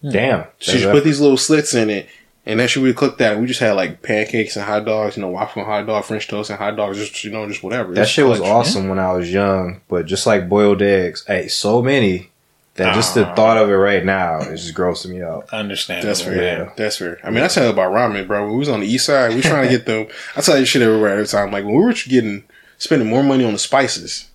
Damn. 0.09 0.45
She 0.59 0.79
just 0.79 0.89
put 0.91 1.03
these 1.03 1.21
little 1.21 1.37
slits 1.37 1.75
in 1.75 1.89
it, 1.91 2.07
and 2.45 2.59
then 2.59 2.67
she 2.67 2.79
would 2.79 2.95
cook 2.95 3.19
that. 3.19 3.39
We 3.39 3.45
just 3.45 3.59
had 3.59 3.73
like 3.73 4.01
pancakes 4.01 4.55
and 4.57 4.65
hot 4.65 4.83
dogs, 4.85 5.15
you 5.15 5.21
know, 5.21 5.29
waffle 5.29 5.61
and 5.61 5.71
hot 5.71 5.85
dog, 5.85 6.03
French 6.05 6.27
toast 6.27 6.49
and 6.49 6.57
hot 6.57 6.75
dogs, 6.75 6.97
just 6.97 7.23
you 7.23 7.29
know, 7.31 7.47
just 7.47 7.61
whatever. 7.63 7.93
that 7.93 8.01
It's 8.01 8.09
shit 8.09 8.25
was 8.25 8.39
clutch. 8.39 8.49
awesome 8.51 8.89
when 8.89 8.97
I 8.99 9.13
was 9.13 9.31
young, 9.31 9.81
but 9.87 10.07
just 10.07 10.25
like 10.25 10.49
boiled 10.49 10.81
eggs, 10.81 11.23
I 11.29 11.33
ate 11.35 11.51
so 11.51 11.83
many 11.83 12.31
that 12.75 12.95
just 12.95 13.13
the 13.13 13.25
thought 13.35 13.57
of 13.57 13.69
it 13.69 13.73
right 13.73 14.03
now 14.03 14.39
is 14.39 14.63
just 14.63 14.75
grossing 14.75 15.11
me 15.11 15.21
out. 15.21 15.47
Understandable. 15.51 16.07
That's 16.07 16.21
fair. 16.21 16.41
Yeah. 16.41 16.73
That's 16.75 16.97
fair. 16.97 17.19
I 17.23 17.29
mean, 17.29 17.43
I 17.43 17.47
tell 17.47 17.65
you 17.65 17.69
about 17.69 17.91
ramen, 17.91 18.27
bro. 18.27 18.43
When 18.43 18.53
we 18.53 18.57
was 18.59 18.69
on 18.69 18.79
the 18.79 18.87
east 18.87 19.05
side, 19.05 19.29
we 19.29 19.37
was 19.37 19.45
trying 19.45 19.67
to 19.67 19.77
get 19.77 19.85
them. 19.85 20.07
I 20.35 20.41
tell 20.41 20.57
you 20.57 20.65
shit 20.65 20.81
everywhere 20.81 21.11
every 21.11 21.27
time. 21.27 21.51
Like 21.51 21.65
when 21.65 21.75
we 21.75 21.83
were 21.83 21.93
getting 21.93 22.45
spending 22.79 23.07
more 23.07 23.21
money 23.23 23.45
on 23.45 23.53
the 23.53 23.59
spices 23.59 24.29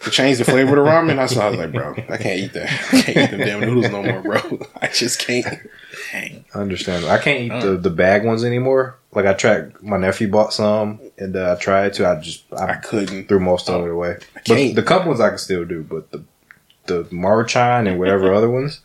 to 0.00 0.10
change 0.10 0.38
the 0.38 0.44
flavor 0.44 0.78
of 0.78 0.84
the 0.84 0.90
ramen, 0.90 1.16
that's 1.16 1.36
why 1.36 1.44
I 1.44 1.50
was 1.50 1.58
like, 1.58 1.72
bro, 1.72 1.92
I 2.08 2.16
can't 2.16 2.40
eat 2.40 2.52
that. 2.54 2.70
I 2.92 3.02
can't 3.02 3.16
eat 3.18 3.36
them 3.36 3.40
damn 3.40 3.60
noodles 3.60 3.92
no 3.92 4.02
more, 4.02 4.22
bro. 4.22 4.66
I 4.80 4.86
just 4.86 5.18
can't. 5.18 5.46
Dang. 6.10 6.44
Understandable. 6.54 7.10
I 7.10 7.18
can't 7.18 7.40
eat 7.40 7.60
the, 7.60 7.76
the 7.76 7.90
bag 7.90 8.24
ones 8.24 8.44
anymore. 8.44 8.98
Like 9.12 9.26
I 9.26 9.34
tried, 9.34 9.80
my 9.82 9.98
nephew 9.98 10.28
bought 10.28 10.52
some, 10.54 11.00
and 11.18 11.36
uh, 11.36 11.54
I 11.56 11.60
tried 11.60 11.92
to. 11.94 12.08
I 12.08 12.18
just 12.20 12.50
I 12.52 12.72
I 12.72 12.76
couldn't. 12.76 13.28
threw 13.28 13.40
most 13.40 13.68
of 13.68 13.84
it 13.84 13.90
away. 13.90 14.16
But 14.32 14.44
can't. 14.44 14.74
the 14.74 14.82
cup 14.82 15.06
ones 15.06 15.20
I 15.20 15.28
can 15.28 15.38
still 15.38 15.64
do, 15.64 15.84
but 15.84 16.10
the 16.10 16.24
the 16.86 17.04
Maruchan 17.04 17.88
and 17.88 17.98
whatever 17.98 18.32
other 18.34 18.50
ones, 18.50 18.80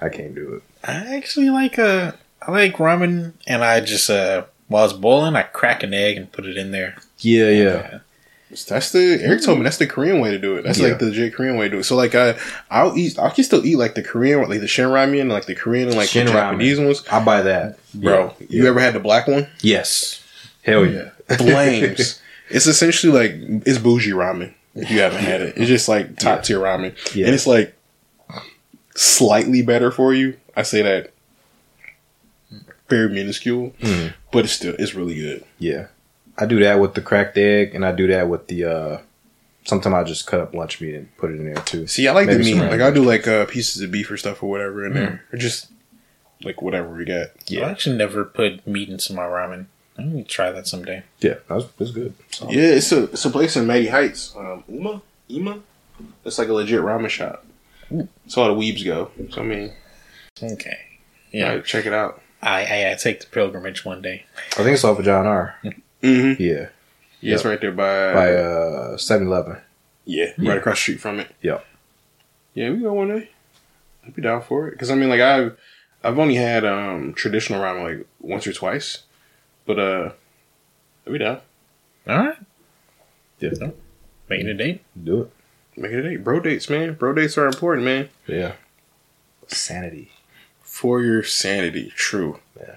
I 0.00 0.08
can't 0.08 0.34
do 0.34 0.54
it. 0.54 0.62
I 0.82 1.16
actually 1.16 1.50
like 1.50 1.78
uh 1.78 2.12
I 2.42 2.50
like 2.50 2.74
ramen 2.76 3.32
and 3.46 3.64
I 3.64 3.80
just 3.80 4.10
uh 4.10 4.44
while 4.68 4.84
it's 4.84 4.92
boiling 4.94 5.36
I 5.36 5.42
crack 5.42 5.82
an 5.82 5.94
egg 5.94 6.16
and 6.16 6.30
put 6.32 6.46
it 6.46 6.56
in 6.56 6.70
there. 6.72 6.96
Yeah, 7.18 7.48
yeah. 7.48 7.98
That's 8.68 8.92
the 8.92 9.18
Eric 9.20 9.42
told 9.42 9.58
me 9.58 9.64
that's 9.64 9.78
the 9.78 9.86
Korean 9.86 10.20
way 10.20 10.30
to 10.30 10.38
do 10.38 10.56
it. 10.56 10.62
That's 10.62 10.78
Yeah. 10.78 10.88
like 10.88 10.98
the 11.00 11.06
legit 11.06 11.34
Korean 11.34 11.56
way 11.56 11.66
to 11.68 11.70
do 11.74 11.78
it. 11.80 11.84
So 11.84 11.96
like 11.96 12.14
I 12.14 12.36
I'll 12.70 12.96
eat 12.96 13.18
I 13.18 13.30
can 13.30 13.42
still 13.44 13.64
eat 13.66 13.76
like 13.76 13.94
the 13.94 14.02
Korean 14.02 14.48
like 14.48 14.60
the 14.60 14.68
shin 14.68 14.88
ramen, 14.90 15.30
like 15.30 15.46
the 15.46 15.54
Korean 15.56 15.88
and 15.88 15.96
like 15.96 16.08
Shin 16.08 16.26
the 16.26 16.32
ramen. 16.32 16.34
Japanese 16.52 16.78
ones. 16.80 17.04
I 17.10 17.24
buy 17.24 17.42
that, 17.42 17.78
Bro, 17.94 18.34
Yeah. 18.38 18.46
you 18.50 18.66
ever 18.68 18.78
had 18.80 18.94
the 18.94 19.00
black 19.00 19.26
one? 19.26 19.48
Yes. 19.60 20.22
Hell 20.62 20.86
yeah. 20.86 21.10
Flames. 21.36 22.20
it's 22.50 22.66
essentially 22.66 23.12
like 23.12 23.32
it's 23.66 23.78
bougie 23.78 24.12
ramen. 24.12 24.54
If 24.74 24.90
you 24.90 25.00
haven't 25.00 25.22
had 25.22 25.40
it, 25.40 25.56
it's 25.56 25.68
just 25.68 25.88
like 25.88 26.16
top 26.18 26.42
tier 26.42 26.58
ramen, 26.58 26.94
Yeah. 27.14 27.26
and 27.26 27.34
it's 27.34 27.46
like 27.46 27.74
slightly 28.96 29.62
better 29.62 29.90
for 29.90 30.12
you. 30.14 30.36
I 30.56 30.62
say 30.62 30.82
that 30.82 31.10
very 32.88 33.08
minuscule, 33.08 33.72
Mhm. 33.80 34.14
but 34.32 34.44
it's 34.44 34.52
still 34.54 34.74
it's 34.78 34.94
really 34.94 35.14
good. 35.14 35.44
Yeah. 35.58 35.86
I 36.36 36.46
do 36.46 36.58
that 36.60 36.80
with 36.80 36.94
the 36.94 37.00
cracked 37.00 37.38
egg, 37.38 37.74
and 37.74 37.84
I 37.86 37.92
do 37.92 38.06
that 38.08 38.28
with 38.28 38.48
the. 38.48 38.64
uh 38.64 38.98
Sometimes 39.66 39.94
I 39.94 40.04
just 40.04 40.26
cut 40.26 40.40
up 40.40 40.54
lunch 40.54 40.78
meat 40.82 40.94
and 40.94 41.16
put 41.16 41.30
it 41.30 41.36
in 41.40 41.46
there 41.46 41.62
too. 41.64 41.86
See, 41.86 42.06
I 42.06 42.12
like 42.12 42.26
Maybe 42.26 42.44
the 42.44 42.54
meat. 42.56 42.70
Like 42.70 42.82
I 42.82 42.90
do 42.90 43.02
like 43.02 43.26
uh, 43.26 43.46
pieces 43.46 43.80
of 43.80 43.90
beef 43.90 44.10
or 44.10 44.18
stuff 44.18 44.42
or 44.42 44.50
whatever 44.50 44.84
in 44.84 44.92
Mm-hmm. 44.92 45.00
there, 45.02 45.24
or 45.32 45.38
just 45.38 45.68
like 46.42 46.60
whatever 46.60 46.90
we 46.94 47.06
got. 47.06 47.28
I 47.50 47.70
actually 47.70 47.96
never 47.96 48.26
put 48.26 48.66
meat 48.66 48.90
into 48.90 49.14
my 49.14 49.22
ramen. 49.22 49.64
I'm 49.96 50.10
gonna 50.10 50.24
try 50.24 50.50
that 50.50 50.66
someday. 50.66 51.02
Yeah, 51.20 51.34
that's, 51.48 51.66
that's 51.78 51.90
good. 51.92 52.14
So, 52.30 52.50
Yeah, 52.50 52.68
it's 52.74 52.90
a 52.92 53.04
it's 53.04 53.24
a 53.24 53.30
place 53.30 53.56
in 53.56 53.66
Matty 53.66 53.86
Heights. 53.88 54.34
Um, 54.36 54.64
Uma, 54.68 55.02
Ima. 55.28 55.60
It's 56.24 56.38
like 56.38 56.48
a 56.48 56.52
legit 56.52 56.80
ramen 56.80 57.08
shop. 57.08 57.44
That's 57.90 58.36
all 58.36 58.52
the 58.54 58.60
weebs 58.60 58.84
go. 58.84 59.10
So 59.30 59.42
I 59.42 59.44
mean, 59.44 59.72
Okay. 60.42 60.76
yeah, 61.30 61.54
Yeah. 61.54 61.60
check 61.62 61.86
it 61.86 61.92
out. 61.92 62.20
I, 62.42 62.64
I 62.64 62.90
I 62.92 62.94
take 62.96 63.20
the 63.20 63.26
pilgrimage 63.26 63.84
one 63.84 64.02
day. 64.02 64.26
I 64.52 64.62
think 64.64 64.70
it's 64.74 64.84
off 64.84 64.98
of 64.98 65.04
John 65.04 65.26
R. 65.26 65.54
Mm-hmm. 66.02 66.42
Yeah, 66.42 66.66
Yeah, 67.20 67.34
it's 67.34 67.44
right 67.44 67.60
there 67.60 67.72
by, 67.72 68.12
by 68.12 68.34
uh 68.34 68.96
7-Eleven. 68.96 69.58
yeah, 70.04 70.32
Yeah. 70.36 70.48
right 70.50 70.58
across 70.58 70.76
the 70.78 70.80
street 70.82 71.00
from 71.00 71.20
it. 71.20 71.28
Yep. 71.40 71.64
Yeah, 72.54 72.70
we 72.70 72.80
go 72.80 72.92
one 72.92 73.08
day. 73.08 73.30
I'd 74.04 74.14
be 74.14 74.20
down 74.22 74.42
for 74.42 74.68
it 74.68 74.72
because 74.72 74.90
I 74.90 74.96
mean, 74.96 75.08
like 75.08 75.20
I've 75.20 75.56
I've 76.02 76.18
only 76.18 76.34
had 76.34 76.64
um 76.64 77.14
traditional 77.14 77.62
ramen 77.62 77.82
like 77.98 78.06
once 78.20 78.46
or 78.46 78.52
twice, 78.52 79.04
but 79.66 79.78
uh, 79.78 80.10
I'd 81.06 81.12
be 81.12 81.18
down. 81.18 81.40
All 82.06 82.18
right. 82.18 82.36
Yeah. 83.40 83.50
So, 83.54 83.74
Making 84.28 84.48
a 84.48 84.54
date. 84.54 84.82
Do 85.02 85.22
it. 85.22 85.32
Make 85.76 85.92
it 85.92 85.98
a 86.04 86.10
date, 86.10 86.24
bro. 86.24 86.40
Dates, 86.40 86.70
man. 86.70 86.94
Bro 86.94 87.14
dates 87.14 87.36
are 87.36 87.46
important, 87.46 87.84
man. 87.84 88.08
Yeah. 88.26 88.52
Sanity. 89.48 90.10
For 90.62 91.02
your 91.02 91.22
sanity, 91.22 91.92
true. 91.94 92.40
Yeah. 92.58 92.76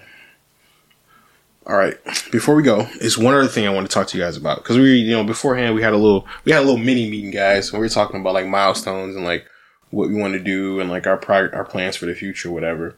All 1.66 1.76
right. 1.76 1.96
Before 2.30 2.54
we 2.54 2.62
go, 2.62 2.86
it's 2.94 3.18
one 3.18 3.34
other 3.34 3.46
thing 3.48 3.66
I 3.66 3.70
want 3.70 3.88
to 3.88 3.92
talk 3.92 4.06
to 4.08 4.18
you 4.18 4.24
guys 4.24 4.36
about 4.36 4.58
because 4.58 4.78
we, 4.78 4.96
you 4.96 5.12
know, 5.12 5.24
beforehand 5.24 5.74
we 5.74 5.82
had 5.82 5.92
a 5.92 5.96
little, 5.98 6.26
we 6.44 6.52
had 6.52 6.60
a 6.62 6.64
little 6.64 6.78
mini 6.78 7.10
meeting, 7.10 7.30
guys, 7.30 7.70
and 7.70 7.78
we 7.80 7.84
were 7.84 7.90
talking 7.90 8.20
about 8.20 8.34
like 8.34 8.46
milestones 8.46 9.16
and 9.16 9.24
like 9.24 9.46
what 9.90 10.08
we 10.08 10.14
want 10.14 10.34
to 10.34 10.40
do 10.40 10.80
and 10.80 10.90
like 10.90 11.06
our 11.06 11.16
pri- 11.16 11.50
our 11.50 11.64
plans 11.64 11.96
for 11.96 12.06
the 12.06 12.14
future, 12.14 12.50
whatever. 12.50 12.96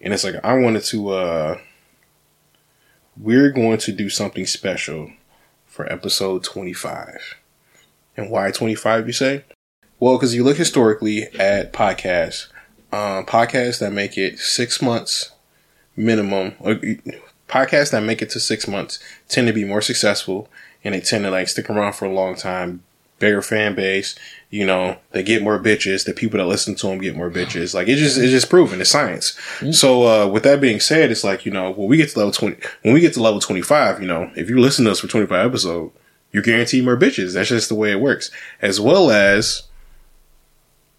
And 0.00 0.12
it's 0.12 0.24
like 0.24 0.34
I 0.42 0.54
wanted 0.54 0.84
to, 0.84 1.08
uh 1.10 1.58
we're 3.22 3.50
going 3.50 3.78
to 3.78 3.92
do 3.92 4.08
something 4.08 4.46
special 4.46 5.10
for 5.66 5.90
episode 5.92 6.44
twenty 6.44 6.72
five. 6.72 7.36
And 8.16 8.30
why 8.30 8.50
twenty 8.50 8.74
five? 8.74 9.06
You 9.06 9.12
say? 9.12 9.44
Well, 9.98 10.16
because 10.16 10.34
you 10.34 10.44
look 10.44 10.56
historically 10.56 11.24
at 11.38 11.72
podcasts, 11.72 12.48
um, 12.92 13.26
podcasts 13.26 13.80
that 13.80 13.92
make 13.92 14.16
it 14.16 14.38
six 14.38 14.80
months 14.80 15.32
minimum, 15.94 16.54
or 16.58 16.76
podcasts 17.48 17.90
that 17.90 18.02
make 18.02 18.22
it 18.22 18.30
to 18.30 18.40
six 18.40 18.66
months 18.66 18.98
tend 19.28 19.46
to 19.48 19.52
be 19.52 19.64
more 19.64 19.82
successful 19.82 20.48
and 20.82 20.94
they 20.94 21.00
tend 21.00 21.24
to 21.24 21.30
like 21.30 21.48
stick 21.48 21.68
around 21.68 21.92
for 21.92 22.06
a 22.06 22.12
long 22.12 22.34
time. 22.34 22.82
Bigger 23.20 23.42
fan 23.42 23.76
base, 23.76 24.16
you 24.50 24.66
know, 24.66 24.98
they 25.12 25.22
get 25.22 25.42
more 25.42 25.60
bitches. 25.60 26.04
The 26.04 26.12
people 26.12 26.38
that 26.38 26.46
listen 26.46 26.74
to 26.74 26.88
them 26.88 27.00
get 27.00 27.14
more 27.14 27.30
bitches. 27.30 27.72
Like 27.74 27.86
it's 27.86 28.00
just 28.00 28.18
it's 28.18 28.32
just 28.32 28.50
proven. 28.50 28.80
It's 28.80 28.90
science. 28.90 29.38
So 29.70 30.06
uh, 30.06 30.26
with 30.26 30.42
that 30.42 30.60
being 30.60 30.80
said, 30.80 31.10
it's 31.12 31.22
like 31.22 31.46
you 31.46 31.52
know 31.52 31.70
when 31.70 31.88
we 31.88 31.96
get 31.98 32.10
to 32.10 32.18
level 32.18 32.32
twenty, 32.32 32.56
when 32.82 32.92
we 32.92 33.00
get 33.00 33.14
to 33.14 33.22
level 33.22 33.40
twenty 33.40 33.62
five, 33.62 34.00
you 34.00 34.08
know, 34.08 34.30
if 34.34 34.50
you 34.50 34.58
listen 34.58 34.84
to 34.86 34.90
us 34.90 34.98
for 34.98 35.06
twenty 35.06 35.26
five 35.26 35.46
episodes, 35.46 35.94
you're 36.32 36.42
guaranteed 36.42 36.84
more 36.84 36.96
bitches. 36.96 37.34
That's 37.34 37.50
just 37.50 37.68
the 37.68 37.76
way 37.76 37.92
it 37.92 38.00
works. 38.00 38.30
As 38.60 38.80
well 38.80 39.10
as 39.10 39.64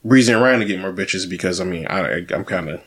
breezing 0.06 0.36
around 0.36 0.60
to 0.60 0.66
get 0.66 0.80
more 0.80 0.94
bitches 0.94 1.30
because 1.30 1.60
I 1.60 1.64
mean 1.64 1.88
I, 1.88 2.26
I'm 2.34 2.46
kind 2.46 2.70
of 2.70 2.82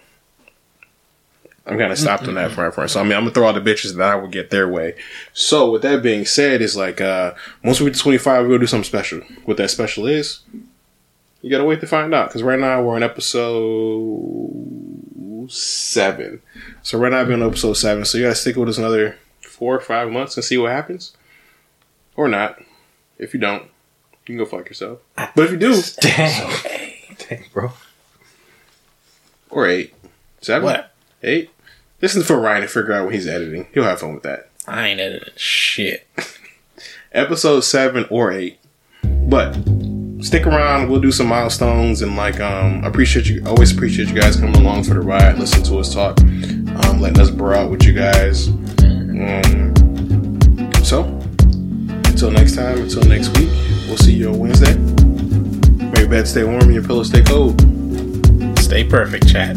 I'm 1.67 1.79
kind 1.79 1.91
of 1.93 1.99
stopped 1.99 2.29
on 2.29 2.35
that 2.35 2.51
front 2.53 2.75
front. 2.75 2.91
So 2.91 3.01
I 3.01 3.05
mean 3.05 3.13
I'm 3.15 3.23
gonna 3.23 3.31
throw 3.33 3.47
all 3.47 3.53
the 3.55 3.61
bitches 3.61 3.97
that 3.97 4.07
I 4.07 4.15
would 4.17 4.33
get 4.33 4.51
their 4.51 4.69
way. 4.69 4.97
So 5.33 5.71
with 5.71 5.81
that 5.83 6.03
being 6.03 6.27
said, 6.27 6.61
it's 6.61 6.77
like 6.77 7.01
uh 7.01 7.33
once 7.63 7.81
we 7.81 7.87
get 7.87 7.95
to 7.95 8.01
25, 8.01 8.43
we're 8.43 8.49
gonna 8.49 8.59
do 8.61 8.67
something 8.67 8.85
special. 8.85 9.21
What 9.47 9.57
that 9.57 9.71
special 9.71 10.07
is, 10.07 10.41
you 11.41 11.51
gotta 11.51 11.65
wait 11.65 11.81
to 11.81 11.87
find 11.87 12.15
out. 12.15 12.29
Because 12.29 12.43
right 12.43 12.59
now 12.59 12.83
we're 12.83 12.97
on 12.97 13.03
episode 13.03 14.51
seven. 15.51 16.41
So 16.83 16.99
right 16.99 17.13
now 17.13 17.25
we're 17.25 17.35
on 17.35 17.43
episode 17.43 17.75
seven. 17.75 18.05
So 18.05 18.19
you 18.19 18.25
gotta 18.25 18.35
stick 18.35 18.57
with 18.57 18.69
us 18.69 18.79
another 18.79 19.17
four 19.43 19.75
or 19.77 19.81
five 19.81 20.11
months 20.11 20.37
and 20.37 20.45
see 20.45 20.59
what 20.59 20.73
happens, 20.73 21.17
or 22.17 22.29
not. 22.29 22.61
If 23.19 23.33
you 23.33 23.41
don't, 23.41 23.63
you 23.63 24.27
can 24.27 24.37
go 24.39 24.45
fuck 24.45 24.69
yourself. 24.69 24.99
But 25.17 25.39
if 25.45 25.51
you 25.53 25.57
do, 25.57 25.81
Dang. 26.01 26.53
Dang, 27.29 27.45
bro. 27.53 27.73
or 29.51 29.69
eight, 29.69 29.95
seven, 30.41 30.65
What? 30.65 30.93
eight. 31.23 31.51
Listen 32.05 32.23
for 32.23 32.39
Ryan 32.39 32.61
to 32.61 32.69
figure 32.69 32.93
out 32.93 33.07
when 33.07 33.15
he's 33.15 33.27
editing. 33.27 33.67
He'll 33.73 33.85
have 33.85 34.01
fun 34.01 34.13
with 34.13 34.25
that. 34.25 34.51
I 34.69 34.89
ain't 34.89 35.01
editing 35.01 35.33
shit. 35.37 36.07
Episode 37.13 37.61
seven 37.61 38.05
or 38.11 38.31
eight. 38.31 38.59
But 39.03 39.55
stick 40.21 40.47
around. 40.47 40.91
We'll 40.91 41.01
do 41.01 41.11
some 41.11 41.29
milestones 41.29 42.03
and 42.03 42.15
like 42.15 42.41
um 42.41 42.85
appreciate 42.85 43.27
you. 43.27 43.43
Always 43.47 43.73
appreciate 43.73 44.09
you 44.09 44.21
guys 44.21 44.37
coming 44.37 44.55
along 44.55 44.85
for 44.85 44.93
the 44.93 45.01
ride. 45.01 45.39
Listen 45.39 45.63
to 45.63 45.79
us 45.79 45.95
talk. 45.95 46.21
Um, 46.21 47.01
letting 47.01 47.21
us 47.21 47.31
bro 47.31 47.59
out 47.59 47.71
with 47.71 47.85
you 47.85 47.95
guys. 47.95 48.49
Um, 48.49 49.73
so 50.85 51.05
until 52.05 52.31
next 52.31 52.55
time. 52.55 52.83
Until 52.83 53.05
next 53.05 53.29
week. 53.39 53.49
We'll 53.87 53.97
see 53.97 54.13
you 54.13 54.29
on 54.29 54.39
Wednesday. 54.41 54.75
May 54.75 56.01
your 56.01 56.11
bed 56.11 56.29
stay 56.29 56.45
warm 56.45 56.65
and 56.65 56.75
your 56.75 56.85
pillow 56.85 57.03
stay 57.03 57.23
cold. 57.23 57.59
Stay 58.59 58.85
perfect, 58.85 59.27
chat. 59.27 59.57